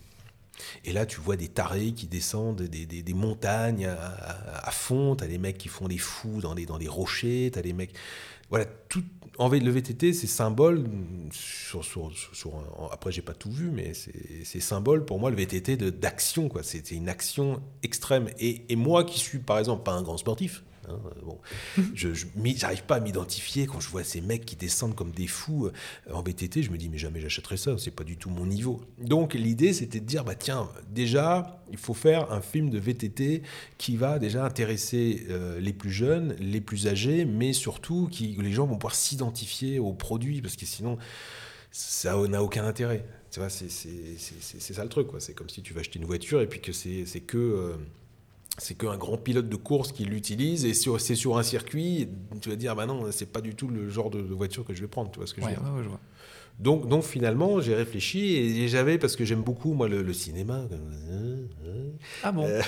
Et 0.84 0.92
là, 0.92 1.04
tu 1.04 1.20
vois 1.20 1.36
des 1.36 1.48
tarés 1.48 1.92
qui 1.92 2.06
descendent 2.06 2.62
des, 2.62 2.86
des, 2.86 3.02
des 3.02 3.14
montagnes 3.14 3.86
à, 3.86 4.70
fond. 4.70 5.16
Tu 5.16 5.24
as 5.24 5.26
des 5.26 5.38
mecs 5.38 5.58
qui 5.58 5.68
font 5.68 5.88
des 5.88 5.98
fous 5.98 6.40
dans 6.40 6.54
des, 6.54 6.64
dans 6.64 6.78
des 6.78 6.88
rochers. 6.88 7.50
Tu 7.52 7.58
as 7.58 7.62
des 7.62 7.72
mecs. 7.72 7.94
Voilà, 8.50 8.66
tout, 8.88 9.02
en 9.38 9.48
le 9.48 9.70
VTT, 9.70 10.12
c'est 10.12 10.26
symbole, 10.26 10.84
sur, 11.32 11.84
sur, 11.84 12.12
sur, 12.32 12.52
après 12.92 13.10
j'ai 13.10 13.22
pas 13.22 13.34
tout 13.34 13.50
vu, 13.50 13.70
mais 13.70 13.92
c'est 14.44 14.60
symbole 14.60 15.04
pour 15.04 15.18
moi 15.18 15.30
le 15.30 15.36
VTT 15.36 15.76
d'action. 15.76 16.48
C'est 16.62 16.90
une 16.92 17.08
action 17.08 17.60
extrême. 17.82 18.28
Et, 18.38 18.62
et, 18.68 18.76
moi 18.76 19.04
qui 19.04 19.18
suis 19.18 19.38
par 19.38 19.58
exemple 19.58 19.82
pas 19.82 19.92
un 19.92 20.02
grand 20.02 20.18
sportif, 20.18 20.62
Hein, 20.88 21.00
bon, 21.22 21.38
je 21.94 22.08
pas 22.86 22.96
à 22.96 23.00
m'identifier 23.00 23.66
quand 23.66 23.80
je 23.80 23.88
vois 23.88 24.04
ces 24.04 24.20
mecs 24.20 24.44
qui 24.44 24.56
descendent 24.56 24.94
comme 24.94 25.12
des 25.12 25.26
fous 25.26 25.70
en 26.12 26.22
VTT. 26.22 26.62
Je 26.62 26.70
me 26.70 26.78
dis 26.78 26.88
mais 26.88 26.98
jamais 26.98 27.20
j'achèterai 27.20 27.56
ça. 27.56 27.76
C'est 27.78 27.90
pas 27.90 28.04
du 28.04 28.16
tout 28.16 28.30
mon 28.30 28.46
niveau. 28.46 28.82
Donc 28.98 29.34
l'idée 29.34 29.72
c'était 29.72 30.00
de 30.00 30.06
dire 30.06 30.24
bah 30.24 30.34
tiens 30.34 30.68
déjà 30.90 31.62
il 31.70 31.78
faut 31.78 31.94
faire 31.94 32.30
un 32.32 32.40
film 32.40 32.70
de 32.70 32.78
VTT 32.78 33.42
qui 33.78 33.96
va 33.96 34.18
déjà 34.18 34.44
intéresser 34.44 35.26
les 35.58 35.72
plus 35.72 35.90
jeunes, 35.90 36.36
les 36.38 36.60
plus 36.60 36.86
âgés, 36.86 37.24
mais 37.24 37.52
surtout 37.52 38.08
qui 38.10 38.36
les 38.40 38.52
gens 38.52 38.66
vont 38.66 38.76
pouvoir 38.76 38.94
s'identifier 38.94 39.78
au 39.78 39.92
produit 39.92 40.42
parce 40.42 40.56
que 40.56 40.66
sinon 40.66 40.98
ça 41.74 42.16
n'a 42.28 42.42
aucun 42.42 42.64
intérêt. 42.64 43.04
Tu 43.32 43.40
vois, 43.40 43.50
c'est 43.50 43.68
ça 43.68 44.84
le 44.84 44.88
truc. 44.88 45.08
C'est 45.18 45.34
comme 45.34 45.48
si 45.48 45.60
tu 45.60 45.74
vas 45.74 45.80
acheter 45.80 45.98
une 45.98 46.04
voiture 46.04 46.40
et 46.40 46.46
puis 46.46 46.60
que 46.60 46.70
c'est 46.70 47.20
que 47.26 47.36
euh, 47.36 47.76
c'est 48.58 48.76
qu'un 48.78 48.96
grand 48.96 49.16
pilote 49.16 49.48
de 49.48 49.56
course 49.56 49.92
qui 49.92 50.04
l'utilise 50.04 50.64
et 50.64 50.74
c'est 50.74 51.14
sur 51.16 51.38
un 51.38 51.42
circuit, 51.42 52.08
tu 52.40 52.50
vas 52.50 52.56
dire 52.56 52.76
bah 52.76 52.86
non, 52.86 53.10
c'est 53.10 53.30
pas 53.30 53.40
du 53.40 53.54
tout 53.54 53.68
le 53.68 53.88
genre 53.90 54.10
de, 54.10 54.20
voiture 54.20 54.64
que 54.64 54.74
je 54.74 54.80
vais 54.80 54.88
prendre. 54.88 55.10
Tu 55.10 55.18
vois 55.18 55.26
ce 55.26 55.34
que 55.34 55.40
je 55.40 55.46
veux 55.46 55.52
dire 55.52 55.98
Donc, 56.60 56.88
donc 56.88 57.02
finalement, 57.02 57.60
j'ai 57.60 57.74
réfléchi 57.74 58.36
et, 58.36 58.68
j'avais, 58.68 58.98
parce 58.98 59.16
que 59.16 59.24
j'aime 59.24 59.42
beaucoup 59.42 59.74
moi 59.74 59.88
le, 59.88 60.12
cinéma. 60.12 60.66
Ah 62.22 62.30
bon 62.30 62.44
euh, 62.44 62.62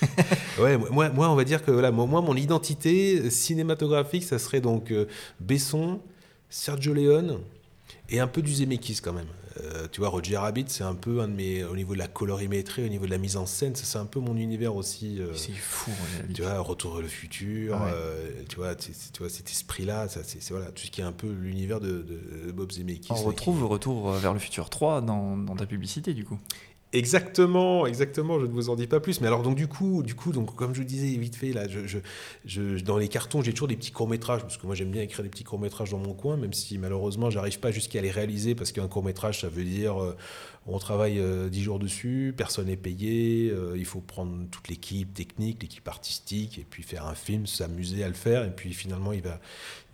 Ouais, 0.58 0.78
moi, 0.78 1.10
moi, 1.10 1.30
on 1.30 1.34
va 1.34 1.44
dire 1.44 1.62
que 1.62 1.70
voilà, 1.70 1.90
moi, 1.90 2.06
mon 2.06 2.36
identité 2.36 3.28
cinématographique, 3.30 4.24
ça 4.24 4.38
serait 4.38 4.62
donc 4.62 4.90
euh, 4.90 5.06
Besson, 5.38 6.00
Sergio 6.48 6.94
Leone 6.94 7.40
et 8.08 8.20
un 8.20 8.26
peu 8.26 8.40
du 8.40 8.54
Zemeckis 8.54 9.00
quand 9.02 9.12
même. 9.12 9.28
Euh, 9.64 9.86
tu 9.90 10.00
vois, 10.00 10.08
Roger 10.08 10.36
Rabbit, 10.36 10.66
c'est 10.68 10.84
un 10.84 10.94
peu 10.94 11.20
un 11.20 11.28
de 11.28 11.32
mes. 11.32 11.64
Au 11.64 11.76
niveau 11.76 11.94
de 11.94 11.98
la 11.98 12.08
colorimétrie, 12.08 12.84
au 12.84 12.88
niveau 12.88 13.06
de 13.06 13.10
la 13.10 13.18
mise 13.18 13.36
en 13.36 13.46
scène, 13.46 13.74
c'est 13.74 13.98
un 13.98 14.06
peu 14.06 14.20
mon 14.20 14.36
univers 14.36 14.74
aussi. 14.74 15.20
Euh, 15.20 15.34
c'est 15.34 15.52
fou, 15.52 15.90
Tu 16.34 16.42
vois, 16.42 16.58
Retour 16.60 16.94
vers 16.94 17.02
le 17.02 17.08
futur, 17.08 17.80
euh, 17.82 18.30
tu, 18.48 18.56
vois, 18.56 18.74
tu 18.74 18.92
vois, 19.18 19.28
cet 19.28 19.50
esprit-là, 19.50 20.08
c'est 20.08 20.50
voilà, 20.50 20.66
tout 20.66 20.84
ce 20.84 20.90
qui 20.90 21.00
est 21.00 21.04
un 21.04 21.12
peu 21.12 21.28
l'univers 21.30 21.80
de, 21.80 22.04
Bob 22.54 22.72
Zemeckis. 22.72 23.12
On 23.12 23.22
retrouve 23.22 23.64
Retour 23.64 24.10
vers 24.12 24.32
le 24.32 24.38
futur 24.38 24.70
3 24.70 25.00
dans, 25.00 25.36
dans 25.36 25.56
ta 25.56 25.66
publicité, 25.66 26.14
du 26.14 26.24
coup. 26.24 26.38
Exactement, 26.92 27.86
exactement. 27.86 28.40
Je 28.40 28.46
ne 28.46 28.50
vous 28.50 28.68
en 28.68 28.74
dis 28.74 28.88
pas 28.88 28.98
plus. 28.98 29.20
Mais 29.20 29.28
alors 29.28 29.42
donc 29.42 29.54
du 29.54 29.68
coup, 29.68 30.02
du 30.02 30.16
coup, 30.16 30.32
donc 30.32 30.56
comme 30.56 30.74
je 30.74 30.80
vous 30.80 30.86
disais 30.86 31.16
vite 31.18 31.36
fait 31.36 31.52
là, 31.52 31.68
je, 31.68 31.98
je, 32.44 32.80
dans 32.82 32.98
les 32.98 33.06
cartons, 33.06 33.42
j'ai 33.42 33.52
toujours 33.52 33.68
des 33.68 33.76
petits 33.76 33.92
courts 33.92 34.08
métrages 34.08 34.40
parce 34.42 34.56
que 34.56 34.66
moi 34.66 34.74
j'aime 34.74 34.90
bien 34.90 35.02
écrire 35.02 35.22
des 35.22 35.28
petits 35.28 35.44
courts 35.44 35.60
métrages 35.60 35.90
dans 35.90 35.98
mon 35.98 36.14
coin, 36.14 36.36
même 36.36 36.52
si 36.52 36.78
malheureusement 36.78 37.30
j'arrive 37.30 37.60
pas 37.60 37.70
jusqu'à 37.70 38.00
les 38.00 38.10
réaliser 38.10 38.56
parce 38.56 38.72
qu'un 38.72 38.88
court 38.88 39.04
métrage 39.04 39.42
ça 39.42 39.48
veut 39.48 39.62
dire 39.62 40.02
euh, 40.02 40.16
on 40.66 40.78
travaille 40.78 41.18
euh, 41.18 41.48
dix 41.48 41.62
jours 41.62 41.78
dessus, 41.78 42.34
personne 42.36 42.66
n'est 42.66 42.76
payé, 42.76 43.50
euh, 43.50 43.74
il 43.76 43.84
faut 43.84 44.00
prendre 44.00 44.46
toute 44.50 44.68
l'équipe 44.68 45.14
technique, 45.14 45.62
l'équipe 45.62 45.86
artistique, 45.88 46.58
et 46.58 46.66
puis 46.68 46.82
faire 46.82 47.06
un 47.06 47.14
film, 47.14 47.46
s'amuser 47.46 48.04
à 48.04 48.08
le 48.08 48.14
faire, 48.14 48.44
et 48.44 48.50
puis 48.54 48.72
finalement 48.74 49.12
il 49.12 49.22
va, 49.22 49.40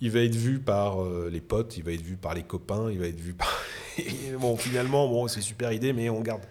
il 0.01 0.11
va 0.11 0.21
être 0.21 0.35
vu 0.35 0.59
par 0.59 1.03
euh, 1.03 1.29
les 1.31 1.41
potes, 1.41 1.77
il 1.77 1.85
va 1.85 1.93
être 1.93 2.03
vu 2.03 2.17
par 2.17 2.35
les 2.35 2.43
copains, 2.43 2.91
il 2.91 2.99
va 2.99 3.07
être 3.07 3.21
vu 3.21 3.35
par... 3.35 3.49
bon, 4.41 4.57
finalement, 4.57 5.09
bon, 5.09 5.27
c'est 5.29 5.41
super 5.41 5.73
idée, 5.73 5.93
mais 5.93 6.11
on 6.11 6.21
garde, 6.21 6.43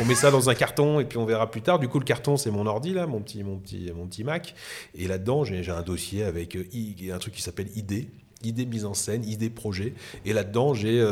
on 0.00 0.04
met 0.04 0.14
ça 0.14 0.30
dans 0.30 0.48
un 0.48 0.54
carton, 0.54 1.00
et 1.00 1.04
puis 1.04 1.18
on 1.18 1.24
verra 1.24 1.50
plus 1.50 1.62
tard. 1.62 1.78
Du 1.78 1.88
coup, 1.88 1.98
le 1.98 2.04
carton, 2.04 2.36
c'est 2.36 2.50
mon 2.50 2.66
ordi, 2.66 2.92
là, 2.92 3.06
mon 3.06 3.20
petit, 3.20 3.42
mon 3.42 3.58
petit, 3.58 3.90
mon 3.94 4.06
petit 4.06 4.24
Mac, 4.24 4.54
et 4.94 5.08
là-dedans, 5.08 5.44
j'ai 5.44 5.68
un 5.70 5.82
dossier 5.82 6.24
avec 6.24 6.56
un 6.56 7.18
truc 7.18 7.34
qui 7.34 7.42
s'appelle 7.42 7.68
idée 7.76 8.08
idée 8.42 8.66
mise 8.66 8.84
en 8.84 8.92
scène, 8.92 9.24
idée 9.24 9.48
projet. 9.48 9.94
Et 10.26 10.34
là-dedans, 10.34 10.74
j'ai 10.74 11.02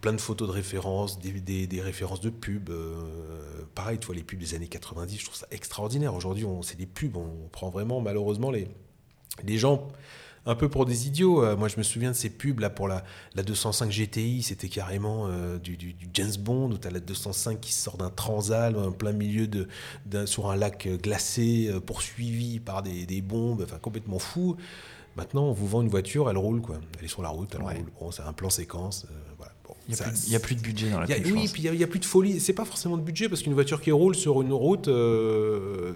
plein 0.00 0.12
de 0.12 0.20
photos 0.20 0.48
de 0.48 0.52
référence, 0.52 1.18
des, 1.18 1.66
des, 1.66 1.80
références 1.80 2.20
de 2.20 2.30
pubs. 2.30 2.70
Euh, 2.70 2.94
pareil, 3.74 3.98
tu 3.98 4.06
vois, 4.06 4.14
les 4.14 4.22
pubs 4.22 4.38
des 4.38 4.54
années 4.54 4.68
90, 4.68 5.18
je 5.18 5.24
trouve 5.24 5.36
ça 5.36 5.46
extraordinaire. 5.50 6.14
Aujourd'hui, 6.14 6.46
c'est 6.62 6.78
des 6.78 6.86
pubs, 6.86 7.16
on 7.16 7.48
prend 7.50 7.70
vraiment 7.70 8.00
malheureusement 8.00 8.50
les, 8.50 8.68
les 9.44 9.58
gens 9.58 9.88
un 10.48 10.54
peu 10.54 10.68
pour 10.68 10.86
des 10.86 11.06
idiots. 11.06 11.44
Euh, 11.44 11.56
moi, 11.56 11.68
je 11.68 11.76
me 11.76 11.82
souviens 11.82 12.10
de 12.10 12.16
ces 12.16 12.30
pubs 12.30 12.58
là 12.58 12.70
pour 12.70 12.88
la, 12.88 13.04
la 13.34 13.42
205 13.42 13.90
GTI, 13.90 14.42
c'était 14.42 14.68
carrément 14.68 15.26
euh, 15.28 15.58
du, 15.58 15.76
du, 15.76 15.94
James 16.14 16.34
Bond 16.40 16.72
où 16.72 16.78
tu 16.78 16.88
as 16.88 16.90
la 16.90 17.00
205 17.00 17.60
qui 17.60 17.72
sort 17.72 17.98
d'un 17.98 18.10
transal 18.10 18.76
en 18.76 18.90
plein 18.90 19.12
milieu 19.12 19.46
de, 19.46 19.68
sur 20.26 20.50
un 20.50 20.56
lac 20.56 20.88
glacé, 21.02 21.70
poursuivi 21.86 22.60
par 22.60 22.82
des, 22.82 23.06
des 23.06 23.20
bombes, 23.20 23.62
enfin 23.62 23.78
complètement 23.78 24.18
fou. 24.18 24.56
Maintenant, 25.16 25.44
on 25.44 25.52
vous 25.52 25.66
vend 25.66 25.82
une 25.82 25.88
voiture, 25.88 26.30
elle 26.30 26.38
roule 26.38 26.60
quoi. 26.60 26.76
Elle 26.98 27.04
est 27.04 27.08
sur 27.08 27.22
la 27.22 27.28
route, 27.28 27.50
elle 27.54 27.62
roule. 27.62 27.90
Bon, 28.00 28.10
c'est 28.10 28.22
un 28.22 28.32
plan 28.32 28.50
séquence. 28.50 29.06
voilà. 29.36 29.52
Il 29.88 29.94
n'y 30.28 30.36
a, 30.36 30.40
plus 30.40 30.54
de 30.54 30.60
budget 30.60 30.90
dans 30.90 31.00
la 31.00 31.06
pub, 31.06 31.26
Oui, 31.32 31.48
puis 31.50 31.62
il 31.62 31.72
n'y 31.72 31.82
a, 31.82 31.86
plus 31.86 31.98
de 31.98 32.04
folie. 32.04 32.40
C'est 32.40 32.52
pas 32.52 32.66
forcément 32.66 32.98
de 32.98 33.02
budget 33.02 33.28
parce 33.30 33.42
qu'une 33.42 33.54
voiture 33.54 33.80
qui 33.80 33.90
roule 33.90 34.14
sur 34.14 34.42
une 34.42 34.52
route, 34.52 34.88
euh, 34.88 35.94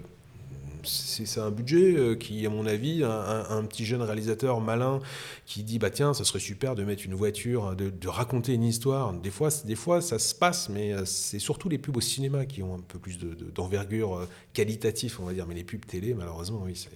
c'est 0.83 1.39
un 1.39 1.51
budget 1.51 1.95
euh, 1.95 2.15
qui, 2.15 2.45
à 2.45 2.49
mon 2.49 2.65
avis, 2.65 3.03
un, 3.03 3.63
petit 3.65 3.85
jeune 3.85 4.01
réalisateur 4.01 4.61
malin 4.61 4.99
qui 5.45 5.63
dit 5.63 5.79
bah 5.79 5.89
tiens, 5.89 6.13
ça 6.13 6.23
serait 6.23 6.39
super 6.39 6.75
de 6.75 6.83
mettre 6.83 7.05
une 7.05 7.13
voiture, 7.13 7.75
de, 7.75 8.07
raconter 8.07 8.53
une 8.53 8.63
histoire. 8.63 9.13
Des 9.13 9.31
fois, 9.31 9.49
des 9.65 9.75
fois, 9.75 10.01
ça 10.01 10.19
se 10.19 10.35
passe, 10.35 10.69
mais 10.69 10.93
euh, 10.93 11.05
c'est 11.05 11.39
surtout 11.39 11.69
les 11.69 11.77
pubs 11.77 11.95
au 11.95 12.01
cinéma 12.01 12.45
qui 12.45 12.61
ont 12.63 12.75
un 12.75 12.81
peu 12.81 12.99
plus 12.99 13.17
d'envergure 13.19 14.27
qualitative, 14.53 15.17
on 15.21 15.25
va 15.25 15.33
dire. 15.33 15.45
Mais 15.47 15.55
les 15.55 15.63
pubs 15.63 15.85
télé, 15.85 16.13
malheureusement, 16.13 16.61
oui, 16.65 16.73
c'est 16.75 16.89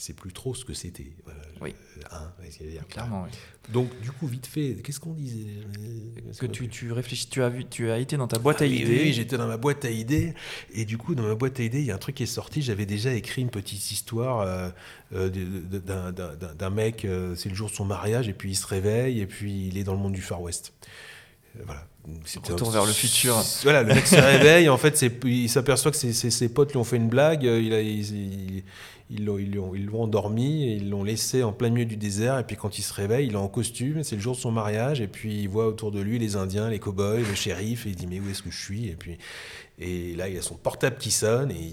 c'est 0.00 0.14
plus 0.14 0.32
trop 0.32 0.54
ce 0.54 0.64
que 0.64 0.72
c'était. 0.72 1.12
oui. 1.60 1.74
Hein, 2.10 2.32
Clairement, 2.88 3.24
oui. 3.24 3.38
Donc, 3.70 3.88
du 4.00 4.10
coup, 4.10 4.26
vite 4.26 4.46
fait, 4.46 4.76
qu'est-ce 4.82 4.98
qu'on 4.98 5.12
disait 5.12 5.46
Que 6.38 6.46
tu, 6.46 6.68
tu, 6.68 6.90
réfléchis, 6.90 7.28
tu 7.28 7.42
as, 7.42 7.50
vu, 7.50 7.66
tu 7.66 7.90
as 7.90 7.98
été 7.98 8.16
dans 8.16 8.26
ta 8.26 8.38
boîte 8.38 8.62
à 8.62 8.64
ah 8.64 8.66
idées. 8.66 9.02
Oui, 9.04 9.12
j'étais 9.12 9.36
dans 9.36 9.46
ma 9.46 9.58
boîte 9.58 9.84
à 9.84 9.90
idées. 9.90 10.32
Et 10.72 10.86
du 10.86 10.96
coup, 10.96 11.14
dans 11.14 11.24
ma 11.24 11.34
boîte 11.34 11.60
à 11.60 11.62
idées, 11.62 11.80
il 11.80 11.84
y 11.84 11.90
a 11.90 11.94
un 11.94 11.98
truc 11.98 12.16
qui 12.16 12.22
est 12.22 12.26
sorti. 12.26 12.62
J'avais 12.62 12.86
déjà 12.86 13.12
écrit 13.12 13.42
une 13.42 13.50
petite 13.50 13.90
histoire 13.90 14.40
euh, 14.40 14.70
euh, 15.14 15.28
d'un 15.28 16.70
mec, 16.70 17.04
euh, 17.04 17.34
c'est 17.36 17.50
le 17.50 17.54
jour 17.54 17.68
de 17.68 17.74
son 17.74 17.84
mariage, 17.84 18.26
et 18.26 18.32
puis 18.32 18.52
il 18.52 18.56
se 18.56 18.66
réveille, 18.66 19.20
et 19.20 19.26
puis 19.26 19.68
il 19.68 19.76
est 19.76 19.84
dans 19.84 19.94
le 19.94 20.00
monde 20.00 20.14
du 20.14 20.22
Far 20.22 20.40
West. 20.40 20.72
Voilà. 21.66 21.86
Retour 22.48 22.70
vers 22.70 22.86
le 22.86 22.92
futur. 22.92 23.36
Voilà, 23.62 23.82
le 23.82 23.94
mec 23.94 24.06
se 24.06 24.16
réveille, 24.16 24.70
en 24.70 24.78
fait, 24.78 25.04
il 25.26 25.50
s'aperçoit 25.50 25.90
que 25.90 25.96
ses, 25.98 26.48
potes 26.48 26.72
lui 26.72 26.78
ont 26.78 26.84
fait 26.84 26.96
une 26.96 27.10
blague, 27.10 27.42
il, 27.42 27.74
a, 27.74 27.82
il, 27.82 28.64
ils 29.10 29.24
l'ont, 29.24 29.38
ils, 29.38 29.86
l'ont, 29.86 30.02
endormi 30.02 30.64
et 30.64 30.76
ils 30.76 30.88
l'ont 30.88 31.04
laissé 31.04 31.42
en 31.42 31.52
plein 31.52 31.70
milieu 31.70 31.84
du 31.84 31.96
désert. 31.96 32.38
Et 32.38 32.44
puis 32.44 32.56
quand 32.56 32.78
il 32.78 32.82
se 32.82 32.92
réveille, 32.92 33.26
il 33.26 33.32
est 33.32 33.36
en 33.36 33.48
costume, 33.48 34.04
c'est 34.04 34.16
le 34.16 34.22
jour 34.22 34.34
de 34.34 34.40
son 34.40 34.52
mariage. 34.52 35.00
Et 35.00 35.08
puis 35.08 35.42
il 35.42 35.48
voit 35.48 35.66
autour 35.66 35.90
de 35.90 36.00
lui 36.00 36.18
les 36.18 36.36
Indiens, 36.36 36.70
les 36.70 36.78
cow-boys, 36.78 37.18
le 37.18 37.34
shérif. 37.34 37.86
Et 37.86 37.90
il 37.90 37.96
dit 37.96 38.06
Mais 38.06 38.20
où 38.20 38.28
est-ce 38.30 38.42
que 38.42 38.50
je 38.50 38.58
suis? 38.58 38.88
Et, 38.88 38.96
puis, 38.96 39.18
et 39.78 40.14
là, 40.14 40.28
il 40.28 40.38
a 40.38 40.42
son 40.42 40.54
portable 40.54 40.96
qui 40.98 41.10
sonne 41.10 41.50
et, 41.50 41.72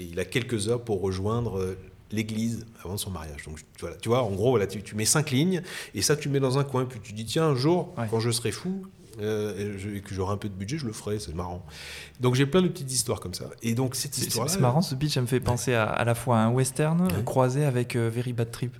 il 0.00 0.18
a 0.20 0.24
quelques 0.24 0.68
heures 0.68 0.84
pour 0.84 1.00
rejoindre 1.00 1.76
l'église 2.12 2.66
avant 2.84 2.96
son 2.96 3.10
mariage. 3.10 3.44
Donc 3.44 3.58
voilà, 3.80 3.96
tu 3.96 4.08
vois, 4.08 4.22
en 4.22 4.30
gros, 4.30 4.56
là, 4.56 4.66
tu, 4.66 4.94
mets 4.94 5.04
cinq 5.04 5.32
lignes 5.32 5.62
et 5.94 6.02
ça, 6.02 6.16
tu 6.16 6.28
mets 6.28 6.40
dans 6.40 6.58
un 6.58 6.64
coin. 6.64 6.84
Puis 6.84 7.00
tu 7.00 7.12
dis 7.12 7.24
Tiens, 7.24 7.46
un 7.46 7.54
jour, 7.56 7.94
quand 8.10 8.20
je 8.20 8.30
serai 8.30 8.52
fou, 8.52 8.82
euh, 9.20 9.96
et, 9.96 10.00
que 10.00 10.14
j'aurai 10.14 10.34
un 10.34 10.36
peu 10.36 10.48
de 10.48 10.54
budget, 10.54 10.78
je 10.78 10.86
le 10.86 10.92
ferai, 10.92 11.18
c'est 11.18 11.34
marrant. 11.34 11.64
Donc 12.20 12.34
j'ai 12.34 12.46
plein 12.46 12.62
de 12.62 12.68
petites 12.68 12.92
histoires 12.92 13.20
comme 13.20 13.34
ça. 13.34 13.46
Et 13.62 13.74
donc 13.74 13.94
cette 13.94 14.16
histoire 14.16 14.48
C'est 14.48 14.60
marrant, 14.60 14.82
ce 14.82 14.94
pitch, 14.94 15.14
ça 15.14 15.20
me 15.20 15.26
fait 15.26 15.40
penser 15.40 15.74
à, 15.74 15.84
à 15.84 16.04
la 16.04 16.14
fois 16.14 16.38
à 16.38 16.40
un 16.40 16.50
western 16.50 17.08
croisé 17.24 17.64
avec 17.64 17.96
euh, 17.96 18.10
Very 18.12 18.32
Bad 18.32 18.50
Trip. 18.50 18.76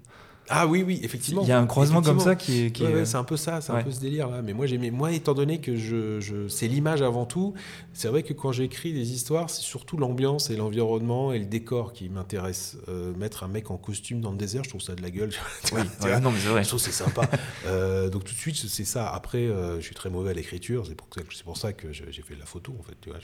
Ah 0.51 0.67
oui, 0.67 0.83
oui, 0.87 1.01
effectivement. 1.03 1.43
Il 1.43 1.49
y 1.49 1.53
a 1.53 1.59
un 1.59 1.67
croisement 1.67 2.03
comme 2.03 2.21
ça 2.21 2.37
qui 2.37 2.67
est. 2.67 3.05
c'est 3.05 3.17
un 3.17 3.25
peu 3.25 3.37
ça, 3.37 3.61
c'est 3.61 3.73
un 3.73 3.83
peu 3.83 3.91
ce 3.91 4.01
délire-là. 4.01 4.43
Mais 4.43 4.53
moi, 4.53 4.67
j'aimais, 4.67 4.91
moi, 4.91 5.13
étant 5.13 5.35
donné 5.35 5.61
que 5.61 5.77
je, 5.77 6.21
je 6.21 6.49
c'est 6.49 6.69
l'image 6.69 7.03
avant 7.03 7.27
tout, 7.27 7.55
c'est 7.93 8.09
vrai 8.09 8.23
que 8.23 8.33
quand 8.33 8.53
j'écris 8.53 8.93
des 8.93 9.13
histoires, 9.13 9.51
c'est 9.51 9.63
surtout 9.63 9.97
l'ambiance 9.97 10.51
et 10.51 10.57
l'environnement 10.57 11.33
et 11.33 11.39
le 11.39 11.45
décor 11.45 11.93
qui 11.93 12.09
m'intéresse. 12.09 12.77
Euh, 12.89 13.15
mettre 13.15 13.45
un 13.45 13.49
mec 13.49 13.71
en 13.71 13.77
costume 13.77 14.21
dans 14.21 14.31
le 14.31 14.37
désert, 14.37 14.65
je 14.65 14.71
trouve 14.71 14.81
ça 14.81 14.95
de 14.95 15.03
la 15.03 15.11
gueule. 15.11 15.31
oui, 15.73 15.81
non, 16.23 16.31
mais 16.31 16.39
c'est 16.39 16.49
vrai. 16.49 16.65
Je 16.65 16.69
trouve 16.69 16.81
c'est 16.81 16.93
sympa. 16.93 17.29
euh, 17.67 18.09
donc 18.09 18.25
tout 18.25 18.35
de 18.35 18.39
suite, 18.39 18.57
c'est 18.57 18.85
ça. 18.85 19.09
Après, 19.11 19.39
euh, 19.39 19.77
je 19.81 19.85
suis 19.85 19.95
très 19.95 20.11
mauvais 20.11 20.31
à 20.31 20.35
l'écriture, 20.35 20.87
c'est 20.87 20.95
pour, 20.95 21.09
pour, 21.45 21.57
ça 21.57 21.73
que 21.73 21.93
j'ai 21.93 22.23
fait 22.23 22.35
de 22.35 22.41
la 22.41 22.47
photo, 22.47 22.75
en 22.79 22.83
fait. 22.83 22.97
Tu 23.01 23.11
vois, 23.11 23.19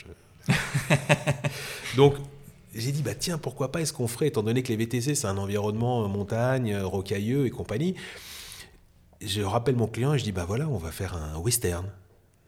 donc 1.96 2.14
j'ai 2.74 2.92
dit, 2.92 3.02
bah 3.02 3.14
tiens, 3.14 3.38
pourquoi 3.38 3.70
pas, 3.70 3.80
est-ce 3.80 3.92
qu'on 3.92 4.08
ferait, 4.08 4.28
étant 4.28 4.42
donné 4.42 4.62
que 4.62 4.68
les 4.68 4.76
VTC, 4.76 5.14
c'est 5.14 5.26
un 5.26 5.38
environnement 5.38 6.04
euh, 6.04 6.08
montagne, 6.08 6.72
euh, 6.72 6.86
rocailleux 6.86 7.46
et 7.46 7.50
compagnie, 7.50 7.94
je 9.20 9.42
rappelle 9.42 9.76
mon 9.76 9.86
client 9.86 10.14
et 10.14 10.18
je 10.18 10.24
dis, 10.24 10.32
bah 10.32 10.44
voilà, 10.46 10.68
on 10.68 10.78
va 10.78 10.90
faire 10.90 11.16
un 11.16 11.38
western. 11.38 11.86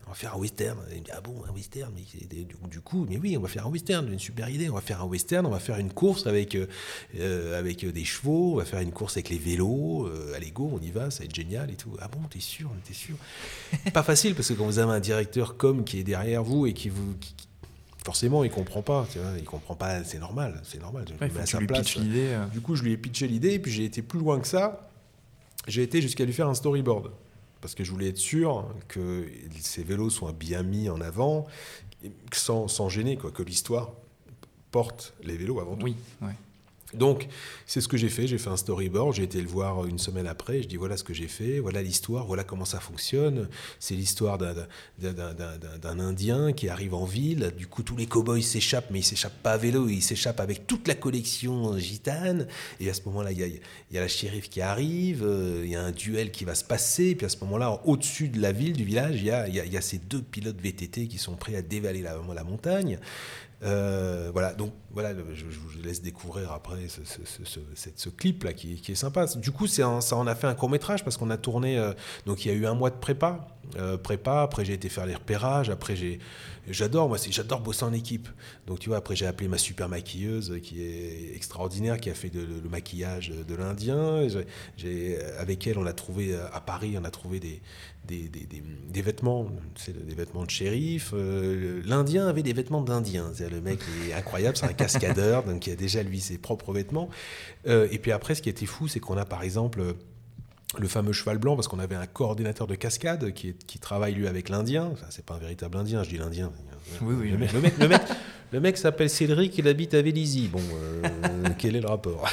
On 0.07 0.11
va 0.11 0.15
faire 0.15 0.35
un 0.37 0.39
western. 0.39 0.79
Il 0.93 0.99
me 0.99 1.05
dit, 1.05 1.11
ah 1.13 1.21
bon, 1.21 1.43
un 1.49 1.53
western? 1.53 1.93
Mais 1.93 2.05
du, 2.69 2.81
coup, 2.81 3.07
mais 3.09 3.19
oui, 3.19 3.37
on 3.37 3.41
va 3.41 3.49
faire 3.49 3.67
un 3.67 3.71
western, 3.71 4.07
une 4.13 4.21
super 4.21 4.49
idée. 4.49 4.71
On 4.71 4.75
va 4.75 4.81
faire 4.81 5.03
un 5.03 5.07
western, 5.07 5.45
on 5.47 5.51
va 5.51 5.59
faire 5.59 5.79
une 5.79 5.93
course 5.93 6.29
avec, 6.29 6.57
euh, 7.19 7.59
avec 7.59 7.85
des 7.85 8.05
chevaux, 8.05 8.53
on 8.53 8.57
va 8.57 8.65
faire 8.65 8.81
une 8.81 8.93
course 8.93 9.17
avec 9.17 9.31
les 9.31 9.39
vélos. 9.39 10.09
allez, 10.37 10.53
go, 10.53 10.71
on 10.73 10.81
y 10.81 10.91
va, 10.91 11.11
ça 11.11 11.21
va 11.21 11.25
être 11.25 11.35
génial 11.35 11.71
et 11.73 11.77
tout. 11.77 11.97
Ah 12.01 12.07
bon, 12.07 12.21
t'es 12.31 12.41
sûr, 12.41 12.71
t'es 12.85 12.95
sûr? 12.95 13.17
Pas 13.93 14.05
facile 14.05 14.37
parce 14.37 14.49
que 14.49 14.55
quand 14.55 14.67
vous 14.67 14.79
avez 14.79 14.93
un 14.93 15.01
directeur 15.01 15.57
comme 15.57 15.83
qui 15.83 15.99
est 15.99 16.05
derrière 16.05 16.45
vous 16.45 16.67
et 16.67 16.73
qui 16.73 16.89
vous, 16.89 17.17
forcément, 18.07 18.45
il 18.45 18.51
comprend 18.51 18.83
pas. 18.83 19.07
Tu 19.11 19.19
vois, 19.19 19.33
il 19.37 19.45
comprend 19.45 19.75
pas. 19.75 20.05
C'est 20.05 20.19
normal. 20.19 20.61
C'est 20.65 20.81
normal. 20.81 21.05
Euh. 22.35 22.47
Du 22.47 22.61
coup, 22.61 22.77
je 22.77 22.85
lui 22.85 22.93
ai 22.93 22.97
pitché 22.97 23.27
l'idée, 23.27 23.55
et 23.55 23.59
puis 23.59 23.73
j'ai 23.73 23.85
été 23.85 24.01
plus 24.01 24.21
loin 24.21 24.39
que 24.39 24.47
ça. 24.47 24.89
J'ai 25.67 25.83
été 25.83 26.01
jusqu'à 26.01 26.25
lui 26.25 26.33
faire 26.33 26.49
un 26.49 26.55
storyboard 26.55 27.11
parce 27.61 27.75
que 27.75 27.83
je 27.83 27.91
voulais 27.91 28.11
être 28.11 28.19
sûr 28.19 28.73
que 28.87 29.27
ces 29.61 29.83
vélos 29.83 30.11
soient 30.11 30.33
bien 30.33 30.63
mis 30.63 30.89
en 30.89 31.01
avant, 31.01 31.47
sans, 32.33 32.69
sans 32.69 32.89
gêner, 32.89 33.17
quoi, 33.17 33.33
que 33.33 33.43
l'histoire 33.43 33.91
porte 34.71 35.15
les 35.25 35.37
vélos 35.37 35.59
avant 35.59 35.75
tout. 35.75 35.87
Oui. 35.87 35.97
Donc, 36.95 37.27
c'est 37.67 37.81
ce 37.81 37.89
que 37.89 37.97
j'ai 37.97 38.09
fait. 38.09 38.27
J'ai 38.27 38.39
fait 38.39 38.51
un 38.51 38.57
storyboard. 38.57 39.15
J'ai 39.15 39.25
été 39.25 39.41
le 39.41 39.49
voir 39.49 39.87
une 39.87 39.99
semaine 39.99 40.27
après. 40.27 40.63
Je 40.63 40.69
dis 40.69 40.77
voilà 40.77 40.97
ce 40.97 41.05
que 41.05 41.15
j'ai 41.15 41.27
fait, 41.27 41.59
voilà 41.59 41.83
l'histoire, 41.83 42.27
voilà 42.27 42.45
comment 42.45 42.65
ça 42.65 42.79
fonctionne. 42.79 43.49
C'est 43.81 43.95
l'histoire 43.95 44.39
d'un 44.39 46.01
Indien 46.01 46.53
qui 46.53 46.69
arrive 46.69 46.95
en 46.95 47.05
ville. 47.05 47.53
Du 47.57 47.67
coup, 47.67 47.83
tous 47.83 47.97
les 47.97 48.07
cow-boys 48.07 48.43
s'échappent, 48.43 48.91
mais 48.91 49.01
ils 49.01 49.05
s'échappent 49.05 49.43
pas 49.43 49.53
à 49.53 49.57
vélo, 49.57 49.89
ils 49.89 50.03
s'échappent 50.03 50.41
avec 50.41 50.67
toute 50.67 50.87
la 50.87 50.95
collection 50.95 51.77
gitane. 51.77 52.47
Et 52.79 52.89
à 52.89 52.95
ce 52.95 53.03
moment-là, 53.07 53.33
il 53.33 53.39
y 53.39 53.99
a, 53.99 54.01
la 54.01 54.09
shérif 54.09 54.49
qui 54.49 54.61
arrive, 54.61 55.25
euh, 55.25 55.63
il 55.65 55.71
y 55.71 55.77
a 55.77 55.83
un 55.83 55.93
duel 55.93 56.31
qui 56.31 56.45
va 56.45 56.55
se 56.55 56.65
passer. 56.65 57.15
Puis 57.17 57.27
à 57.27 57.29
ce 57.29 57.39
moment-là, 57.41 57.81
au-dessus 57.85 58.29
de 58.29 58.41
la 58.41 58.53
ville, 58.53 58.75
du 58.75 58.85
village, 58.85 59.17
il 59.17 59.27
y 59.27 59.31
a, 59.77 59.81
ces 59.81 59.99
deux 59.99 60.23
pilotes 60.23 60.61
VTT 60.61 61.09
qui 61.09 61.19
sont 61.19 61.35
prêts 61.35 61.57
à 61.57 61.63
dévaler 61.63 62.03
la 62.03 62.45
montagne. 62.45 62.99
Euh, 63.63 64.31
voilà, 64.33 64.53
donc 64.53 64.73
voilà, 64.91 65.15
je, 65.33 65.45
vous 65.45 65.79
laisse 65.83 66.03
découvrir 66.03 66.53
après 66.53 66.89
ce, 66.89 68.09
clip 68.11 68.45
là 68.45 68.53
qui, 68.53 68.81
est 68.87 68.95
sympa. 68.95 69.27
Du 69.37 69.51
coup, 69.51 69.67
ça 69.67 69.89
en 69.89 70.27
a 70.27 70.35
fait 70.35 70.47
un 70.47 70.55
court 70.55 70.69
métrage 70.69 71.05
parce 71.05 71.17
qu'on 71.17 71.31
a 71.31 71.39
tourné. 71.39 71.79
Euh, 71.79 71.93
donc 72.27 72.45
il 72.45 72.49
y 72.49 72.55
a 72.55 72.55
eu 72.55 72.67
un 72.67 72.75
mois 72.75 72.91
de 72.91 72.97
prépa, 72.97 73.49
euh, 73.77 73.97
prépa. 73.97 74.43
Après 74.43 74.65
j'ai 74.65 74.75
été 74.75 74.89
faire 74.89 75.07
les 75.07 75.15
repérages. 75.15 75.71
Après 75.71 75.97
j'ai, 75.97 76.19
j'adore 76.69 77.09
moi, 77.09 77.19
j'adore 77.31 77.61
bosser 77.61 77.85
en 77.85 77.93
équipe. 77.93 78.29
Donc 78.67 78.79
tu 78.79 78.89
vois, 78.89 78.99
après 78.99 79.17
j'ai 79.17 79.27
appelé 79.27 79.49
ma 79.49 79.59
super 79.59 79.89
maquilleuse 79.89 80.59
qui 80.63 80.83
est 80.83 81.35
extraordinaire, 81.35 81.99
qui 81.99 82.11
a 82.11 82.15
fait 82.15 82.33
le 82.35 82.69
maquillage 82.69 83.31
de 83.31 83.55
l'Indien. 83.55 84.27
J'ai, 84.77 85.19
avec 85.39 85.67
elle, 85.67 85.79
on 85.79 85.87
a 85.87 85.93
trouvé 85.93 86.37
à 86.53 86.61
Paris, 86.61 86.97
on 87.01 87.05
a 87.05 87.11
trouvé 87.11 87.41
des, 87.41 87.61
des, 88.07 88.29
des, 88.29 88.63
des, 88.89 89.03
vêtements, 89.03 89.47
c'est 89.75 90.07
des 90.07 90.15
vêtements 90.15 90.45
de 90.45 90.51
shérif. 90.51 91.13
Euh, 91.15 91.83
L'Indien 91.85 92.29
avait 92.29 92.43
des 92.43 92.53
vêtements 92.53 92.83
d'Indien. 92.83 93.33
Le 93.51 93.61
mec 93.61 93.81
est 94.09 94.13
incroyable, 94.13 94.57
c'est 94.57 94.67
un 94.67 94.73
cascadeur, 94.73 95.43
donc 95.45 95.67
il 95.67 95.73
a 95.73 95.77
déjà 95.77 96.03
lui 96.03 96.21
ses 96.21 96.39
propres 96.39 96.73
vêtements. 96.73 97.09
Euh, 97.67 97.89
et 97.91 97.99
puis 97.99 98.13
après, 98.13 98.35
ce 98.35 98.43
qui 98.43 98.49
était 98.49 98.67
fou, 98.67 98.89
c'est 98.89 99.01
qu'on 99.01 99.17
a 99.17 99.25
par 99.25 99.43
exemple 99.43 99.95
le 100.79 100.89
fameux 100.89 101.13
cheval 101.13 101.39
blanc, 101.39 101.57
parce 101.57 101.69
qu'on 101.69 101.79
avait 101.79 101.95
un 101.95 102.07
coordinateur 102.07 102.67
de 102.67 102.75
cascade 102.75 103.33
qui, 103.33 103.55
qui 103.55 103.79
travaille 103.79 104.15
lui 104.15 104.27
avec 104.27 104.49
l'Indien. 104.49 104.91
Enfin, 104.93 105.07
c'est 105.11 105.25
pas 105.25 105.35
un 105.35 105.39
véritable 105.39 105.77
Indien, 105.77 106.03
je 106.03 106.11
dis 106.11 106.19
l'Indien. 106.19 106.53
Oui, 107.03 107.15
oui. 107.19 107.31
Le 107.31 107.39
mec, 107.39 107.53
le 107.53 107.61
mec, 107.61 107.79
le 107.79 107.89
mec, 107.89 108.03
le 108.53 108.61
mec 108.61 108.77
s'appelle 108.79 109.11
Cédric, 109.11 109.57
il 109.59 109.69
habite 109.69 109.95
à 109.95 110.03
Vélizy. 110.03 110.49
Bon, 110.49 110.63
euh, 111.05 111.09
quel 111.59 111.77
est 111.77 111.81
le 111.81 111.89
rapport? 111.89 112.29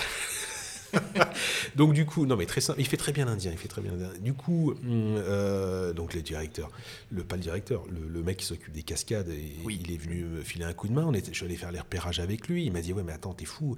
Donc 1.76 1.94
du 1.94 2.06
coup, 2.06 2.26
non 2.26 2.36
mais 2.36 2.46
très 2.46 2.62
simple, 2.62 2.80
il 2.80 2.86
fait 2.86 2.98
très 2.98 3.12
bien 3.12 3.26
l'Indien, 3.26 3.52
il 3.52 3.58
fait 3.58 3.68
très 3.68 3.82
bien 3.82 3.94
Du 4.20 4.34
coup, 4.34 4.72
hum, 4.72 5.16
euh, 5.18 5.92
donc 5.94 6.14
le 6.14 6.22
directeur, 6.22 6.70
le 7.12 7.24
pas 7.24 7.36
le 7.36 7.42
directeur, 7.42 7.84
le, 7.90 8.24
mec 8.24 8.38
qui 8.38 8.46
s'occupe 8.46 8.72
des 8.72 8.84
cascades, 8.84 9.30
il 9.68 9.92
est 9.92 9.98
venu 9.98 10.24
me 10.24 10.42
filer 10.42 10.66
un 10.66 10.74
coup 10.74 10.88
de 10.88 10.94
main. 10.94 11.04
On 11.06 11.14
était, 11.14 11.32
je 11.32 11.38
suis 11.38 11.46
allé 11.46 11.56
faire 11.56 11.72
les 11.72 11.80
repérages 11.80 12.20
avec 12.20 12.48
lui. 12.48 12.66
Il 12.66 12.72
m'a 12.72 12.82
dit 12.82 12.94
ouais 12.94 13.04
mais 13.04 13.14
attends 13.14 13.34
t'es 13.34 13.46
fou. 13.46 13.76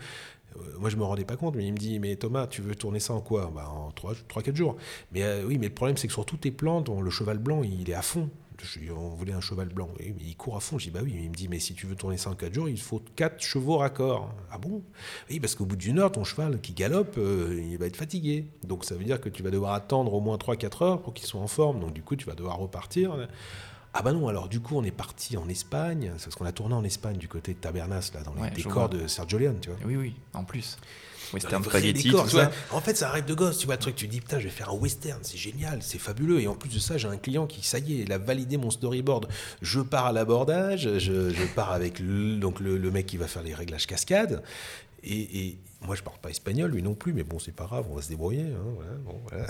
Euh, 0.57 0.77
moi 0.79 0.89
je 0.89 0.95
me 0.95 1.03
rendais 1.03 1.25
pas 1.25 1.37
compte, 1.37 1.55
mais 1.55 1.65
il 1.65 1.73
me 1.73 1.77
dit 1.77 1.99
mais 1.99 2.15
Thomas 2.15 2.47
tu 2.47 2.61
veux 2.61 2.75
tourner 2.75 2.99
ça 2.99 3.13
en 3.13 3.21
quoi? 3.21 3.51
Bah, 3.53 3.69
En 3.69 3.89
3-4 3.91 4.55
jours. 4.55 4.75
Mais 5.11 5.23
euh, 5.23 5.43
oui 5.45 5.57
mais 5.57 5.67
le 5.67 5.73
problème 5.73 5.97
c'est 5.97 6.07
que 6.07 6.13
sur 6.13 6.25
toutes 6.25 6.41
tes 6.41 6.51
plantes, 6.51 6.89
le 6.89 7.09
cheval 7.09 7.37
blanc 7.37 7.63
il 7.63 7.89
est 7.89 7.93
à 7.93 8.01
fond 8.01 8.29
on 8.95 9.09
voulait 9.09 9.33
un 9.33 9.41
cheval 9.41 9.69
blanc. 9.69 9.89
il 9.99 10.35
court 10.35 10.57
à 10.57 10.59
fond. 10.59 10.77
Je 10.77 10.85
dis, 10.85 10.91
bah 10.91 11.01
oui. 11.03 11.13
Il 11.15 11.29
me 11.29 11.35
dit, 11.35 11.47
mais 11.47 11.59
si 11.59 11.73
tu 11.73 11.87
veux 11.87 11.95
tourner 11.95 12.17
ça 12.17 12.29
en 12.29 12.35
4 12.35 12.53
jours, 12.53 12.69
il 12.69 12.79
faut 12.79 13.01
4 13.15 13.41
chevaux 13.41 13.77
raccords. 13.77 14.33
Ah 14.51 14.57
bon? 14.57 14.83
Oui, 15.29 15.39
parce 15.39 15.55
qu'au 15.55 15.65
bout 15.65 15.75
d'une 15.75 15.99
heure, 15.99 16.11
ton 16.11 16.23
cheval 16.23 16.59
qui 16.61 16.73
galope, 16.73 17.15
euh, 17.17 17.59
il 17.71 17.77
va 17.77 17.85
être 17.87 17.97
fatigué. 17.97 18.47
Donc 18.63 18.85
ça 18.85 18.95
veut 18.95 19.03
dire 19.03 19.19
que 19.19 19.29
tu 19.29 19.43
vas 19.43 19.51
devoir 19.51 19.73
attendre 19.73 20.13
au 20.13 20.21
moins 20.21 20.37
3-4 20.37 20.83
heures 20.83 21.01
pour 21.01 21.13
qu'il 21.13 21.27
soit 21.27 21.41
en 21.41 21.47
forme. 21.47 21.79
Donc 21.79 21.93
du 21.93 22.01
coup, 22.01 22.15
tu 22.15 22.25
vas 22.25 22.35
devoir 22.35 22.57
repartir. 22.57 23.27
Ah 23.97 24.01
bah 24.01 24.11
non, 24.11 24.27
alors 24.27 24.49
du 24.49 24.59
coup, 24.59 24.75
on 24.77 24.83
est 24.83 24.91
parti 24.91 25.37
en 25.37 25.47
Espagne, 25.47 26.11
parce 26.21 26.35
qu'on 26.35 26.45
a 26.45 26.51
tourné 26.51 26.75
en 26.75 26.83
Espagne 26.83 27.15
du 27.15 27.29
côté 27.29 27.53
de 27.53 27.59
Tabernas, 27.59 28.11
là, 28.13 28.21
dans 28.23 28.33
les 28.43 28.51
décors 28.51 28.89
de 28.89 29.07
Sergio 29.07 29.37
Leone, 29.37 29.57
tu 29.61 29.69
vois. 29.69 29.79
Oui, 29.85 29.95
oui, 29.95 30.13
en 30.33 30.43
plus. 30.43 30.77
Western 31.33 31.63
spaghetti, 31.63 32.09
tout 32.11 32.27
ça. 32.27 32.51
En 32.71 32.81
fait, 32.81 32.97
ça 32.97 33.09
rêve 33.09 33.23
de 33.23 33.33
gosse, 33.33 33.57
tu 33.57 33.67
vois, 33.67 33.75
le 33.75 33.81
truc, 33.81 33.95
tu 33.95 34.07
dis, 34.07 34.19
putain, 34.19 34.39
je 34.39 34.45
vais 34.45 34.49
faire 34.49 34.69
un 34.69 34.75
western, 34.75 35.19
c'est 35.23 35.37
génial, 35.37 35.81
c'est 35.81 35.97
fabuleux. 35.97 36.41
Et 36.41 36.47
en 36.47 36.55
plus 36.55 36.73
de 36.73 36.79
ça, 36.79 36.97
j'ai 36.97 37.07
un 37.07 37.15
client 37.15 37.47
qui, 37.47 37.65
ça 37.65 37.79
y 37.79 37.93
est, 37.93 38.03
il 38.03 38.11
a 38.11 38.17
validé 38.17 38.57
mon 38.57 38.69
storyboard. 38.69 39.27
Je 39.61 39.79
pars 39.79 40.07
à 40.07 40.11
l'abordage, 40.11 40.89
je, 40.99 41.45
pars 41.55 41.71
avec 41.71 41.99
le, 41.99 42.35
donc 42.35 42.59
le, 42.59 42.91
mec 42.91 43.05
qui 43.05 43.15
va 43.15 43.27
faire 43.27 43.43
les 43.43 43.53
réglages 43.53 43.87
cascades. 43.87 44.43
Et, 45.03 45.57
moi, 45.81 45.95
je 45.95 46.01
parle 46.01 46.17
pas 46.17 46.29
espagnol, 46.29 46.71
lui 46.71 46.81
non 46.81 46.95
plus, 46.95 47.13
mais 47.13 47.23
bon, 47.23 47.37
c'est 47.37 47.51
pas 47.51 47.65
grave, 47.65 47.85
on 47.91 47.95
va 47.95 48.01
se 48.01 48.09
débrouiller. 48.09 48.45
Hein, 49.31 49.45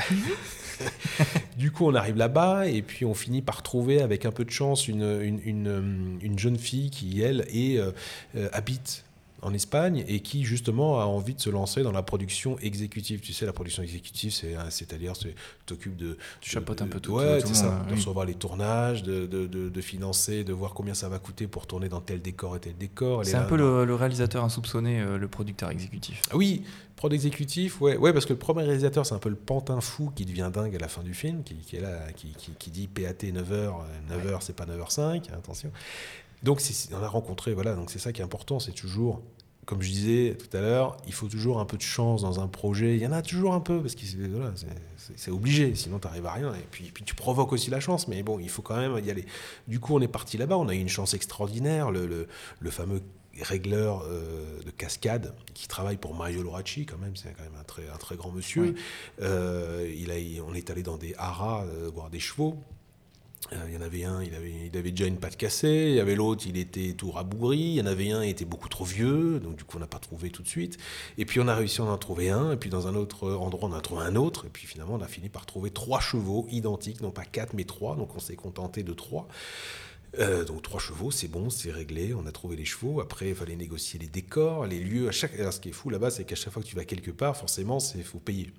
du 1.57 1.71
coup, 1.71 1.85
on 1.85 1.95
arrive 1.95 2.17
là-bas 2.17 2.67
et 2.67 2.81
puis 2.81 3.05
on 3.05 3.13
finit 3.13 3.41
par 3.41 3.63
trouver, 3.63 4.01
avec 4.01 4.25
un 4.25 4.31
peu 4.31 4.43
de 4.43 4.51
chance, 4.51 4.87
une, 4.87 5.21
une, 5.21 6.19
une, 6.21 6.39
jeune 6.39 6.57
fille 6.57 6.89
qui, 6.89 7.21
elle, 7.21 7.45
est, 7.49 7.77
euh, 7.77 7.91
euh, 8.35 8.49
habite 8.51 9.04
en 9.45 9.53
Espagne 9.53 10.03
et 10.07 10.21
qui 10.21 10.43
justement 10.43 10.99
a 10.99 11.05
envie 11.05 11.35
de 11.35 11.39
se 11.39 11.51
lancer 11.51 11.83
dans 11.83 11.91
la 11.91 12.01
production 12.01 12.57
exécutive. 12.59 13.19
Tu 13.19 13.31
sais, 13.31 13.45
la 13.45 13.53
production 13.53 13.83
exécutive, 13.83 14.31
c'est, 14.31 14.55
c'est-à-dire, 14.71 15.13
tu 15.13 15.33
t'occupes 15.67 15.95
de... 15.95 16.17
Tu 16.41 16.49
chapeautes 16.49 16.81
un 16.81 16.87
peu 16.87 16.99
tout, 16.99 17.13
ouais, 17.13 17.41
tout, 17.41 17.53
ça, 17.53 17.85
de 17.87 17.93
recevoir 17.93 18.25
les 18.25 18.33
tournages, 18.33 19.03
de, 19.03 19.27
de, 19.27 19.45
de, 19.45 19.81
financer, 19.81 20.43
de 20.43 20.51
voir 20.51 20.73
combien 20.73 20.95
ça 20.95 21.09
va 21.09 21.19
coûter 21.19 21.45
pour 21.45 21.67
tourner 21.67 21.89
dans 21.89 22.01
tel 22.01 22.21
décor 22.21 22.55
et 22.55 22.59
tel 22.59 22.75
décor. 22.75 23.23
C'est 23.23 23.35
un 23.35 23.43
peu 23.43 23.55
le, 23.55 23.95
réalisateur 23.95 24.43
insoupçonné, 24.43 24.99
euh, 24.99 25.17
le 25.17 25.27
producteur 25.27 25.69
exécutif. 25.69 26.21
Ah 26.31 26.37
oui, 26.37 26.63
prod 26.95 27.13
exécutif, 27.13 27.79
ouais, 27.81 27.97
ouais, 27.97 28.13
parce 28.13 28.25
que 28.25 28.33
le 28.33 28.39
premier 28.39 28.63
réalisateur, 28.63 29.05
c'est 29.05 29.13
un 29.13 29.19
peu 29.19 29.29
le 29.29 29.35
pantin 29.35 29.79
fou 29.79 30.11
qui 30.15 30.25
devient 30.25 30.49
dingue 30.51 30.75
à 30.75 30.79
la 30.79 30.87
fin 30.87 31.03
du 31.03 31.13
film, 31.13 31.43
qui, 31.43 31.55
qui 31.55 31.75
est 31.75 31.81
là, 31.81 32.11
qui, 32.15 32.29
qui, 32.29 32.51
qui, 32.57 32.71
dit 32.71 32.87
PAT 32.87 33.27
9h, 33.27 33.73
9h 34.09 34.37
c'est 34.39 34.55
pas 34.55 34.65
9h05, 34.65 35.31
attention. 35.33 35.71
Donc 36.43 36.61
on 36.91 37.03
a 37.03 37.07
rencontré, 37.07 37.53
voilà, 37.53 37.73
donc 37.73 37.89
c'est 37.89 37.99
ça 37.99 38.11
qui 38.11 38.21
est 38.21 38.23
important, 38.23 38.59
c'est 38.59 38.71
toujours 38.71 39.21
comme 39.65 39.81
je 39.81 39.89
disais 39.89 40.37
tout 40.37 40.55
à 40.55 40.61
l'heure, 40.61 40.97
il 41.07 41.13
faut 41.13 41.27
toujours 41.27 41.59
un 41.59 41.65
peu 41.65 41.77
de 41.77 41.81
chance 41.81 42.21
dans 42.21 42.39
un 42.39 42.47
projet. 42.47 42.95
Il 42.95 43.01
y 43.01 43.07
en 43.07 43.11
a 43.11 43.21
toujours 43.21 43.53
un 43.53 43.59
peu, 43.59 43.81
parce 43.81 43.95
que 43.95 44.01
c'est 45.15 45.31
obligé, 45.31 45.73
sinon 45.75 45.99
tu 45.99 46.07
n'arrives 46.07 46.25
à 46.25 46.33
rien. 46.33 46.53
Et 46.53 46.65
puis, 46.69 46.91
puis, 46.93 47.03
tu 47.03 47.15
provoques 47.15 47.51
aussi 47.51 47.69
la 47.69 47.79
chance, 47.79 48.07
mais 48.07 48.21
bon, 48.21 48.39
il 48.39 48.49
faut 48.49 48.61
quand 48.61 48.77
même 48.77 49.03
y 49.03 49.09
aller. 49.09 49.25
Du 49.67 49.79
coup, 49.79 49.95
on 49.95 50.01
est 50.01 50.07
parti 50.07 50.37
là-bas, 50.37 50.57
on 50.57 50.67
a 50.67 50.75
eu 50.75 50.79
une 50.79 50.89
chance 50.89 51.13
extraordinaire. 51.13 51.91
Le, 51.91 52.27
le, 52.59 52.71
fameux 52.71 53.01
régleur 53.41 54.03
euh, 54.05 54.61
de 54.63 54.71
cascade 54.71 55.33
qui 55.53 55.67
travaille 55.67 55.97
pour 55.97 56.13
Mario 56.13 56.43
Loracci, 56.43 56.85
quand 56.85 56.97
même, 56.97 57.15
c'est 57.15 57.33
quand 57.33 57.43
même 57.43 57.59
un 57.59 57.63
très, 57.63 57.89
un 57.89 57.97
très 57.97 58.15
grand 58.15 58.31
monsieur. 58.31 58.75
Euh, 59.21 59.91
il 59.97 60.11
a, 60.11 60.43
on 60.43 60.53
est 60.53 60.69
allé 60.69 60.83
dans 60.83 60.97
des 60.97 61.15
haras 61.17 61.65
euh, 61.65 61.89
voir 61.93 62.09
des 62.09 62.19
chevaux. 62.19 62.57
Euh, 63.53 63.65
il 63.67 63.75
y 63.75 63.77
en 63.77 63.81
avait 63.81 64.03
un, 64.03 64.23
il 64.23 64.33
avait, 64.33 64.53
il 64.71 64.77
avait 64.77 64.91
déjà 64.91 65.05
une 65.05 65.17
patte 65.17 65.37
cassée. 65.37 65.87
Il 65.89 65.95
y 65.95 65.99
avait 65.99 66.15
l'autre, 66.15 66.45
il 66.47 66.57
était 66.57 66.93
tout 66.93 67.11
rabougri. 67.11 67.59
Il 67.59 67.73
y 67.75 67.81
en 67.81 67.85
avait 67.85 68.11
un, 68.11 68.23
il 68.23 68.29
était 68.29 68.45
beaucoup 68.45 68.69
trop 68.69 68.85
vieux. 68.85 69.39
Donc, 69.39 69.55
du 69.55 69.63
coup, 69.63 69.77
on 69.77 69.79
n'a 69.79 69.87
pas 69.87 69.99
trouvé 69.99 70.29
tout 70.29 70.41
de 70.41 70.47
suite. 70.47 70.77
Et 71.17 71.25
puis, 71.25 71.39
on 71.39 71.47
a 71.47 71.55
réussi 71.55 71.81
à 71.81 71.85
en 71.85 71.97
trouver 71.97 72.29
un. 72.29 72.51
Et 72.51 72.57
puis, 72.57 72.69
dans 72.69 72.87
un 72.87 72.95
autre 72.95 73.31
endroit, 73.33 73.69
on 73.69 73.73
a 73.73 73.81
trouvé 73.81 74.03
un 74.03 74.15
autre. 74.15 74.45
Et 74.45 74.49
puis, 74.49 74.65
finalement, 74.67 74.95
on 74.95 75.01
a 75.01 75.07
fini 75.07 75.29
par 75.29 75.45
trouver 75.45 75.69
trois 75.69 75.99
chevaux 75.99 76.47
identiques. 76.49 77.01
Non 77.01 77.11
pas 77.11 77.25
quatre, 77.25 77.53
mais 77.53 77.65
trois. 77.65 77.95
Donc, 77.95 78.15
on 78.15 78.19
s'est 78.19 78.35
contenté 78.35 78.83
de 78.83 78.93
trois. 78.93 79.27
Euh, 80.19 80.45
donc 80.45 80.61
trois 80.61 80.79
chevaux, 80.79 81.11
c'est 81.11 81.27
bon, 81.27 81.49
c'est 81.49 81.71
réglé, 81.71 82.13
on 82.13 82.25
a 82.25 82.31
trouvé 82.31 82.55
les 82.55 82.63
chevaux. 82.63 83.01
Après, 83.01 83.29
il 83.29 83.35
fallait 83.35 83.55
négocier 83.55 83.99
les 83.99 84.07
décors, 84.07 84.65
les 84.65 84.79
lieux. 84.79 85.09
À 85.09 85.11
chaque... 85.11 85.33
ce 85.35 85.59
qui 85.59 85.69
est 85.69 85.73
fou 85.73 85.89
là-bas, 85.89 86.09
c'est 86.09 86.23
qu'à 86.23 86.35
chaque 86.35 86.53
fois 86.53 86.61
que 86.61 86.67
tu 86.67 86.75
vas 86.75 86.85
quelque 86.85 87.11
part, 87.11 87.35
forcément, 87.35 87.79
il 87.95 88.03
faut 88.03 88.19
payer 88.19 88.53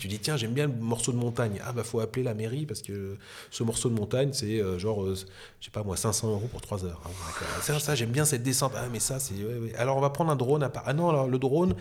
tu 0.00 0.08
dis 0.08 0.18
tiens 0.18 0.36
j'aime 0.36 0.52
bien 0.52 0.66
le 0.66 0.72
morceau 0.72 1.12
de 1.12 1.16
montagne. 1.16 1.60
Ah 1.64 1.72
bah 1.72 1.82
faut 1.84 2.00
appeler 2.00 2.22
la 2.22 2.34
mairie 2.34 2.66
parce 2.66 2.82
que 2.82 3.16
ce 3.50 3.62
morceau 3.62 3.88
de 3.88 3.94
montagne 3.94 4.30
c'est 4.32 4.60
euh, 4.60 4.78
genre 4.78 5.02
euh, 5.02 5.14
je 5.60 5.66
sais 5.66 5.70
pas 5.70 5.82
moi 5.82 5.96
500 5.96 6.30
euros 6.30 6.48
pour 6.50 6.60
3 6.60 6.84
heures. 6.84 7.00
Ah, 7.04 7.78
ça, 7.78 7.94
j'aime 7.94 8.10
bien 8.10 8.24
cette 8.24 8.42
descente. 8.42 8.72
Ah 8.76 8.86
mais 8.92 9.00
ça 9.00 9.18
c'est 9.18 9.34
alors 9.76 9.96
on 9.96 10.00
va 10.00 10.10
prendre 10.10 10.30
un 10.30 10.36
drone 10.36 10.62
à 10.62 10.68
part. 10.68 10.84
Ah 10.86 10.94
non 10.94 11.08
alors 11.08 11.28
le 11.28 11.38
drone 11.38 11.74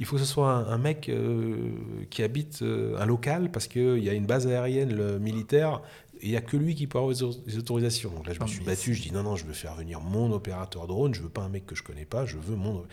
il 0.00 0.06
faut 0.06 0.16
que 0.16 0.22
ce 0.22 0.28
soit 0.28 0.48
un, 0.48 0.78
mec 0.78 1.08
euh, 1.08 1.56
qui 2.10 2.22
habite 2.22 2.62
un 2.62 3.06
local 3.06 3.50
parce 3.50 3.66
qu'il 3.66 4.02
y 4.02 4.08
a 4.08 4.12
une 4.12 4.26
base 4.26 4.46
aérienne 4.46 5.18
militaire 5.18 5.82
il 6.22 6.30
n'y 6.30 6.36
a 6.36 6.40
que 6.40 6.56
lui 6.56 6.74
qui 6.74 6.86
peut 6.86 6.98
avoir 6.98 7.12
les 7.12 7.58
autorisations. 7.58 8.10
Donc 8.10 8.26
là, 8.26 8.32
je 8.34 8.40
me 8.40 8.46
suis 8.46 8.64
battu, 8.64 8.94
je 8.94 9.02
dis 9.02 9.12
non, 9.12 9.22
non, 9.22 9.36
je 9.36 9.44
veux 9.44 9.52
faire 9.52 9.74
venir 9.74 10.00
mon 10.00 10.32
opérateur 10.32 10.86
drone, 10.86 11.14
je 11.14 11.22
veux 11.22 11.28
pas 11.28 11.42
un 11.42 11.48
mec 11.48 11.66
que 11.66 11.74
je 11.74 11.82
connais 11.82 12.04
pas, 12.04 12.26
je 12.26 12.36
veux 12.36 12.56
mon. 12.56 12.84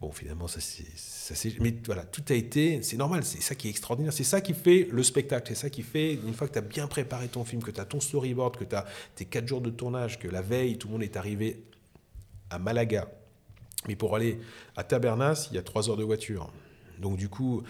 Bon, 0.00 0.10
finalement, 0.12 0.48
ça 0.48 0.60
c'est. 0.60 1.60
Mais 1.60 1.74
voilà, 1.84 2.04
tout 2.04 2.22
a 2.30 2.34
été. 2.34 2.82
C'est 2.82 2.96
normal, 2.96 3.22
c'est 3.22 3.42
ça 3.42 3.54
qui 3.54 3.66
est 3.66 3.70
extraordinaire. 3.70 4.14
C'est 4.14 4.24
ça 4.24 4.40
qui 4.40 4.54
fait 4.54 4.88
le 4.90 5.02
spectacle. 5.02 5.48
C'est 5.48 5.60
ça 5.60 5.68
qui 5.68 5.82
fait, 5.82 6.14
une 6.14 6.32
fois 6.32 6.48
que 6.48 6.54
tu 6.54 6.58
as 6.58 6.62
bien 6.62 6.86
préparé 6.86 7.28
ton 7.28 7.44
film, 7.44 7.62
que 7.62 7.70
tu 7.70 7.80
as 7.80 7.84
ton 7.84 8.00
storyboard, 8.00 8.56
que 8.56 8.64
tu 8.64 8.74
as 8.74 8.86
tes 9.14 9.26
quatre 9.26 9.46
jours 9.46 9.60
de 9.60 9.68
tournage, 9.68 10.18
que 10.18 10.26
la 10.26 10.40
veille, 10.40 10.78
tout 10.78 10.88
le 10.88 10.92
monde 10.92 11.02
est 11.02 11.16
arrivé 11.18 11.62
à 12.48 12.58
Malaga. 12.58 13.08
Mais 13.88 13.96
pour 13.96 14.16
aller 14.16 14.40
à 14.74 14.84
Tabernas, 14.84 15.48
il 15.50 15.56
y 15.56 15.58
a 15.58 15.62
trois 15.62 15.90
heures 15.90 15.98
de 15.98 16.04
voiture. 16.04 16.50
Donc, 16.98 17.18
du 17.18 17.28
coup, 17.28 17.62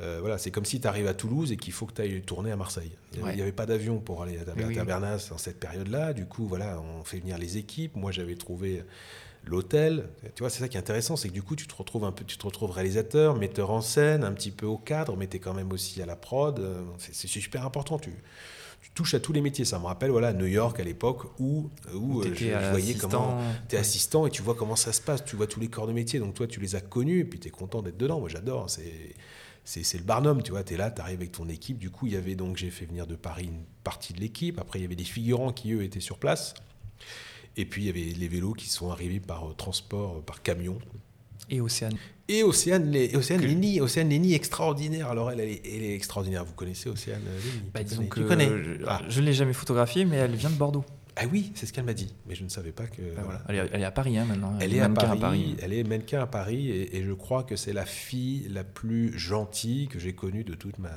euh, 0.00 0.18
voilà, 0.20 0.38
c'est 0.38 0.50
comme 0.50 0.64
si 0.64 0.80
tu 0.80 0.88
arrives 0.88 1.06
à 1.06 1.14
Toulouse 1.14 1.52
et 1.52 1.58
qu'il 1.58 1.72
faut 1.74 1.84
que 1.84 1.92
tu 1.92 2.02
ailles 2.02 2.22
tourner 2.22 2.50
à 2.50 2.56
Marseille. 2.56 2.92
Il 3.14 3.22
n'y 3.22 3.42
avait 3.42 3.52
pas 3.52 3.66
d'avion 3.66 3.98
pour 3.98 4.22
aller 4.22 4.38
à, 4.38 4.44
Tabernas 4.44 5.28
dans 5.30 5.38
cette 5.38 5.60
période-là. 5.60 6.14
Du 6.14 6.24
coup, 6.24 6.46
voilà, 6.46 6.80
on 6.80 7.04
fait 7.04 7.18
venir 7.18 7.36
les 7.36 7.58
équipes. 7.58 7.94
Moi, 7.94 8.10
j'avais 8.10 8.36
trouvé 8.36 8.82
l'hôtel. 9.46 10.08
Tu 10.34 10.42
vois, 10.42 10.50
c'est 10.50 10.60
ça 10.60 10.68
qui 10.68 10.76
est 10.76 10.80
intéressant, 10.80 11.16
c'est 11.16 11.28
que 11.28 11.34
du 11.34 11.42
coup, 11.42 11.56
tu 11.56 11.66
te 11.66 11.74
retrouves 11.74 12.04
un 12.04 12.12
peu, 12.12 12.24
tu 12.24 12.36
te 12.36 12.46
retrouves 12.46 12.70
réalisateur, 12.70 13.36
metteur 13.36 13.70
en 13.70 13.80
scène, 13.80 14.24
un 14.24 14.32
petit 14.32 14.50
peu 14.50 14.66
au 14.66 14.78
cadre, 14.78 15.16
mais 15.16 15.26
tu 15.26 15.36
es 15.36 15.40
quand 15.40 15.54
même 15.54 15.72
aussi 15.72 16.02
à 16.02 16.06
la 16.06 16.16
prod. 16.16 16.60
C'est 16.98 17.28
super 17.28 17.64
important. 17.64 17.98
Tu, 17.98 18.12
touches 18.94 19.14
à 19.14 19.20
tous 19.20 19.32
les 19.32 19.40
métiers. 19.40 19.64
Ça 19.64 19.78
me 19.78 19.86
rappelle 19.86 20.10
voilà, 20.10 20.32
New 20.32 20.46
York 20.46 20.78
à 20.78 20.84
l'époque 20.84 21.24
où, 21.38 21.70
où, 21.92 22.20
euh, 22.20 22.34
je, 22.34 22.70
voyais 22.70 22.94
comment 22.94 23.38
tu 23.68 23.76
es 23.76 23.78
assistant 23.78 24.26
et 24.26 24.30
tu 24.30 24.42
vois 24.42 24.54
comment 24.54 24.76
ça 24.76 24.92
se 24.92 25.00
passe. 25.00 25.24
Tu 25.24 25.36
vois 25.36 25.46
tous 25.46 25.60
les 25.60 25.68
corps 25.68 25.86
de 25.86 25.92
métier. 25.92 26.20
Donc 26.20 26.34
toi, 26.34 26.46
tu 26.46 26.60
les 26.60 26.74
as 26.74 26.80
connus 26.80 27.20
et 27.20 27.24
puis 27.24 27.40
tu 27.40 27.48
es 27.48 27.50
content 27.50 27.82
d'être 27.82 27.96
dedans. 27.96 28.20
Moi, 28.20 28.28
j'adore. 28.28 28.70
C'est. 28.70 29.14
C'est 29.66 29.96
le 29.96 30.04
Barnum, 30.04 30.42
tu 30.42 30.50
vois, 30.50 30.62
tu 30.62 30.74
es 30.74 30.76
là, 30.76 30.90
tu 30.90 31.00
arrives 31.00 31.20
avec 31.20 31.32
ton 31.32 31.48
équipe. 31.48 31.78
Du 31.78 31.88
coup, 31.88 32.06
il 32.06 32.12
y 32.12 32.16
avait 32.16 32.34
donc, 32.34 32.58
j'ai 32.58 32.68
fait 32.68 32.84
venir 32.84 33.06
de 33.06 33.16
Paris 33.16 33.46
une 33.46 33.64
partie 33.82 34.12
de 34.12 34.20
l'équipe. 34.20 34.58
Après, 34.58 34.78
il 34.78 34.82
y 34.82 34.84
avait 34.84 34.94
des 34.94 35.04
figurants 35.04 35.54
qui, 35.54 35.72
eux, 35.72 35.82
étaient 35.82 36.00
sur 36.00 36.18
place. 36.18 36.52
Et 37.56 37.64
puis, 37.64 37.82
il 37.82 37.86
y 37.86 37.88
avait 37.88 38.18
les 38.18 38.28
vélos 38.28 38.52
qui 38.52 38.68
sont 38.68 38.90
arrivés 38.90 39.20
par 39.20 39.48
euh, 39.48 39.54
transport, 39.54 40.16
euh, 40.16 40.20
par 40.20 40.42
camion. 40.42 40.78
Et 41.50 41.60
Océane. 41.60 41.96
Et 42.26 42.42
Océane, 42.42 42.94
Océane 43.14 43.42
Lénie, 43.42 43.80
Océane 43.80 44.08
Lénie 44.08 44.32
extraordinaire. 44.32 45.08
Alors 45.08 45.30
elle, 45.30 45.40
elle 45.40 45.50
est, 45.50 45.94
extraordinaire. 45.94 46.44
Vous 46.44 46.54
connaissez 46.54 46.88
Océane 46.88 47.20
Lénie 47.20 47.70
bah, 47.72 47.82
disons 47.82 48.06
que 48.06 48.20
connais? 48.20 48.48
Je 49.08 49.20
ne 49.20 49.26
l'ai 49.26 49.34
jamais 49.34 49.52
photographiée, 49.52 50.06
mais 50.06 50.16
elle 50.16 50.34
vient 50.34 50.48
de 50.48 50.54
Bordeaux. 50.54 50.86
Ah 51.16 51.26
oui, 51.30 51.52
c'est 51.54 51.66
ce 51.66 51.72
qu'elle 51.72 51.84
m'a 51.84 51.94
dit, 51.94 52.12
mais 52.26 52.34
je 52.34 52.42
ne 52.42 52.48
savais 52.48 52.72
pas 52.72 52.86
que. 52.86 53.02
Voilà. 53.22 53.42
elle, 53.48 53.82
est, 53.82 53.84
à 53.84 53.90
Paris 53.92 54.18
hein, 54.18 54.24
maintenant. 54.24 54.56
Elle, 54.60 54.74
est, 54.74 54.80
à 54.80 54.88
Paris, 54.88 55.56
Elle 55.62 55.72
est 55.72 55.84
mannequin 55.84 56.20
à 56.20 56.26
Paris, 56.26 56.70
et, 56.70 57.04
je 57.04 57.12
crois 57.12 57.44
que 57.44 57.54
c'est 57.54 57.72
la 57.72 57.86
fille 57.86 58.48
la 58.48 58.64
plus 58.64 59.16
gentille 59.16 59.86
que 59.86 60.00
j'ai 60.00 60.14
connue 60.14 60.42
de 60.42 60.54
toute 60.54 60.78
ma, 60.78 60.90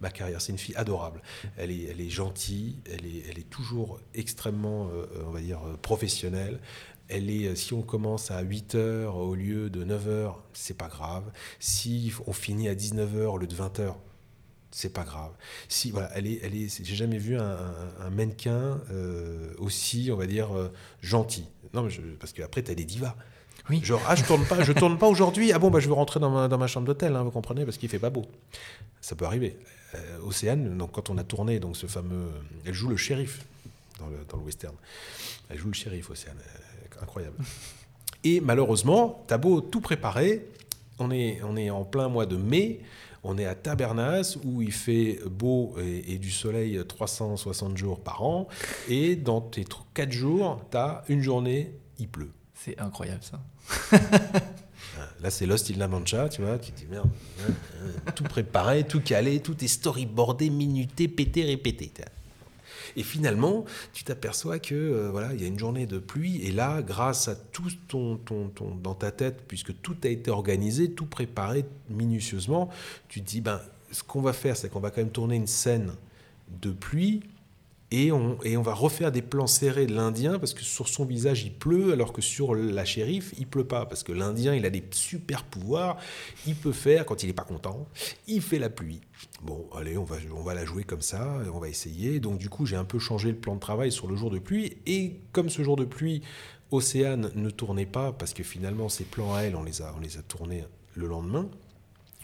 ma 0.00 0.10
carrière. 0.10 0.40
C'est 0.40 0.52
une 0.52 0.58
fille 0.58 0.76
adorable. 0.76 1.20
Elle 1.56 1.72
est, 1.72 1.84
elle 1.90 2.00
est 2.00 2.10
gentille, 2.10 2.78
elle 2.86 3.04
est, 3.04 3.24
elle 3.28 3.38
est 3.38 3.50
toujours 3.50 3.98
extrêmement, 4.14 4.88
euh, 4.88 5.06
on 5.26 5.30
va 5.30 5.40
dire, 5.40 5.60
euh, 5.66 5.76
professionnelle. 5.76 6.60
Elle 7.08 7.28
est, 7.28 7.48
euh, 7.48 7.54
si 7.56 7.74
on 7.74 7.82
commence 7.82 8.30
à 8.30 8.42
8 8.42 8.76
h 8.76 9.06
au 9.06 9.34
lieu 9.34 9.68
de 9.68 9.82
9 9.82 10.06
h, 10.06 10.34
c'est 10.52 10.76
pas 10.76 10.88
grave. 10.88 11.24
Si 11.58 12.12
on 12.28 12.32
finit 12.32 12.68
à 12.68 12.76
19 12.76 13.16
h 13.16 13.24
au 13.24 13.38
lieu 13.38 13.48
de 13.48 13.54
20 13.54 13.80
h, 13.80 13.94
c'est 14.70 14.92
pas 14.92 15.04
grave. 15.04 15.32
Si 15.68 15.90
voilà, 15.90 16.10
elle 16.14 16.26
est, 16.26 16.40
elle 16.42 16.54
est, 16.54 16.84
j'ai 16.84 16.94
jamais 16.94 17.18
vu 17.18 17.36
un, 17.38 18.10
mannequin 18.10 18.80
euh, 18.90 19.52
aussi, 19.58 20.10
on 20.12 20.16
va 20.16 20.26
dire, 20.26 20.56
euh, 20.56 20.72
gentil. 21.02 21.46
Non, 21.74 21.82
mais 21.82 21.90
parce 22.18 22.32
qu'après 22.32 22.62
tu 22.62 22.70
as 22.70 22.74
des 22.74 22.84
divas. 22.84 23.16
Oui. 23.68 23.80
Genre 23.84 24.02
ah 24.08 24.16
je 24.16 24.24
tourne 24.24 24.44
pas, 24.44 24.62
je 24.62 24.72
tourne 24.72 24.98
pas 24.98 25.06
aujourd'hui. 25.08 25.52
Ah 25.52 25.58
bon 25.58 25.70
bah 25.70 25.80
je 25.80 25.86
veux 25.86 25.94
rentrer 25.94 26.18
dans 26.18 26.30
ma, 26.30 26.48
dans 26.48 26.58
ma 26.58 26.66
chambre 26.66 26.86
d'hôtel, 26.86 27.14
hein, 27.14 27.22
vous 27.22 27.30
comprenez, 27.30 27.64
parce 27.64 27.78
qu'il 27.78 27.88
fait 27.88 27.98
pas 27.98 28.10
beau. 28.10 28.24
Ça 29.00 29.14
peut 29.14 29.24
arriver. 29.24 29.56
Euh, 29.94 30.18
Océane, 30.24 30.76
donc 30.78 30.92
quand 30.92 31.10
on 31.10 31.18
a 31.18 31.24
tourné 31.24 31.58
donc 31.58 31.76
ce 31.76 31.86
fameux, 31.86 32.30
elle 32.64 32.74
joue 32.74 32.88
le 32.88 32.96
shérif 32.96 33.44
dans 33.98 34.06
le, 34.06 34.18
dans 34.28 34.36
le 34.36 34.44
western. 34.44 34.74
Elle 35.48 35.58
joue 35.58 35.68
le 35.68 35.74
shérif 35.74 36.10
Océane, 36.10 36.38
incroyable. 37.02 37.36
Et 38.22 38.40
malheureusement, 38.40 39.24
t'as 39.26 39.38
beau 39.38 39.60
tout 39.60 39.80
préparer, 39.80 40.46
on 40.98 41.10
est, 41.10 41.40
on 41.42 41.56
est 41.56 41.70
en 41.70 41.84
plein 41.84 42.08
mois 42.08 42.26
de 42.26 42.36
mai. 42.36 42.80
On 43.22 43.36
est 43.36 43.44
à 43.44 43.54
Tabernas 43.54 44.38
où 44.44 44.62
il 44.62 44.72
fait 44.72 45.20
beau 45.30 45.76
et, 45.78 46.18
du 46.18 46.30
soleil 46.30 46.80
360 46.86 47.76
jours 47.76 48.00
par 48.00 48.22
an. 48.22 48.48
Et 48.88 49.16
dans 49.16 49.40
tes 49.40 49.64
4 49.94 50.10
jours, 50.10 50.60
tu 50.70 50.76
as 50.76 51.04
une 51.08 51.20
journée, 51.20 51.74
il 51.98 52.08
pleut. 52.08 52.32
C'est 52.54 52.78
incroyable 52.80 53.22
ça. 53.22 53.40
Là, 55.22 55.30
c'est 55.30 55.46
Lost 55.46 55.70
in 55.70 55.78
La 55.78 55.88
Mancha, 55.88 56.28
tu 56.28 56.42
vois. 56.42 56.58
Tu 56.58 56.72
te 56.72 56.80
dis, 56.80 56.86
merde, 56.86 57.08
hein, 57.40 57.52
hein, 58.06 58.10
tout 58.12 58.24
préparé, 58.24 58.84
tout 58.84 59.00
calé, 59.00 59.40
tout 59.40 59.62
est 59.64 59.68
storyboardé, 59.68 60.50
minuté, 60.50 61.08
pété, 61.08 61.44
répété. 61.44 61.92
Et 62.96 63.02
finalement, 63.02 63.64
tu 63.92 64.04
t'aperçois 64.04 64.58
que 64.58 64.74
euh, 64.74 65.10
voilà, 65.10 65.32
il 65.34 65.40
y 65.40 65.44
a 65.44 65.48
une 65.48 65.58
journée 65.58 65.86
de 65.86 65.98
pluie, 65.98 66.42
et 66.42 66.52
là, 66.52 66.82
grâce 66.82 67.28
à 67.28 67.34
tout 67.34 67.70
ton, 67.88 68.16
ton, 68.16 68.48
ton, 68.48 68.74
dans 68.74 68.94
ta 68.94 69.10
tête, 69.10 69.44
puisque 69.46 69.80
tout 69.80 69.96
a 70.04 70.08
été 70.08 70.30
organisé, 70.30 70.92
tout 70.92 71.06
préparé 71.06 71.64
minutieusement, 71.88 72.68
tu 73.08 73.20
te 73.20 73.26
dis, 73.26 73.40
ben, 73.40 73.60
ce 73.92 74.02
qu'on 74.02 74.22
va 74.22 74.32
faire, 74.32 74.56
c'est 74.56 74.68
qu'on 74.68 74.80
va 74.80 74.90
quand 74.90 75.00
même 75.00 75.10
tourner 75.10 75.36
une 75.36 75.46
scène 75.46 75.92
de 76.60 76.70
pluie 76.70 77.22
et 77.92 78.12
on, 78.12 78.62
va 78.62 78.74
refaire 78.74 79.10
des 79.10 79.22
plans 79.22 79.48
serrés 79.48 79.86
de 79.86 79.94
l'Indien 79.94 80.38
parce 80.38 80.54
que 80.54 80.62
sur 80.62 80.88
son 80.88 81.04
visage 81.04 81.42
il 81.42 81.52
pleut 81.52 81.92
alors 81.92 82.12
que 82.12 82.22
sur 82.22 82.54
la 82.54 82.84
shérif 82.84 83.34
il 83.36 83.48
pleut 83.48 83.66
pas 83.66 83.84
parce 83.84 84.04
que 84.04 84.12
l'Indien 84.12 84.54
il 84.54 84.64
a 84.64 84.70
des 84.70 84.84
super 84.92 85.42
pouvoirs, 85.42 85.96
il 86.46 86.54
peut 86.54 86.72
faire 86.72 87.04
quand 87.04 87.22
il 87.24 87.26
n'est 87.26 87.32
pas 87.32 87.42
content, 87.42 87.88
il 88.28 88.42
fait 88.42 88.60
la 88.60 88.70
pluie. 88.70 89.00
Bon, 89.42 89.68
allez, 89.76 89.98
on 89.98 90.04
va, 90.04 90.16
on 90.36 90.42
va 90.42 90.54
la 90.54 90.64
jouer 90.64 90.84
comme 90.84 91.02
ça, 91.02 91.40
on 91.52 91.58
va 91.58 91.68
essayer. 91.68 92.20
Donc 92.20 92.38
du 92.38 92.48
coup 92.48 92.64
j'ai 92.64 92.76
un 92.76 92.84
peu 92.84 93.00
changé 93.00 93.30
le 93.30 93.38
plan 93.38 93.56
de 93.56 93.60
travail 93.60 93.90
sur 93.90 94.06
le 94.06 94.14
jour 94.14 94.30
de 94.30 94.38
pluie 94.38 94.76
et 94.86 95.16
comme 95.32 95.50
ce 95.50 95.62
jour 95.62 95.76
de 95.76 95.84
pluie, 95.84 96.22
Océane 96.70 97.32
ne 97.34 97.50
tournait 97.50 97.86
pas 97.86 98.12
parce 98.12 98.34
que 98.34 98.44
finalement 98.44 98.88
ses 98.88 99.04
plans 99.04 99.34
à 99.34 99.40
elle 99.40 99.56
on 99.56 99.64
les 99.64 99.82
a, 99.82 99.92
on 99.96 100.00
les 100.00 100.16
a 100.16 100.22
tournés 100.22 100.64
le 100.94 101.08
lendemain. 101.08 101.48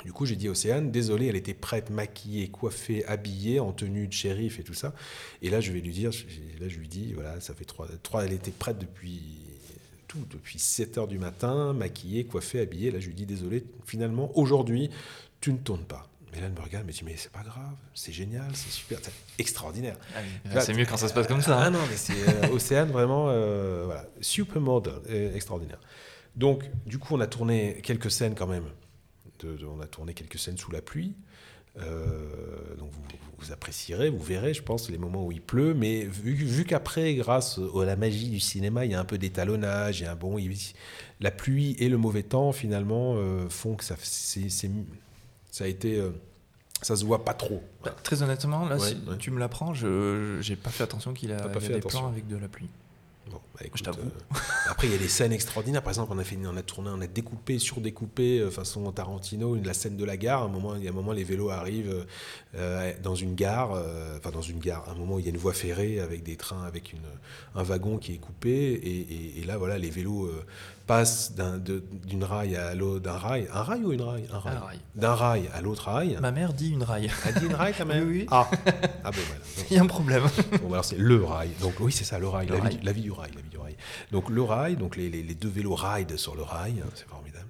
Du 0.06 0.12
coup, 0.12 0.24
j'ai 0.24 0.36
dit 0.36 0.46
à 0.46 0.52
Océane, 0.52 0.92
désolé, 0.92 1.26
elle 1.26 1.34
était 1.34 1.52
prête, 1.52 1.90
maquillée, 1.90 2.46
coiffée, 2.46 3.04
habillée, 3.06 3.58
en 3.58 3.72
tenue 3.72 4.06
de 4.06 4.12
shérif 4.12 4.60
et 4.60 4.62
tout 4.62 4.72
ça. 4.72 4.94
Et 5.42 5.50
là, 5.50 5.60
je 5.60 5.72
vais 5.72 5.80
lui 5.80 5.90
dire, 5.90 6.12
là, 6.60 6.68
je 6.68 6.78
lui 6.78 6.86
dis, 6.86 7.12
voilà, 7.12 7.40
ça 7.40 7.54
fait 7.54 7.64
trois, 7.64 7.88
trois 8.04 8.24
elle 8.24 8.32
était 8.32 8.52
prête 8.52 8.78
depuis 8.78 9.20
tout, 10.06 10.24
depuis 10.30 10.60
7 10.60 10.98
heures 10.98 11.08
du 11.08 11.18
matin, 11.18 11.72
maquillée, 11.72 12.22
coiffée, 12.24 12.60
habillée. 12.60 12.92
Là, 12.92 13.00
je 13.00 13.08
lui 13.08 13.14
dis, 13.14 13.26
désolé, 13.26 13.64
finalement, 13.84 14.30
aujourd'hui, 14.38 14.90
tu 15.40 15.52
ne 15.52 15.58
tournes 15.58 15.84
pas. 15.84 16.08
Mais 16.32 16.38
là, 16.38 16.46
elle 16.46 16.52
me 16.52 16.60
regarde, 16.60 16.82
elle 16.82 16.86
me 16.86 16.92
dit, 16.92 17.02
mais 17.04 17.16
c'est 17.16 17.32
pas 17.32 17.42
grave, 17.42 17.74
c'est 17.92 18.12
génial, 18.12 18.54
c'est 18.54 18.70
super, 18.70 19.00
c'est 19.02 19.10
extraordinaire. 19.40 19.96
Ah 20.54 20.60
c'est 20.60 20.72
mieux 20.72 20.86
quand 20.86 20.98
ça 20.98 21.08
se 21.08 21.14
passe 21.14 21.26
comme 21.26 21.42
ça. 21.42 21.58
Hein. 21.58 21.64
Ah 21.64 21.70
non, 21.70 21.80
mais 21.90 21.96
c'est 21.96 22.12
euh, 22.12 22.54
Océane, 22.54 22.92
vraiment, 22.92 23.26
euh, 23.30 23.82
voilà, 23.86 24.04
super 24.20 24.60
mode, 24.60 25.02
extraordinaire. 25.34 25.80
Donc, 26.36 26.62
du 26.86 27.00
coup, 27.00 27.16
on 27.16 27.20
a 27.20 27.26
tourné 27.26 27.80
quelques 27.82 28.12
scènes 28.12 28.36
quand 28.36 28.46
même 28.46 28.66
on 29.44 29.80
a 29.80 29.86
tourné 29.86 30.14
quelques 30.14 30.38
scènes 30.38 30.58
sous 30.58 30.70
la 30.70 30.82
pluie. 30.82 31.14
Euh, 31.78 32.74
donc 32.78 32.90
vous, 33.38 33.52
apprécierez, 33.52 34.08
vous 34.08 34.22
verrez, 34.22 34.54
je 34.54 34.62
pense, 34.62 34.88
les 34.88 34.98
moments 34.98 35.24
où 35.24 35.32
il 35.32 35.42
pleut. 35.42 35.74
Mais 35.74 36.04
vu, 36.04 36.64
qu'après, 36.64 37.14
grâce 37.14 37.58
à 37.58 37.84
la 37.84 37.96
magie 37.96 38.30
du 38.30 38.40
cinéma, 38.40 38.84
il 38.84 38.92
y 38.92 38.94
a 38.94 39.00
un 39.00 39.04
peu 39.04 39.18
d'étalonnage, 39.18 40.02
et 40.02 40.06
un 40.06 40.16
bon, 40.16 40.38
la 41.20 41.30
pluie 41.30 41.76
et 41.78 41.88
le 41.88 41.98
mauvais 41.98 42.22
temps 42.22 42.52
finalement 42.52 43.14
euh, 43.16 43.48
font 43.48 43.74
que 43.74 43.84
ça, 43.84 43.96
ça 44.00 45.64
a 45.64 45.66
été, 45.66 45.96
euh, 45.96 46.10
ça 46.82 46.96
se 46.96 47.04
voit 47.04 47.24
pas 47.24 47.34
trop. 47.34 47.62
Bah, 47.84 47.94
très 48.02 48.22
honnêtement, 48.22 48.66
là, 48.66 48.78
si 48.78 48.96
tu 49.18 49.30
me 49.30 49.38
l'apprends, 49.38 49.74
je 49.74 50.48
n'ai 50.48 50.56
pas 50.56 50.70
fait 50.70 50.84
attention 50.84 51.12
qu'il 51.12 51.32
a, 51.32 51.44
a 51.44 51.48
des 51.48 51.80
plans 51.80 52.08
avec 52.08 52.26
de 52.26 52.36
la 52.36 52.48
pluie. 52.48 52.68
Bon, 53.30 53.40
bah, 53.54 53.66
euh, 53.88 53.92
après, 54.70 54.86
il 54.86 54.92
y 54.92 54.94
a 54.94 54.98
des 54.98 55.08
scènes 55.08 55.32
extraordinaires. 55.32 55.82
Par 55.82 55.90
exemple, 55.90 56.12
on 56.14 56.18
a, 56.18 56.24
fait, 56.24 56.38
on 56.44 56.56
a 56.56 56.62
tourné, 56.62 56.90
on 56.92 57.00
a 57.00 57.06
découpé, 57.06 57.58
surdécoupé, 57.58 58.38
euh, 58.40 58.50
façon 58.50 58.90
Tarantino, 58.92 59.56
la 59.56 59.74
scène 59.74 59.96
de 59.96 60.04
la 60.04 60.16
gare. 60.16 60.42
un 60.42 60.48
moment, 60.48 60.76
il 60.76 60.84
y 60.84 60.86
a 60.86 60.90
un 60.90 60.94
moment, 60.94 61.12
les 61.12 61.24
vélos 61.24 61.50
arrivent 61.50 62.06
euh, 62.54 62.92
dans 63.02 63.14
une 63.14 63.34
gare, 63.34 63.70
enfin 64.16 64.30
dans 64.30 64.42
une 64.42 64.60
gare, 64.60 64.88
un 64.88 64.94
moment, 64.94 65.18
il 65.18 65.24
y 65.24 65.28
a 65.28 65.30
une 65.30 65.38
voie 65.38 65.52
ferrée 65.52 65.98
avec 66.00 66.22
des 66.22 66.36
trains, 66.36 66.62
avec 66.64 66.92
une, 66.92 67.00
un 67.54 67.62
wagon 67.62 67.98
qui 67.98 68.14
est 68.14 68.18
coupé. 68.18 68.50
Et, 68.50 69.40
et, 69.40 69.44
là, 69.44 69.56
voilà, 69.56 69.78
les 69.78 69.90
vélos 69.90 70.30
passe 70.86 71.34
d'une 72.06 72.24
rail 72.24 72.56
à 72.56 72.74
l'autre, 72.74 73.00
d'un 73.00 73.18
rail, 73.18 73.48
un 73.52 73.62
rail 73.62 73.84
ou 73.84 73.92
une 73.92 74.02
rail? 74.02 74.28
Un 74.32 74.38
rail. 74.38 74.78
D'un 74.94 75.14
rail 75.14 75.50
à 75.52 75.60
l'autre 75.60 75.90
rail. 75.90 76.16
Ma 76.20 76.30
mère 76.30 76.52
dit 76.52 76.70
une 76.70 76.84
rail. 76.84 77.10
Elle 77.26 77.34
dit 77.34 77.46
une 77.46 77.54
rail 77.54 77.74
quand 77.76 77.86
même 77.86 78.08
Oui, 78.08 78.26
Ah, 78.30 78.48
ah 79.04 79.10
bon, 79.10 79.18
voilà. 79.26 79.42
Il 79.70 79.76
y 79.76 79.78
a 79.78 79.82
un 79.82 79.86
problème. 79.86 80.22
Bon, 80.62 80.72
alors 80.72 80.84
c'est 80.84 80.98
le 80.98 81.24
rail. 81.24 81.50
Donc 81.60 81.74
oui, 81.80 81.92
c'est 81.92 82.04
ça, 82.04 82.18
le 82.18 82.28
rail, 82.28 82.48
la, 82.48 82.60
Vie, 82.60 82.78
la, 82.82 82.92
Vie, 82.92 83.02
du 83.02 83.12
Donc 84.12 84.30
le 84.30 84.42
rail, 84.42 84.76
donc 84.76 84.96
les, 84.96 85.10
deux 85.10 85.48
vélos 85.48 85.74
ride 85.74 86.16
sur 86.16 86.34
le 86.34 86.42
rail, 86.42 86.82
hein, 86.84 86.88
c'est 86.94 87.08
formidable. 87.08 87.46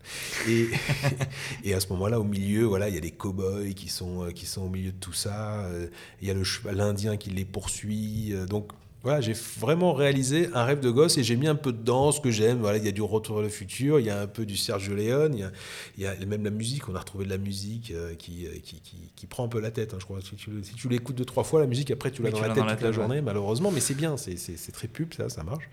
Et, 1.65 1.75
à 1.75 1.81
ce 1.81 1.89
moment-là, 1.89 2.21
au 2.21 2.25
milieu, 2.25 2.65
voilà, 2.65 2.89
il 2.89 2.95
y 2.95 2.99
a 2.99 3.01
des 3.01 3.11
cow-boys 3.11 3.73
qui 3.75 3.89
sont, 3.89 4.25
euh, 4.25 4.31
qui 4.31 4.47
sont 4.47 4.63
au 4.63 4.69
milieu 4.69 4.93
de 4.93 4.99
tout 4.99 5.13
ça. 5.13 5.65
Euh, 5.65 5.89
il 6.23 6.29
y 6.29 6.31
a 6.31 6.73
l'Indien 6.73 7.17
qui 7.17 7.31
les 7.31 7.45
poursuit. 7.45 8.33
Euh, 8.33 8.47
donc 8.47 8.71
voilà, 9.07 9.21
j'ai 9.21 9.35
vraiment 9.61 9.93
réalisé 9.93 10.49
un 10.53 10.65
rêve 10.65 10.81
de 10.81 10.91
gosse 10.91 11.17
et 11.17 11.23
j'ai 11.23 11.37
mis 11.37 11.47
un 11.47 11.55
peu 11.55 11.71
de 11.71 11.81
danse 11.81 12.19
que 12.19 12.33
j'aime. 12.33 12.59
Voilà, 12.59 12.79
il 12.79 12.85
y 12.85 12.89
a 12.89 12.93
du 12.93 13.03
Retour 13.03 13.37
vers 13.37 13.45
le 13.45 13.49
futur, 13.49 14.01
il 14.01 14.07
y 14.07 14.11
a 14.11 14.21
un 14.21 14.27
peu 14.27 14.45
du 14.45 14.57
Sergio 14.57 14.97
Leone, 14.97 15.35
il 15.35 15.41
y 15.41 15.45
a, 15.45 15.53
il 15.97 16.03
y 16.03 16.25
a 16.25 16.27
même 16.27 16.43
la 16.43 16.51
musique. 16.51 16.89
On 16.89 16.95
a 16.97 16.99
retrouvé 16.99 17.25
de 17.25 17.31
la 17.31 17.39
musique 17.39 17.93
euh, 17.93 18.17
qui, 18.17 18.49
qui, 18.65 18.81
qui, 19.15 19.27
prend 19.29 19.45
un 19.45 19.49
peu 19.49 19.61
la 19.61 19.71
tête. 19.71 19.95
Hein, 19.95 19.99
je 20.01 20.05
crois. 20.05 20.19
Si 20.23 20.35
tu, 20.35 20.51
si 20.65 20.75
tu 20.75 20.89
l'écoutes 20.89 21.15
deux 21.15 21.25
trois 21.25 21.45
fois, 21.45 21.61
la 21.61 21.69
musique 21.69 21.93
après 21.93 22.11
tu 22.11 22.21
l'as 22.21 22.33
dans 22.33 22.41
la 22.41 22.49
tête 22.49 22.65
toute 22.67 22.81
la, 22.83 22.91
journée, 22.91 23.21
malheureusement. 23.21 23.71
Mais 23.71 23.79
c'est 23.79 23.95
bien, 23.95 24.17
c'est 24.17 24.73
très 24.73 24.89
pub, 24.89 25.15
ça, 25.15 25.29
ça 25.29 25.45
marche. 25.45 25.69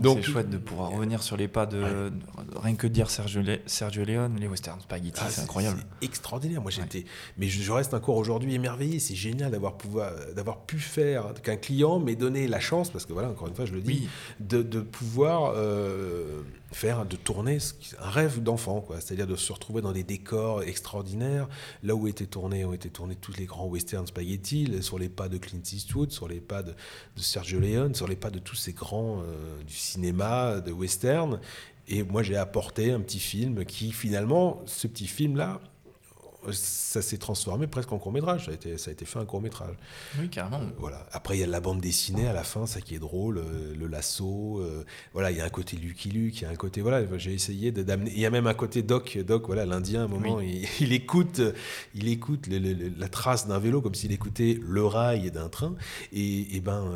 Donc 0.00 0.20
c'est 0.22 0.30
chouette 0.30 0.48
de 0.48 0.56
pouvoir 0.56 0.92
revenir 0.92 1.22
sur 1.22 1.36
les 1.36 1.48
pas 1.48 1.66
de, 1.66 2.10
rien 2.56 2.74
que 2.74 2.86
dire 2.86 3.10
Sergio, 3.10 3.42
Sergio 3.66 4.02
Leone, 4.06 4.38
les 4.40 4.48
western 4.48 4.80
spaghetti, 4.80 5.20
ah, 5.22 5.28
c'est 5.28 5.42
incroyable. 5.42 5.84
extraordinaire. 6.00 6.62
Moi 6.62 6.70
j'étais, 6.70 7.04
mais 7.36 7.48
je, 7.48 7.70
reste 7.70 7.92
encore 7.92 8.16
aujourd'hui 8.16 8.54
émerveillé. 8.54 8.98
C'est 8.98 9.14
génial 9.14 9.50
d'avoir 9.50 9.76
pouvoir 9.76 10.12
d'avoir 10.34 10.62
pu 10.64 10.78
faire 10.78 11.34
qu'un 11.42 11.56
client 11.56 11.98
m'ait 11.98 12.16
donné 12.16 12.48
la 12.48 12.61
chance, 12.62 12.90
parce 12.90 13.04
que 13.04 13.12
voilà, 13.12 13.28
encore 13.28 13.48
une 13.48 13.54
fois, 13.54 13.66
je 13.66 13.74
le 13.74 13.80
dis, 13.80 14.08
de, 14.40 14.62
de, 14.62 14.80
pouvoir 14.80 15.52
euh, 15.56 16.42
faire, 16.72 17.04
de 17.04 17.16
tourner 17.16 17.58
un 18.00 18.10
rêve 18.10 18.42
d'enfant, 18.42 18.80
quoi. 18.80 19.00
C'est-à-dire 19.00 19.26
de 19.26 19.36
se 19.36 19.52
retrouver 19.52 19.82
dans 19.82 19.92
des 19.92 20.04
décors 20.04 20.62
extraordinaires, 20.62 21.48
là 21.82 21.94
où 21.94 22.08
étaient 22.08 22.26
tournés, 22.26 22.64
ont 22.64 22.72
été 22.72 22.88
tournés 22.88 23.16
tous 23.16 23.36
les 23.36 23.44
grands 23.44 23.66
western 23.66 24.06
spaghetti, 24.06 24.82
sur 24.82 24.98
les 24.98 25.08
pas 25.08 25.28
de 25.28 25.38
Clint 25.38 25.62
Eastwood, 25.72 26.10
sur 26.10 26.28
les 26.28 26.40
pas 26.40 26.62
de, 26.62 26.74
Sergio 27.16 27.60
Leone, 27.60 27.94
sur 27.94 28.08
les 28.08 28.16
pas 28.16 28.30
de 28.30 28.38
tous 28.38 28.56
ces 28.56 28.72
grands 28.72 29.20
euh, 29.20 29.62
du 29.64 29.74
cinéma, 29.74 30.60
de 30.60 30.72
western. 30.72 31.40
Et 31.88 32.02
moi, 32.04 32.22
j'ai 32.22 32.36
apporté 32.36 32.92
un 32.92 33.00
petit 33.00 33.18
film 33.18 33.64
qui, 33.64 33.92
finalement, 33.92 34.62
ce 34.66 34.86
petit 34.86 35.06
film-là, 35.06 35.60
ça 36.50 37.02
s'est 37.02 37.18
transformé 37.18 37.66
presque 37.66 37.92
en 37.92 37.98
court 37.98 38.12
métrage. 38.12 38.46
Ça 38.46 38.50
a 38.50 38.54
été, 38.54 38.78
ça 38.78 38.90
a 38.90 38.92
été 38.92 39.04
fait 39.04 39.18
un 39.18 39.24
court 39.24 39.40
métrage. 39.40 39.74
Oui, 40.18 40.28
carrément. 40.28 40.60
Euh, 40.60 40.70
voilà. 40.78 41.06
Après, 41.12 41.36
il 41.36 41.40
y 41.40 41.44
a 41.44 41.46
la 41.46 41.60
bande 41.60 41.80
dessinée 41.80 42.26
à 42.26 42.32
la 42.32 42.44
fin, 42.44 42.66
ça 42.66 42.80
qui 42.80 42.94
est 42.94 42.98
drôle, 42.98 43.38
euh, 43.38 43.74
le 43.78 43.86
lasso. 43.86 44.58
Euh, 44.60 44.84
voilà, 45.12 45.30
il 45.30 45.36
y 45.36 45.40
a 45.40 45.44
un 45.44 45.50
côté 45.50 45.76
Lucky 45.76 46.10
Luke, 46.10 46.40
il 46.40 46.42
y 46.42 46.46
a 46.46 46.50
un 46.50 46.56
côté. 46.56 46.80
Voilà, 46.80 47.02
j'ai 47.18 47.32
essayé 47.32 47.70
d'amener. 47.72 48.10
Il 48.14 48.20
y 48.20 48.26
a 48.26 48.30
même 48.30 48.46
un 48.46 48.54
côté 48.54 48.82
Doc. 48.82 49.18
Doc, 49.18 49.46
voilà, 49.46 49.64
l'Indien, 49.66 50.02
à 50.02 50.04
un 50.04 50.08
moment, 50.08 50.40
il, 50.40 50.92
écoute, 50.92 51.40
il 51.94 52.08
écoute 52.08 52.48
la 52.48 53.08
trace 53.08 53.46
d'un 53.46 53.58
vélo 53.58 53.80
comme 53.80 53.94
s'il 53.94 54.12
écoutait 54.12 54.58
le 54.60 54.84
rail 54.84 55.30
d'un 55.30 55.48
train. 55.48 55.74
Et, 56.12 56.56
et 56.56 56.60
ben, 56.60 56.92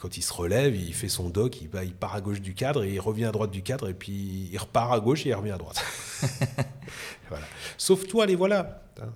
quand 0.00 0.16
il 0.16 0.22
se 0.22 0.32
relève, 0.32 0.74
il 0.74 0.94
fait 0.94 1.08
son 1.08 1.30
Doc, 1.30 1.60
il, 1.60 1.70
il 1.84 1.94
part 1.94 2.14
à 2.14 2.20
gauche 2.20 2.40
du 2.40 2.54
cadre 2.54 2.82
et 2.84 2.92
il 2.92 3.00
revient 3.00 3.24
à 3.24 3.32
droite 3.32 3.50
du 3.50 3.62
cadre 3.62 3.88
et 3.88 3.94
puis 3.94 4.48
il 4.52 4.58
repart 4.58 4.92
à 4.92 5.00
gauche 5.00 5.26
et 5.26 5.30
il 5.30 5.34
revient 5.34 5.52
à 5.52 5.58
droite. 5.58 5.82
voilà. 7.32 7.46
Sauf 7.78 8.06
toi, 8.06 8.26
les 8.26 8.34
voilà. 8.34 8.82
Hein, 9.00 9.06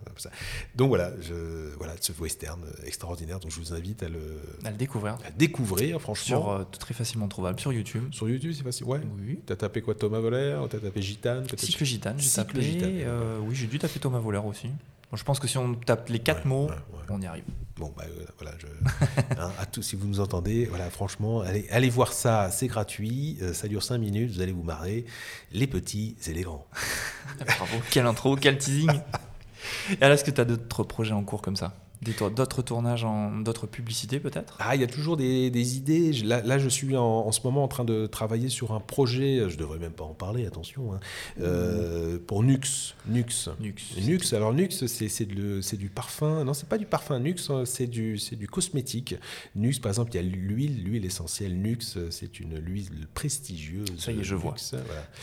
donc 0.75 0.89
voilà, 0.89 1.13
je, 1.21 1.75
voilà, 1.77 1.95
ce 2.01 2.13
western 2.13 2.61
extraordinaire 2.85 3.39
dont 3.39 3.51
je 3.51 3.61
vous 3.61 3.75
invite 3.75 4.03
à 4.03 4.09
le, 4.09 4.41
à 4.65 4.71
le 4.71 4.77
découvrir. 4.77 5.19
À 5.27 5.31
découvrir, 5.31 6.01
franchement. 6.01 6.43
Sur, 6.43 6.51
euh, 6.51 6.65
très 6.65 6.95
facilement 6.95 7.29
trouvable 7.29 7.61
sur 7.61 7.73
YouTube. 7.73 8.05
Sur 8.11 8.29
YouTube, 8.29 8.53
c'est 8.57 8.65
facile. 8.65 8.87
Ouais. 8.87 9.01
Oui. 9.21 9.39
T'as 9.45 9.57
tapé 9.57 9.83
quoi, 9.83 9.95
Thomas 9.95 10.21
Voler 10.21 10.59
T'as 10.71 10.79
tapé 10.79 11.03
Gitane 11.03 11.47
Cycle 11.57 11.85
Gitane, 11.85 12.19
j'ai 12.19 12.31
tapé. 12.31 12.61
Euh, 13.05 13.39
oui, 13.43 13.55
j'ai 13.55 13.67
dû 13.67 13.79
taper 13.79 14.01
Thomas 14.01 14.19
Voler 14.19 14.41
aussi. 14.45 14.71
Je 15.13 15.23
pense 15.23 15.39
que 15.39 15.47
si 15.47 15.57
on 15.59 15.75
tape 15.75 16.09
les 16.09 16.19
quatre 16.19 16.47
mots, 16.47 16.71
on 17.09 17.21
y 17.21 17.27
arrive. 17.27 17.45
Bon, 17.77 17.93
bah, 17.97 18.05
euh, 18.07 18.25
voilà, 18.39 18.57
je, 18.59 18.67
hein, 19.41 19.53
à 19.59 19.67
tous, 19.67 19.83
si 19.83 19.97
vous 19.97 20.07
nous 20.07 20.21
entendez, 20.21 20.65
voilà, 20.65 20.89
franchement, 20.91 21.41
allez, 21.41 21.67
allez 21.71 21.91
voir 21.91 22.13
ça, 22.13 22.51
c'est 22.51 22.67
gratuit, 22.67 23.39
ça 23.53 23.69
dure 23.69 23.83
5 23.83 23.99
minutes, 23.99 24.33
vous 24.33 24.41
allez 24.41 24.53
vous 24.53 24.63
marrer, 24.63 25.05
les 25.53 25.67
petits 25.67 26.17
et 26.27 26.33
les 26.33 26.43
grands. 26.43 26.67
Bravo, 27.39 27.77
quelle 27.91 28.07
intro, 28.07 28.37
quel 28.37 28.59
teasing 28.59 28.91
Et 29.91 30.03
alors, 30.03 30.15
est-ce 30.15 30.25
que 30.25 30.31
tu 30.31 30.41
as 30.41 30.45
d'autres 30.45 30.85
projets 30.85 31.13
en 31.13 31.23
cours 31.23 31.43
comme 31.43 31.57
ça? 31.57 31.75
D'autres 32.03 32.63
tournages, 32.63 33.05
en 33.05 33.39
d'autres 33.39 33.67
publicités 33.67 34.21
peut-être? 34.21 34.57
Ah, 34.61 34.75
il 34.75 34.81
y 34.81 34.85
a 34.85 34.87
toujours 34.87 35.17
des, 35.17 35.77
idées. 35.77 36.13
Là, 36.13 36.59
je 36.59 36.69
suis 36.69 36.97
en, 36.97 37.31
ce 37.33 37.41
moment 37.45 37.65
en 37.65 37.69
train 37.69 37.85
de 37.85 38.07
travailler 38.07 38.49
sur 38.49 38.73
un 38.73 38.81
projet, 38.81 39.49
je 39.49 39.57
devrais 39.57 39.79
même 39.79 39.93
pas 39.93 40.05
en 40.05 40.15
parler, 40.15 40.47
attention, 40.47 40.93
hein, 40.93 41.01
euh, 41.41 42.19
pour 42.25 42.43
Nux. 42.43 42.95
Nux. 43.07 43.49
Nux. 43.61 43.75
Nux. 44.07 44.35
Alors 44.35 44.53
Nux, 44.53 44.87
c'est 44.87 45.25
du 45.25 45.89
parfum. 45.89 46.45
Non, 46.45 46.55
c'est 46.55 46.69
pas 46.69 46.79
du 46.79 46.87
parfum 46.87 47.19
Nux, 47.19 47.51
hein, 47.51 47.65
c'est 47.65 47.87
du, 47.87 48.19
du 48.33 48.49
cosmétique. 48.49 49.17
Nux, 49.55 49.79
par 49.81 49.91
exemple, 49.91 50.13
il 50.13 50.17
y 50.17 50.19
a 50.19 50.23
l'huile, 50.23 50.85
l'huile 50.85 51.05
essentielle 51.05 51.57
Nux, 51.57 51.99
c'est 52.11 52.41
une 52.41 52.59
huile 52.61 53.07
prestigieuse. 53.15 53.89
Ça 53.99 54.13
y 54.13 54.21
est, 54.21 54.25
je 54.25 54.35
vois. 54.35 54.55
Ça 54.57 54.79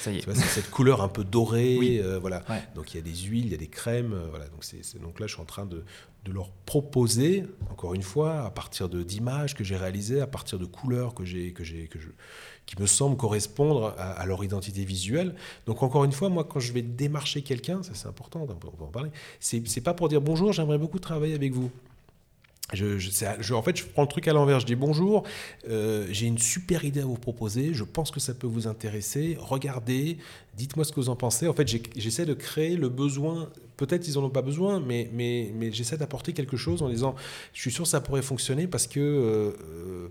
y 0.08 0.18
est. 0.18 0.34
c'est 0.34 0.42
cette 0.42 0.70
couleur 0.70 1.02
un 1.02 1.10
peu 1.10 1.24
dorée. 1.24 2.02
Euh, 2.02 2.20
voilà. 2.20 2.44
Donc 2.76 2.94
il 2.94 2.98
y 2.98 3.00
a 3.00 3.04
des 3.04 3.16
huiles, 3.16 3.46
il 3.46 3.52
y 3.52 3.56
a 3.56 3.58
des 3.58 3.68
crèmes. 3.68 4.14
Euh, 4.14 4.28
voilà. 4.30 4.48
Donc, 4.48 4.64
c'est 4.64 5.02
donc 5.02 5.20
là, 5.20 5.28
je 5.28 5.34
suis 5.34 5.42
en 5.42 5.46
train 5.46 5.66
de, 5.66 5.84
de 6.26 6.32
leur 6.32 6.50
proposer, 6.66 7.44
encore 7.70 7.94
une 7.94 8.04
fois, 8.04 8.44
à 8.46 8.50
partir 8.50 8.88
d'images 8.90 9.54
que 9.56 9.64
j'ai 9.64 9.76
réalisées, 9.76 10.22
à 10.22 10.28
partir 10.28 10.60
de 10.60 10.66
couleurs 10.66 11.14
que 11.14 11.26
j'ai, 11.26 11.52
que 11.52 11.64
j'ai, 11.64 11.88
que 11.88 12.00
je, 12.00 12.08
qui 12.66 12.82
me 12.82 12.88
semblent 12.88 13.18
correspondre 13.18 13.94
à, 13.98 14.26
leur 14.26 14.44
identité 14.44 14.86
visuelle. 14.86 15.36
Donc 15.66 15.84
encore 15.84 16.04
une 16.06 16.14
fois, 16.14 16.30
moi, 16.30 16.44
quand 16.46 16.60
je 16.60 16.72
vais 16.72 16.82
démarcher 16.82 17.42
quelqu'un, 17.42 17.84
ça 17.84 17.92
c'est 17.94 18.08
important, 18.08 18.48
on 18.48 18.84
en 18.84 18.88
parler, 18.88 19.12
c'est, 19.40 19.68
c'est 19.68 19.82
pas 19.82 19.94
pour 19.94 20.08
dire 20.08 20.22
bonjour, 20.22 20.54
j'aimerais 20.54 20.78
beaucoup 20.78 21.00
travailler 21.00 21.36
avec 21.36 21.54
vous. 21.54 21.70
En 22.74 23.62
fait, 23.62 23.78
je 23.78 23.86
prends 23.86 24.02
le 24.02 24.08
truc 24.08 24.28
à 24.28 24.34
l'envers. 24.34 24.60
Je 24.60 24.66
dis 24.66 24.76
bonjour, 24.76 25.24
euh, 25.70 26.08
j'ai 26.10 26.26
une 26.26 26.38
super 26.38 26.86
idée 26.86 27.02
à 27.02 27.06
vous 27.06 27.18
proposer. 27.18 27.74
Je 27.74 27.84
pense 27.84 28.12
que 28.12 28.20
ça 28.20 28.34
peut 28.34 28.48
vous 28.48 28.68
intéresser. 28.68 29.38
Regardez, 29.40 30.18
dites-moi 30.56 30.86
ce 30.86 30.92
que 30.92 31.00
vous 31.00 31.10
en 31.10 31.16
pensez. 31.16 31.48
En 31.48 31.54
fait, 31.54 31.68
j'essaie 31.96 32.26
de 32.26 32.34
créer 32.34 32.76
le 32.76 32.90
besoin. 32.90 33.50
Peut-être 33.78 34.08
ils 34.08 34.16
n'en 34.16 34.24
ont 34.24 34.30
pas 34.30 34.42
besoin, 34.42 34.80
mais, 34.80 35.10
j'essaie 35.72 35.98
d'apporter 35.98 36.34
quelque 36.34 36.58
chose 36.58 36.82
en 36.82 36.90
disant 36.90 37.16
je 37.54 37.62
suis 37.62 37.72
sûr 37.72 37.84
que 37.84 37.90
ça 37.90 38.02
pourrait 38.02 38.22
fonctionner 38.22 38.68
parce 38.68 38.88
que. 38.88 39.00
Euh, 39.00 40.10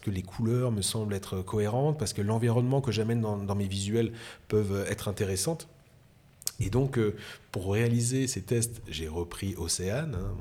que 0.00 0.10
les 0.10 0.22
couleurs 0.22 0.72
me 0.72 0.80
semblent 0.80 1.12
être 1.12 1.42
cohérentes, 1.42 1.98
parce 1.98 2.14
que 2.14 2.22
l'environnement 2.22 2.80
que 2.80 2.90
j'amène 2.90 3.20
dans, 3.20 3.54
mes 3.54 3.66
visuels 3.66 4.12
peuvent 4.48 4.86
être 4.88 5.08
intéressantes. 5.08 5.68
Et 6.58 6.70
donc, 6.70 6.98
euh, 6.98 7.16
pour 7.52 7.72
réaliser 7.72 8.26
ces 8.26 8.40
tests, 8.40 8.80
j'ai 8.88 9.08
repris 9.08 9.54
Océane, 9.58 10.16
hein, 10.18 10.34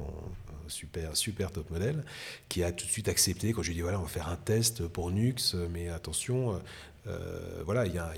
super, 0.70 1.16
super 1.16 1.52
top 1.52 1.70
modèle, 1.70 2.04
qui 2.48 2.64
a 2.64 2.72
tout 2.72 2.86
de 2.86 2.92
suite 2.92 3.08
accepté 3.08 3.54
quand 3.54 3.62
je 3.62 3.68
lui 3.68 3.74
ai 3.74 3.76
dit 3.76 3.82
voilà, 3.82 4.00
on 4.00 4.04
va 4.04 4.10
faire 4.10 4.30
un 4.30 4.36
test 4.36 4.88
pour 4.88 5.12
Nux, 5.12 5.56
mais 5.72 5.90
attention, 5.90 6.60
euh, 7.08 7.62
voilà, 7.66 7.86
il 7.86 7.94
y 7.94 7.98
a, 8.00 8.14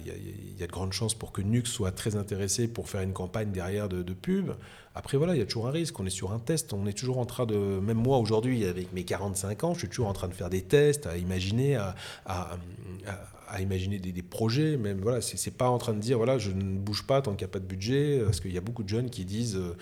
de 0.67 0.71
grandes 0.71 0.93
chances 0.93 1.13
pour 1.13 1.31
que 1.31 1.41
Nux 1.41 1.65
soit 1.65 1.91
très 1.91 2.15
intéressé 2.15 2.67
pour 2.67 2.89
faire 2.89 3.01
une 3.01 3.13
campagne 3.13 3.51
derrière 3.51 3.89
de, 3.89 4.13
pub. 4.13 4.51
Après, 4.95 5.17
voilà, 5.17 5.35
il 5.35 5.39
y 5.39 5.41
a 5.41 5.45
toujours 5.45 5.67
un 5.67 5.71
risque. 5.71 5.99
On 5.99 6.05
est 6.05 6.09
sur 6.09 6.31
un 6.31 6.39
test. 6.39 6.73
On 6.73 6.85
est 6.85 6.97
toujours 6.97 7.19
en 7.19 7.25
train 7.25 7.45
de. 7.45 7.55
Même 7.55 7.97
moi, 7.97 8.17
aujourd'hui, 8.17 8.65
avec 8.65 8.91
mes 8.93 9.03
45 9.03 9.63
ans, 9.63 9.73
je 9.73 9.79
suis 9.79 9.89
toujours 9.89 10.07
en 10.07 10.13
train 10.13 10.27
de 10.27 10.33
faire 10.33 10.49
des 10.49 10.61
tests, 10.61 11.07
à 11.07 11.17
imaginer, 11.17 11.75
à, 11.75 11.95
à, 12.25 13.61
imaginer 13.61 13.99
des, 13.99 14.21
projets. 14.21 14.77
Même, 14.77 14.99
voilà, 15.01 15.21
c'est 15.21 15.57
pas 15.57 15.69
en 15.69 15.77
train 15.77 15.93
de 15.93 15.99
dire, 15.99 16.17
voilà, 16.17 16.37
je 16.37 16.51
ne 16.51 16.77
bouge 16.77 17.05
pas 17.05 17.21
tant 17.21 17.31
qu'il 17.31 17.45
n'y 17.45 17.51
a 17.51 17.53
pas 17.53 17.59
de 17.59 17.65
budget. 17.65 18.21
Parce 18.25 18.39
qu'il 18.39 18.53
y 18.53 18.57
a 18.57 18.61
beaucoup 18.61 18.83
de 18.83 18.89
jeunes 18.89 19.09
qui 19.09 19.25
disent. 19.25 19.57
Euh, 19.57 19.77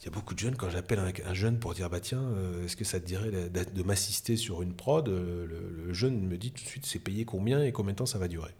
il 0.00 0.04
y 0.04 0.08
a 0.08 0.10
beaucoup 0.10 0.34
de 0.34 0.38
jeunes, 0.38 0.56
quand 0.56 0.68
j'appelle 0.68 1.00
un, 1.26 1.34
jeune 1.34 1.58
pour 1.58 1.72
dire 1.74 1.88
bah 1.88 2.00
tiens, 2.00 2.22
euh, 2.22 2.64
est-ce 2.64 2.76
que 2.76 2.84
ça 2.84 3.00
te 3.00 3.06
dirait 3.06 3.30
de, 3.30 3.82
m'assister 3.82 4.36
sur 4.36 4.62
une 4.62 4.74
prod 4.74 5.08
euh, 5.08 5.46
le, 5.46 5.92
jeune 5.92 6.20
me 6.20 6.36
dit 6.36 6.50
tout 6.50 6.62
de 6.62 6.68
suite 6.68 6.84
c'est 6.84 6.98
payé 6.98 7.24
combien 7.24 7.62
et 7.62 7.72
combien 7.72 7.92
de 7.92 7.98
temps 7.98 8.06
ça 8.06 8.18
va 8.18 8.28
durer? 8.28 8.50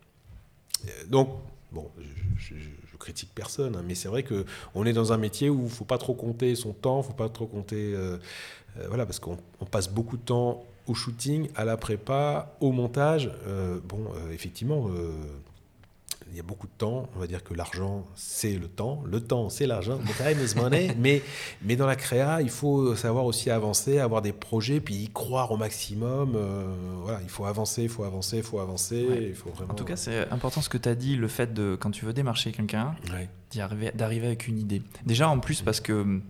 Euh, 0.87 0.91
donc, 1.09 1.29
bon, 1.73 1.91
je, 2.39 2.55
critique 2.99 3.31
personne, 3.35 3.77
hein, 3.77 3.85
mais 3.87 3.95
c'est 3.95 4.09
vrai 4.09 4.25
qu'on 4.25 4.87
est 4.87 4.95
dans 4.95 5.13
un 5.13 5.19
métier 5.19 5.51
où 5.51 5.59
il 5.59 5.65
ne 5.65 5.69
faut 5.69 5.85
pas 5.85 5.99
trop 5.99 6.15
compter 6.15 6.55
son 6.55 6.73
temps, 6.73 6.97
il 6.97 7.03
ne 7.03 7.07
faut 7.09 7.13
pas 7.13 7.29
trop 7.29 7.47
compter. 7.47 7.95
voilà, 8.89 9.05
parce 9.05 9.21
qu'on 9.21 9.37
passe 9.71 9.91
beaucoup 9.91 10.17
de 10.17 10.23
temps 10.23 10.65
au 10.87 10.95
shooting, 10.95 11.51
à 11.57 11.67
la 11.67 11.77
prépa, 11.77 12.57
au 12.61 12.73
montage. 12.73 13.31
bon, 13.85 14.07
effectivement 14.33 14.89
il 16.31 16.37
y 16.37 16.41
a 16.41 16.43
beaucoup 16.43 16.67
de 16.67 16.73
temps. 16.77 17.09
On 17.17 17.21
va 17.21 17.27
dire 17.27 17.45
que 17.45 17.55
l'argent, 17.55 18.07
c'est 18.15 18.55
le 18.55 18.69
temps. 18.69 19.03
Le 19.07 19.21
temps, 19.21 19.49
c'est 19.49 19.67
l'argent. 19.67 19.99
time 20.19 20.39
is 20.45 20.55
money. 20.55 20.95
mais, 20.99 21.23
mais 21.63 21.77
dans 21.77 21.87
la 21.87 21.97
créa, 21.97 22.43
il 22.43 22.51
faut 22.51 22.95
savoir 22.97 23.25
aussi 23.25 23.51
avancer, 23.51 23.99
avoir 23.99 24.23
des 24.23 24.33
projets, 24.33 24.81
puis 24.81 24.95
y 24.95 25.09
croire 25.09 25.53
au 25.53 25.57
maximum. 25.57 26.35
Euh, 26.37 26.67
voilà, 27.03 27.21
il 27.23 27.29
faut 27.29 27.45
avancer, 27.45 27.85
il 27.85 27.89
faut 27.89 28.05
avancer, 28.05 28.39
il 28.39 28.43
faut 28.43 28.59
avancer. 28.59 29.07
Il 29.29 29.35
faut 29.35 29.51
vraiment... 29.51 29.73
En 29.73 29.77
tout 29.77 29.85
cas, 29.85 29.97
c'est 29.97 30.29
important 30.31 30.61
ce 30.61 30.69
que 30.69 30.79
tu 30.79 30.89
as 30.89 30.95
dit, 30.95 31.17
le 31.17 31.29
fait 31.29 31.53
de, 31.55 31.77
quand 31.79 31.91
tu 31.91 32.05
veux 32.05 32.13
démarcher 32.13 32.53
quelqu'un, 32.53 32.95
d'arriver 33.95 34.27
avec 34.27 34.49
une 34.49 34.59
idée. 34.59 34.83
Déjà, 35.05 35.29
en 35.29 35.39
plus, 35.39 35.63
parce 35.63 35.81
que 35.81 36.21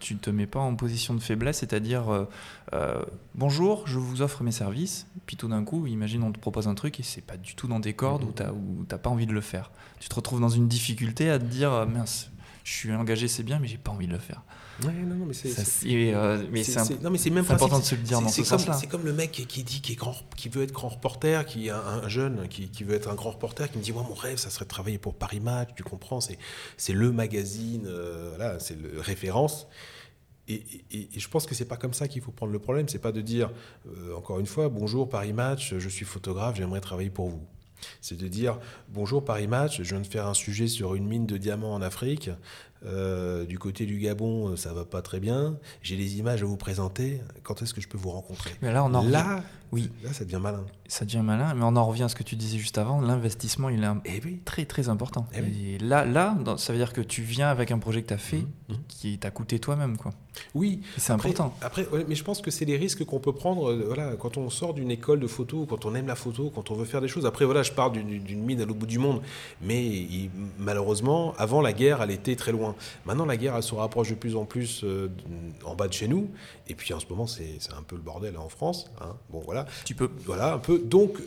tu 0.00 0.14
ne 0.14 0.18
te 0.18 0.30
mets 0.30 0.46
pas 0.46 0.60
en 0.60 0.74
position 0.74 1.14
de 1.14 1.20
faiblesse, 1.20 1.58
c'est-à-dire 1.58 2.12
euh, 2.12 2.24
euh, 2.72 3.02
bonjour, 3.34 3.86
je 3.86 3.98
vous 3.98 4.22
offre 4.22 4.42
mes 4.42 4.52
services, 4.52 5.06
puis 5.26 5.36
tout 5.36 5.48
d'un 5.48 5.64
coup, 5.64 5.86
imagine 5.86 6.22
on 6.22 6.32
te 6.32 6.38
propose 6.38 6.68
un 6.68 6.74
truc 6.74 7.00
et 7.00 7.02
c'est 7.02 7.24
pas 7.24 7.36
du 7.36 7.54
tout 7.54 7.68
dans 7.68 7.80
tes 7.80 7.92
cordes 7.92 8.24
ou 8.24 8.28
ou 8.28 8.84
t'as 8.84 8.98
pas 8.98 9.10
envie 9.10 9.26
de 9.26 9.32
le 9.32 9.40
faire. 9.40 9.70
Tu 10.00 10.08
te 10.08 10.14
retrouves 10.14 10.40
dans 10.40 10.48
une 10.48 10.68
difficulté 10.68 11.30
à 11.30 11.38
te 11.38 11.44
dire 11.44 11.86
mince, 11.86 12.30
je 12.68 12.74
suis 12.74 12.94
engagé, 12.94 13.28
c'est 13.28 13.42
bien, 13.42 13.58
mais 13.58 13.66
j'ai 13.66 13.78
pas 13.78 13.90
envie 13.90 14.06
de 14.06 14.12
le 14.12 14.18
faire. 14.18 14.42
Ouais, 14.84 14.92
non, 14.92 15.16
non, 15.16 15.24
mais 15.24 15.32
c'est. 15.32 15.48
Euh, 16.14 16.42
c'est 17.16 17.30
même 17.30 17.44
important 17.48 17.78
de 17.78 17.84
se 17.84 17.94
le 17.94 18.02
dire 18.02 18.20
dans 18.20 18.28
ce 18.28 18.44
sens-là. 18.44 18.74
C'est 18.74 18.86
comme 18.86 19.06
le 19.06 19.14
mec 19.14 19.30
qui 19.32 19.64
dit 19.64 19.80
qu'il 19.80 19.96
qui 20.36 20.48
veut 20.50 20.62
être 20.62 20.72
grand 20.72 20.88
reporter, 20.88 21.46
qui 21.46 21.70
un, 21.70 21.78
un 21.78 22.08
jeune 22.08 22.46
qui, 22.48 22.68
qui, 22.68 22.84
veut 22.84 22.94
être 22.94 23.08
un 23.08 23.14
grand 23.14 23.30
reporter, 23.30 23.70
qui 23.70 23.78
me 23.78 23.82
dit 23.82 23.92
moi 23.92 24.04
mon 24.06 24.14
rêve, 24.14 24.36
ça 24.36 24.50
serait 24.50 24.66
de 24.66 24.70
travailler 24.70 24.98
pour 24.98 25.14
Paris 25.14 25.40
Match. 25.40 25.70
Tu 25.76 25.82
comprends 25.82 26.20
C'est 26.20 26.92
le 26.92 27.10
magazine, 27.10 27.86
euh, 27.86 28.34
voilà, 28.36 28.60
c'est 28.60 28.78
le 28.78 29.00
référence. 29.00 29.66
Et, 30.46 30.62
et, 30.90 31.08
je 31.18 31.28
pense 31.28 31.46
que 31.46 31.54
c'est 31.54 31.68
pas 31.68 31.76
comme 31.76 31.94
ça 31.94 32.06
qu'il 32.06 32.20
faut 32.20 32.32
prendre 32.32 32.52
le 32.52 32.58
problème. 32.58 32.86
C'est 32.88 32.98
pas 32.98 33.12
de 33.12 33.22
dire 33.22 33.50
euh, 33.86 34.14
encore 34.14 34.40
une 34.40 34.46
fois 34.46 34.68
bonjour 34.68 35.08
Paris 35.08 35.32
Match, 35.32 35.74
je 35.78 35.88
suis 35.88 36.04
photographe, 36.04 36.56
j'aimerais 36.56 36.82
travailler 36.82 37.10
pour 37.10 37.30
vous. 37.30 37.46
C'est 38.00 38.18
de 38.18 38.28
dire 38.28 38.58
bonjour 38.88 39.24
Paris 39.24 39.46
Match, 39.46 39.82
je 39.82 39.94
viens 39.94 40.00
de 40.00 40.06
faire 40.06 40.26
un 40.26 40.34
sujet 40.34 40.68
sur 40.68 40.94
une 40.94 41.06
mine 41.06 41.26
de 41.26 41.36
diamants 41.36 41.74
en 41.74 41.82
Afrique. 41.82 42.30
Euh, 42.86 43.44
du 43.44 43.58
côté 43.58 43.86
du 43.86 43.98
Gabon, 43.98 44.56
ça 44.56 44.72
va 44.72 44.84
pas 44.84 45.02
très 45.02 45.20
bien. 45.20 45.56
J'ai 45.82 45.96
des 45.96 46.18
images 46.18 46.42
à 46.42 46.46
vous 46.46 46.56
présenter. 46.56 47.20
Quand 47.42 47.62
est-ce 47.62 47.74
que 47.74 47.80
je 47.80 47.88
peux 47.88 47.98
vous 47.98 48.10
rencontrer 48.10 48.50
Mais 48.62 48.72
là, 48.72 48.84
on 48.84 48.94
en 48.94 49.02
là, 49.02 49.42
oui. 49.72 49.90
là, 50.02 50.12
ça 50.12 50.24
devient 50.24 50.40
malin. 50.40 50.64
Ça 50.86 51.04
devient 51.04 51.22
malin, 51.22 51.54
mais 51.54 51.64
on 51.64 51.76
en 51.76 51.84
revient 51.84 52.04
à 52.04 52.08
ce 52.08 52.14
que 52.14 52.22
tu 52.22 52.36
disais 52.36 52.58
juste 52.58 52.78
avant. 52.78 53.00
L'investissement, 53.00 53.68
il 53.68 53.82
est 53.82 53.88
eh 54.06 54.38
très 54.44 54.64
très 54.64 54.88
important. 54.88 55.26
Eh 55.34 55.74
Et 55.74 55.78
là, 55.78 56.04
là, 56.04 56.36
ça 56.56 56.72
veut 56.72 56.78
dire 56.78 56.92
que 56.92 57.00
tu 57.00 57.22
viens 57.22 57.48
avec 57.48 57.70
un 57.70 57.78
projet 57.78 58.02
que 58.02 58.08
tu 58.08 58.14
as 58.14 58.18
fait, 58.18 58.38
mmh, 58.38 58.72
mmh. 58.72 58.76
qui 58.88 59.18
t'a 59.18 59.30
coûté 59.30 59.58
toi-même, 59.58 59.96
quoi. 59.96 60.12
Oui, 60.54 60.80
c'est 60.96 61.12
important. 61.12 61.54
Après, 61.62 61.86
mais 62.06 62.14
je 62.14 62.24
pense 62.24 62.40
que 62.40 62.50
c'est 62.50 62.64
les 62.64 62.76
risques 62.76 63.04
qu'on 63.04 63.18
peut 63.18 63.32
prendre. 63.32 63.70
Euh, 63.70 63.84
voilà, 63.86 64.14
quand 64.16 64.36
on 64.36 64.50
sort 64.50 64.72
d'une 64.72 64.90
école 64.90 65.20
de 65.20 65.26
photo, 65.26 65.66
quand 65.68 65.84
on 65.84 65.94
aime 65.94 66.06
la 66.06 66.14
photo, 66.14 66.50
quand 66.54 66.70
on 66.70 66.74
veut 66.74 66.84
faire 66.84 67.00
des 67.00 67.08
choses. 67.08 67.26
Après, 67.26 67.44
voilà, 67.44 67.62
je 67.62 67.72
pars 67.72 67.90
d'une 67.90 68.44
mine 68.44 68.60
à 68.60 68.64
l'autre 68.64 68.78
bout 68.78 68.86
du 68.86 68.98
monde, 68.98 69.20
mais 69.60 70.06
malheureusement, 70.58 71.34
avant 71.38 71.60
la 71.60 71.72
guerre, 71.72 72.02
elle 72.02 72.10
était 72.10 72.36
très 72.36 72.52
loin 72.52 72.67
loin. 72.68 72.76
Maintenant, 73.04 73.26
la 73.26 73.36
guerre, 73.36 73.56
elle 73.56 73.62
se 73.62 73.74
rapproche 73.74 74.10
de 74.10 74.14
plus 74.14 74.36
en 74.36 74.44
plus 74.44 74.84
en 75.64 75.74
bas 75.74 75.88
de 75.88 75.92
chez 75.92 76.08
nous. 76.08 76.30
Et 76.68 76.74
puis 76.74 76.94
en 76.94 77.00
ce 77.00 77.06
moment, 77.08 77.26
c'est 77.26 77.58
un 77.76 77.82
peu 77.82 77.96
le 77.96 78.02
bordel 78.02 78.36
hein, 78.36 78.42
en 78.44 78.48
France. 78.48 78.90
Hein. 79.00 79.16
Bon, 79.30 79.40
voilà. 79.40 79.66
Tu 79.84 79.94
peux. 79.94 80.10
Voilà, 80.24 80.54
un 80.54 80.58
peu. 80.58 80.78
Donc, 80.78 81.18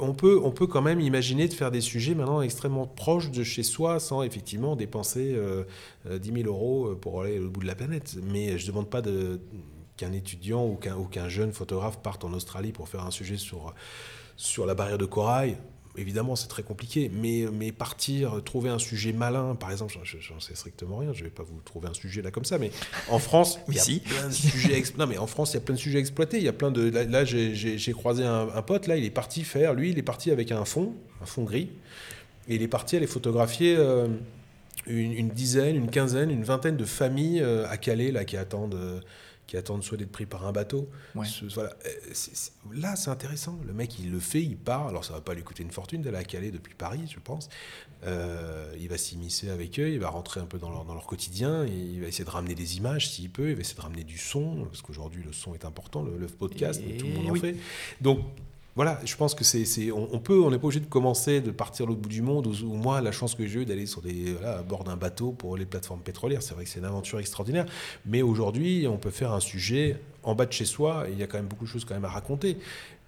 on 0.00 0.14
peut, 0.14 0.40
on 0.42 0.50
peut 0.50 0.66
quand 0.66 0.82
même 0.82 1.00
imaginer 1.00 1.48
de 1.48 1.54
faire 1.54 1.70
des 1.70 1.80
sujets 1.80 2.14
maintenant 2.14 2.40
extrêmement 2.40 2.86
proches 2.86 3.30
de 3.30 3.42
chez 3.42 3.62
soi 3.62 3.98
sans 3.98 4.22
effectivement 4.22 4.76
dépenser 4.76 5.36
10 6.08 6.32
000 6.32 6.46
euros 6.46 6.94
pour 7.00 7.22
aller 7.22 7.38
au 7.38 7.50
bout 7.50 7.60
de 7.60 7.66
la 7.66 7.74
planète. 7.74 8.16
Mais 8.22 8.58
je 8.58 8.66
ne 8.66 8.70
demande 8.70 8.88
pas 8.88 9.02
de 9.02 9.40
qu'un 9.98 10.12
étudiant 10.12 10.64
ou 10.64 10.76
qu'un 10.76 11.28
jeune 11.28 11.52
photographe 11.52 11.98
parte 11.98 12.24
en 12.24 12.32
Australie 12.32 12.72
pour 12.72 12.88
faire 12.88 13.04
un 13.04 13.10
sujet 13.10 13.36
sur, 13.36 13.74
sur 14.36 14.64
la 14.64 14.74
barrière 14.74 14.96
de 14.96 15.04
corail, 15.04 15.58
évidemment, 15.98 16.36
c'est 16.36 16.48
très 16.48 16.62
compliqué, 16.62 17.10
mais, 17.12 17.46
mais 17.52 17.72
partir, 17.72 18.42
trouver 18.44 18.70
un 18.70 18.78
sujet 18.78 19.12
malin, 19.12 19.54
par 19.54 19.70
exemple, 19.70 19.94
j'en 20.20 20.40
sais 20.40 20.54
strictement 20.54 20.98
rien, 20.98 21.12
je 21.12 21.20
ne 21.20 21.24
vais 21.24 21.34
pas 21.34 21.42
vous 21.42 21.60
trouver 21.64 21.88
un 21.88 21.94
sujet 21.94 22.22
là 22.22 22.30
comme 22.30 22.44
ça, 22.44 22.58
mais 22.58 22.70
en 23.08 23.18
France, 23.18 23.58
il 23.68 23.74
y 23.74 23.80
a 23.80 23.84
plein 23.84 24.28
de 24.28 24.32
sujets 24.32 24.78
non, 24.96 25.06
mais 25.06 25.18
en 25.18 25.26
France, 25.26 25.52
il 25.52 25.54
y 25.54 25.58
a 25.58 25.60
plein 25.60 25.74
de 25.74 25.80
sujets 25.80 25.98
exploités. 25.98 26.38
Il 26.38 26.44
y 26.44 26.48
a 26.48 26.52
plein 26.52 26.70
de. 26.70 26.88
Là, 26.88 27.24
j'ai 27.24 27.92
croisé 27.92 28.24
un, 28.24 28.62
pote, 28.62 28.86
là, 28.86 28.96
il 28.96 29.04
est 29.04 29.10
parti 29.10 29.44
faire, 29.44 29.74
lui, 29.74 29.90
il 29.90 29.98
est 29.98 30.02
parti 30.02 30.30
avec 30.30 30.52
un 30.52 30.64
fond, 30.64 30.94
un 31.22 31.26
fond 31.26 31.44
gris, 31.44 31.70
et 32.48 32.54
il 32.54 32.62
est 32.62 32.68
parti 32.68 32.96
aller 32.96 33.06
photographier. 33.06 33.76
Euh, 33.76 34.08
une, 34.86 35.28
dizaine, 35.28 35.76
une 35.76 35.90
quinzaine, 35.90 36.30
une 36.30 36.44
vingtaine 36.44 36.78
de 36.78 36.84
familles 36.86 37.42
euh, 37.42 37.68
à 37.68 37.76
Calais 37.76 38.10
là, 38.10 38.24
qui 38.24 38.38
attendent 38.38 38.74
euh, 38.74 39.00
qui 39.48 39.56
attendent 39.56 39.82
soit 39.82 39.96
d'être 39.96 40.12
pris 40.12 40.26
par 40.26 40.46
un 40.46 40.52
bateau. 40.52 40.88
voilà. 41.14 41.70
Euh, 41.86 42.14
là, 42.74 42.94
c'est 42.96 43.10
intéressant. 43.10 43.58
Le 43.66 43.72
mec, 43.72 43.98
il 43.98 44.12
le 44.12 44.20
fait, 44.20 44.42
il 44.42 44.58
part. 44.58 44.86
Alors, 44.86 45.06
ça 45.06 45.14
va 45.14 45.22
pas 45.22 45.32
lui 45.32 45.42
coûter 45.42 45.62
une 45.62 45.70
fortune 45.70 46.02
d'aller 46.02 46.18
à 46.18 46.22
Calais 46.22 46.50
depuis 46.50 46.74
Paris, 46.74 47.10
je 47.12 47.18
pense. 47.18 47.48
Euh, 48.04 48.72
il 48.78 48.88
va 48.88 48.98
s'immiscer 48.98 49.48
avec 49.48 49.80
eux, 49.80 49.90
il 49.90 49.98
va 49.98 50.10
rentrer 50.10 50.38
un 50.38 50.44
peu 50.44 50.58
dans 50.58 50.70
leur, 50.70 50.84
dans 50.84 50.94
leur 50.94 51.06
quotidien, 51.06 51.64
il 51.64 52.00
va 52.00 52.06
essayer 52.06 52.24
de 52.24 52.30
ramener 52.30 52.54
des 52.54 52.76
images 52.76 53.10
s'il 53.10 53.28
peut, 53.30 53.48
il 53.48 53.54
va 53.54 53.62
essayer 53.62 53.76
de 53.76 53.80
ramener 53.80 54.04
du 54.04 54.18
son, 54.18 54.64
parce 54.66 54.82
qu'aujourd'hui, 54.82 55.24
le 55.24 55.32
son 55.32 55.52
est 55.54 55.64
important, 55.64 56.02
le, 56.02 56.26
podcast, 56.28 56.80
tout 56.98 57.06
le 57.06 57.14
monde 57.14 57.30
en 57.30 57.34
fait. 57.34 57.56
Donc, 58.00 58.20
voilà, 58.78 59.00
je 59.04 59.16
pense 59.16 59.34
que 59.34 59.42
c'est, 59.42 59.90
on, 59.90 60.20
peut, 60.20 60.40
on 60.40 60.52
n'est 60.52 60.58
pas 60.60 60.68
obligé 60.68 60.78
de 60.78 60.86
commencer 60.86 61.40
de 61.40 61.50
partir 61.50 61.84
l'autre 61.84 62.00
bout 62.00 62.08
du 62.08 62.22
monde. 62.22 62.46
Ou, 62.46 62.74
moi, 62.74 63.00
la 63.00 63.10
chance 63.10 63.34
que 63.34 63.44
j'ai 63.44 63.62
eue 63.62 63.64
d'aller 63.64 63.86
sur 63.86 64.02
des, 64.02 64.36
à 64.44 64.62
bord 64.62 64.84
d'un 64.84 64.94
bateau 64.94 65.32
pour 65.32 65.56
les 65.56 65.66
plateformes 65.66 65.98
pétrolières, 65.98 66.44
c'est 66.44 66.54
vrai 66.54 66.62
que 66.62 66.70
c'est 66.70 66.78
une 66.78 66.84
aventure 66.84 67.18
extraordinaire. 67.18 67.66
Mais 68.06 68.22
aujourd'hui, 68.22 68.86
on 68.88 68.96
peut 68.96 69.10
faire 69.10 69.32
un 69.32 69.40
sujet 69.40 70.00
en 70.22 70.36
bas 70.36 70.46
de 70.46 70.52
chez 70.52 70.64
soi. 70.64 71.08
Et 71.08 71.12
il 71.12 71.18
y 71.18 71.24
a 71.24 71.26
quand 71.26 71.38
même 71.38 71.48
beaucoup 71.48 71.64
de 71.64 71.68
choses 71.68 71.84
quand 71.84 71.94
même 71.94 72.04
à 72.04 72.08
raconter. 72.08 72.56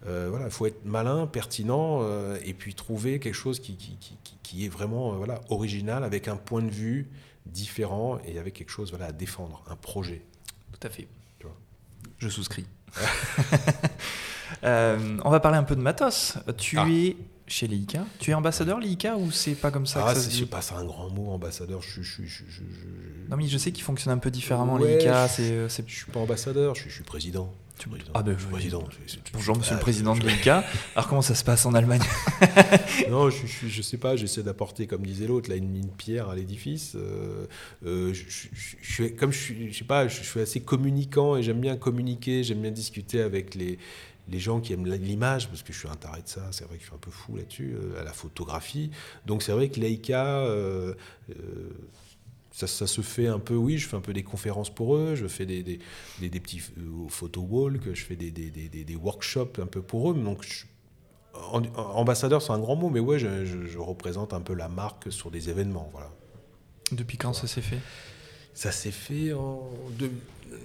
Euh, 0.09 0.27
voilà, 0.29 0.47
il 0.47 0.51
faut 0.51 0.67
être 0.67 0.85
malin, 0.85 1.29
pertinent, 1.29 2.01
euh, 2.03 2.37
et 2.45 2.53
puis 2.53 2.75
trouver 2.75 3.21
quelque 3.21 3.33
chose 3.33 3.61
qui, 3.61 3.77
qui, 3.77 3.97
qui, 4.43 4.65
est 4.65 4.69
vraiment 4.69 5.13
euh, 5.13 5.19
voilà, 5.19 5.41
original, 5.51 6.03
avec 6.03 6.27
un 6.27 6.35
point 6.35 6.63
de 6.63 6.71
vue 6.71 7.07
différent 7.47 8.19
et 8.25 8.41
avec 8.41 8.55
quelque 8.55 8.73
chose 8.73 8.91
voilà, 8.91 9.07
à 9.07 9.13
défendre, 9.13 9.63
un 9.69 9.77
projet. 9.77 10.23
Tout 10.73 10.85
à 10.85 10.91
fait. 10.91 11.07
Je 12.19 12.29
souscris. 12.29 12.67
Euh, 14.65 15.19
on 15.25 15.31
va 15.31 15.41
parler 15.41 15.59
un 15.59 15.65
peu 15.65 15.77
de 15.77 15.81
matos. 15.81 16.39
Tu 16.57 16.79
ah. 16.79 16.87
es 16.89 17.17
chez 17.51 17.67
Leica. 17.67 18.05
Tu 18.21 18.31
es 18.31 18.35
ambassadeur 18.35 18.79
Leica 18.79 19.17
ou 19.17 19.31
c'est 19.31 19.55
pas 19.55 19.71
comme 19.71 19.87
ça 19.87 20.05
ah, 20.07 20.15
que 20.15 20.21
ça 20.21 20.31
se 20.31 20.45
pas, 20.45 20.63
c'est 20.63 20.75
un 20.75 20.85
grand 20.85 21.11
mot, 21.11 21.31
ambassadeur. 21.33 21.83
Je, 21.83 22.01
je, 22.03 22.23
Non, 23.29 23.37
mais 23.37 23.49
je 23.49 23.59
sais 23.59 23.73
qu'il 23.73 23.85
fonctionne 23.85 24.13
un 24.13 24.19
peu 24.19 24.31
différemment, 24.31 24.79
Leica. 24.79 25.27
Je, 25.27 25.67
c'est, 25.69 25.89
suis 25.89 26.11
pas 26.11 26.21
ambassadeur, 26.21 26.75
je, 26.75 26.89
suis 26.89 27.03
président. 27.03 27.53
Ah 28.13 28.23
ben, 28.23 28.37
président. 28.37 28.85
Bonjour, 29.33 29.57
monsieur 29.57 29.75
le 29.75 29.81
président 29.81 30.15
de 30.15 30.21
Leica. 30.21 30.65
Alors, 30.95 31.09
comment 31.09 31.23
ça 31.23 31.35
se 31.35 31.43
passe 31.43 31.65
en 31.65 31.73
Allemagne 31.73 32.03
Non, 33.11 33.31
je, 33.31 33.47
je, 33.47 33.83
sais 33.83 33.97
pas, 33.97 34.17
j'essaie 34.17 34.43
d'apporter, 34.43 34.87
comme 34.87 35.03
disait 35.03 35.27
l'autre, 35.27 35.49
là, 35.49 35.57
une, 35.57 35.89
pierre 35.97 36.29
à 36.29 36.35
l'édifice. 36.35 36.95
Euh, 36.95 37.47
euh, 37.87 38.13
je, 38.13 39.05
comme 39.05 39.33
je 39.33 39.39
suis, 39.39 39.73
je 39.73 39.79
sais 39.79 39.85
pas, 39.85 40.09
je 40.09 40.23
suis 40.23 40.41
assez 40.41 40.61
communicant 40.61 41.37
et 41.37 41.43
j'aime 41.43 41.61
bien 41.61 41.77
communiquer, 41.77 42.45
j'aime 42.45 42.61
bien 42.61 42.71
discuter 42.71 43.23
avec 43.23 43.55
les, 43.55 43.79
les 44.31 44.39
gens 44.39 44.61
qui 44.61 44.73
aiment 44.73 44.87
l'image, 44.87 45.49
parce 45.49 45.63
que 45.63 45.73
je 45.73 45.79
suis 45.79 45.89
un 45.89 45.97
taré 45.97 46.23
de 46.23 46.29
ça, 46.29 46.49
c'est 46.53 46.65
vrai 46.65 46.77
que 46.77 46.83
je 46.83 46.87
suis 46.87 46.95
un 46.95 46.99
peu 46.99 47.11
fou 47.11 47.37
là-dessus, 47.37 47.75
euh, 47.75 48.01
à 48.01 48.05
la 48.05 48.13
photographie. 48.13 48.91
Donc 49.27 49.43
c'est 49.43 49.53
vrai 49.53 49.69
que 49.69 49.81
Leica, 49.81 50.39
euh, 50.39 50.95
euh, 51.31 51.71
ça, 52.53 52.67
se 52.69 53.01
fait 53.01 53.27
un 53.27 53.39
peu, 53.39 53.55
oui, 53.55 53.79
je 53.79 53.89
fais 53.89 53.97
un 53.97 54.01
peu 54.01 54.13
des 54.13 54.23
conférences 54.23 54.71
pour 54.71 54.97
eux, 54.97 55.15
je 55.17 55.27
fais 55.27 55.47
des, 55.47 55.63
des, 55.63 55.79
des, 56.21 56.41
petits 56.41 56.63
photo 57.09 57.41
walk, 57.41 57.83
je 57.93 58.05
fais 58.05 58.17
des, 58.17 58.31
des, 58.31 58.97
workshops 58.97 59.59
un 59.61 59.67
peu 59.67 59.83
pour 59.83 60.11
eux. 60.11 60.15
Donc 60.15 60.45
ambassadeur, 61.35 62.43
c'est 62.43 62.53
un 62.53 62.59
grand 62.59 62.77
mot, 62.77 62.91
mais 62.91 63.01
ouais, 63.01 63.19
je, 63.19 63.45
je, 63.45 63.79
représente 63.79 64.35
un 64.35 64.41
peu 64.41 64.55
la 64.55 64.69
marque 64.69 65.11
sur 65.11 65.31
des 65.31 65.49
événements. 65.49 65.89
Voilà. 65.93 66.11
Depuis 66.93 67.17
quand 67.17 67.33
ça 67.33 67.47
s'est 67.47 67.63
fait? 67.63 67.79
Ça 68.53 68.73
s'est 68.73 68.91
fait 68.91 69.33
en 69.33 69.71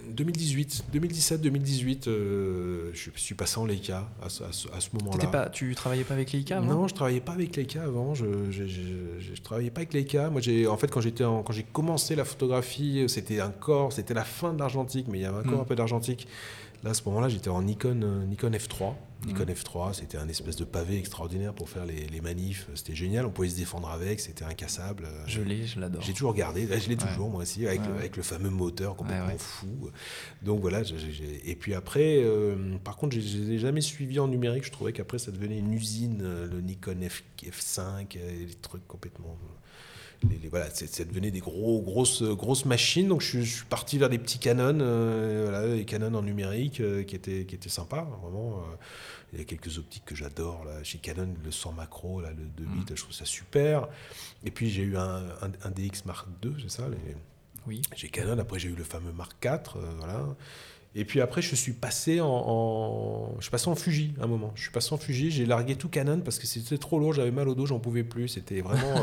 2018, 0.08 0.84
2017-2018, 0.92 2.08
euh, 2.08 2.90
je 2.92 3.10
suis 3.16 3.34
passé 3.34 3.58
en 3.58 3.66
Leica 3.66 4.08
à, 4.22 4.28
ce 4.28 4.88
moment-là. 4.94 5.26
Pas, 5.26 5.48
tu 5.48 5.74
travaillais 5.74 6.04
pas 6.04 6.14
avec 6.14 6.32
Leica 6.32 6.58
avant? 6.58 6.66
Non, 6.66 6.88
je 6.88 6.94
travaillais 6.94 7.20
pas 7.20 7.32
avec 7.32 7.56
Leica 7.56 7.82
avant. 7.82 8.14
Je, 8.14 8.24
je, 8.50 9.42
travaillais 9.42 9.70
pas 9.70 9.80
avec 9.80 9.92
Leica. 9.92 10.30
Moi, 10.30 10.40
j'ai 10.40 10.66
en 10.66 10.76
fait 10.76 10.90
quand 10.90 11.00
j'étais 11.00 11.24
quand 11.24 11.52
j'ai 11.52 11.64
commencé 11.64 12.14
la 12.16 12.24
photographie, 12.24 13.04
c'était 13.08 13.40
encore, 13.40 13.92
c'était 13.92 14.14
la 14.14 14.24
fin 14.24 14.52
de 14.52 14.58
l'argentique, 14.58 15.06
mais 15.08 15.18
il 15.18 15.22
y 15.22 15.26
avait 15.26 15.38
encore 15.38 15.58
hmm. 15.58 15.62
un 15.62 15.64
peu 15.64 15.76
d'argentique. 15.76 16.26
Là, 16.86 16.92
à 16.92 16.94
ce 16.94 17.02
moment-là, 17.06 17.28
j'étais 17.28 17.48
en 17.48 17.62
Nikon, 17.62 18.00
euh, 18.04 18.24
Nikon 18.26 18.50
F3. 18.50 18.94
Nikon 19.26 19.44
mmh. 19.44 19.50
F3, 19.50 19.94
c'était 19.94 20.18
un 20.18 20.28
espèce 20.28 20.54
de 20.54 20.62
pavé 20.62 20.96
extraordinaire 20.98 21.52
pour 21.52 21.68
faire 21.68 21.84
les, 21.84 22.20
manifs. 22.20 22.68
C'était 22.76 22.94
génial, 22.94 23.26
on 23.26 23.30
pouvait 23.30 23.48
se 23.48 23.56
défendre 23.56 23.90
avec, 23.90 24.20
c'était 24.20 24.44
incassable. 24.44 25.08
Je 25.26 25.42
l'ai, 25.42 25.66
je 25.66 25.80
l'adore. 25.80 26.00
J'ai 26.00 26.12
toujours 26.12 26.30
regardé, 26.30 26.68
je 26.78 26.88
l'ai 26.88 26.96
toujours 26.96 27.28
moi 27.28 27.42
aussi, 27.42 27.66
avec, 27.66 27.80
Le, 27.80 27.94
avec, 27.94 28.16
le, 28.16 28.22
fameux 28.22 28.50
moteur 28.50 28.94
complètement 28.94 29.36
fou. 29.36 29.90
Donc 30.42 30.60
voilà, 30.60 30.82
et 31.44 31.56
puis 31.56 31.74
après, 31.74 32.22
euh, 32.22 32.76
par 32.84 32.96
contre, 32.96 33.18
je 33.18 33.36
ne 33.36 33.58
jamais 33.58 33.80
suivi 33.80 34.20
en 34.20 34.28
numérique. 34.28 34.64
Je 34.64 34.70
trouvais 34.70 34.92
qu'après, 34.92 35.18
ça 35.18 35.32
devenait 35.32 35.58
une 35.58 35.72
usine, 35.72 36.20
euh, 36.22 36.46
le 36.46 36.60
Nikon 36.60 36.98
F, 37.08 37.24
F5, 37.42 38.12
des 38.12 38.54
trucs 38.62 38.86
complètement 38.86 39.36
voilà, 40.50 40.70
ça 40.70 41.04
devenait 41.04 41.30
des 41.30 41.40
gros, 41.40 41.82
grosses, 41.82 42.22
grosses 42.22 42.64
machines. 42.64 43.08
Donc 43.08 43.20
je, 43.20 43.40
suis 43.40 43.64
parti 43.64 43.98
vers 43.98 44.08
des 44.08 44.18
petits 44.18 44.38
canons, 44.38 44.78
euh, 44.80 45.48
voilà, 45.48 45.76
des 45.76 45.84
canons 45.84 46.14
en 46.14 46.22
numérique 46.22 46.80
euh, 46.80 47.02
qui, 47.02 47.16
étaient, 47.16 47.44
qui 47.44 47.54
étaient 47.54 47.68
sympas. 47.68 48.02
Vraiment, 48.22 48.58
euh. 48.58 48.76
il 49.32 49.38
y 49.38 49.42
a 49.42 49.44
quelques 49.44 49.78
optiques 49.78 50.04
que 50.04 50.14
j'adore. 50.14 50.64
Là, 50.64 50.82
chez 50.82 50.98
Canon, 50.98 51.34
le 51.44 51.50
100 51.50 51.72
macro, 51.72 52.20
là, 52.20 52.30
le 52.30 52.44
2 52.44 52.64
bits, 52.64 52.80
mm. 52.80 52.96
je 52.96 53.02
trouve 53.02 53.14
ça 53.14 53.24
super. 53.24 53.88
Et 54.44 54.50
puis 54.50 54.70
j'ai 54.70 54.82
eu 54.82 54.96
un, 54.96 55.24
un, 55.42 55.70
DX 55.70 56.04
Mark 56.06 56.28
II, 56.44 56.54
c'est 56.62 56.70
ça 56.70 56.88
les... 56.88 57.16
Oui. 57.66 57.82
J'ai 57.96 58.08
Canon. 58.08 58.38
Après 58.38 58.60
j'ai 58.60 58.68
eu 58.68 58.76
le 58.76 58.84
fameux 58.84 59.12
Mark 59.12 59.44
IV, 59.44 59.80
voilà. 59.98 60.24
Et 60.94 61.04
puis 61.04 61.20
après, 61.20 61.42
je 61.42 61.54
suis 61.54 61.72
passé 61.72 62.20
en, 62.22 63.34
je 63.36 63.42
suis 63.42 63.50
passé 63.50 63.68
en 63.68 63.74
Fuji 63.74 64.14
un 64.18 64.26
moment. 64.26 64.52
Je 64.54 64.62
suis 64.62 64.70
passé 64.70 64.94
en 64.94 64.96
Fuji, 64.96 65.30
j'ai 65.30 65.44
largué 65.44 65.76
tout 65.76 65.90
Canon 65.90 66.20
parce 66.20 66.38
que 66.38 66.46
c'était 66.46 66.78
trop 66.78 66.98
lourd, 66.98 67.12
j'avais 67.12 67.30
mal 67.30 67.48
au 67.48 67.54
dos, 67.54 67.66
j'en 67.66 67.78
pouvais 67.78 68.02
plus. 68.02 68.28
C'était 68.28 68.62
vraiment, 68.62 69.02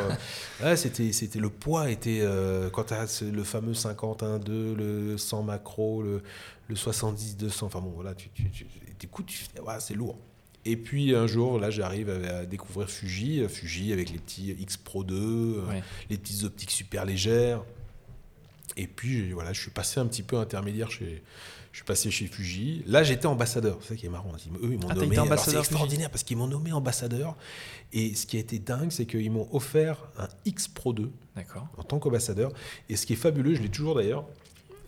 euh, 0.64 0.76
c'était, 0.76 1.12
c'était 1.12 1.38
le 1.38 1.50
poids 1.50 1.92
était 1.92 2.22
euh, 2.22 2.72
quand 2.72 2.86
tu 2.86 2.94
as 2.96 3.24
le 3.32 3.44
fameux 3.44 3.74
51.2, 3.74 4.76
le 4.76 5.18
100 5.20 5.44
macro, 5.44 6.02
le, 6.02 6.24
le 6.68 6.76
70-200. 6.76 7.66
Enfin 7.66 7.80
bon, 7.80 7.92
voilà, 7.92 8.16
tu, 8.16 8.30
tu, 8.30 8.50
tu, 8.50 8.66
tu 8.66 9.08
c'est 9.80 9.94
lourd. 9.94 10.18
Et 10.66 10.78
puis 10.78 11.14
un 11.14 11.28
jour, 11.28 11.60
là, 11.60 11.70
j'arrive 11.70 12.10
à, 12.10 12.46
découvrir 12.46 12.90
Fuji, 12.90 13.48
Fuji 13.48 13.94
avec 13.94 14.10
les 14.10 14.18
petits 14.18 14.50
X 14.52 14.78
Pro 14.78 15.04
2, 15.04 15.62
les 16.10 16.18
petites 16.18 16.44
optiques 16.44 16.72
super 16.72 17.06
légères. 17.06 17.64
Et 18.78 18.88
puis 18.88 19.32
voilà, 19.34 19.54
je 19.54 19.62
suis 19.62 19.72
passé 19.72 20.00
un 20.00 20.08
petit 20.08 20.24
peu 20.24 20.38
intermédiaire 20.38 20.90
chez 20.90 21.22
je 21.74 21.80
suis 21.80 21.86
passé 21.86 22.12
chez 22.12 22.28
Fuji. 22.28 22.84
Là, 22.86 23.02
j'étais 23.02 23.26
ambassadeur. 23.26 23.80
C'est 23.82 23.90
ça 23.90 23.96
qui 23.96 24.06
est 24.06 24.10
marrant. 24.10 24.32
Eux, 24.62 24.74
ils 24.74 24.80
m'ont 24.80 24.90
ah, 24.90 24.94
nommé. 24.94 25.18
C'est 25.38 25.58
extraordinaire 25.58 26.12
parce 26.12 26.24
qu'ils 26.24 26.38
m'ont 26.38 26.48
nommé 26.48 26.72
ambassadeur. 26.72 27.36
Et 27.92 28.14
ce 28.14 28.28
qui 28.28 28.38
a 28.38 28.40
été 28.40 28.60
dingue, 28.60 28.92
c'est 28.92 29.08
qu'ils 29.08 29.32
m'ont 29.32 29.48
offert 29.52 29.98
un 30.20 30.28
X 30.46 30.68
Pro 30.68 30.94
2 30.94 31.12
en 31.78 31.84
tant 31.84 31.98
qu'ambassadeur. 31.98 32.52
Et 32.90 32.96
ce 32.96 33.08
qui 33.08 33.14
est 33.14 33.18
fabuleux, 33.18 33.56
je 33.56 33.62
l'ai 33.64 33.70
toujours 33.70 33.96
d'ailleurs, 33.96 34.26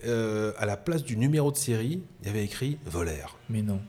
euh, 0.06 0.54
à 0.60 0.68
la 0.68 0.78
place 0.78 1.04
du 1.04 1.18
numéro 1.18 1.52
de 1.52 1.58
série, 1.58 2.04
il 2.22 2.28
y 2.28 2.30
avait 2.30 2.44
écrit 2.44 2.78
Volaire. 2.86 3.36
Mais 3.50 3.64
non. 3.64 3.82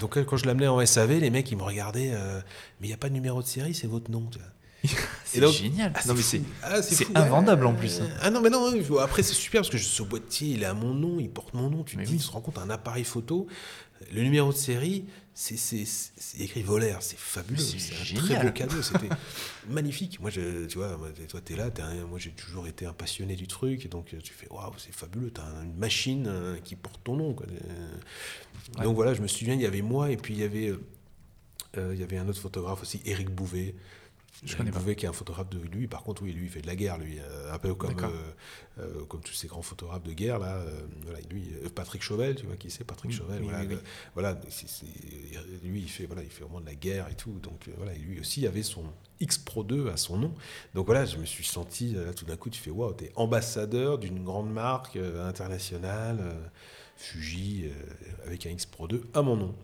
donc 0.00 0.20
quand 0.24 0.36
je 0.36 0.46
l'amenais 0.46 0.66
en 0.66 0.84
SAV, 0.84 1.20
les 1.20 1.30
mecs 1.30 1.48
ils 1.52 1.56
me 1.56 1.62
regardaient, 1.62 2.10
euh, 2.12 2.40
mais 2.80 2.88
il 2.88 2.90
n'y 2.90 2.94
a 2.94 2.98
pas 2.98 3.08
de 3.08 3.14
numéro 3.14 3.40
de 3.40 3.46
série, 3.46 3.74
c'est 3.74 3.86
votre 3.86 4.10
nom. 4.10 4.28
c'est 5.24 5.46
génial. 5.52 5.92
Ah, 5.94 6.00
ah, 6.64 6.82
c'est 6.82 7.16
invendable 7.16 7.66
en 7.66 7.74
plus. 7.74 8.00
Hein. 8.00 8.08
Ah 8.20 8.30
non, 8.30 8.40
mais 8.40 8.50
non, 8.50 8.72
après 8.98 9.22
c'est 9.22 9.34
super 9.34 9.60
parce 9.60 9.70
que 9.70 9.78
ce 9.78 10.02
boîtier 10.02 10.48
il 10.48 10.62
est 10.62 10.66
à 10.66 10.74
mon 10.74 10.94
nom, 10.94 11.20
il 11.20 11.30
porte 11.30 11.54
mon 11.54 11.70
nom. 11.70 11.84
Tu 11.84 11.96
te, 11.96 12.02
dis, 12.02 12.18
tu 12.18 12.26
te 12.26 12.32
rends 12.32 12.40
compte, 12.40 12.58
un 12.58 12.70
appareil 12.70 13.04
photo, 13.04 13.46
le 14.12 14.22
numéro 14.22 14.52
de 14.52 14.56
série, 14.56 15.04
c'est 15.34 15.84
écrit 16.38 16.62
Volaire, 16.62 16.98
c'est 17.00 17.18
fabuleux. 17.18 17.58
C'est 17.58 17.94
un 17.94 18.22
très 18.22 18.42
beau 18.42 18.50
cadeau, 18.50 18.82
c'était 18.82 19.08
magnifique. 19.68 20.20
Moi, 20.20 20.30
je, 20.30 20.66
tu 20.66 20.78
vois, 20.78 20.98
toi, 21.28 21.40
tu 21.44 21.52
es 21.52 21.56
là, 21.56 21.70
moi 22.08 22.18
j'ai 22.18 22.30
toujours 22.30 22.66
été 22.66 22.86
un 22.86 22.92
passionné 22.92 23.36
du 23.36 23.46
truc, 23.46 23.84
et 23.86 23.88
donc 23.88 24.14
tu 24.22 24.32
fais 24.32 24.48
waouh, 24.50 24.72
c'est 24.78 24.94
fabuleux, 24.94 25.30
tu 25.32 25.40
as 25.40 25.62
une 25.62 25.76
machine 25.76 26.26
euh, 26.28 26.58
qui 26.58 26.76
porte 26.76 27.00
ton 27.04 27.16
nom. 27.16 27.36
Donc 28.82 28.96
voilà, 28.96 29.14
je 29.14 29.22
me 29.22 29.28
souviens, 29.28 29.54
il 29.54 29.60
y 29.60 29.66
avait 29.66 29.82
moi, 29.82 30.10
et 30.10 30.16
puis 30.16 30.34
il 30.34 30.40
y 30.40 30.44
avait, 30.44 30.74
euh, 31.78 31.94
il 31.94 32.00
y 32.00 32.02
avait 32.02 32.18
un 32.18 32.28
autre 32.28 32.40
photographe 32.40 32.82
aussi, 32.82 33.00
Eric 33.04 33.30
Bouvet 33.30 33.74
Je 34.44 34.56
connais 34.56 34.70
Bouvet 34.70 34.96
qui 34.96 35.06
est 35.06 35.08
un 35.08 35.12
photographe 35.12 35.50
de 35.50 35.58
lui. 35.58 35.86
Par 35.86 36.02
contre, 36.02 36.22
oui, 36.22 36.32
lui, 36.32 36.44
il 36.46 36.50
fait 36.50 36.62
de 36.62 36.66
la 36.66 36.74
guerre, 36.76 36.98
lui, 36.98 37.18
un 37.50 37.58
peu 37.58 37.74
comme 37.74 37.94
comme 39.08 39.20
tous 39.20 39.34
ces 39.34 39.46
grands 39.46 39.62
photographes 39.62 40.02
de 40.02 40.12
guerre 40.12 40.38
là. 40.38 40.60
voilà, 41.04 41.20
lui, 41.30 41.44
Patrick 41.74 42.02
Chauvel, 42.02 42.34
tu 42.34 42.46
vois 42.46 42.56
qui 42.56 42.70
c'est 42.70 42.84
Patrick 42.84 43.12
Chauvel. 43.12 43.42
voilà, 43.42 43.64
voilà 44.14 44.40
lui, 45.62 45.82
il 45.82 45.88
fait 45.88 46.06
voilà, 46.06 46.22
il 46.22 46.30
fait 46.30 46.42
vraiment 46.42 46.60
de 46.60 46.66
la 46.66 46.74
guerre 46.74 47.08
et 47.10 47.14
tout. 47.14 47.38
Donc 47.42 47.68
voilà, 47.76 47.94
lui 47.94 48.18
aussi 48.20 48.46
avait 48.46 48.62
son 48.62 48.84
X 49.20 49.38
Pro 49.38 49.62
2 49.62 49.90
à 49.90 49.96
son 49.96 50.16
nom. 50.16 50.34
Donc 50.74 50.86
voilà, 50.86 51.04
je 51.04 51.18
me 51.18 51.24
suis 51.24 51.44
senti 51.44 51.92
là, 51.92 52.12
tout 52.12 52.24
d'un 52.24 52.36
coup, 52.36 52.50
tu 52.50 52.60
fais 52.60 52.70
waouh, 52.70 52.92
t'es 52.92 53.12
ambassadeur 53.14 53.98
d'une 53.98 54.24
grande 54.24 54.52
marque 54.52 54.96
internationale. 54.96 56.34
Fuji 56.96 57.64
avec 58.26 58.46
un 58.46 58.50
X 58.50 58.66
Pro 58.66 58.86
2 58.86 59.02
à 59.14 59.22
mon 59.22 59.36
nom. 59.36 59.54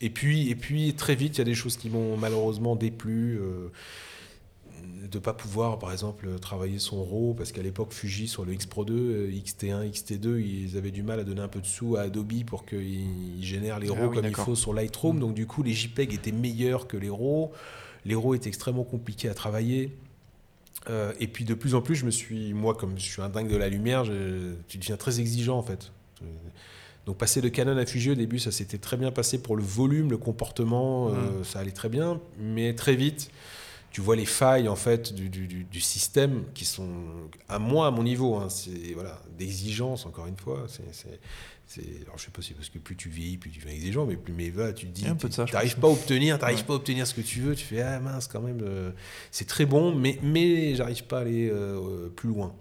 Et 0.00 0.10
puis, 0.10 0.48
et 0.50 0.54
puis 0.54 0.94
très 0.94 1.14
vite, 1.14 1.36
il 1.36 1.38
y 1.38 1.42
a 1.42 1.44
des 1.44 1.54
choses 1.54 1.76
qui 1.76 1.90
m'ont 1.90 2.16
malheureusement 2.16 2.76
déplu. 2.76 3.38
Euh, 3.40 3.70
de 5.10 5.18
ne 5.18 5.22
pas 5.22 5.32
pouvoir, 5.32 5.78
par 5.78 5.92
exemple, 5.92 6.28
travailler 6.38 6.78
son 6.78 7.02
RAW, 7.02 7.34
parce 7.34 7.52
qu'à 7.52 7.62
l'époque, 7.62 7.92
Fuji, 7.92 8.28
sur 8.28 8.44
le 8.44 8.52
X 8.52 8.66
Pro 8.66 8.84
2, 8.84 9.30
XT1, 9.30 9.90
XT2, 9.90 10.40
ils 10.40 10.76
avaient 10.76 10.90
du 10.90 11.02
mal 11.02 11.20
à 11.20 11.24
donner 11.24 11.40
un 11.40 11.48
peu 11.48 11.60
de 11.60 11.66
sous 11.66 11.96
à 11.96 12.02
Adobe 12.02 12.44
pour 12.44 12.66
qu'ils 12.66 13.42
génèrent 13.42 13.78
les 13.78 13.88
ah 13.90 13.94
RAW 13.94 14.10
comme 14.10 14.26
il 14.26 14.34
faut 14.34 14.54
sur 14.54 14.74
Lightroom. 14.74 15.16
Mm. 15.16 15.20
Donc, 15.20 15.34
du 15.34 15.46
coup, 15.46 15.62
les 15.62 15.72
JPEG 15.72 16.14
étaient 16.14 16.32
meilleurs 16.32 16.86
que 16.86 16.96
les 16.96 17.10
RAW. 17.10 17.52
Les 18.04 18.14
RAW 18.14 18.34
étaient 18.34 18.48
extrêmement 18.48 18.84
compliqués 18.84 19.28
à 19.28 19.34
travailler. 19.34 19.96
Euh, 20.90 21.12
et 21.20 21.26
puis, 21.26 21.44
de 21.44 21.54
plus 21.54 21.74
en 21.74 21.80
plus, 21.80 21.96
je 21.96 22.04
me 22.04 22.10
suis, 22.10 22.52
moi, 22.52 22.74
comme 22.74 22.98
je 22.98 23.04
suis 23.04 23.22
un 23.22 23.28
dingue 23.28 23.48
de 23.48 23.56
la 23.56 23.68
lumière, 23.68 24.04
je, 24.04 24.54
tu 24.68 24.78
deviens 24.78 24.96
très 24.96 25.20
exigeant, 25.20 25.58
en 25.58 25.62
fait. 25.62 25.90
Donc 27.06 27.16
passer 27.16 27.40
de 27.40 27.48
Canon 27.48 27.78
à 27.78 27.86
Fuji 27.86 28.10
au 28.10 28.14
début, 28.14 28.38
ça 28.38 28.52
s'était 28.52 28.76
très 28.76 28.98
bien 28.98 29.10
passé 29.10 29.40
pour 29.40 29.56
le 29.56 29.62
volume, 29.62 30.10
le 30.10 30.18
comportement, 30.18 31.08
euh, 31.08 31.40
mm. 31.40 31.44
ça 31.44 31.60
allait 31.60 31.70
très 31.70 31.88
bien, 31.88 32.20
mais 32.38 32.74
très 32.74 32.96
vite, 32.96 33.30
tu 33.90 34.00
vois 34.00 34.16
les 34.16 34.26
failles 34.26 34.68
en 34.68 34.76
fait 34.76 35.14
du, 35.14 35.80
système 35.80 36.44
qui 36.54 36.64
sont 36.64 36.88
à 37.48 37.58
moi 37.58 37.86
à 37.86 37.90
mon 37.90 38.02
niveau, 38.02 38.36
hein, 38.36 38.48
c'est 38.48 38.92
voilà 38.94 39.20
d'exigence 39.38 40.06
encore 40.06 40.26
une 40.26 40.36
fois. 40.36 40.66
C'est, 40.68 41.80
alors 42.02 42.16
je 42.16 42.24
sais 42.24 42.30
pas 42.30 42.40
si 42.40 42.54
parce 42.54 42.70
que 42.70 42.78
plus 42.78 42.96
tu 42.96 43.10
vieillis, 43.10 43.36
plus 43.36 43.50
tu 43.50 43.58
deviens 43.58 43.74
exigeant, 43.74 44.06
mais 44.06 44.16
plus 44.16 44.32
mais 44.32 44.48
va, 44.48 44.72
tu 44.72 44.86
te 44.86 44.92
dis, 44.92 45.04
tu 45.04 45.52
n'arrives 45.52 45.76
pas 45.76 45.88
à 45.88 45.90
obtenir, 45.90 46.38
t'arrives 46.38 46.64
pas 46.64 46.72
à 46.72 46.76
obtenir 46.76 47.06
ce 47.06 47.12
que 47.12 47.20
tu 47.20 47.40
veux, 47.40 47.54
tu 47.54 47.64
fais 47.64 47.82
ah 47.82 48.00
mince 48.00 48.26
quand 48.26 48.40
même, 48.40 48.60
euh, 48.62 48.90
c'est 49.30 49.46
très 49.46 49.66
bon, 49.66 49.94
mais 49.94 50.18
mais 50.22 50.74
j'arrive 50.74 51.04
pas 51.04 51.18
à 51.18 51.20
aller 51.20 51.50
euh, 51.50 52.08
plus 52.08 52.30
loin. 52.30 52.54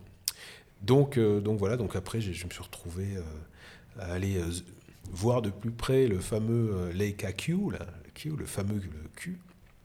Donc 0.81 1.17
donc 1.17 1.57
voilà, 1.57 1.77
donc 1.77 1.95
après 1.95 2.19
je, 2.19 2.29
me 2.29 2.51
suis 2.51 2.63
retrouvé 2.63 3.17
à 3.99 4.13
aller 4.13 4.37
euh, 4.37 4.51
voir 5.11 5.41
de 5.41 5.49
plus 5.49 5.71
près 5.71 6.07
le 6.07 6.19
fameux 6.19 6.71
euh, 6.73 6.93
Leica 6.93 7.31
Q, 7.31 7.57
là, 7.71 7.85
le 8.05 8.11
Q, 8.13 8.29
le 8.37 8.45
fameux 8.45 8.75
le 8.75 9.09
Q, 9.15 9.39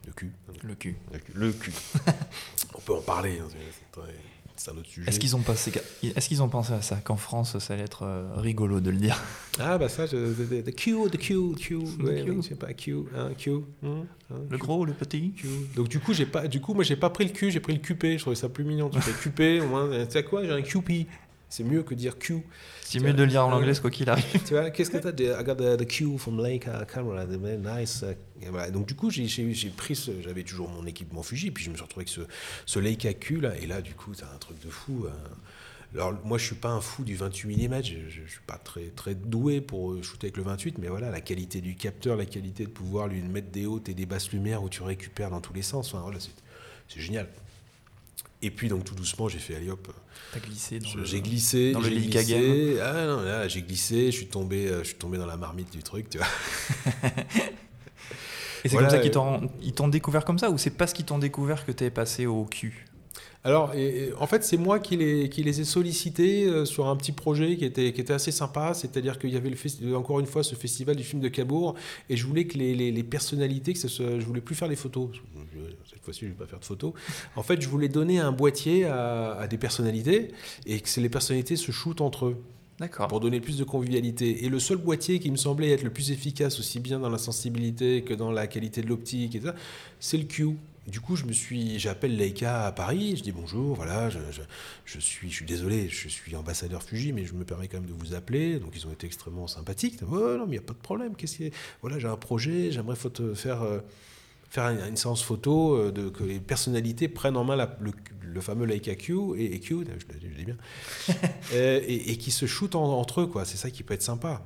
le 0.07 0.13
Q, 0.13 0.33
le 0.63 0.75
Q, 0.75 0.97
le 1.35 1.53
Q. 1.53 1.73
On 2.75 2.81
peut 2.81 2.95
en 2.95 3.01
parler. 3.03 3.39
Hein, 3.39 3.49
c'est 4.57 4.71
un 4.71 4.77
autre 4.77 4.89
sujet. 4.89 5.09
Est-ce 5.09 5.19
qu'ils 5.19 5.35
ont, 5.35 5.41
pensé, 5.41 5.73
est 6.03 6.29
qu'ils 6.29 6.43
ont 6.43 6.49
pensé 6.49 6.73
à 6.73 6.83
ça 6.83 6.97
Qu'en 6.97 7.17
France, 7.17 7.59
ça 7.59 7.75
allait 7.75 7.83
être 7.83 8.05
euh, 8.05 8.29
rigolo 8.37 8.81
de 8.81 8.91
le 8.91 8.97
dire? 8.97 9.21
Ah, 9.59 9.79
bah 9.79 9.89
ça, 9.89 10.07
je, 10.07 10.17
the 10.17 10.75
Q, 10.75 11.11
the 11.11 11.17
Q, 11.17 11.55
Q, 11.57 11.77
ouais, 12.01 12.25
Q. 12.25 12.43
sais 12.43 12.55
pas, 12.55 12.73
Q, 12.73 12.97
hein, 13.17 13.31
Q. 13.37 13.51
Hein, 13.83 14.05
hein 14.31 14.37
le 14.49 14.59
gros, 14.59 14.85
le 14.85 14.93
petit? 14.93 15.33
Q. 15.33 15.49
Donc, 15.75 15.89
du 15.89 16.01
coup, 16.01 16.13
j'ai 16.13 16.27
pas, 16.27 16.47
du 16.47 16.61
coup, 16.61 16.75
moi, 16.75 16.85
j'ai 16.85 16.97
pas 16.97 17.11
pris 17.11 17.25
le 17.25 17.31
Q, 17.31 17.51
j'ai 17.51 17.61
pris 17.61 17.73
le 17.73 17.81
QP. 17.81 18.05
Je 18.05 18.17
trouvais 18.19 18.37
ça 18.37 18.49
plus 18.49 18.65
mignon. 18.65 18.89
Tu 18.89 19.01
fais 19.01 19.31
QP, 19.31 19.65
au 19.65 19.69
moins, 19.69 19.89
tu 20.05 20.11
sais 20.11 20.25
quoi, 20.25 20.45
j'ai 20.45 20.53
un 20.53 20.63
QP. 20.63 21.09
C'est 21.53 21.65
mieux 21.65 21.83
que 21.83 21.93
dire 21.93 22.19
Q. 22.19 22.43
C'est 22.81 22.99
mieux 22.99 23.13
de 23.13 23.23
lire 23.25 23.47
en 23.47 23.53
anglais 23.53 23.75
quoi 23.79 23.91
qu'il 23.91 24.09
arrive. 24.09 24.43
Tu 24.47 24.55
vois, 24.55 24.71
qu'est-ce 24.71 24.91
que 24.91 24.97
tu 24.97 25.07
as 25.29 25.39
I 25.39 25.45
got 25.45 25.57
the, 25.57 25.77
the 25.77 25.87
Q 25.87 26.17
from 26.17 26.43
Leica 26.43 26.87
camera, 26.87 27.27
the 27.27 27.39
very 27.39 27.59
nice. 27.59 28.03
Uh, 28.03 28.71
Donc 28.73 28.87
du 28.87 28.95
coup, 28.95 29.11
j'ai 29.11 29.69
pris 29.69 29.95
ce, 29.95 30.13
j'avais 30.23 30.45
toujours 30.45 30.71
mon 30.71 30.87
équipement 30.87 31.23
Fuji, 31.23 31.51
puis 31.51 31.63
je 31.63 31.69
me 31.69 31.75
suis 31.75 31.83
retrouvé 31.83 32.05
avec 32.05 32.09
ce, 32.09 32.23
ce 32.65 32.79
Leica 32.79 33.13
Q 33.13 33.43
là, 33.43 33.55
et 33.61 33.67
là, 33.67 33.83
du 33.83 33.93
coup, 33.93 34.15
c'est 34.15 34.25
un 34.25 34.39
truc 34.39 34.65
de 34.65 34.71
fou. 34.71 35.05
Hein. 35.07 35.13
Alors 35.93 36.15
moi, 36.25 36.39
je 36.39 36.47
suis 36.47 36.55
pas 36.55 36.71
un 36.71 36.81
fou 36.81 37.05
du 37.05 37.17
28 37.17 37.69
mm, 37.69 37.83
je, 37.83 37.97
je, 38.09 38.27
suis 38.27 38.41
pas 38.47 38.57
très 38.57 38.87
très 38.87 39.15
doué 39.15 39.61
pour 39.61 40.03
shooter 40.03 40.29
avec 40.29 40.39
le 40.39 40.45
28, 40.45 40.79
mais 40.79 40.89
voilà, 40.89 41.11
la 41.11 41.21
qualité 41.21 41.61
du 41.61 41.75
capteur, 41.75 42.17
la 42.17 42.25
qualité 42.25 42.65
de 42.65 42.71
pouvoir 42.71 43.09
lui 43.09 43.21
mettre 43.21 43.51
des 43.51 43.67
hautes 43.67 43.91
et 43.91 43.95
des 43.95 44.07
basses 44.07 44.33
lumières 44.33 44.63
où 44.63 44.71
tu 44.71 44.83
récupères 44.83 45.29
dans 45.29 45.43
tous 45.43 45.53
les 45.53 45.61
sens, 45.61 45.93
enfin 45.93 46.03
voilà, 46.03 46.19
c'est 46.19 47.01
génial. 47.01 47.29
Et 48.43 48.51
puis 48.51 48.69
donc 48.69 48.85
tout 48.85 48.95
doucement, 48.95 49.29
j'ai 49.29 49.39
fait 49.39 49.55
allez 49.55 49.71
hop. 49.71 49.89
T'as 50.33 50.41
glissé 50.41 50.79
J'ai 51.05 51.21
glissé. 51.21 51.73
Dans 51.73 51.81
le 51.81 51.89
glissé. 51.89 52.79
Ah 52.81 53.07
non, 53.07 53.23
là, 53.23 53.49
j'ai 53.49 53.63
glissé, 53.63 54.07
je 54.07 54.17
suis 54.17 54.27
tombé, 54.27 54.67
euh, 54.67 54.81
je 54.81 54.89
suis 54.89 54.97
tombé 54.97 55.17
dans 55.17 55.27
la 55.27 55.37
marmite 55.37 55.71
du 55.73 55.83
truc, 55.83 56.11
tu 56.11 56.19
vois. 56.19 56.27
Et 58.65 58.69
c'est 58.69 58.77
comme 58.77 58.91
ça 58.91 58.99
qu'ils 58.99 59.73
t'ont 59.73 59.89
découvert 59.89 60.25
comme 60.25 60.39
ça 60.39 60.51
ou 60.51 60.59
c'est 60.59 60.71
parce 60.71 60.93
qu'ils 60.93 61.05
t'ont 61.05 61.19
découvert 61.19 61.65
que 61.65 61.73
tu 61.73 61.85
es 61.85 61.91
passé 61.91 62.27
au 62.27 62.45
cul? 62.45 62.87
Alors, 63.45 63.73
en 64.21 64.27
fait, 64.29 64.45
c'est 64.45 64.57
moi 64.57 64.79
qui 64.79 64.97
les, 64.97 65.29
qui 65.29 65.43
les 65.43 65.61
ai 65.61 65.65
sollicités 65.65 66.47
euh, 66.47 66.65
sur 66.65 66.87
un 66.87 66.95
petit 66.95 67.11
projet 67.11 67.57
qui 67.57 67.65
était, 67.65 67.93
qui 67.93 68.01
était 68.01 68.13
assez 68.13 68.31
sympa. 68.31 68.73
C'est-à-dire 68.73 69.19
qu'il 69.19 69.31
y 69.31 69.37
avait 69.37 69.51
le 69.51 69.97
encore 69.97 70.21
une 70.21 70.27
fois 70.27 70.45
ce 70.45 70.55
festival 70.55 70.95
du 70.95 71.03
film 71.03 71.21
de 71.21 71.29
Cabourg 71.29 71.75
et 72.09 72.17
je 72.17 72.25
voulais 72.25 72.47
que 72.47 72.57
les, 72.57 72.93
les, 72.93 73.03
personnalités, 73.03 73.73
que 73.73 73.81
ce 73.81 73.89
soit, 73.89 74.21
je 74.21 74.25
voulais 74.25 74.41
plus 74.41 74.55
faire 74.55 74.69
les 74.69 74.77
photos. 74.77 75.11
Cette 76.03 76.07
fois-ci, 76.07 76.21
je 76.23 76.27
ne 76.27 76.31
vais 76.33 76.39
pas 76.39 76.47
faire 76.47 76.59
de 76.59 76.65
photos. 76.65 76.95
En 77.37 77.45
fait, 77.45 77.63
je 77.63 77.69
voulais 77.69 77.89
donner 77.89 78.19
un 78.19 78.33
boîtier 78.33 78.87
à, 78.87 79.35
à 79.35 79.47
des 79.47 79.57
personnalités 79.57 80.33
et 80.67 80.81
que 80.81 81.01
les 81.01 81.09
personnalités 81.09 81.55
se 81.55 81.71
shootent 81.71 82.01
entre 82.01 82.27
eux. 82.27 82.43
Pour 83.09 83.21
donner 83.21 83.41
plus 83.41 83.57
de 83.57 83.63
convivialité. 83.63 84.45
Et 84.45 84.49
le 84.49 84.59
seul 84.59 84.79
boîtier 84.79 85.21
qui 85.21 85.31
me 85.31 85.37
semblait 85.37 85.71
être 85.71 85.85
le 85.85 85.91
plus 85.91 86.11
efficace, 86.11 86.59
aussi 86.59 86.81
bien 86.81 86.99
dans 86.99 87.11
la 87.11 87.19
sensibilité 87.19 88.03
que 88.03 88.15
dans 88.15 88.33
la 88.33 88.49
qualité 88.49 88.83
de 88.83 88.89
l'optique, 88.89 89.39
c'est 90.01 90.19
le 90.19 90.25
Q. 90.25 90.57
Du 90.89 91.01
coup, 91.01 91.15
je 91.15 91.25
me 91.27 91.33
suis, 91.33 91.79
j'appelle 91.79 92.17
Leica 92.17 92.67
à 92.67 92.73
Paris, 92.73 93.15
je 93.17 93.23
dis 93.23 93.31
bonjour, 93.31 93.77
voilà, 93.77 94.11
je, 94.11 94.19
je, 94.85 94.99
suis, 94.99 95.31
je 95.31 95.37
suis 95.37 95.45
désolé, 95.45 95.89
je 95.89 96.09
suis 96.09 96.35
ambassadeur 96.35 96.83
Fuji, 96.83 97.13
mais 97.13 97.25
je 97.25 97.35
me 97.35 97.45
permets 97.45 97.69
quand 97.69 97.79
même 97.79 97.89
de 97.89 97.93
vous 97.93 98.15
appeler. 98.15 98.59
Donc, 98.59 98.73
ils 98.75 98.85
ont 98.89 98.93
été 98.93 99.07
extrêmement 99.07 99.47
sympathiques. 99.47 100.01
Oh, 100.03 100.37
non, 100.37 100.47
mais 100.47 100.47
il 100.47 100.51
n'y 100.51 100.59
a 100.59 100.63
pas 100.63 100.73
de 100.73 100.79
problème. 100.79 101.15
Qu'est-ce 101.15 101.37
qui 101.37 101.53
Voilà, 101.83 102.01
j'ai 102.01 102.09
un 102.09 102.17
projet, 102.17 102.73
j'aimerais 102.73 102.97
faire, 102.97 103.63
euh, 103.63 103.79
faire 104.53 104.69
une, 104.69 104.97
séance 104.97 105.23
photo, 105.23 105.77
euh, 105.77 105.91
de, 105.91 106.11
que 106.11 106.25
les 106.25 106.39
personnalités 106.39 107.09
prennent 107.09 107.39
en 107.39 107.45
main 107.45 107.57
le, 107.81 108.41
fameux 108.43 108.67
Leica 108.67 108.95
Q 108.95 109.15
et, 109.39 109.59
Q, 109.61 109.87
je, 109.87 110.27
le 110.29 110.35
dis 110.35 110.45
bien, 110.45 110.57
euh, 111.55 111.81
et, 111.87 112.19
qui 112.19 112.31
se 112.31 112.45
shootent 112.45 112.75
entre 112.75 113.23
eux, 113.23 113.27
quoi. 113.27 113.47
C'est 113.47 113.57
ça 113.57 113.71
qui 113.71 113.83
peut 113.83 113.95
être 113.95 114.03
sympa. 114.03 114.43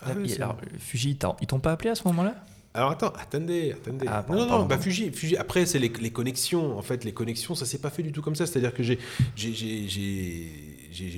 Ah, 0.00 0.10
alors, 0.36 0.56
Fuji, 0.78 1.18
ils 1.40 1.46
t'ont 1.48 1.58
pas 1.58 1.72
appelé 1.72 1.90
à 1.90 1.96
ce 1.96 2.04
moment-là? 2.06 2.36
Alors 2.72 2.90
attends, 2.90 3.12
attendez, 3.18 3.72
attendez. 3.72 4.06
Ah, 4.08 4.24
non, 4.28 4.36
non, 4.36 4.46
non, 4.46 4.66
bah 4.66 4.78
Fuji, 4.78 5.10
Fuji, 5.10 5.36
après 5.36 5.66
c'est 5.66 5.80
les, 5.80 5.88
les, 5.88 6.12
connexions. 6.12 6.78
En 6.78 6.82
fait, 6.82 7.02
les 7.02 7.12
connexions, 7.12 7.56
ça 7.56 7.66
s'est 7.66 7.78
pas 7.78 7.90
fait 7.90 8.04
du 8.04 8.12
tout 8.12 8.22
comme 8.22 8.36
ça. 8.36 8.46
C'est-à-dire 8.46 8.72
que 8.72 8.84
j'ai, 8.84 9.00
j'ai, 9.34 9.88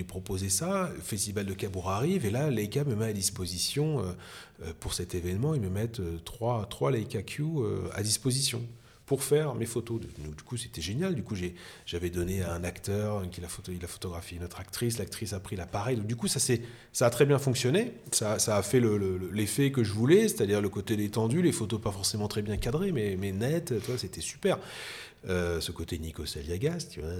proposé 0.04 0.48
ça, 0.48 0.90
le 0.94 1.00
festival 1.00 1.46
de 1.46 1.54
Cabourg 1.54 1.90
arrive, 1.90 2.26
et 2.26 2.30
là, 2.30 2.50
Leica 2.50 2.84
me 2.84 2.94
met 2.94 3.06
à 3.06 3.12
disposition, 3.12 4.00
euh, 4.00 4.12
euh, 4.62 4.72
pour 4.80 4.94
cet 4.94 5.14
événement, 5.14 5.54
ils 5.54 5.60
me 5.60 5.70
mettent 5.70 6.00
euh, 6.00 6.18
trois, 6.24 6.66
trois 6.66 6.90
Leica 6.90 7.22
Q 7.22 7.44
à 7.94 8.02
disposition 8.02 8.62
pour 9.10 9.24
faire 9.24 9.56
mes 9.56 9.66
photos. 9.66 10.00
Du 10.00 10.44
coup, 10.44 10.56
c'était 10.56 10.80
génial. 10.80 11.16
Du 11.16 11.24
coup, 11.24 11.34
j'avais 11.84 12.10
donné 12.10 12.42
à 12.42 12.54
un 12.54 12.62
acteur 12.62 13.28
qui 13.28 13.42
a, 13.42 13.48
photo, 13.48 13.72
il 13.72 13.84
a 13.84 13.88
photographié 13.88 14.38
une 14.38 14.44
autre 14.44 14.60
actrice. 14.60 14.98
L'actrice 14.98 15.32
a 15.32 15.40
pris 15.40 15.56
l'appareil. 15.56 15.96
Du 15.96 16.14
coup, 16.14 16.28
ça, 16.28 16.38
ça 16.92 17.06
a 17.06 17.10
très 17.10 17.26
bien 17.26 17.40
fonctionné. 17.40 17.94
Ça, 18.12 18.36
a 18.36 18.62
fait 18.62 18.80
l'effet 19.32 19.64
le, 19.64 19.70
que 19.70 19.82
je 19.82 19.92
voulais, 19.92 20.28
c'est-à-dire 20.28 20.60
le 20.60 20.68
côté 20.68 20.96
détendu, 20.96 21.42
les 21.42 21.50
photos 21.50 21.80
pas 21.80 21.90
forcément 21.90 22.28
très 22.28 22.42
bien 22.42 22.56
cadrées, 22.56 22.92
mais, 22.92 23.16
mais 23.18 23.32
nettes. 23.32 23.74
C'était 23.98 24.20
super. 24.20 24.60
Euh, 25.28 25.60
ce 25.60 25.70
côté 25.70 25.98
Nico 25.98 26.24
Saliagas, 26.24 26.86
tu 26.90 27.00
vois. 27.00 27.10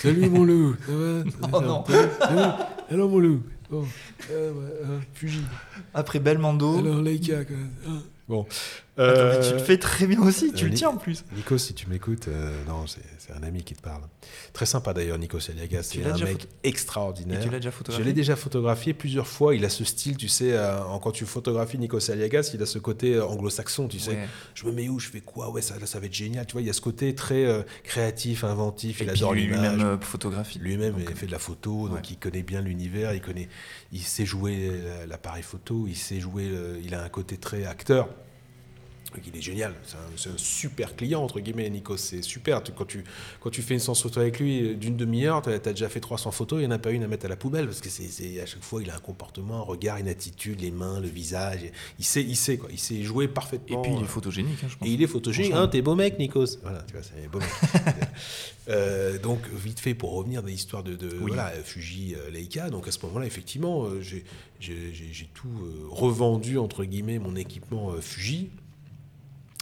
Salut, 0.00 0.30
mon 0.30 0.44
loup, 0.44 0.76
ça 0.86 0.92
va 0.92 1.48
Oh 1.52 1.60
non 1.60 1.84
Alors 2.90 3.10
mon 3.10 3.18
loup, 3.18 3.42
bon, 3.70 3.84
euh, 4.30 4.98
Fuji. 5.12 5.42
Après 5.92 6.20
Belmondo. 6.20 6.78
Alors 6.78 7.02
Leica, 7.02 7.44
quand 7.44 7.54
même. 7.54 7.70
Hein. 7.86 8.02
Bon. 8.28 8.46
Euh, 8.98 9.42
tu 9.42 9.54
le 9.54 9.58
fais 9.58 9.76
très 9.76 10.06
bien 10.06 10.22
aussi, 10.22 10.52
tu 10.52 10.68
le 10.68 10.74
tiens 10.74 10.90
en 10.90 10.96
plus. 10.96 11.24
Nico, 11.34 11.58
si 11.58 11.74
tu 11.74 11.88
m'écoutes, 11.88 12.28
euh, 12.28 12.52
non, 12.68 12.84
c'est 12.86 13.32
un 13.32 13.42
ami 13.42 13.64
qui 13.64 13.74
te 13.74 13.82
parle. 13.82 14.02
Très 14.52 14.66
sympa 14.66 14.94
d'ailleurs, 14.94 15.18
Nico 15.18 15.40
Saliagas. 15.40 15.82
C'est 15.82 16.04
un 16.04 16.16
mec 16.16 16.46
extraordinaire. 16.62 17.40
tu 17.40 17.50
l'as 17.50 17.58
déjà 17.58 17.72
photographié 17.72 18.04
Je 18.04 18.08
l'ai 18.08 18.14
déjà 18.14 18.36
photographié 18.36 18.94
plusieurs 18.94 19.26
fois. 19.26 19.54
Il 19.54 19.64
a 19.64 19.68
ce 19.68 19.84
style, 19.84 20.16
tu 20.16 20.28
sais, 20.28 20.52
euh, 20.52 20.78
quand 21.02 21.10
tu 21.10 21.26
photographies 21.26 21.78
Nico 21.78 21.98
Saliagas, 21.98 22.52
il 22.54 22.62
a 22.62 22.66
ce 22.66 22.78
côté 22.78 23.20
anglo-saxon, 23.20 23.88
tu 23.88 23.98
sais. 23.98 24.18
Je 24.54 24.66
me 24.66 24.72
mets 24.72 24.88
où 24.88 25.00
Je 25.00 25.08
fais 25.08 25.20
quoi? 25.20 25.50
Ouais, 25.50 25.60
ça, 25.60 25.74
ça 25.84 25.98
va 25.98 26.06
être 26.06 26.14
génial. 26.14 26.46
Tu 26.46 26.52
vois, 26.52 26.62
il 26.62 26.66
y 26.66 26.70
a 26.70 26.74
ce 26.74 26.80
côté 26.80 27.14
très 27.14 27.64
créatif, 27.82 28.44
inventif. 28.44 29.00
il 29.00 29.10
adore 29.10 29.34
l'image. 29.34 29.76
Lui-même 29.76 30.00
photographie. 30.00 30.58
Lui-même 30.60 30.94
il 30.98 31.16
fait 31.16 31.26
de 31.26 31.32
la 31.32 31.38
photo, 31.38 31.88
donc 31.88 32.10
il 32.10 32.16
connaît 32.16 32.42
bien 32.42 32.60
l'univers. 32.60 33.12
Il 33.12 33.20
connaît, 33.20 33.48
il 33.92 34.02
sait 34.02 34.24
jouer 34.24 34.70
l'appareil 35.08 35.42
photo. 35.42 35.86
Il 35.88 35.96
sait 35.96 36.20
jouer. 36.20 36.48
il 36.84 36.94
a 36.94 37.02
un 37.02 37.08
côté 37.08 37.36
très 37.38 37.64
acteur. 37.64 38.08
Il 39.26 39.36
est 39.36 39.42
génial, 39.42 39.74
c'est 40.16 40.28
un, 40.28 40.32
super 40.36 40.96
client, 40.96 41.22
entre 41.22 41.40
guillemets, 41.40 41.68
Nikos, 41.70 41.96
c'est 41.96 42.22
super. 42.22 42.62
Quand 42.76 42.84
tu, 42.84 43.04
quand 43.40 43.50
tu 43.50 43.62
fais 43.62 43.74
une 43.74 43.80
séance 43.80 44.02
photo 44.02 44.20
avec 44.20 44.38
lui 44.38 44.74
d'une 44.76 44.96
demi-heure, 44.96 45.42
tu 45.42 45.50
as, 45.50 45.58
déjà 45.58 45.88
fait 45.88 46.00
300 46.00 46.30
photos, 46.30 46.58
il 46.58 46.66
n'y 46.66 46.72
en 46.72 46.76
a 46.76 46.78
pas 46.78 46.90
une 46.90 47.02
à 47.02 47.06
mettre 47.06 47.26
à 47.26 47.28
la 47.28 47.36
poubelle, 47.36 47.66
parce 47.66 47.80
que 47.80 47.88
c'est 47.88 48.40
à 48.40 48.46
chaque 48.46 48.62
fois, 48.62 48.82
il 48.82 48.90
a 48.90 48.96
un 48.96 49.00
comportement, 49.00 49.58
un 49.58 49.62
regard, 49.62 49.98
une 49.98 50.08
attitude, 50.08 50.60
les 50.60 50.70
mains, 50.70 51.00
le 51.00 51.08
visage, 51.08 51.60
il 51.98 52.04
sait, 52.04 52.22
il 52.22 52.36
sait, 52.36 52.56
quoi, 52.56 52.68
il 52.72 52.78
sait 52.78 53.02
jouer 53.02 53.28
parfaitement. 53.28 53.82
Et 53.82 53.82
puis 53.82 53.92
il 53.96 54.02
est 54.02 54.08
photogénique, 54.08 54.64
hein, 54.64 54.68
je 54.68 54.76
pense. 54.76 54.88
Et 54.88 54.92
il 54.92 55.02
est 55.02 55.06
photogénique, 55.06 55.52
hein, 55.52 55.68
t'es 55.68 55.82
beau 55.82 55.94
mec, 55.94 56.18
Nikos. 56.18 56.58
Voilà, 56.62 56.82
tu 56.82 56.94
vois, 56.94 57.02
c'est 57.02 57.28
beau 57.28 57.38
mec. 57.38 57.48
Euh, 58.68 59.18
donc, 59.18 59.40
vite 59.52 59.80
fait, 59.80 59.94
pour 59.94 60.12
revenir 60.14 60.42
dans 60.42 60.48
l'histoire 60.48 60.82
de, 60.82 60.94
de 60.94 61.08
voilà, 61.08 61.50
Fuji, 61.50 62.14
euh, 62.14 62.30
Leica, 62.30 62.70
donc 62.70 62.88
à 62.88 62.90
ce 62.90 62.98
moment-là, 63.04 63.26
effectivement, 63.26 63.84
euh, 63.84 64.00
j'ai 64.00 65.28
tout 65.34 65.50
revendu, 65.90 66.56
entre 66.58 66.84
guillemets, 66.84 67.18
mon 67.18 67.36
équipement 67.36 67.92
Fuji 68.00 68.50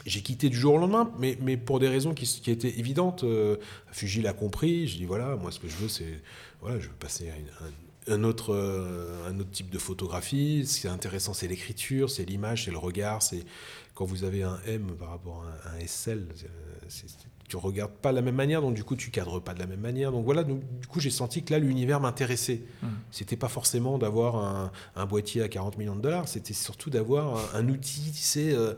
j'ai 0.06 0.20
quitté 0.20 0.48
du 0.48 0.56
jour 0.56 0.74
au 0.74 0.78
lendemain, 0.78 1.10
mais, 1.18 1.38
mais 1.40 1.56
pour 1.56 1.78
des 1.78 1.88
raisons 1.88 2.14
qui, 2.14 2.26
qui 2.26 2.50
étaient 2.50 2.78
évidentes. 2.78 3.24
Euh, 3.24 3.56
Fuji 3.92 4.22
l'a 4.22 4.32
compris. 4.32 4.86
Je 4.88 4.96
dis 4.96 5.04
voilà, 5.04 5.36
moi 5.36 5.50
ce 5.50 5.60
que 5.60 5.68
je 5.68 5.76
veux, 5.76 5.88
c'est 5.88 6.20
voilà, 6.60 6.78
je 6.78 6.88
veux 6.88 6.94
passer 6.94 7.30
à 7.30 8.12
un, 8.12 8.24
autre, 8.24 8.54
euh, 8.54 9.28
un 9.28 9.38
autre 9.38 9.50
type 9.50 9.70
de 9.70 9.78
photographie. 9.78 10.66
Ce 10.66 10.80
qui 10.80 10.86
est 10.86 10.90
intéressant, 10.90 11.34
c'est 11.34 11.48
l'écriture, 11.48 12.10
c'est 12.10 12.24
l'image, 12.24 12.64
c'est 12.64 12.70
le 12.70 12.78
regard. 12.78 13.22
C'est 13.22 13.44
quand 13.94 14.04
vous 14.04 14.24
avez 14.24 14.42
un 14.42 14.58
M 14.66 14.92
par 14.98 15.10
rapport 15.10 15.44
à 15.64 15.70
un, 15.70 15.86
SL, 15.86 16.26
tu 17.48 17.56
regardes 17.58 17.92
pas 17.92 18.12
de 18.12 18.16
la 18.16 18.22
même 18.22 18.34
manière, 18.34 18.62
donc 18.62 18.72
du 18.72 18.82
coup 18.82 18.96
tu 18.96 19.10
cadres 19.10 19.38
pas 19.38 19.52
de 19.52 19.58
la 19.58 19.66
même 19.66 19.80
manière. 19.80 20.10
Donc 20.10 20.24
voilà, 20.24 20.42
du 20.42 20.86
coup 20.88 21.00
j'ai 21.00 21.10
senti 21.10 21.42
que 21.42 21.52
là 21.52 21.58
l'univers 21.58 22.00
m'intéressait. 22.00 22.62
Ce 22.80 22.86
mmh. 22.86 22.90
C'était 23.10 23.36
pas 23.36 23.48
forcément 23.48 23.98
d'avoir 23.98 24.36
un, 24.36 24.72
un, 24.96 25.04
boîtier 25.04 25.42
à 25.42 25.48
40 25.48 25.76
millions 25.76 25.96
de 25.96 26.00
dollars, 26.00 26.28
c'était 26.28 26.54
surtout 26.54 26.88
d'avoir 26.88 27.54
un, 27.54 27.68
outil, 27.68 28.10
tu 28.12 28.22
sais. 28.22 28.52
Euh, 28.52 28.74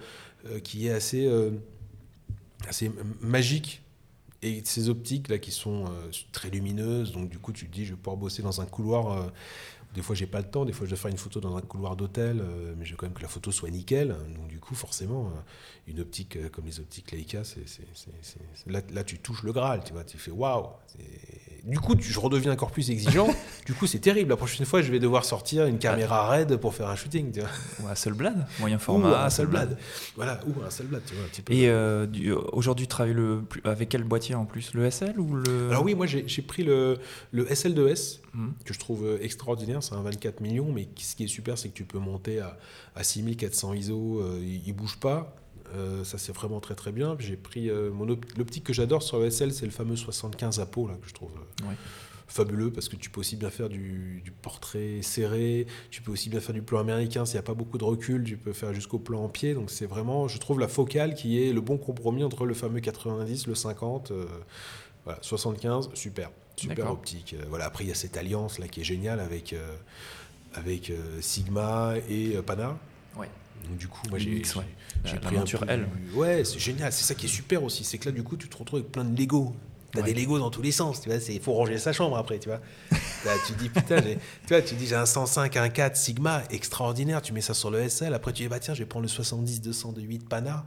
qui 0.62 0.88
est 0.88 0.92
assez, 0.92 1.26
euh, 1.26 1.50
magique. 3.20 3.84
Et 4.44 4.62
ces 4.64 4.88
optiques 4.88 5.28
là 5.28 5.38
qui 5.38 5.50
sont 5.50 5.86
euh, 5.86 6.10
très 6.32 6.50
lumineuses, 6.50 7.12
donc 7.12 7.28
du 7.28 7.38
coup 7.38 7.52
tu 7.52 7.66
te 7.66 7.72
dis 7.72 7.84
je 7.84 7.90
vais 7.90 7.96
pouvoir 7.96 8.16
bosser 8.16 8.42
dans 8.42 8.60
un 8.60 8.66
couloir 8.66 9.32
des 9.94 10.02
fois, 10.02 10.16
j'ai 10.16 10.26
pas 10.26 10.40
le 10.40 10.50
temps. 10.50 10.64
Des 10.64 10.72
fois, 10.72 10.86
je 10.86 10.90
dois 10.90 10.98
faire 10.98 11.10
une 11.12 11.18
photo 11.18 11.38
dans 11.38 11.56
un 11.56 11.60
couloir 11.60 11.94
d'hôtel, 11.94 12.42
mais 12.76 12.84
je 12.84 12.90
veux 12.90 12.96
quand 12.96 13.06
même 13.06 13.14
que 13.14 13.22
la 13.22 13.28
photo 13.28 13.52
soit 13.52 13.70
nickel. 13.70 14.08
Donc, 14.08 14.48
du 14.48 14.58
coup, 14.58 14.74
forcément, 14.74 15.32
une 15.86 16.00
optique 16.00 16.50
comme 16.50 16.66
les 16.66 16.80
optiques 16.80 17.12
Leica, 17.12 17.44
c'est, 17.44 17.64
là, 18.66 18.80
là, 18.92 19.04
tu 19.04 19.20
touches 19.20 19.44
le 19.44 19.52
Graal. 19.52 19.84
Tu 19.84 19.92
vois, 19.92 20.02
tu 20.02 20.18
fais 20.18 20.32
waouh 20.32 20.66
du 21.64 21.80
coup, 21.80 21.94
je 21.98 22.20
redeviens 22.20 22.52
encore 22.52 22.70
plus 22.70 22.90
exigeant. 22.90 23.28
du 23.66 23.72
coup, 23.72 23.86
c'est 23.86 23.98
terrible. 23.98 24.30
La 24.30 24.36
prochaine 24.36 24.66
fois, 24.66 24.82
je 24.82 24.90
vais 24.90 24.98
devoir 24.98 25.24
sortir 25.24 25.64
une 25.64 25.78
caméra 25.78 26.28
RED 26.28 26.56
pour 26.58 26.74
faire 26.74 26.88
un 26.88 26.96
shooting. 26.96 27.32
Tu 27.32 27.40
vois. 27.40 27.48
Ou 27.82 27.88
un 27.88 27.94
seul 27.94 28.12
blad, 28.12 28.46
moyen 28.60 28.78
format. 28.78 29.24
un 29.24 29.30
seul 29.30 29.46
blad. 29.46 29.78
Voilà, 30.14 30.40
ou 30.46 30.62
un 30.62 30.70
seul 30.70 30.86
blad. 30.86 31.02
Tu 31.06 31.14
vois, 31.14 31.56
Et 31.56 31.68
euh, 31.68 32.06
aujourd'hui, 32.52 32.84
tu 32.84 32.90
travailles 32.90 33.14
le, 33.14 33.44
avec 33.64 33.88
quel 33.88 34.04
boîtier 34.04 34.34
en 34.35 34.44
plus 34.44 34.74
Le 34.74 34.90
SL 34.90 35.19
ou 35.19 35.36
le... 35.36 35.70
Alors 35.70 35.85
oui, 35.85 35.94
moi 35.94 36.06
j'ai 36.06 36.43
pris 36.43 36.62
le, 36.62 36.98
le 37.32 37.44
SL2S, 37.44 38.20
hmm. 38.32 38.48
que 38.65 38.74
je 38.74 38.78
trouve 38.78 39.05
euh, 39.05 39.19
extraordinaire. 39.23 39.82
C'est 39.82 39.94
un 39.94 40.02
24 40.02 40.40
millions, 40.40 40.73
mais 40.73 40.89
ce 40.97 41.16
qui 41.16 41.24
est 41.24 41.28
super, 41.28 41.59
c'est 41.59 41.69
que 41.69 41.74
tu 41.74 41.85
peux 41.85 41.98
monter 41.98 42.40
à, 42.40 42.59
à 42.94 43.05
6400 43.05 43.74
ISO. 43.74 44.20
Euh, 44.20 44.40
il, 44.43 44.66
ne 44.66 44.73
bouge 44.73 44.98
pas. 44.98 45.36
Euh, 45.74 46.05
ça 46.05 46.19
c'est 46.19 46.32
vraiment 46.32 46.61
très 46.61 46.74
très 46.74 46.93
bien. 46.93 47.16
J'ai 47.19 47.36
pris 47.36 47.70
euh, 47.70 47.90
mon 47.90 48.05
l'optique 48.05 48.65
que 48.65 48.73
j'adore 48.73 49.02
sur 49.02 49.19
le 49.19 49.31
SL, 49.31 49.52
c'est 49.52 49.66
le 49.66 49.73
fameux 49.73 49.97
75 49.97 50.61
Apo 50.61 50.86
là 50.86 50.94
que 51.01 51.09
je 51.09 51.15
trouve 51.15 51.32
fabuleux 52.26 52.70
parce 52.70 52.88
que 52.88 52.96
tu 52.96 53.10
peux 53.10 53.20
aussi 53.20 53.36
bien 53.36 53.51
faire 53.51 53.68
du, 53.68 54.22
portrait 54.42 55.01
serré, 55.02 55.66
tu 55.90 56.02
peux 56.02 56.12
aussi 56.12 56.28
bien 56.30 56.40
faire 56.40 56.55
du 56.55 56.62
plan 56.62 56.80
américain 56.80 57.24
s'il 57.24 57.34
n'y 57.34 57.40
a 57.40 57.42
pas 57.42 57.55
beaucoup 57.55 57.78
de 57.78 57.84
recul, 57.84 58.24
tu 58.24 58.36
peux 58.36 58.52
faire 58.52 58.74
jusqu'au 58.74 58.98
plan 58.98 59.24
en 59.24 59.28
pied. 59.28 59.55
Donc 59.55 59.70
c'est 59.70 59.86
vraiment, 59.86 60.28
je 60.28 60.38
trouve 60.38 60.60
la 60.60 60.68
focale 60.68 61.14
qui 61.14 61.42
est 61.42 61.52
le 61.52 61.60
bon 61.60 61.76
compromis 61.78 62.24
entre 62.24 62.46
le 62.46 62.55
fameux 62.55 62.80
90, 62.80 63.46
le 63.46 63.55
50, 63.55 64.12
voilà 65.05 65.18
75, 65.22 65.90
super, 65.94 66.30
super 66.56 66.90
optique. 66.90 67.36
voilà 67.48 67.66
après 67.66 67.84
il 67.84 67.88
y 67.88 67.92
a 67.92 67.96
cette 67.96 68.16
alliance 68.16 68.59
là 68.59 68.68
qui 68.68 68.80
est 68.80 68.84
géniale 68.84 69.20
avec 69.20 69.55
avec 70.55 70.92
Sigma 71.20 71.94
et 72.09 72.36
Pana. 72.46 72.78
Ouais. 73.16 73.28
Donc 73.68 73.78
du 73.78 73.88
coup, 73.88 74.02
moi 74.10 74.18
j'ai 74.18 74.40
pris 75.20 75.36
un 75.36 75.44
peu, 75.44 75.59
L. 75.68 75.88
Ouais, 76.14 76.44
c'est 76.44 76.59
génial. 76.59 76.92
C'est 76.92 77.05
ça 77.05 77.14
qui 77.14 77.26
est 77.26 77.30
super 77.30 77.62
aussi. 77.62 77.84
C'est 77.84 77.98
que 77.98 78.06
là, 78.06 78.12
du 78.12 78.22
coup, 78.22 78.36
tu 78.36 78.48
te 78.48 78.56
retrouves 78.56 78.80
avec 78.80 78.92
plein 78.92 79.05
de 79.05 79.18
Lego. 79.18 79.55
T'as 79.94 80.02
des 80.02 80.14
Lego 80.14 80.38
dans 80.38 80.50
tous 80.50 80.62
les 80.62 80.72
sens, 80.72 81.00
tu 81.00 81.08
vois. 81.08 81.18
Il 81.28 81.40
faut 81.40 81.52
ranger 81.52 81.78
sa 81.78 81.92
chambre 81.92 82.16
après, 82.16 82.38
tu 82.38 82.48
vois. 82.48 82.60
tu 83.46 83.52
dis 83.54 83.68
putain, 83.68 84.00
tu 84.00 84.48
vois, 84.48 84.62
tu 84.62 84.74
dis 84.74 84.86
j'ai 84.86 84.96
un 84.96 85.06
105, 85.06 85.56
un 85.56 85.68
4 85.68 85.96
Sigma 85.96 86.42
extraordinaire. 86.50 87.22
Tu 87.22 87.32
mets 87.32 87.40
ça 87.40 87.54
sur 87.54 87.70
le 87.70 87.88
SL. 87.88 88.12
Après, 88.14 88.32
tu 88.32 88.42
dis 88.42 88.48
bah 88.48 88.58
tiens, 88.58 88.74
je 88.74 88.80
vais 88.80 88.86
prendre 88.86 89.04
le 89.04 89.08
70 89.08 89.60
200 89.60 89.92
de 89.92 90.00
8 90.02 90.28
Pana 90.28 90.64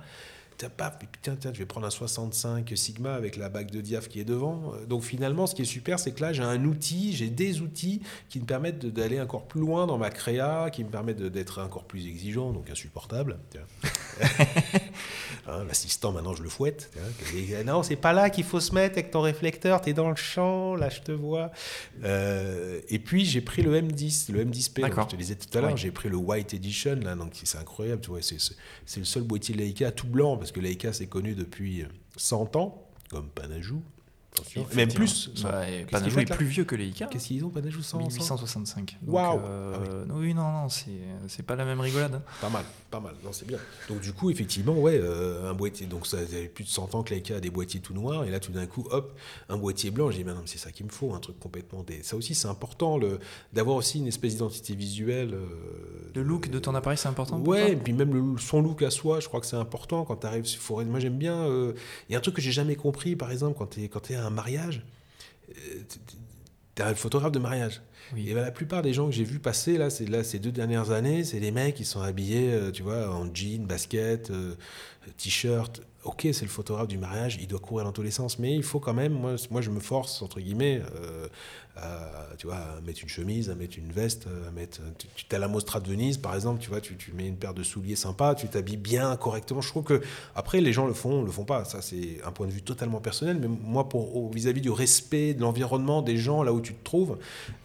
pas, 0.65 0.89
putain, 0.89 1.35
tiens, 1.39 1.51
je 1.53 1.59
vais 1.59 1.65
prendre 1.65 1.85
un 1.85 1.91
65 1.91 2.71
Sigma 2.75 3.13
avec 3.13 3.35
la 3.37 3.49
bague 3.49 3.71
de 3.71 3.81
diaph 3.81 4.07
qui 4.07 4.19
est 4.19 4.25
devant. 4.25 4.73
Donc 4.87 5.03
finalement, 5.03 5.47
ce 5.47 5.55
qui 5.55 5.61
est 5.61 5.65
super, 5.65 5.99
c'est 5.99 6.11
que 6.11 6.21
là, 6.21 6.33
j'ai 6.33 6.43
un 6.43 6.63
outil, 6.65 7.13
j'ai 7.13 7.29
des 7.29 7.61
outils 7.61 8.01
qui 8.29 8.39
me 8.39 8.45
permettent 8.45 8.85
d'aller 8.85 9.21
encore 9.21 9.47
plus 9.47 9.61
loin 9.61 9.87
dans 9.87 9.97
ma 9.97 10.09
créa, 10.09 10.69
qui 10.71 10.83
me 10.83 10.89
permettent 10.89 11.21
d'être 11.21 11.61
encore 11.61 11.83
plus 11.83 12.07
exigeant, 12.07 12.51
donc 12.51 12.69
insupportable. 12.69 13.37
Hein, 15.49 15.63
l'assistant, 15.65 16.11
maintenant, 16.11 16.33
je 16.33 16.43
le 16.43 16.49
fouette. 16.49 16.91
non, 17.65 17.81
c'est 17.81 17.95
pas 17.95 18.11
là 18.11 18.29
qu'il 18.29 18.43
faut 18.43 18.59
se 18.59 18.73
mettre 18.75 18.97
avec 18.97 19.11
ton 19.11 19.21
réflecteur, 19.21 19.79
tu 19.79 19.91
es 19.91 19.93
dans 19.93 20.09
le 20.09 20.17
champ, 20.17 20.75
là, 20.75 20.89
je 20.89 20.99
te 20.99 21.13
vois. 21.13 21.51
Euh, 22.03 22.81
et 22.89 22.99
puis, 22.99 23.23
j'ai 23.23 23.39
pris 23.39 23.61
le 23.61 23.79
M10, 23.79 24.31
le 24.33 24.43
M10P, 24.43 24.85
je 24.85 25.07
te 25.07 25.15
disais 25.15 25.35
tout 25.35 25.57
à 25.57 25.61
l'heure, 25.61 25.77
j'ai 25.77 25.91
pris 25.91 26.09
le 26.09 26.17
White 26.17 26.53
Edition, 26.53 26.99
là, 27.01 27.15
donc 27.15 27.31
c'est 27.41 27.57
incroyable, 27.57 28.01
tu 28.01 28.09
vois, 28.09 28.19
c'est 28.21 28.99
le 28.99 29.05
seul 29.05 29.23
boîtier 29.23 29.55
Leica 29.55 29.91
tout 29.91 30.07
blanc, 30.07 30.35
parce 30.47 30.53
que 30.53 30.61
Leica, 30.61 30.93
c'est 30.93 31.07
connu 31.07 31.35
depuis 31.35 31.83
100 32.15 32.55
ans, 32.55 32.89
comme 33.09 33.27
Panajou, 33.27 33.83
même 34.75 34.91
plus. 34.91 35.29
Bah, 35.43 35.61
Panajou 35.91 36.19
est 36.19 36.25
plus 36.25 36.45
vieux 36.45 36.65
que 36.65 36.75
les 36.75 36.87
ICA. 36.87 37.07
Qu'est-ce 37.07 37.27
qu'ils 37.27 37.43
ont, 37.45 37.49
Panajou 37.49 37.81
100 37.81 37.97
1865. 37.99 38.97
Waouh 39.05 39.39
euh, 39.39 40.05
ah 40.09 40.13
oui. 40.15 40.33
non, 40.33 40.51
non, 40.51 40.67
c'est 40.69 41.43
pas 41.43 41.55
la 41.55 41.65
même 41.65 41.79
rigolade. 41.79 42.15
Hein. 42.15 42.21
Pas 42.41 42.49
mal, 42.49 42.65
pas 42.89 42.99
mal. 42.99 43.13
Non, 43.23 43.31
c'est 43.31 43.47
bien. 43.47 43.57
Donc, 43.89 44.01
du 44.01 44.13
coup, 44.13 44.29
effectivement, 44.29 44.73
ouais, 44.73 44.99
euh, 45.01 45.49
un 45.49 45.53
boîtier. 45.53 45.87
Donc, 45.87 46.07
ça 46.07 46.17
fait 46.19 46.47
plus 46.47 46.63
de 46.63 46.69
100 46.69 46.95
ans 46.95 47.03
que 47.03 47.13
Leica 47.13 47.37
a 47.37 47.39
des 47.39 47.49
boîtiers 47.49 47.79
tout 47.79 47.93
noirs. 47.93 48.25
Et 48.25 48.29
là, 48.29 48.39
tout 48.39 48.51
d'un 48.51 48.65
coup, 48.65 48.87
hop, 48.91 49.17
un 49.49 49.57
boîtier 49.57 49.91
blanc. 49.91 50.11
J'ai 50.11 50.23
dit, 50.23 50.25
non, 50.25 50.41
c'est 50.45 50.57
ça 50.57 50.71
qu'il 50.71 50.85
me 50.85 50.91
faut, 50.91 51.13
un 51.13 51.19
truc 51.19 51.39
complètement. 51.39 51.83
Des... 51.83 52.03
Ça 52.03 52.15
aussi, 52.15 52.35
c'est 52.35 52.47
important 52.47 52.99
d'avoir 53.53 53.77
aussi 53.77 53.99
une 53.99 54.07
espèce 54.07 54.33
d'identité 54.33 54.75
visuelle. 54.75 55.33
Euh, 55.33 56.11
le 56.15 56.23
look 56.23 56.49
de 56.49 56.59
ton 56.59 56.75
appareil, 56.75 56.97
c'est 56.97 57.09
important 57.09 57.39
Ouais, 57.39 57.73
et 57.73 57.75
puis 57.75 57.93
même 57.93 58.13
le, 58.13 58.37
son 58.39 58.61
look 58.61 58.81
à 58.81 58.89
soi, 58.89 59.19
je 59.19 59.27
crois 59.27 59.39
que 59.39 59.45
c'est 59.45 59.55
important 59.55 60.03
quand 60.05 60.17
tu 60.17 60.27
arrives 60.27 60.45
sur 60.45 60.61
forêt. 60.61 60.85
Moi, 60.85 60.99
j'aime 60.99 61.17
bien. 61.17 61.47
Il 62.09 62.13
y 62.13 62.15
a 62.15 62.17
un 62.17 62.21
truc 62.21 62.35
que 62.35 62.41
j'ai 62.41 62.51
jamais 62.51 62.75
compris, 62.75 63.15
par 63.15 63.31
exemple, 63.31 63.57
quand 63.57 63.67
tu 63.67 63.81
es, 63.81 63.89
es 64.09 64.15
à 64.15 64.26
un 64.27 64.31
mariage 64.31 64.83
t'es 66.77 66.83
un 66.83 66.93
photographe 66.93 67.31
de 67.31 67.39
mariage. 67.39 67.81
Et 68.15 68.33
ben, 68.33 68.43
la 68.43 68.51
plupart 68.51 68.81
des 68.81 68.93
gens 68.93 69.07
que 69.07 69.11
j'ai 69.11 69.23
vu 69.23 69.39
passer 69.39 69.77
là, 69.77 69.89
c'est 69.89 70.05
là 70.05 70.23
ces 70.23 70.39
deux 70.39 70.51
dernières 70.51 70.91
années, 70.91 71.23
c'est 71.23 71.39
des 71.39 71.51
mecs 71.51 71.75
qui 71.75 71.85
sont 71.85 72.01
habillés, 72.01 72.53
euh, 72.53 72.71
tu 72.71 72.83
vois, 72.83 73.09
en 73.09 73.33
jean, 73.33 73.65
basket, 73.65 74.29
euh, 74.29 74.53
t-shirt. 75.17 75.81
Ok, 76.03 76.21
c'est 76.31 76.43
le 76.43 76.51
photographe 76.51 76.87
du 76.87 76.97
mariage, 76.97 77.37
il 77.41 77.47
doit 77.47 77.59
courir 77.59 77.83
dans 77.83 77.91
tous 77.91 78.03
les 78.03 78.11
sens, 78.11 78.39
mais 78.39 78.55
il 78.55 78.63
faut 78.63 78.79
quand 78.79 78.93
même, 78.93 79.11
moi, 79.11 79.35
moi 79.49 79.61
je 79.61 79.71
me 79.71 79.79
force 79.79 80.21
entre 80.21 80.39
guillemets 80.39 80.81
euh, 81.01 81.27
tu 82.37 82.47
vois, 82.47 82.59
mettre 82.85 83.01
une 83.03 83.09
chemise, 83.09 83.49
mettre 83.49 83.77
une 83.77 83.91
veste, 83.91 84.27
mettre. 84.55 84.79
Tu, 85.15 85.35
as 85.35 85.39
la 85.39 85.47
Mostra 85.47 85.79
de 85.79 85.87
Venise, 85.87 86.17
par 86.17 86.35
exemple, 86.35 86.59
tu 86.61 86.69
vois, 86.69 86.81
tu, 86.81 86.95
tu 86.95 87.11
mets 87.13 87.27
une 87.27 87.37
paire 87.37 87.53
de 87.53 87.63
souliers 87.63 87.95
sympas, 87.95 88.35
tu 88.35 88.47
t'habilles 88.47 88.77
bien, 88.77 89.15
correctement. 89.15 89.61
Je 89.61 89.69
trouve 89.69 89.83
que 89.83 90.01
après, 90.35 90.61
les 90.61 90.73
gens 90.73 90.85
le 90.85 90.93
font, 90.93 91.23
le 91.23 91.31
font 91.31 91.45
pas. 91.45 91.65
Ça, 91.65 91.81
c'est 91.81 92.19
un 92.25 92.31
point 92.31 92.47
de 92.47 92.51
vue 92.51 92.61
totalement 92.61 92.99
personnel. 92.99 93.37
Mais 93.39 93.47
moi, 93.47 93.89
pour 93.89 94.31
vis-à-vis 94.31 94.61
du 94.61 94.69
respect 94.69 95.33
de 95.33 95.41
l'environnement, 95.41 96.01
des 96.01 96.17
gens 96.17 96.43
là 96.43 96.53
où 96.53 96.61
tu 96.61 96.73
te 96.73 96.83
trouves, 96.83 97.17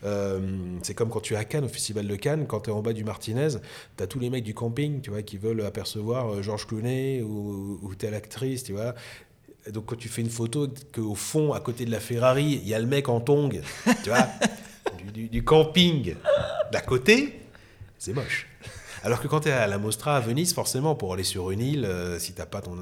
euh, 0.04 0.40
c'est 0.82 0.94
comme 0.94 1.08
quand 1.08 1.20
tu 1.20 1.34
es 1.34 1.36
à 1.36 1.44
Cannes, 1.44 1.64
au 1.64 1.68
Festival 1.68 2.06
de 2.06 2.16
Cannes, 2.16 2.46
quand 2.46 2.60
tu 2.60 2.70
es 2.70 2.72
en 2.72 2.82
bas 2.82 2.92
du 2.92 3.04
Martinez, 3.04 3.48
tu 3.96 4.02
as 4.02 4.06
tous 4.06 4.18
les 4.18 4.30
mecs 4.30 4.44
du 4.44 4.54
camping, 4.54 5.00
tu 5.00 5.10
vois, 5.10 5.22
qui 5.22 5.38
veulent 5.38 5.62
apercevoir 5.62 6.28
euh, 6.28 6.42
Georges 6.42 6.66
Clooney 6.66 7.22
ou, 7.22 7.78
ou 7.82 7.94
telle 7.94 8.14
actrice, 8.14 8.64
tu 8.64 8.72
vois 8.72 8.94
donc 9.70 9.86
quand 9.86 9.96
tu 9.96 10.08
fais 10.08 10.22
une 10.22 10.30
photo, 10.30 10.68
qu'au 10.92 11.14
fond, 11.14 11.52
à 11.52 11.60
côté 11.60 11.84
de 11.84 11.90
la 11.90 12.00
Ferrari, 12.00 12.60
il 12.62 12.68
y 12.68 12.74
a 12.74 12.78
le 12.78 12.86
mec 12.86 13.08
en 13.08 13.20
tong, 13.20 13.60
tu 14.02 14.10
vois, 14.10 14.28
du, 15.14 15.44
camping 15.44 16.16
d'à 16.72 16.80
côté, 16.80 17.40
c'est 17.98 18.12
moche. 18.12 18.48
Alors 19.04 19.20
que 19.20 19.26
quand 19.26 19.40
tu 19.40 19.48
es 19.48 19.52
à 19.52 19.66
la 19.66 19.78
Mostra 19.78 20.16
à 20.16 20.20
Venise, 20.20 20.54
forcément, 20.54 20.94
pour 20.94 21.12
aller 21.12 21.24
sur 21.24 21.50
une 21.50 21.60
île, 21.60 21.84
euh, 21.84 22.20
si 22.20 22.34
tu 22.34 22.42
pas, 22.46 22.60
ton, 22.60 22.76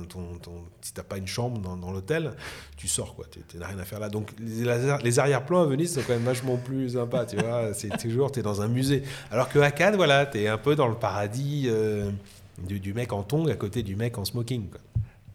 si 0.82 0.92
pas 0.92 1.16
une 1.16 1.26
chambre 1.26 1.76
dans, 1.76 1.90
l'hôtel, 1.90 2.32
tu 2.76 2.88
sors, 2.88 3.14
quoi. 3.14 3.24
Tu 3.30 3.56
n'as 3.56 3.68
rien 3.68 3.78
à 3.78 3.86
faire 3.86 4.00
là. 4.00 4.10
Donc 4.10 4.30
les, 4.38 5.18
arrière-plans 5.18 5.62
à 5.62 5.66
Venise 5.66 5.94
sont 5.94 6.02
quand 6.06 6.12
même 6.12 6.24
vachement 6.24 6.58
plus 6.58 6.90
sympas, 6.90 7.24
tu 7.24 7.36
vois. 7.36 7.72
C'est 7.72 7.88
toujours, 7.96 8.32
tu 8.32 8.40
es 8.40 8.42
dans 8.42 8.60
un 8.60 8.68
musée. 8.68 9.02
Alors 9.30 9.48
que 9.48 9.58
à 9.60 9.70
Cannes, 9.70 9.96
voilà, 9.96 10.26
tu 10.26 10.42
es 10.42 10.48
un 10.48 10.58
peu 10.58 10.76
dans 10.76 10.88
le 10.88 10.96
paradis 10.96 11.64
euh, 11.68 12.10
du, 12.58 12.80
du, 12.80 12.92
mec 12.92 13.14
en 13.14 13.22
tongs 13.22 13.48
à 13.48 13.54
côté 13.54 13.82
du 13.82 13.96
mec 13.96 14.18
en 14.18 14.26
smoking, 14.26 14.68
quoi. 14.68 14.80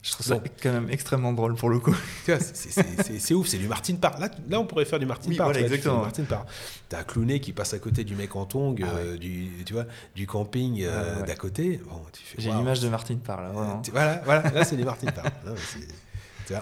Je 0.05 0.11
trouve 0.11 0.25
ça 0.27 0.39
quand 0.61 0.71
même 0.71 0.87
extrêmement 0.91 1.33
drôle 1.33 1.55
pour 1.55 1.67
le 1.67 1.79
coup. 1.79 1.95
c'est 2.27 3.33
ouf, 3.33 3.47
c'est 3.47 3.57
du 3.57 3.67
Martin 3.67 3.95
Parr. 3.95 4.19
Là, 4.19 4.29
là, 4.47 4.59
on 4.59 4.65
pourrait 4.67 4.85
faire 4.85 4.99
du 4.99 5.07
Martin 5.07 5.29
oui, 5.29 5.35
Parr. 5.35 5.47
Voilà, 5.47 5.61
exactement. 5.61 6.01
Martin 6.01 6.25
Parr. 6.25 6.45
T'as 6.89 6.99
un 6.99 7.03
clowné 7.03 7.39
qui 7.39 7.53
passe 7.53 7.73
à 7.73 7.79
côté 7.79 8.03
du 8.03 8.13
mec 8.13 8.35
en 8.35 8.45
tongue, 8.45 8.85
ah 8.85 8.97
euh, 8.97 9.17
du, 9.17 9.49
tu 9.65 9.73
vois, 9.73 9.85
du 10.15 10.27
camping 10.27 10.83
euh, 10.83 11.23
d'à 11.23 11.33
côté. 11.33 11.81
Bon, 11.89 11.99
J'ai 12.37 12.51
l'image 12.51 12.81
de 12.81 12.89
Martin 12.89 13.15
Parr 13.15 13.41
là. 13.41 13.81
Voilà, 13.91 14.21
voilà, 14.25 14.51
là 14.51 14.63
c'est 14.63 14.77
du 14.77 14.85
Martin 14.85 15.07
Parr. 15.11 15.25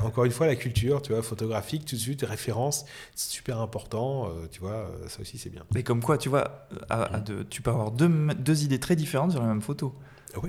encore 0.06 0.24
une 0.24 0.32
fois, 0.32 0.48
la 0.48 0.56
culture, 0.56 1.02
tu 1.02 1.11
vois, 1.11 1.22
photographique, 1.22 1.84
tout 1.84 1.98
de 1.98 2.02
suite, 2.02 2.22
référence, 2.22 2.86
c'est 3.14 3.30
super 3.30 3.60
important, 3.60 4.30
euh, 4.30 4.48
tu 4.49 4.61
vois, 4.61 4.90
ça 5.10 5.20
aussi 5.20 5.38
c'est 5.38 5.49
bien. 5.49 5.64
Mais 5.74 5.84
comme 5.84 6.02
quoi, 6.02 6.18
tu 6.18 6.30
vois, 6.30 6.65
à, 6.90 7.22
tu 7.49 7.61
peux 7.61 7.72
avoir 7.72 7.91
deux, 7.91 8.07
deux 8.40 8.64
idées 8.64 8.80
très 8.80 8.95
différentes 8.95 9.32
sur 9.32 9.41
la 9.41 9.48
même 9.48 9.61
photo. 9.61 9.94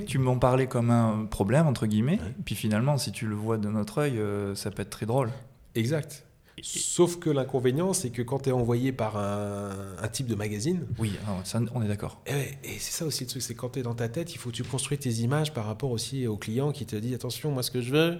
Tu 0.06 0.18
m'en 0.18 0.38
parlais 0.38 0.66
comme 0.66 0.90
un 0.90 1.26
problème, 1.26 1.66
entre 1.66 1.86
guillemets, 1.86 2.18
et 2.38 2.42
puis 2.44 2.54
finalement, 2.54 2.96
si 2.96 3.12
tu 3.12 3.26
le 3.26 3.34
vois 3.34 3.58
de 3.58 3.68
notre 3.68 3.98
œil, 3.98 4.18
euh, 4.18 4.54
ça 4.54 4.70
peut 4.70 4.82
être 4.82 4.90
très 4.90 5.06
drôle. 5.06 5.30
Exact. 5.74 6.24
Sauf 6.62 7.18
que 7.18 7.30
l'inconvénient, 7.30 7.92
c'est 7.92 8.10
que 8.10 8.22
quand 8.22 8.40
tu 8.40 8.50
es 8.50 8.52
envoyé 8.52 8.92
par 8.92 9.16
un, 9.16 10.08
type 10.12 10.26
de 10.26 10.34
magazine. 10.36 10.86
Oui, 10.98 11.12
ah 11.26 11.32
ça, 11.42 11.60
on 11.74 11.82
est 11.82 11.88
d'accord. 11.88 12.22
Et, 12.26 12.78
c'est 12.78 12.92
ça 12.92 13.04
aussi 13.04 13.24
le 13.24 13.30
truc, 13.30 13.42
c'est 13.42 13.54
quand 13.54 13.70
tu 13.70 13.80
es 13.80 13.82
dans 13.82 13.94
ta 13.94 14.08
tête, 14.08 14.32
il 14.34 14.38
faut 14.38 14.50
que 14.50 14.54
tu 14.54 14.62
construis 14.62 14.96
tes 14.96 15.10
images 15.10 15.52
par 15.52 15.66
rapport 15.66 15.90
aussi 15.90 16.26
au 16.26 16.36
client 16.36 16.70
qui 16.70 16.86
te 16.86 16.94
dit 16.94 17.14
attention, 17.14 17.50
moi 17.50 17.62
ce 17.62 17.72
que 17.72 17.80
je 17.80 17.90
veux, 17.90 18.18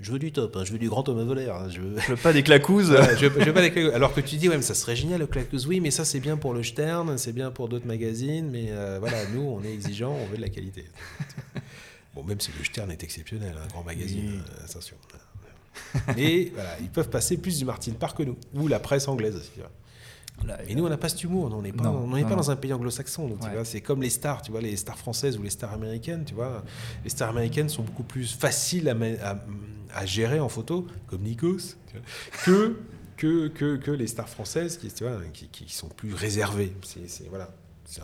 je 0.00 0.10
veux 0.10 0.18
du 0.18 0.32
top, 0.32 0.56
hein, 0.56 0.64
je 0.64 0.72
veux 0.72 0.78
du 0.78 0.88
grand 0.88 1.02
Thomas 1.02 1.24
Voler. 1.24 1.48
Hein, 1.48 1.68
je, 1.70 1.80
veux... 1.80 1.96
veux 2.08 2.16
pas 2.16 2.32
des 2.32 2.42
clacouzes. 2.42 2.96
je, 3.18 3.26
veux, 3.26 3.52
pas 3.52 3.60
des 3.60 3.70
clacouzes. 3.70 3.92
Alors 3.94 4.12
que 4.12 4.20
tu 4.20 4.36
dis, 4.36 4.48
ouais, 4.48 4.56
mais 4.56 4.62
ça 4.62 4.74
serait 4.74 4.96
génial 4.96 5.20
le 5.20 5.26
clacouse. 5.26 5.66
Oui, 5.66 5.80
mais 5.80 5.90
ça 5.90 6.04
c'est 6.04 6.20
bien 6.20 6.36
pour 6.36 6.52
le 6.52 6.62
Stern, 6.62 7.16
c'est 7.18 7.32
bien 7.32 7.50
pour 7.50 7.68
d'autres 7.68 7.86
magazines, 7.86 8.50
mais 8.50 8.66
euh, 8.70 8.98
voilà, 8.98 9.24
nous 9.32 9.42
on 9.42 9.62
est 9.62 9.72
exigeants, 9.72 10.16
on 10.20 10.26
veut 10.26 10.36
de 10.36 10.42
la 10.42 10.48
qualité. 10.48 10.84
bon, 12.14 12.24
même 12.24 12.40
si 12.40 12.50
le 12.58 12.64
Stern 12.64 12.90
est 12.90 13.02
exceptionnel, 13.02 13.54
un 13.62 13.68
grand 13.68 13.84
magazine, 13.84 14.42
euh, 14.48 14.64
attention. 14.64 14.96
Mais 16.16 16.50
voilà, 16.54 16.76
ils 16.80 16.88
peuvent 16.88 17.10
passer 17.10 17.36
plus 17.36 17.58
du 17.58 17.64
Martin 17.64 17.92
Park 17.92 18.18
que 18.18 18.24
nous, 18.24 18.36
ou 18.54 18.68
la 18.68 18.80
presse 18.80 19.06
anglaise 19.08 19.36
aussi. 19.36 19.50
Et 20.68 20.74
nous, 20.74 20.84
on 20.84 20.88
n'a 20.88 20.96
pas 20.96 21.08
ce 21.08 21.24
humour, 21.24 21.50
on 21.52 21.62
n'est 21.62 21.72
pas, 21.72 21.88
on 21.88 22.10
pas 22.10 22.34
dans 22.34 22.50
un 22.50 22.56
pays 22.56 22.72
anglo-saxon. 22.72 23.36
C'est 23.64 23.80
comme 23.80 24.02
les 24.02 24.10
stars, 24.10 24.42
tu 24.42 24.50
vois, 24.50 24.60
les 24.60 24.76
stars 24.76 24.98
françaises 24.98 25.38
ou 25.38 25.42
les 25.42 25.50
stars 25.50 25.72
américaines, 25.72 26.24
tu 26.24 26.34
vois. 26.34 26.62
Les 27.02 27.10
stars 27.10 27.30
américaines 27.30 27.68
sont 27.68 27.82
beaucoup 27.82 28.02
plus 28.02 28.34
faciles 28.34 28.88
à, 28.88 29.42
à, 29.94 30.06
gérer 30.06 30.40
en 30.40 30.48
photo, 30.48 30.86
comme 31.06 31.22
Nikos, 31.22 31.76
que, 32.44 32.76
que, 33.16 33.48
que, 33.48 33.76
que, 33.76 33.90
les 33.90 34.06
stars 34.06 34.28
françaises 34.28 34.76
qui, 34.76 34.88
tu 34.88 35.04
vois, 35.04 35.20
qui, 35.32 35.48
qui 35.48 35.72
sont 35.72 35.88
plus 35.88 36.14
réservées. 36.14 36.72
C'est, 36.82 37.28
voilà. 37.28 37.50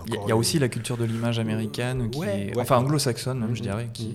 Il 0.07 0.29
y, 0.29 0.33
a 0.33 0.37
aussi 0.37 0.59
la 0.59 0.69
culture 0.69 0.99
de 0.99 1.05
l'image 1.05 1.39
américaine, 1.39 2.11
qui 2.11 2.21
enfin 2.59 2.77
anglo-saxonne 2.77 3.41
même, 3.41 3.55
je 3.57 3.61
mm-hmm. 3.61 3.65
dirais, 3.65 3.91
qui, 3.93 4.09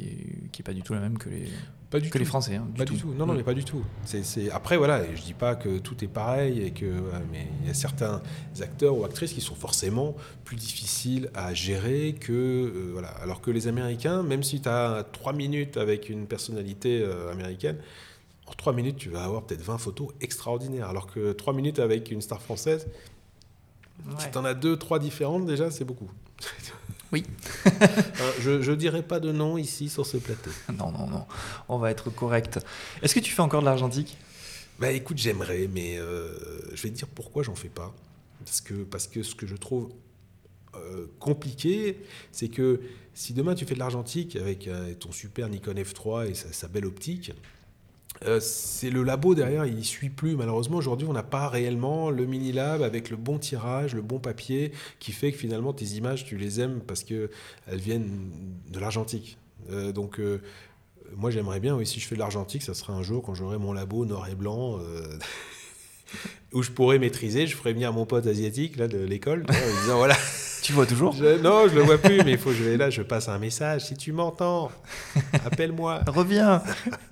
n'est 0.58 0.64
pas 0.64 0.74
du 0.74 0.84
tout 0.84 0.94
la 0.94 1.00
même 1.00 1.18
que 1.18 1.28
les, 1.30 1.50
pas 1.90 2.00
du 2.00 2.10
que 2.10 2.18
les 2.18 2.26
Français. 2.26 2.56
Hein, 2.56 2.68
pas 2.78 2.86
du 2.86 2.98
tout. 2.98 3.14
Non, 3.14 3.26
non, 3.26 3.34
mm. 3.34 3.38
mais 3.38 3.44
pas 3.44 3.54
du 3.54 3.64
tout. 3.64 3.84
C'est, 4.06 4.50
Après, 4.52 4.78
voilà, 4.78 5.04
je 5.16 5.22
dis 5.22 5.34
pas 5.34 5.56
que 5.56 5.78
tout 5.78 6.04
est 6.04 6.08
pareil, 6.08 6.62
et 6.62 6.72
que, 6.72 6.86
mais 7.32 7.48
il 7.62 7.68
y 7.68 7.70
a 7.70 7.74
certains 7.74 8.22
acteurs 8.62 8.98
ou 8.98 9.06
actrices 9.06 9.34
qui 9.34 9.42
sont 9.42 9.56
forcément 9.56 10.16
plus 10.44 10.56
difficiles 10.56 11.30
à 11.34 11.54
gérer 11.54 12.16
que. 12.20 12.34
Euh, 12.34 12.90
voilà. 12.94 13.10
Alors 13.22 13.42
que 13.42 13.52
les 13.52 13.68
Américains, 13.68 14.24
même 14.24 14.44
si 14.44 14.62
tu 14.62 14.70
as 14.70 15.06
trois 15.12 15.34
minutes 15.34 15.78
avec 15.78 16.10
une 16.10 16.28
personnalité 16.28 17.02
euh, 17.02 17.32
américaine, 17.32 17.78
en 18.48 18.54
trois 18.54 18.74
minutes, 18.74 18.98
tu 18.98 19.10
vas 19.10 19.24
avoir 19.24 19.44
peut-être 19.44 19.64
20 19.64 19.78
photos 19.78 20.10
extraordinaires. 20.22 20.90
Alors 20.90 21.08
que 21.08 21.34
trois 21.34 21.54
minutes 21.54 21.80
avec 21.80 22.12
une 22.12 22.22
star 22.22 22.42
française, 22.42 22.88
si 24.20 24.30
tu 24.32 24.38
en 24.38 24.46
as 24.46 24.54
deux, 24.54 24.78
trois 24.78 25.00
différentes, 25.00 25.46
déjà, 25.46 25.72
c'est 25.72 25.86
beaucoup. 25.86 26.10
Oui. 27.16 27.24
Euh, 28.22 28.32
je 28.42 28.72
ne 28.72 28.76
dirai 28.76 29.02
pas 29.02 29.22
de 29.22 29.32
nom 29.32 29.58
ici 29.58 29.88
sur 29.88 30.06
ce 30.06 30.18
plateau. 30.18 30.52
Non, 30.78 30.92
non, 30.92 31.08
non. 31.08 31.26
On 31.70 31.78
va 31.78 31.90
être 31.90 32.10
correct. 32.10 32.60
Est-ce 33.02 33.16
que 33.16 33.22
tu 33.22 33.32
fais 33.32 33.42
encore 33.42 33.62
de 33.62 33.66
l'argentique? 33.66 34.18
Bah 34.80 34.92
écoute, 34.92 35.18
j'aimerais, 35.18 35.70
mais 35.74 35.98
euh, 35.98 36.38
je 36.76 36.82
vais 36.84 36.90
te 36.90 36.96
dire 36.96 37.08
pourquoi 37.08 37.42
j'en 37.44 37.56
fais 37.56 37.70
pas. 37.70 37.96
Parce 38.44 38.60
que, 38.60 38.74
parce 38.84 39.08
que 39.08 39.24
ce 39.24 39.34
que 39.34 39.48
je 39.48 39.56
trouve 39.56 39.94
euh, 40.76 41.08
compliqué, 41.20 42.00
c'est 42.34 42.50
que 42.50 42.82
si 43.14 43.32
demain 43.32 43.56
tu 43.56 43.66
fais 43.66 43.76
de 43.76 43.80
l'argentique 43.80 44.36
avec 44.36 44.70
ton 45.00 45.14
super 45.14 45.48
Nikon 45.48 45.76
F3 45.76 46.32
et 46.32 46.34
sa 46.34 46.68
belle 46.68 46.86
optique, 46.86 47.32
euh, 48.24 48.40
c'est 48.40 48.90
le 48.90 49.04
labo 49.04 49.36
derrière, 49.36 49.66
il 49.66 49.84
suit 49.84 50.10
plus. 50.10 50.36
Malheureusement, 50.36 50.78
aujourd'hui, 50.78 51.08
on 51.08 51.14
n'a 51.14 51.24
pas 51.24 51.50
réellement 51.50 52.10
le 52.10 52.26
mini 52.26 52.52
lab 52.52 52.82
avec 52.82 53.10
le 53.10 53.18
bon 53.18 53.38
tirage, 53.38 53.96
le 53.96 54.02
bon 54.02 54.20
papier, 54.20 54.72
qui 55.00 55.12
fait 55.12 55.32
que 55.32 55.38
finalement 55.38 55.74
tes 55.74 55.86
images, 55.86 56.26
tu 56.26 56.38
les 56.38 56.62
aimes 56.62 56.82
parce 56.86 57.04
que 57.04 57.30
elles 57.68 57.80
viennent 57.80 58.30
de 58.70 58.80
l'argentique. 58.80 59.38
Euh, 59.72 59.92
donc, 59.92 60.20
euh, 60.20 60.42
moi, 61.16 61.30
j'aimerais 61.30 61.60
bien, 61.60 61.76
oui, 61.76 61.86
si 61.86 62.00
je 62.00 62.08
fais 62.08 62.16
de 62.16 62.20
l'argentique, 62.20 62.64
ça 62.64 62.74
sera 62.74 62.94
un 62.94 63.04
jour 63.04 63.22
quand 63.22 63.36
j'aurai 63.36 63.58
mon 63.58 63.74
labo 63.74 64.06
noir 64.06 64.28
et 64.30 64.36
blanc. 64.36 64.80
où 66.54 66.64
je 66.64 66.72
pourrais 66.72 67.00
maîtriser, 67.00 67.48
je 67.48 67.56
ferais 67.56 67.74
venir 67.74 67.92
mon 67.92 68.06
pote 68.06 68.26
asiatique 68.28 68.78
là, 68.78 68.88
de 68.88 69.00
l'école, 69.00 69.46
en 69.50 69.82
disant 69.82 69.98
voilà. 69.98 70.16
Tu 70.66 70.74
vois 70.74 70.88
toujours 70.88 71.14
Non, 71.44 71.68
je 71.68 71.76
le 71.76 71.84
vois 71.84 72.00
plus, 72.00 72.24
mais 72.24 72.32
il 72.32 72.38
faut 72.40 72.50
que 72.50 72.56
je 72.56 72.64
vais 72.64 72.76
là, 72.76 72.90
je 72.90 73.04
passe 73.04 73.30
un 73.30 73.38
message. 73.38 73.86
Si 73.86 73.94
tu 73.96 74.12
m'entends, 74.12 74.72
appelle-moi. 75.46 76.02
Reviens. 76.08 76.64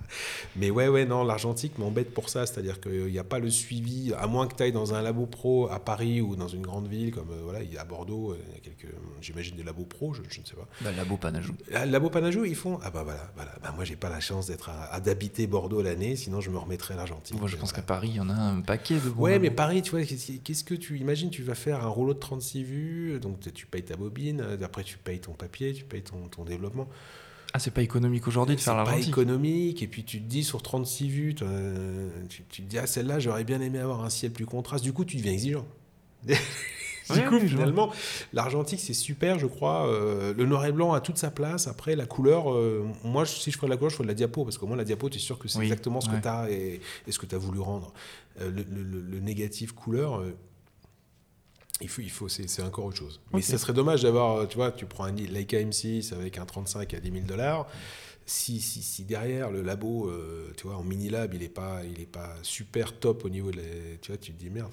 mais 0.56 0.70
ouais, 0.70 0.88
ouais, 0.88 1.04
non, 1.04 1.22
l'argentique 1.22 1.78
m'embête 1.78 2.12
pour 2.12 2.30
ça, 2.30 2.46
c'est-à-dire 2.46 2.80
qu'il 2.80 3.06
n'y 3.06 3.18
a 3.18 3.22
pas 3.22 3.38
le 3.38 3.50
suivi, 3.50 4.12
à 4.18 4.26
moins 4.26 4.48
que 4.48 4.56
tu 4.56 4.62
ailles 4.64 4.72
dans 4.72 4.94
un 4.94 5.02
labo 5.02 5.26
pro 5.26 5.70
à 5.70 5.78
Paris 5.78 6.20
ou 6.20 6.34
dans 6.34 6.48
une 6.48 6.62
grande 6.62 6.88
ville 6.88 7.12
comme 7.12 7.30
euh, 7.30 7.42
voilà, 7.44 7.60
à 7.78 7.84
Bordeaux, 7.84 8.32
euh, 8.32 8.38
il 8.48 8.54
y 8.54 8.56
a 8.56 8.60
quelques, 8.60 8.92
j'imagine 9.20 9.54
des 9.54 9.62
labos 9.62 9.84
pro, 9.84 10.14
je, 10.14 10.22
ne 10.22 10.44
sais 10.44 10.56
pas. 10.56 10.66
Bah, 10.80 10.90
labo 10.96 11.16
Panajou. 11.16 11.54
Ah, 11.72 11.86
labo 11.86 12.10
Panajou, 12.10 12.44
ils 12.44 12.56
font. 12.56 12.80
Ah 12.82 12.90
bah 12.90 13.04
voilà, 13.04 13.30
voilà. 13.36 13.52
Bah, 13.62 13.72
moi, 13.76 13.84
j'ai 13.84 13.94
pas 13.94 14.08
la 14.08 14.18
chance 14.18 14.48
d'être 14.48 14.68
à, 14.70 14.98
d'habiter 14.98 15.46
Bordeaux 15.46 15.80
l'année, 15.80 16.16
sinon 16.16 16.40
je 16.40 16.50
me 16.50 16.58
remettrais 16.58 16.94
à 16.94 16.96
l'argentique. 16.96 17.38
Moi, 17.38 17.48
je 17.48 17.56
pense 17.56 17.72
qu'à 17.72 17.82
Paris, 17.82 18.08
il 18.14 18.16
y 18.16 18.20
en 18.20 18.30
a 18.30 18.34
un 18.34 18.62
paquet 18.62 18.96
de. 18.96 19.10
Ouais, 19.10 19.38
mais 19.38 19.50
Paris, 19.50 19.82
tu 19.82 19.92
vois, 19.92 20.02
qu'est-ce 20.02 20.64
que 20.64 20.74
tu 20.74 20.98
imagines 20.98 21.30
Tu 21.30 21.44
vas 21.44 21.54
faire 21.54 21.84
un 21.84 21.88
rouleau 21.88 22.14
de 22.14 22.18
36 22.18 22.64
vues, 22.64 23.20
donc 23.20 23.43
tu 23.50 23.66
payes 23.66 23.84
ta 23.84 23.96
bobine, 23.96 24.44
après 24.62 24.84
tu 24.84 24.98
payes 24.98 25.20
ton 25.20 25.32
papier, 25.32 25.72
tu 25.72 25.84
payes 25.84 26.02
ton, 26.02 26.28
ton 26.28 26.44
développement. 26.44 26.88
Ah, 27.52 27.60
c'est 27.60 27.70
pas 27.70 27.82
économique 27.82 28.26
aujourd'hui 28.26 28.56
de 28.56 28.60
faire 28.60 28.74
l'argentique 28.74 29.04
C'est 29.04 29.10
pas 29.10 29.20
économique, 29.22 29.82
et 29.82 29.86
puis 29.86 30.04
tu 30.04 30.20
te 30.20 30.26
dis 30.26 30.42
sur 30.42 30.60
36 30.60 31.08
vues, 31.08 31.34
tu, 31.34 31.44
tu, 32.48 32.62
te 32.62 32.68
dis, 32.68 32.78
ah 32.78 32.86
celle-là, 32.86 33.20
j'aurais 33.20 33.44
bien 33.44 33.60
aimé 33.60 33.78
avoir 33.78 34.04
un 34.04 34.10
ciel 34.10 34.32
plus 34.32 34.46
contraste, 34.46 34.82
du 34.82 34.92
coup 34.92 35.04
tu 35.04 35.16
deviens 35.16 35.32
exigeant. 35.32 35.66
du 37.12 37.20
coup, 37.28 37.38
finalement, 37.40 37.92
l'argentique, 38.32 38.80
c'est 38.80 38.94
super, 38.94 39.38
je 39.38 39.46
crois. 39.46 39.86
Euh, 39.88 40.32
le 40.34 40.46
noir 40.46 40.64
et 40.66 40.72
blanc 40.72 40.92
a 40.92 41.00
toute 41.00 41.18
sa 41.18 41.30
place. 41.30 41.66
Après, 41.66 41.96
la 41.96 42.06
couleur, 42.06 42.52
euh, 42.52 42.86
moi, 43.02 43.26
si 43.26 43.50
je 43.50 43.56
ferais 43.56 43.66
de 43.66 43.72
la 43.72 43.76
couleur, 43.76 43.90
je 43.90 43.96
ferais 43.96 44.06
de 44.06 44.10
la 44.10 44.14
diapo, 44.14 44.44
parce 44.44 44.58
que 44.58 44.64
moi, 44.64 44.76
la 44.76 44.84
diapo, 44.84 45.08
tu 45.08 45.18
es 45.18 45.20
sûr 45.20 45.38
que 45.38 45.48
c'est 45.48 45.60
exactement 45.60 46.00
ce 46.00 46.08
que 46.08 46.20
tu 46.20 46.28
as 46.28 46.50
et, 46.50 46.80
ce 47.08 47.18
que 47.18 47.26
tu 47.26 47.34
as 47.34 47.38
voulu 47.38 47.60
rendre. 47.60 47.92
Euh, 48.40 48.50
le, 48.50 49.20
négatif 49.20 49.72
couleur, 49.72 50.22
il 51.80 51.88
faut, 51.88 52.02
il 52.02 52.10
faut 52.10 52.28
c'est 52.28 52.62
encore 52.62 52.86
autre 52.86 52.98
chose. 52.98 53.20
Mais 53.32 53.42
ça 53.42 53.58
serait 53.58 53.72
dommage 53.72 54.02
d'avoir, 54.02 54.46
tu 54.48 54.56
vois, 54.56 54.72
tu 54.72 54.86
prends 54.86 55.04
un 55.04 55.12
Leica 55.12 55.58
M6 55.58 56.14
avec 56.14 56.38
un 56.38 56.46
35 56.46 56.94
à 56.94 57.00
10 57.00 57.10
000 57.10 57.24
dollars. 57.24 57.66
Si, 58.26 58.60
si, 58.60 58.80
si, 58.82 59.04
derrière 59.04 59.50
le 59.50 59.60
labo, 59.60 60.10
tu 60.56 60.66
vois, 60.66 60.76
en 60.76 60.84
mini 60.84 61.10
lab, 61.10 61.34
il 61.34 61.40
n'est 61.40 61.48
pas, 61.48 61.82
il 61.84 62.00
est 62.00 62.10
pas 62.10 62.34
super 62.42 62.98
top 62.98 63.24
au 63.24 63.28
niveau 63.28 63.50
de, 63.50 63.60
tu 64.00 64.12
vois, 64.12 64.18
tu 64.18 64.32
te 64.32 64.38
dis 64.38 64.50
merde. 64.50 64.72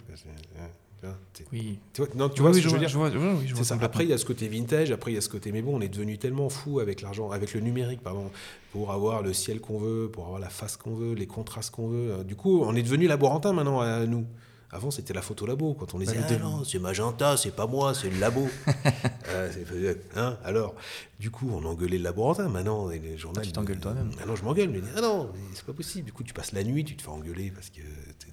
Oui. 1.52 1.80
Tu 1.94 2.02
vois, 2.02 2.12
non, 2.16 2.30
tu 2.30 2.42
vois 2.42 2.54
ce 2.54 2.60
que 2.60 2.70
je 2.70 2.70
veux 2.70 2.80
dire 2.80 3.56
C'est 3.56 3.64
ça. 3.64 3.78
Après, 3.82 4.04
il 4.04 4.10
y 4.10 4.14
a 4.14 4.18
ce 4.18 4.26
côté 4.26 4.48
vintage. 4.48 4.92
Après, 4.92 5.12
il 5.12 5.16
y 5.16 5.18
a 5.18 5.22
ce 5.22 5.30
côté. 5.30 5.52
Mais 5.52 5.62
bon, 5.62 5.78
on 5.78 5.82
est 5.82 5.90
devenu 5.90 6.18
tellement 6.18 6.50
fou 6.50 6.80
avec 6.80 7.02
l'argent, 7.02 7.32
avec 7.32 7.54
le 7.54 7.60
numérique, 7.62 8.02
pardon, 8.02 8.30
pour 8.72 8.92
avoir 8.92 9.22
le 9.22 9.34
ciel 9.34 9.60
qu'on 9.60 9.80
veut, 9.80 10.10
pour 10.12 10.26
avoir 10.26 10.40
la 10.40 10.50
face 10.50 10.78
qu'on 10.78 10.94
veut, 10.94 11.14
les 11.14 11.28
contrastes 11.28 11.74
qu'on 11.74 11.88
veut. 11.88 12.24
Du 12.24 12.36
coup, 12.36 12.62
on 12.62 12.76
est 12.76 12.84
devenu 12.84 13.08
laborantin 13.08 13.54
maintenant 13.54 13.80
à 13.80 14.06
nous. 14.06 14.26
Avant, 14.74 14.90
c'était 14.90 15.14
la 15.14 15.22
photo 15.22 15.46
labo. 15.46 15.74
Quand 15.74 15.94
on 15.94 15.98
les 15.98 16.06
bah, 16.06 16.14
disait, 16.14 16.38
ah 16.40 16.44
non, 16.44 16.64
c'est 16.64 16.80
Magenta, 16.80 17.36
c'est 17.36 17.52
pas 17.52 17.68
moi, 17.68 17.94
c'est 17.94 18.10
le 18.10 18.20
labo. 18.20 18.48
euh, 19.30 19.94
hein, 20.16 20.38
alors, 20.46 20.76
du 21.20 21.30
coup, 21.30 21.50
on 21.54 21.66
engueulait 21.66 21.98
le 21.98 22.04
laborantin. 22.04 22.48
Maintenant, 22.48 22.88
les 22.88 23.18
journaux. 23.18 23.42
Ah, 23.42 23.46
tu 23.46 23.52
t'engueules 23.52 23.80
toi-même. 23.80 24.12
Ah 24.22 24.26
non, 24.26 24.36
je 24.38 24.44
m'engueule. 24.44 24.70
Mais 24.70 24.80
ah 24.96 25.02
non, 25.02 25.30
c'est 25.54 25.66
pas 25.66 25.74
possible. 25.74 26.06
Du 26.06 26.14
coup, 26.14 26.24
tu 26.24 26.34
passes 26.34 26.54
la 26.54 26.64
nuit, 26.64 26.86
tu 26.86 26.96
te 26.96 27.02
fais 27.02 27.10
engueuler 27.10 27.52
parce 27.52 27.70
que 27.70 27.82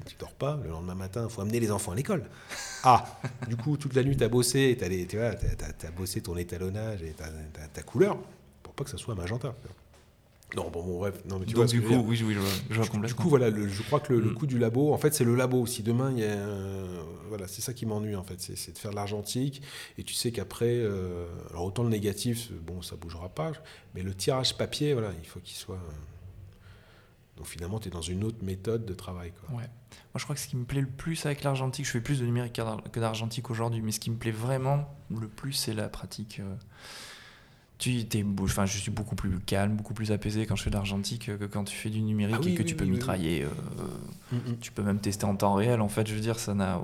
tu 0.06 0.14
dors 0.18 0.32
pas. 0.32 0.60
Le 0.62 0.70
lendemain 0.70 0.94
matin, 0.94 1.26
il 1.28 1.32
faut 1.32 1.40
amener 1.40 1.58
les 1.58 1.72
enfants 1.72 1.92
à 1.92 1.96
l'école. 1.96 2.24
Ah, 2.84 3.04
du 3.48 3.56
coup, 3.56 3.76
toute 3.76 3.94
la 3.94 4.04
nuit, 4.04 4.16
tu 4.16 4.22
as 4.22 4.28
bossé, 4.28 4.78
as 4.80 4.88
tu 5.06 5.16
vois, 5.16 5.30
as, 5.30 5.90
bossé 5.90 6.20
ton 6.20 6.36
étalonnage 6.36 7.02
et 7.02 7.14
ta 7.74 7.82
couleur 7.82 8.16
pour 8.62 8.74
pas 8.74 8.84
que 8.84 8.90
ça 8.90 8.98
soit 8.98 9.14
magenta. 9.14 9.54
Non, 10.56 10.70
bon, 10.70 10.82
bon, 10.82 10.98
bref. 10.98 11.22
Non, 11.26 11.38
mais 11.38 11.44
tu 11.44 11.54
vois 11.54 11.66
du 11.66 11.82
coup, 11.82 11.94
oui, 12.06 12.22
oui, 12.24 12.34
je, 12.34 12.74
vois, 12.74 12.86
complètement. 12.86 13.06
Du 13.06 13.14
coup, 13.14 13.28
voilà, 13.28 13.50
je 13.50 13.82
crois 13.82 14.00
que 14.00 14.14
le, 14.14 14.30
mm. 14.30 14.34
coup 14.34 14.46
du 14.46 14.58
labo, 14.58 14.94
en 14.94 14.98
fait, 14.98 15.12
c'est 15.12 15.24
le 15.24 15.34
labo. 15.34 15.66
Si 15.66 15.82
demain, 15.82 16.10
il 16.10 16.20
y 16.20 16.24
a. 16.24 16.36
voilà, 17.28 17.46
c'est 17.46 17.60
ça 17.60 17.74
qui 17.74 17.84
m'ennuie, 17.84 18.16
en 18.16 18.22
fait. 18.22 18.40
C'est 18.40 18.72
de 18.72 18.78
faire 18.78 18.92
de 18.92 18.96
l'argentique. 18.96 19.62
Et 19.98 20.04
tu 20.04 20.14
sais 20.14 20.32
qu'après, 20.32 20.72
euh, 20.72 21.26
alors 21.50 21.64
autant 21.64 21.82
le 21.82 21.90
négatif, 21.90 22.50
bon, 22.52 22.80
ça 22.80 22.96
bougera 22.96 23.28
pas. 23.28 23.52
Mais 23.94 24.02
le 24.02 24.14
tirage 24.14 24.56
papier, 24.56 24.94
voilà, 24.94 25.12
il 25.22 25.28
faut 25.28 25.40
qu'il 25.40 25.56
soit. 25.56 25.76
Euh, 25.76 27.36
donc 27.36 27.46
finalement, 27.46 27.78
tu 27.78 27.88
es 27.88 27.90
dans 27.90 28.00
une 28.00 28.24
autre 28.24 28.42
méthode 28.42 28.86
de 28.86 28.94
travail. 28.94 29.32
Quoi. 29.32 29.58
Ouais. 29.58 29.64
Moi, 29.64 30.16
je 30.16 30.24
crois 30.24 30.34
que 30.34 30.40
ce 30.40 30.48
qui 30.48 30.56
me 30.56 30.64
plaît 30.64 30.80
le 30.80 30.88
plus 30.88 31.26
avec 31.26 31.44
l'argentique, 31.44 31.84
je 31.84 31.90
fais 31.90 32.00
plus 32.00 32.20
de 32.20 32.24
numérique 32.24 32.58
que 32.90 33.00
d'argentique 33.00 33.50
aujourd'hui, 33.50 33.82
mais 33.82 33.92
ce 33.92 34.00
qui 34.00 34.10
me 34.10 34.16
plaît 34.16 34.32
vraiment 34.32 34.96
le 35.10 35.28
plus, 35.28 35.52
c'est 35.52 35.74
la 35.74 35.88
pratique. 35.88 36.40
Tu 37.78 38.00
es, 38.00 38.24
enfin, 38.40 38.66
je 38.66 38.76
suis 38.76 38.90
beaucoup 38.90 39.14
plus 39.14 39.38
calme, 39.38 39.76
beaucoup 39.76 39.94
plus 39.94 40.10
apaisé 40.10 40.46
quand 40.46 40.56
je 40.56 40.64
fais 40.64 40.70
de 40.70 40.74
l'argentique 40.74 41.30
que 41.38 41.44
quand 41.44 41.62
tu 41.62 41.76
fais 41.76 41.90
du 41.90 42.02
numérique 42.02 42.36
ah 42.40 42.48
et 42.48 42.54
que 42.54 42.64
tu 42.64 42.74
peux 42.74 42.84
mitrailler. 42.84 43.44
Euh, 43.44 43.48
mm, 44.32 44.36
mm. 44.36 44.58
Tu 44.60 44.72
peux 44.72 44.82
même 44.82 44.98
tester 44.98 45.24
en 45.26 45.36
temps 45.36 45.54
réel. 45.54 45.80
En 45.80 45.88
fait, 45.88 46.06
je 46.08 46.14
veux 46.14 46.20
dire, 46.20 46.40
ça 46.40 46.54
n'a 46.54 46.80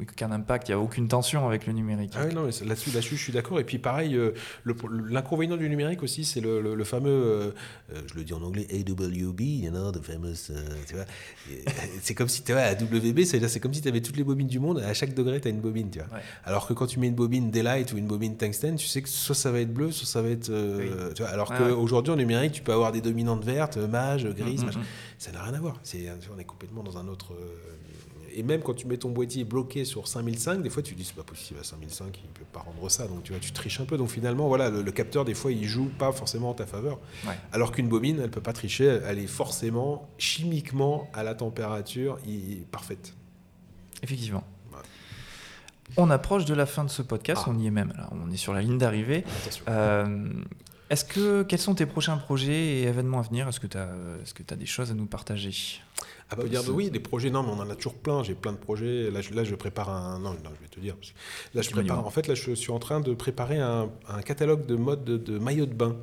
aucun 0.00 0.32
impact. 0.32 0.68
Il 0.68 0.72
n'y 0.72 0.74
a 0.74 0.80
aucune 0.80 1.06
tension 1.06 1.46
avec 1.46 1.66
le 1.68 1.72
numérique. 1.72 2.14
Ah 2.16 2.24
oui, 2.26 2.34
non, 2.34 2.42
là-dessus, 2.42 2.90
là 2.90 3.00
je 3.00 3.14
suis 3.14 3.32
d'accord. 3.32 3.60
Et 3.60 3.64
puis, 3.64 3.78
pareil, 3.78 4.16
euh, 4.16 4.32
l'inconvénient 5.08 5.56
du 5.56 5.68
numérique 5.68 6.02
aussi, 6.02 6.24
c'est 6.24 6.40
le, 6.40 6.84
fameux, 6.84 7.10
euh, 7.10 7.52
je 8.06 8.14
le 8.14 8.24
dis 8.24 8.34
en 8.34 8.42
anglais, 8.42 8.66
AWB, 8.68 9.40
you 9.40 9.70
know, 9.70 9.92
the 9.92 10.02
famous. 10.02 10.50
tu 10.88 10.94
vois, 10.94 11.04
c'est 12.02 12.14
comme 12.14 12.28
si 12.28 12.42
tu 12.42 12.52
vois, 12.52 12.62
à 12.62 12.72
WB, 12.72 13.24
c'est 13.24 13.60
comme 13.60 13.74
si 13.74 13.80
tu 13.80 13.88
avais 13.88 14.00
toutes 14.00 14.16
les 14.16 14.24
bobines 14.24 14.48
du 14.48 14.58
monde. 14.58 14.80
À 14.80 14.92
chaque 14.92 15.14
degré, 15.14 15.40
tu 15.40 15.46
as 15.46 15.52
une 15.52 15.60
bobine. 15.60 15.88
Tu 15.90 16.00
vois. 16.00 16.08
Alors 16.44 16.66
que 16.66 16.72
quand 16.72 16.86
tu 16.86 16.98
mets 16.98 17.06
une 17.06 17.14
bobine 17.14 17.50
Daylight 17.50 17.92
ou 17.92 17.98
une 17.98 18.06
bobine 18.06 18.36
Tungsten, 18.36 18.74
tu 18.76 18.88
sais 18.88 19.02
que 19.02 19.08
soit 19.08 19.36
ça 19.36 19.52
va 19.52 19.60
être 19.60 19.72
bleu, 19.72 19.92
soit 19.92 20.08
ça 20.08 20.20
va 20.20 20.30
être 20.30 20.31
euh, 20.48 21.12
tu 21.14 21.22
vois, 21.22 21.30
alors 21.30 21.52
qu'aujourd'hui, 21.54 22.12
en 22.12 22.16
numérique, 22.16 22.52
tu 22.52 22.62
peux 22.62 22.72
avoir 22.72 22.92
des 22.92 23.00
dominantes 23.00 23.44
vertes, 23.44 23.76
mage, 23.76 24.26
grises, 24.26 24.64
mm, 24.64 24.68
mm, 24.68 24.80
mm. 24.80 24.84
ça 25.18 25.32
n'a 25.32 25.42
rien 25.42 25.54
à 25.54 25.60
voir. 25.60 25.78
C'est, 25.82 26.08
on 26.34 26.38
est 26.38 26.44
complètement 26.44 26.82
dans 26.82 26.98
un 26.98 27.08
autre. 27.08 27.32
Euh, 27.34 27.56
et 28.34 28.42
même 28.42 28.62
quand 28.62 28.72
tu 28.72 28.86
mets 28.86 28.96
ton 28.96 29.10
boîtier 29.10 29.44
bloqué 29.44 29.84
sur 29.84 30.08
5005, 30.08 30.62
des 30.62 30.70
fois 30.70 30.82
tu 30.82 30.94
dis 30.94 31.04
c'est 31.04 31.14
pas 31.14 31.22
possible 31.22 31.60
à 31.60 31.64
5005, 31.64 32.18
il 32.24 32.30
peut 32.30 32.46
pas 32.50 32.60
rendre 32.60 32.90
ça. 32.90 33.06
Donc 33.06 33.24
tu 33.24 33.32
vois, 33.32 33.40
tu 33.40 33.52
triches 33.52 33.80
un 33.80 33.84
peu. 33.84 33.98
Donc 33.98 34.08
finalement, 34.08 34.48
voilà, 34.48 34.70
le, 34.70 34.90
capteur 34.90 35.26
des 35.26 35.34
fois 35.34 35.52
il 35.52 35.64
joue 35.64 35.90
pas 35.98 36.12
forcément 36.12 36.50
en 36.50 36.54
ta 36.54 36.66
faveur. 36.66 36.98
Alors 37.52 37.72
qu'une 37.72 37.88
bobine, 37.88 38.20
elle 38.22 38.30
peut 38.30 38.40
pas 38.40 38.54
tricher, 38.54 39.00
elle 39.06 39.18
est 39.18 39.26
forcément 39.26 40.08
chimiquement 40.16 41.08
à 41.12 41.22
la 41.22 41.34
température 41.34 42.18
parfaite. 42.70 43.14
Effectivement. 44.02 44.44
On 45.96 46.10
approche 46.10 46.44
de 46.44 46.54
la 46.54 46.66
fin 46.66 46.84
de 46.84 46.90
ce 46.90 47.02
podcast, 47.02 47.42
ah. 47.46 47.50
on 47.50 47.58
y 47.58 47.66
est 47.66 47.70
même 47.70 47.92
là, 47.96 48.08
on 48.12 48.30
est 48.30 48.36
sur 48.36 48.52
la 48.52 48.62
ligne 48.62 48.78
d'arrivée. 48.78 49.24
Euh, 49.68 50.28
est-ce 50.92 51.06
que 51.06 51.42
quels 51.42 51.58
sont 51.58 51.74
tes 51.74 51.86
prochains 51.86 52.18
projets 52.18 52.52
et 52.52 52.82
événements 52.82 53.20
à 53.20 53.22
venir? 53.22 53.48
Est-ce 53.48 53.60
que 53.60 53.66
tu 53.66 53.78
as, 53.78 53.88
est-ce 54.22 54.34
que 54.34 54.42
as 54.52 54.56
des 54.56 54.66
choses 54.66 54.90
à 54.90 54.94
nous 54.94 55.06
partager? 55.06 55.80
Ah 56.30 56.36
bah, 56.36 56.44
dire, 56.44 56.62
oui, 56.68 56.90
des 56.90 57.00
projets, 57.00 57.30
non, 57.30 57.42
mais 57.42 57.50
on 57.50 57.60
en 57.60 57.70
a 57.70 57.74
toujours 57.74 57.94
plein. 57.94 58.22
J'ai 58.22 58.34
plein 58.34 58.52
de 58.52 58.58
projets. 58.58 59.10
Là, 59.10 59.20
je, 59.20 59.32
là, 59.32 59.44
je 59.44 59.54
prépare 59.54 59.88
un. 59.88 60.18
Non, 60.18 60.32
non, 60.32 60.50
je 60.54 60.62
vais 60.62 60.68
te 60.68 60.80
dire. 60.80 60.96
Là, 61.54 61.62
je 61.62 61.70
prépare. 61.70 62.06
En 62.06 62.10
fait, 62.10 62.26
là, 62.26 62.34
je 62.34 62.52
suis 62.52 62.72
en 62.72 62.78
train 62.78 63.00
de 63.00 63.14
préparer 63.14 63.58
un, 63.58 63.88
catalogue 64.24 64.66
de 64.66 64.76
mode 64.76 65.04
de, 65.04 65.38
maillots 65.38 65.64
de 65.64 65.74
bain. 65.74 65.96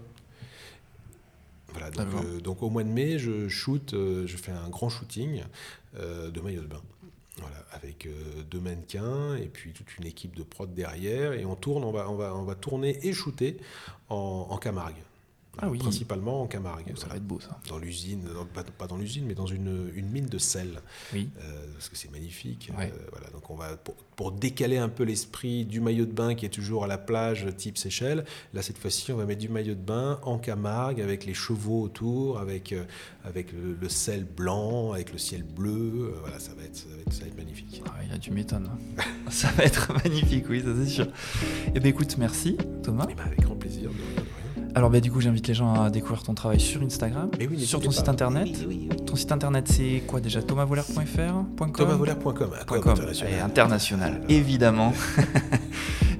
Voilà, 1.72 1.92
donc, 1.92 2.42
donc, 2.42 2.64
au 2.64 2.72
mois 2.72 2.84
de 2.84 2.90
mai, 2.90 3.20
je 3.20 3.48
shoot, 3.48 3.94
euh, 3.94 4.26
je 4.26 4.38
fais 4.38 4.52
un 4.52 4.70
grand 4.70 4.90
shooting 4.90 5.44
euh, 6.00 6.32
de 6.32 6.42
maillots 6.42 6.64
de 6.64 6.68
bain. 6.68 6.82
Avec 7.72 8.06
euh, 8.06 8.44
deux 8.50 8.60
mannequins 8.60 9.36
et 9.36 9.48
puis 9.48 9.74
toute 9.74 9.98
une 9.98 10.06
équipe 10.06 10.36
de 10.36 10.44
prod 10.44 10.74
derrière. 10.74 11.34
Et 11.34 11.46
on 11.46 11.56
tourne, 11.56 11.84
on 11.84 11.92
va, 11.92 12.56
tourner 12.56 13.00
et 13.08 13.14
shooter 13.14 13.58
en 14.10 14.58
Camargue. 14.58 14.96
Ah 15.62 15.70
oui. 15.70 15.80
Principalement 15.80 16.42
en 16.42 16.48
Camargue. 16.48 16.94
Ça 16.96 17.08
va 17.08 17.16
être 17.16 17.26
beau 17.26 17.40
ça. 17.40 17.60
Dans 17.68 17.78
l'usine, 17.78 18.28
pas, 18.78 18.88
dans 18.88 18.98
l'usine, 18.98 19.26
mais 19.28 19.36
dans 19.36 19.46
une, 19.46 19.92
une, 19.94 20.10
mine 20.10 20.28
de 20.28 20.38
sel. 20.38 20.82
Oui. 21.14 21.30
Euh, 21.40 21.66
parce 21.74 21.90
que 21.90 21.98
c'est 21.98 22.12
magnifique. 22.12 22.72
Euh, 22.78 22.88
voilà, 23.12 23.30
donc 23.32 23.50
on 23.50 23.56
va, 23.56 23.78
pour, 24.16 24.32
décaler 24.32 24.78
un 24.78 24.90
peu 24.90 25.04
l'esprit 25.04 25.66
du 25.66 25.82
maillot 25.82 26.06
de 26.06 26.12
bain 26.12 26.36
qui 26.36 26.46
est 26.46 26.50
toujours 26.50 26.84
à 26.84 26.88
la 26.88 26.98
plage 26.98 27.48
type 27.58 27.78
Seychelles, 27.78 28.26
là 28.54 28.62
cette 28.62 28.78
fois-ci 28.78 29.12
on 29.12 29.18
va 29.18 29.26
mettre 29.26 29.40
du 29.40 29.50
maillot 29.50 29.76
de 29.76 29.80
bain 29.80 30.20
en 30.24 30.38
Camargue 30.38 31.02
avec 31.02 31.26
les 31.26 31.34
chevaux 31.34 31.82
autour, 31.82 32.38
avec, 32.38 32.74
euh, 32.74 32.84
avec 33.24 33.54
le, 33.54 33.90
sel 33.90 34.26
blanc, 34.26 34.92
avec 34.92 35.12
le 35.12 35.18
ciel 35.18 35.44
bleu. 35.44 36.14
voilà, 36.22 36.40
ça 36.40 36.54
va 36.54 36.64
être, 36.64 36.76
ça 36.76 37.22
va 37.22 37.28
être, 37.28 37.38
magnifique. 37.38 37.82
Ah, 37.86 37.96
il 38.04 38.12
y 38.12 38.14
a 38.14 38.18
du 38.18 38.32
m'étonnes. 38.32 38.70
ça 39.30 39.50
va 39.52 39.64
être 39.64 39.94
magnifique, 40.04 40.46
oui, 40.50 40.62
ça 40.62 40.70
c'est 40.78 40.90
sûr. 40.90 41.08
Eh 41.74 41.80
bien 41.80 41.90
écoute, 41.90 42.18
merci 42.18 42.58
Thomas. 42.84 43.08
Eh 43.10 43.16
ben, 43.16 43.24
avec 43.24 43.42
grand 43.42 43.56
plaisir. 43.56 43.90
Alors 44.76 44.90
bah, 44.90 45.00
du 45.00 45.12
coup 45.12 45.22
j'invite 45.22 45.48
les 45.48 45.54
gens 45.54 45.74
à 45.74 45.90
découvrir 45.90 46.24
ton 46.24 46.34
travail 46.34 46.60
sur 46.60 46.82
Instagram, 46.82 47.30
sur 47.58 47.82
ton 47.82 47.92
site 47.92 48.10
internet. 48.10 48.48
ton 49.06 49.16
site 49.16 49.32
internet 49.32 49.68
c'est 49.68 50.04
quoi 50.08 50.20
déjà 50.20 50.42
thomasvoler.fr 50.42 51.76
thomasvoler.com 51.76 52.52
international, 52.70 53.42
international 53.44 54.22
évidemment. 54.30 54.94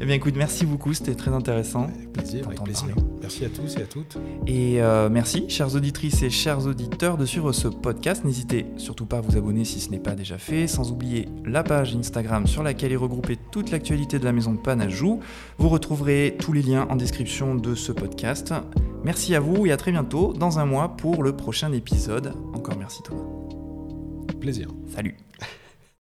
Eh 0.02 0.06
bien 0.06 0.16
écoute, 0.16 0.36
merci 0.38 0.66
beaucoup, 0.66 0.94
c'était 0.94 1.14
très 1.14 1.32
intéressant. 1.32 1.84
Avec 1.84 2.14
plaisir, 2.14 2.48
avec 2.48 2.64
plaisir. 2.64 2.96
Merci 3.22 3.44
à 3.44 3.50
tous 3.50 3.76
et 3.76 3.82
à 3.82 3.86
toutes. 3.86 4.18
Et 4.48 4.82
euh, 4.82 5.10
merci, 5.10 5.50
chères 5.50 5.76
auditrices 5.76 6.24
et 6.24 6.30
chers 6.30 6.66
auditeurs, 6.66 7.18
de 7.18 7.26
suivre 7.26 7.52
ce 7.52 7.68
podcast. 7.68 8.24
N'hésitez 8.24 8.66
surtout 8.78 9.06
pas 9.06 9.18
à 9.18 9.22
vous 9.22 9.36
abonner 9.36 9.66
si 9.66 9.82
ce 9.82 9.90
n'est 9.90 10.00
pas 10.00 10.16
déjà 10.16 10.38
fait, 10.38 10.68
sans 10.68 10.90
oublier 10.94 11.28
la 11.46 11.64
page 11.64 11.98
Instagram 11.98 12.48
sur 12.48 12.64
laquelle 12.64 12.94
est 12.94 12.96
regroupée 12.98 13.38
toute 13.52 13.72
l'actualité 13.72 14.20
de 14.20 14.24
la 14.24 14.32
maison 14.32 14.54
de 14.54 14.60
Panajou. 14.60 15.20
Vous 15.58 15.68
retrouverez 15.68 16.38
tous 16.40 16.54
les 16.54 16.62
liens 16.62 16.88
en 16.90 16.96
description 16.96 17.56
de 17.56 17.76
ce 17.76 17.92
podcast. 18.40 18.54
Merci 19.04 19.36
à 19.36 19.40
vous 19.40 19.66
et 19.66 19.72
à 19.72 19.78
très 19.78 19.92
bientôt 19.92 20.34
dans 20.34 20.60
un 20.60 20.66
mois 20.66 20.96
pour 20.98 21.24
le 21.24 21.36
prochain 21.36 21.72
épisode. 21.72 22.34
Encore 22.54 22.78
merci 22.78 23.02
Thomas. 23.04 23.24
Plaisir. 24.40 24.70
Salut. 24.94 25.18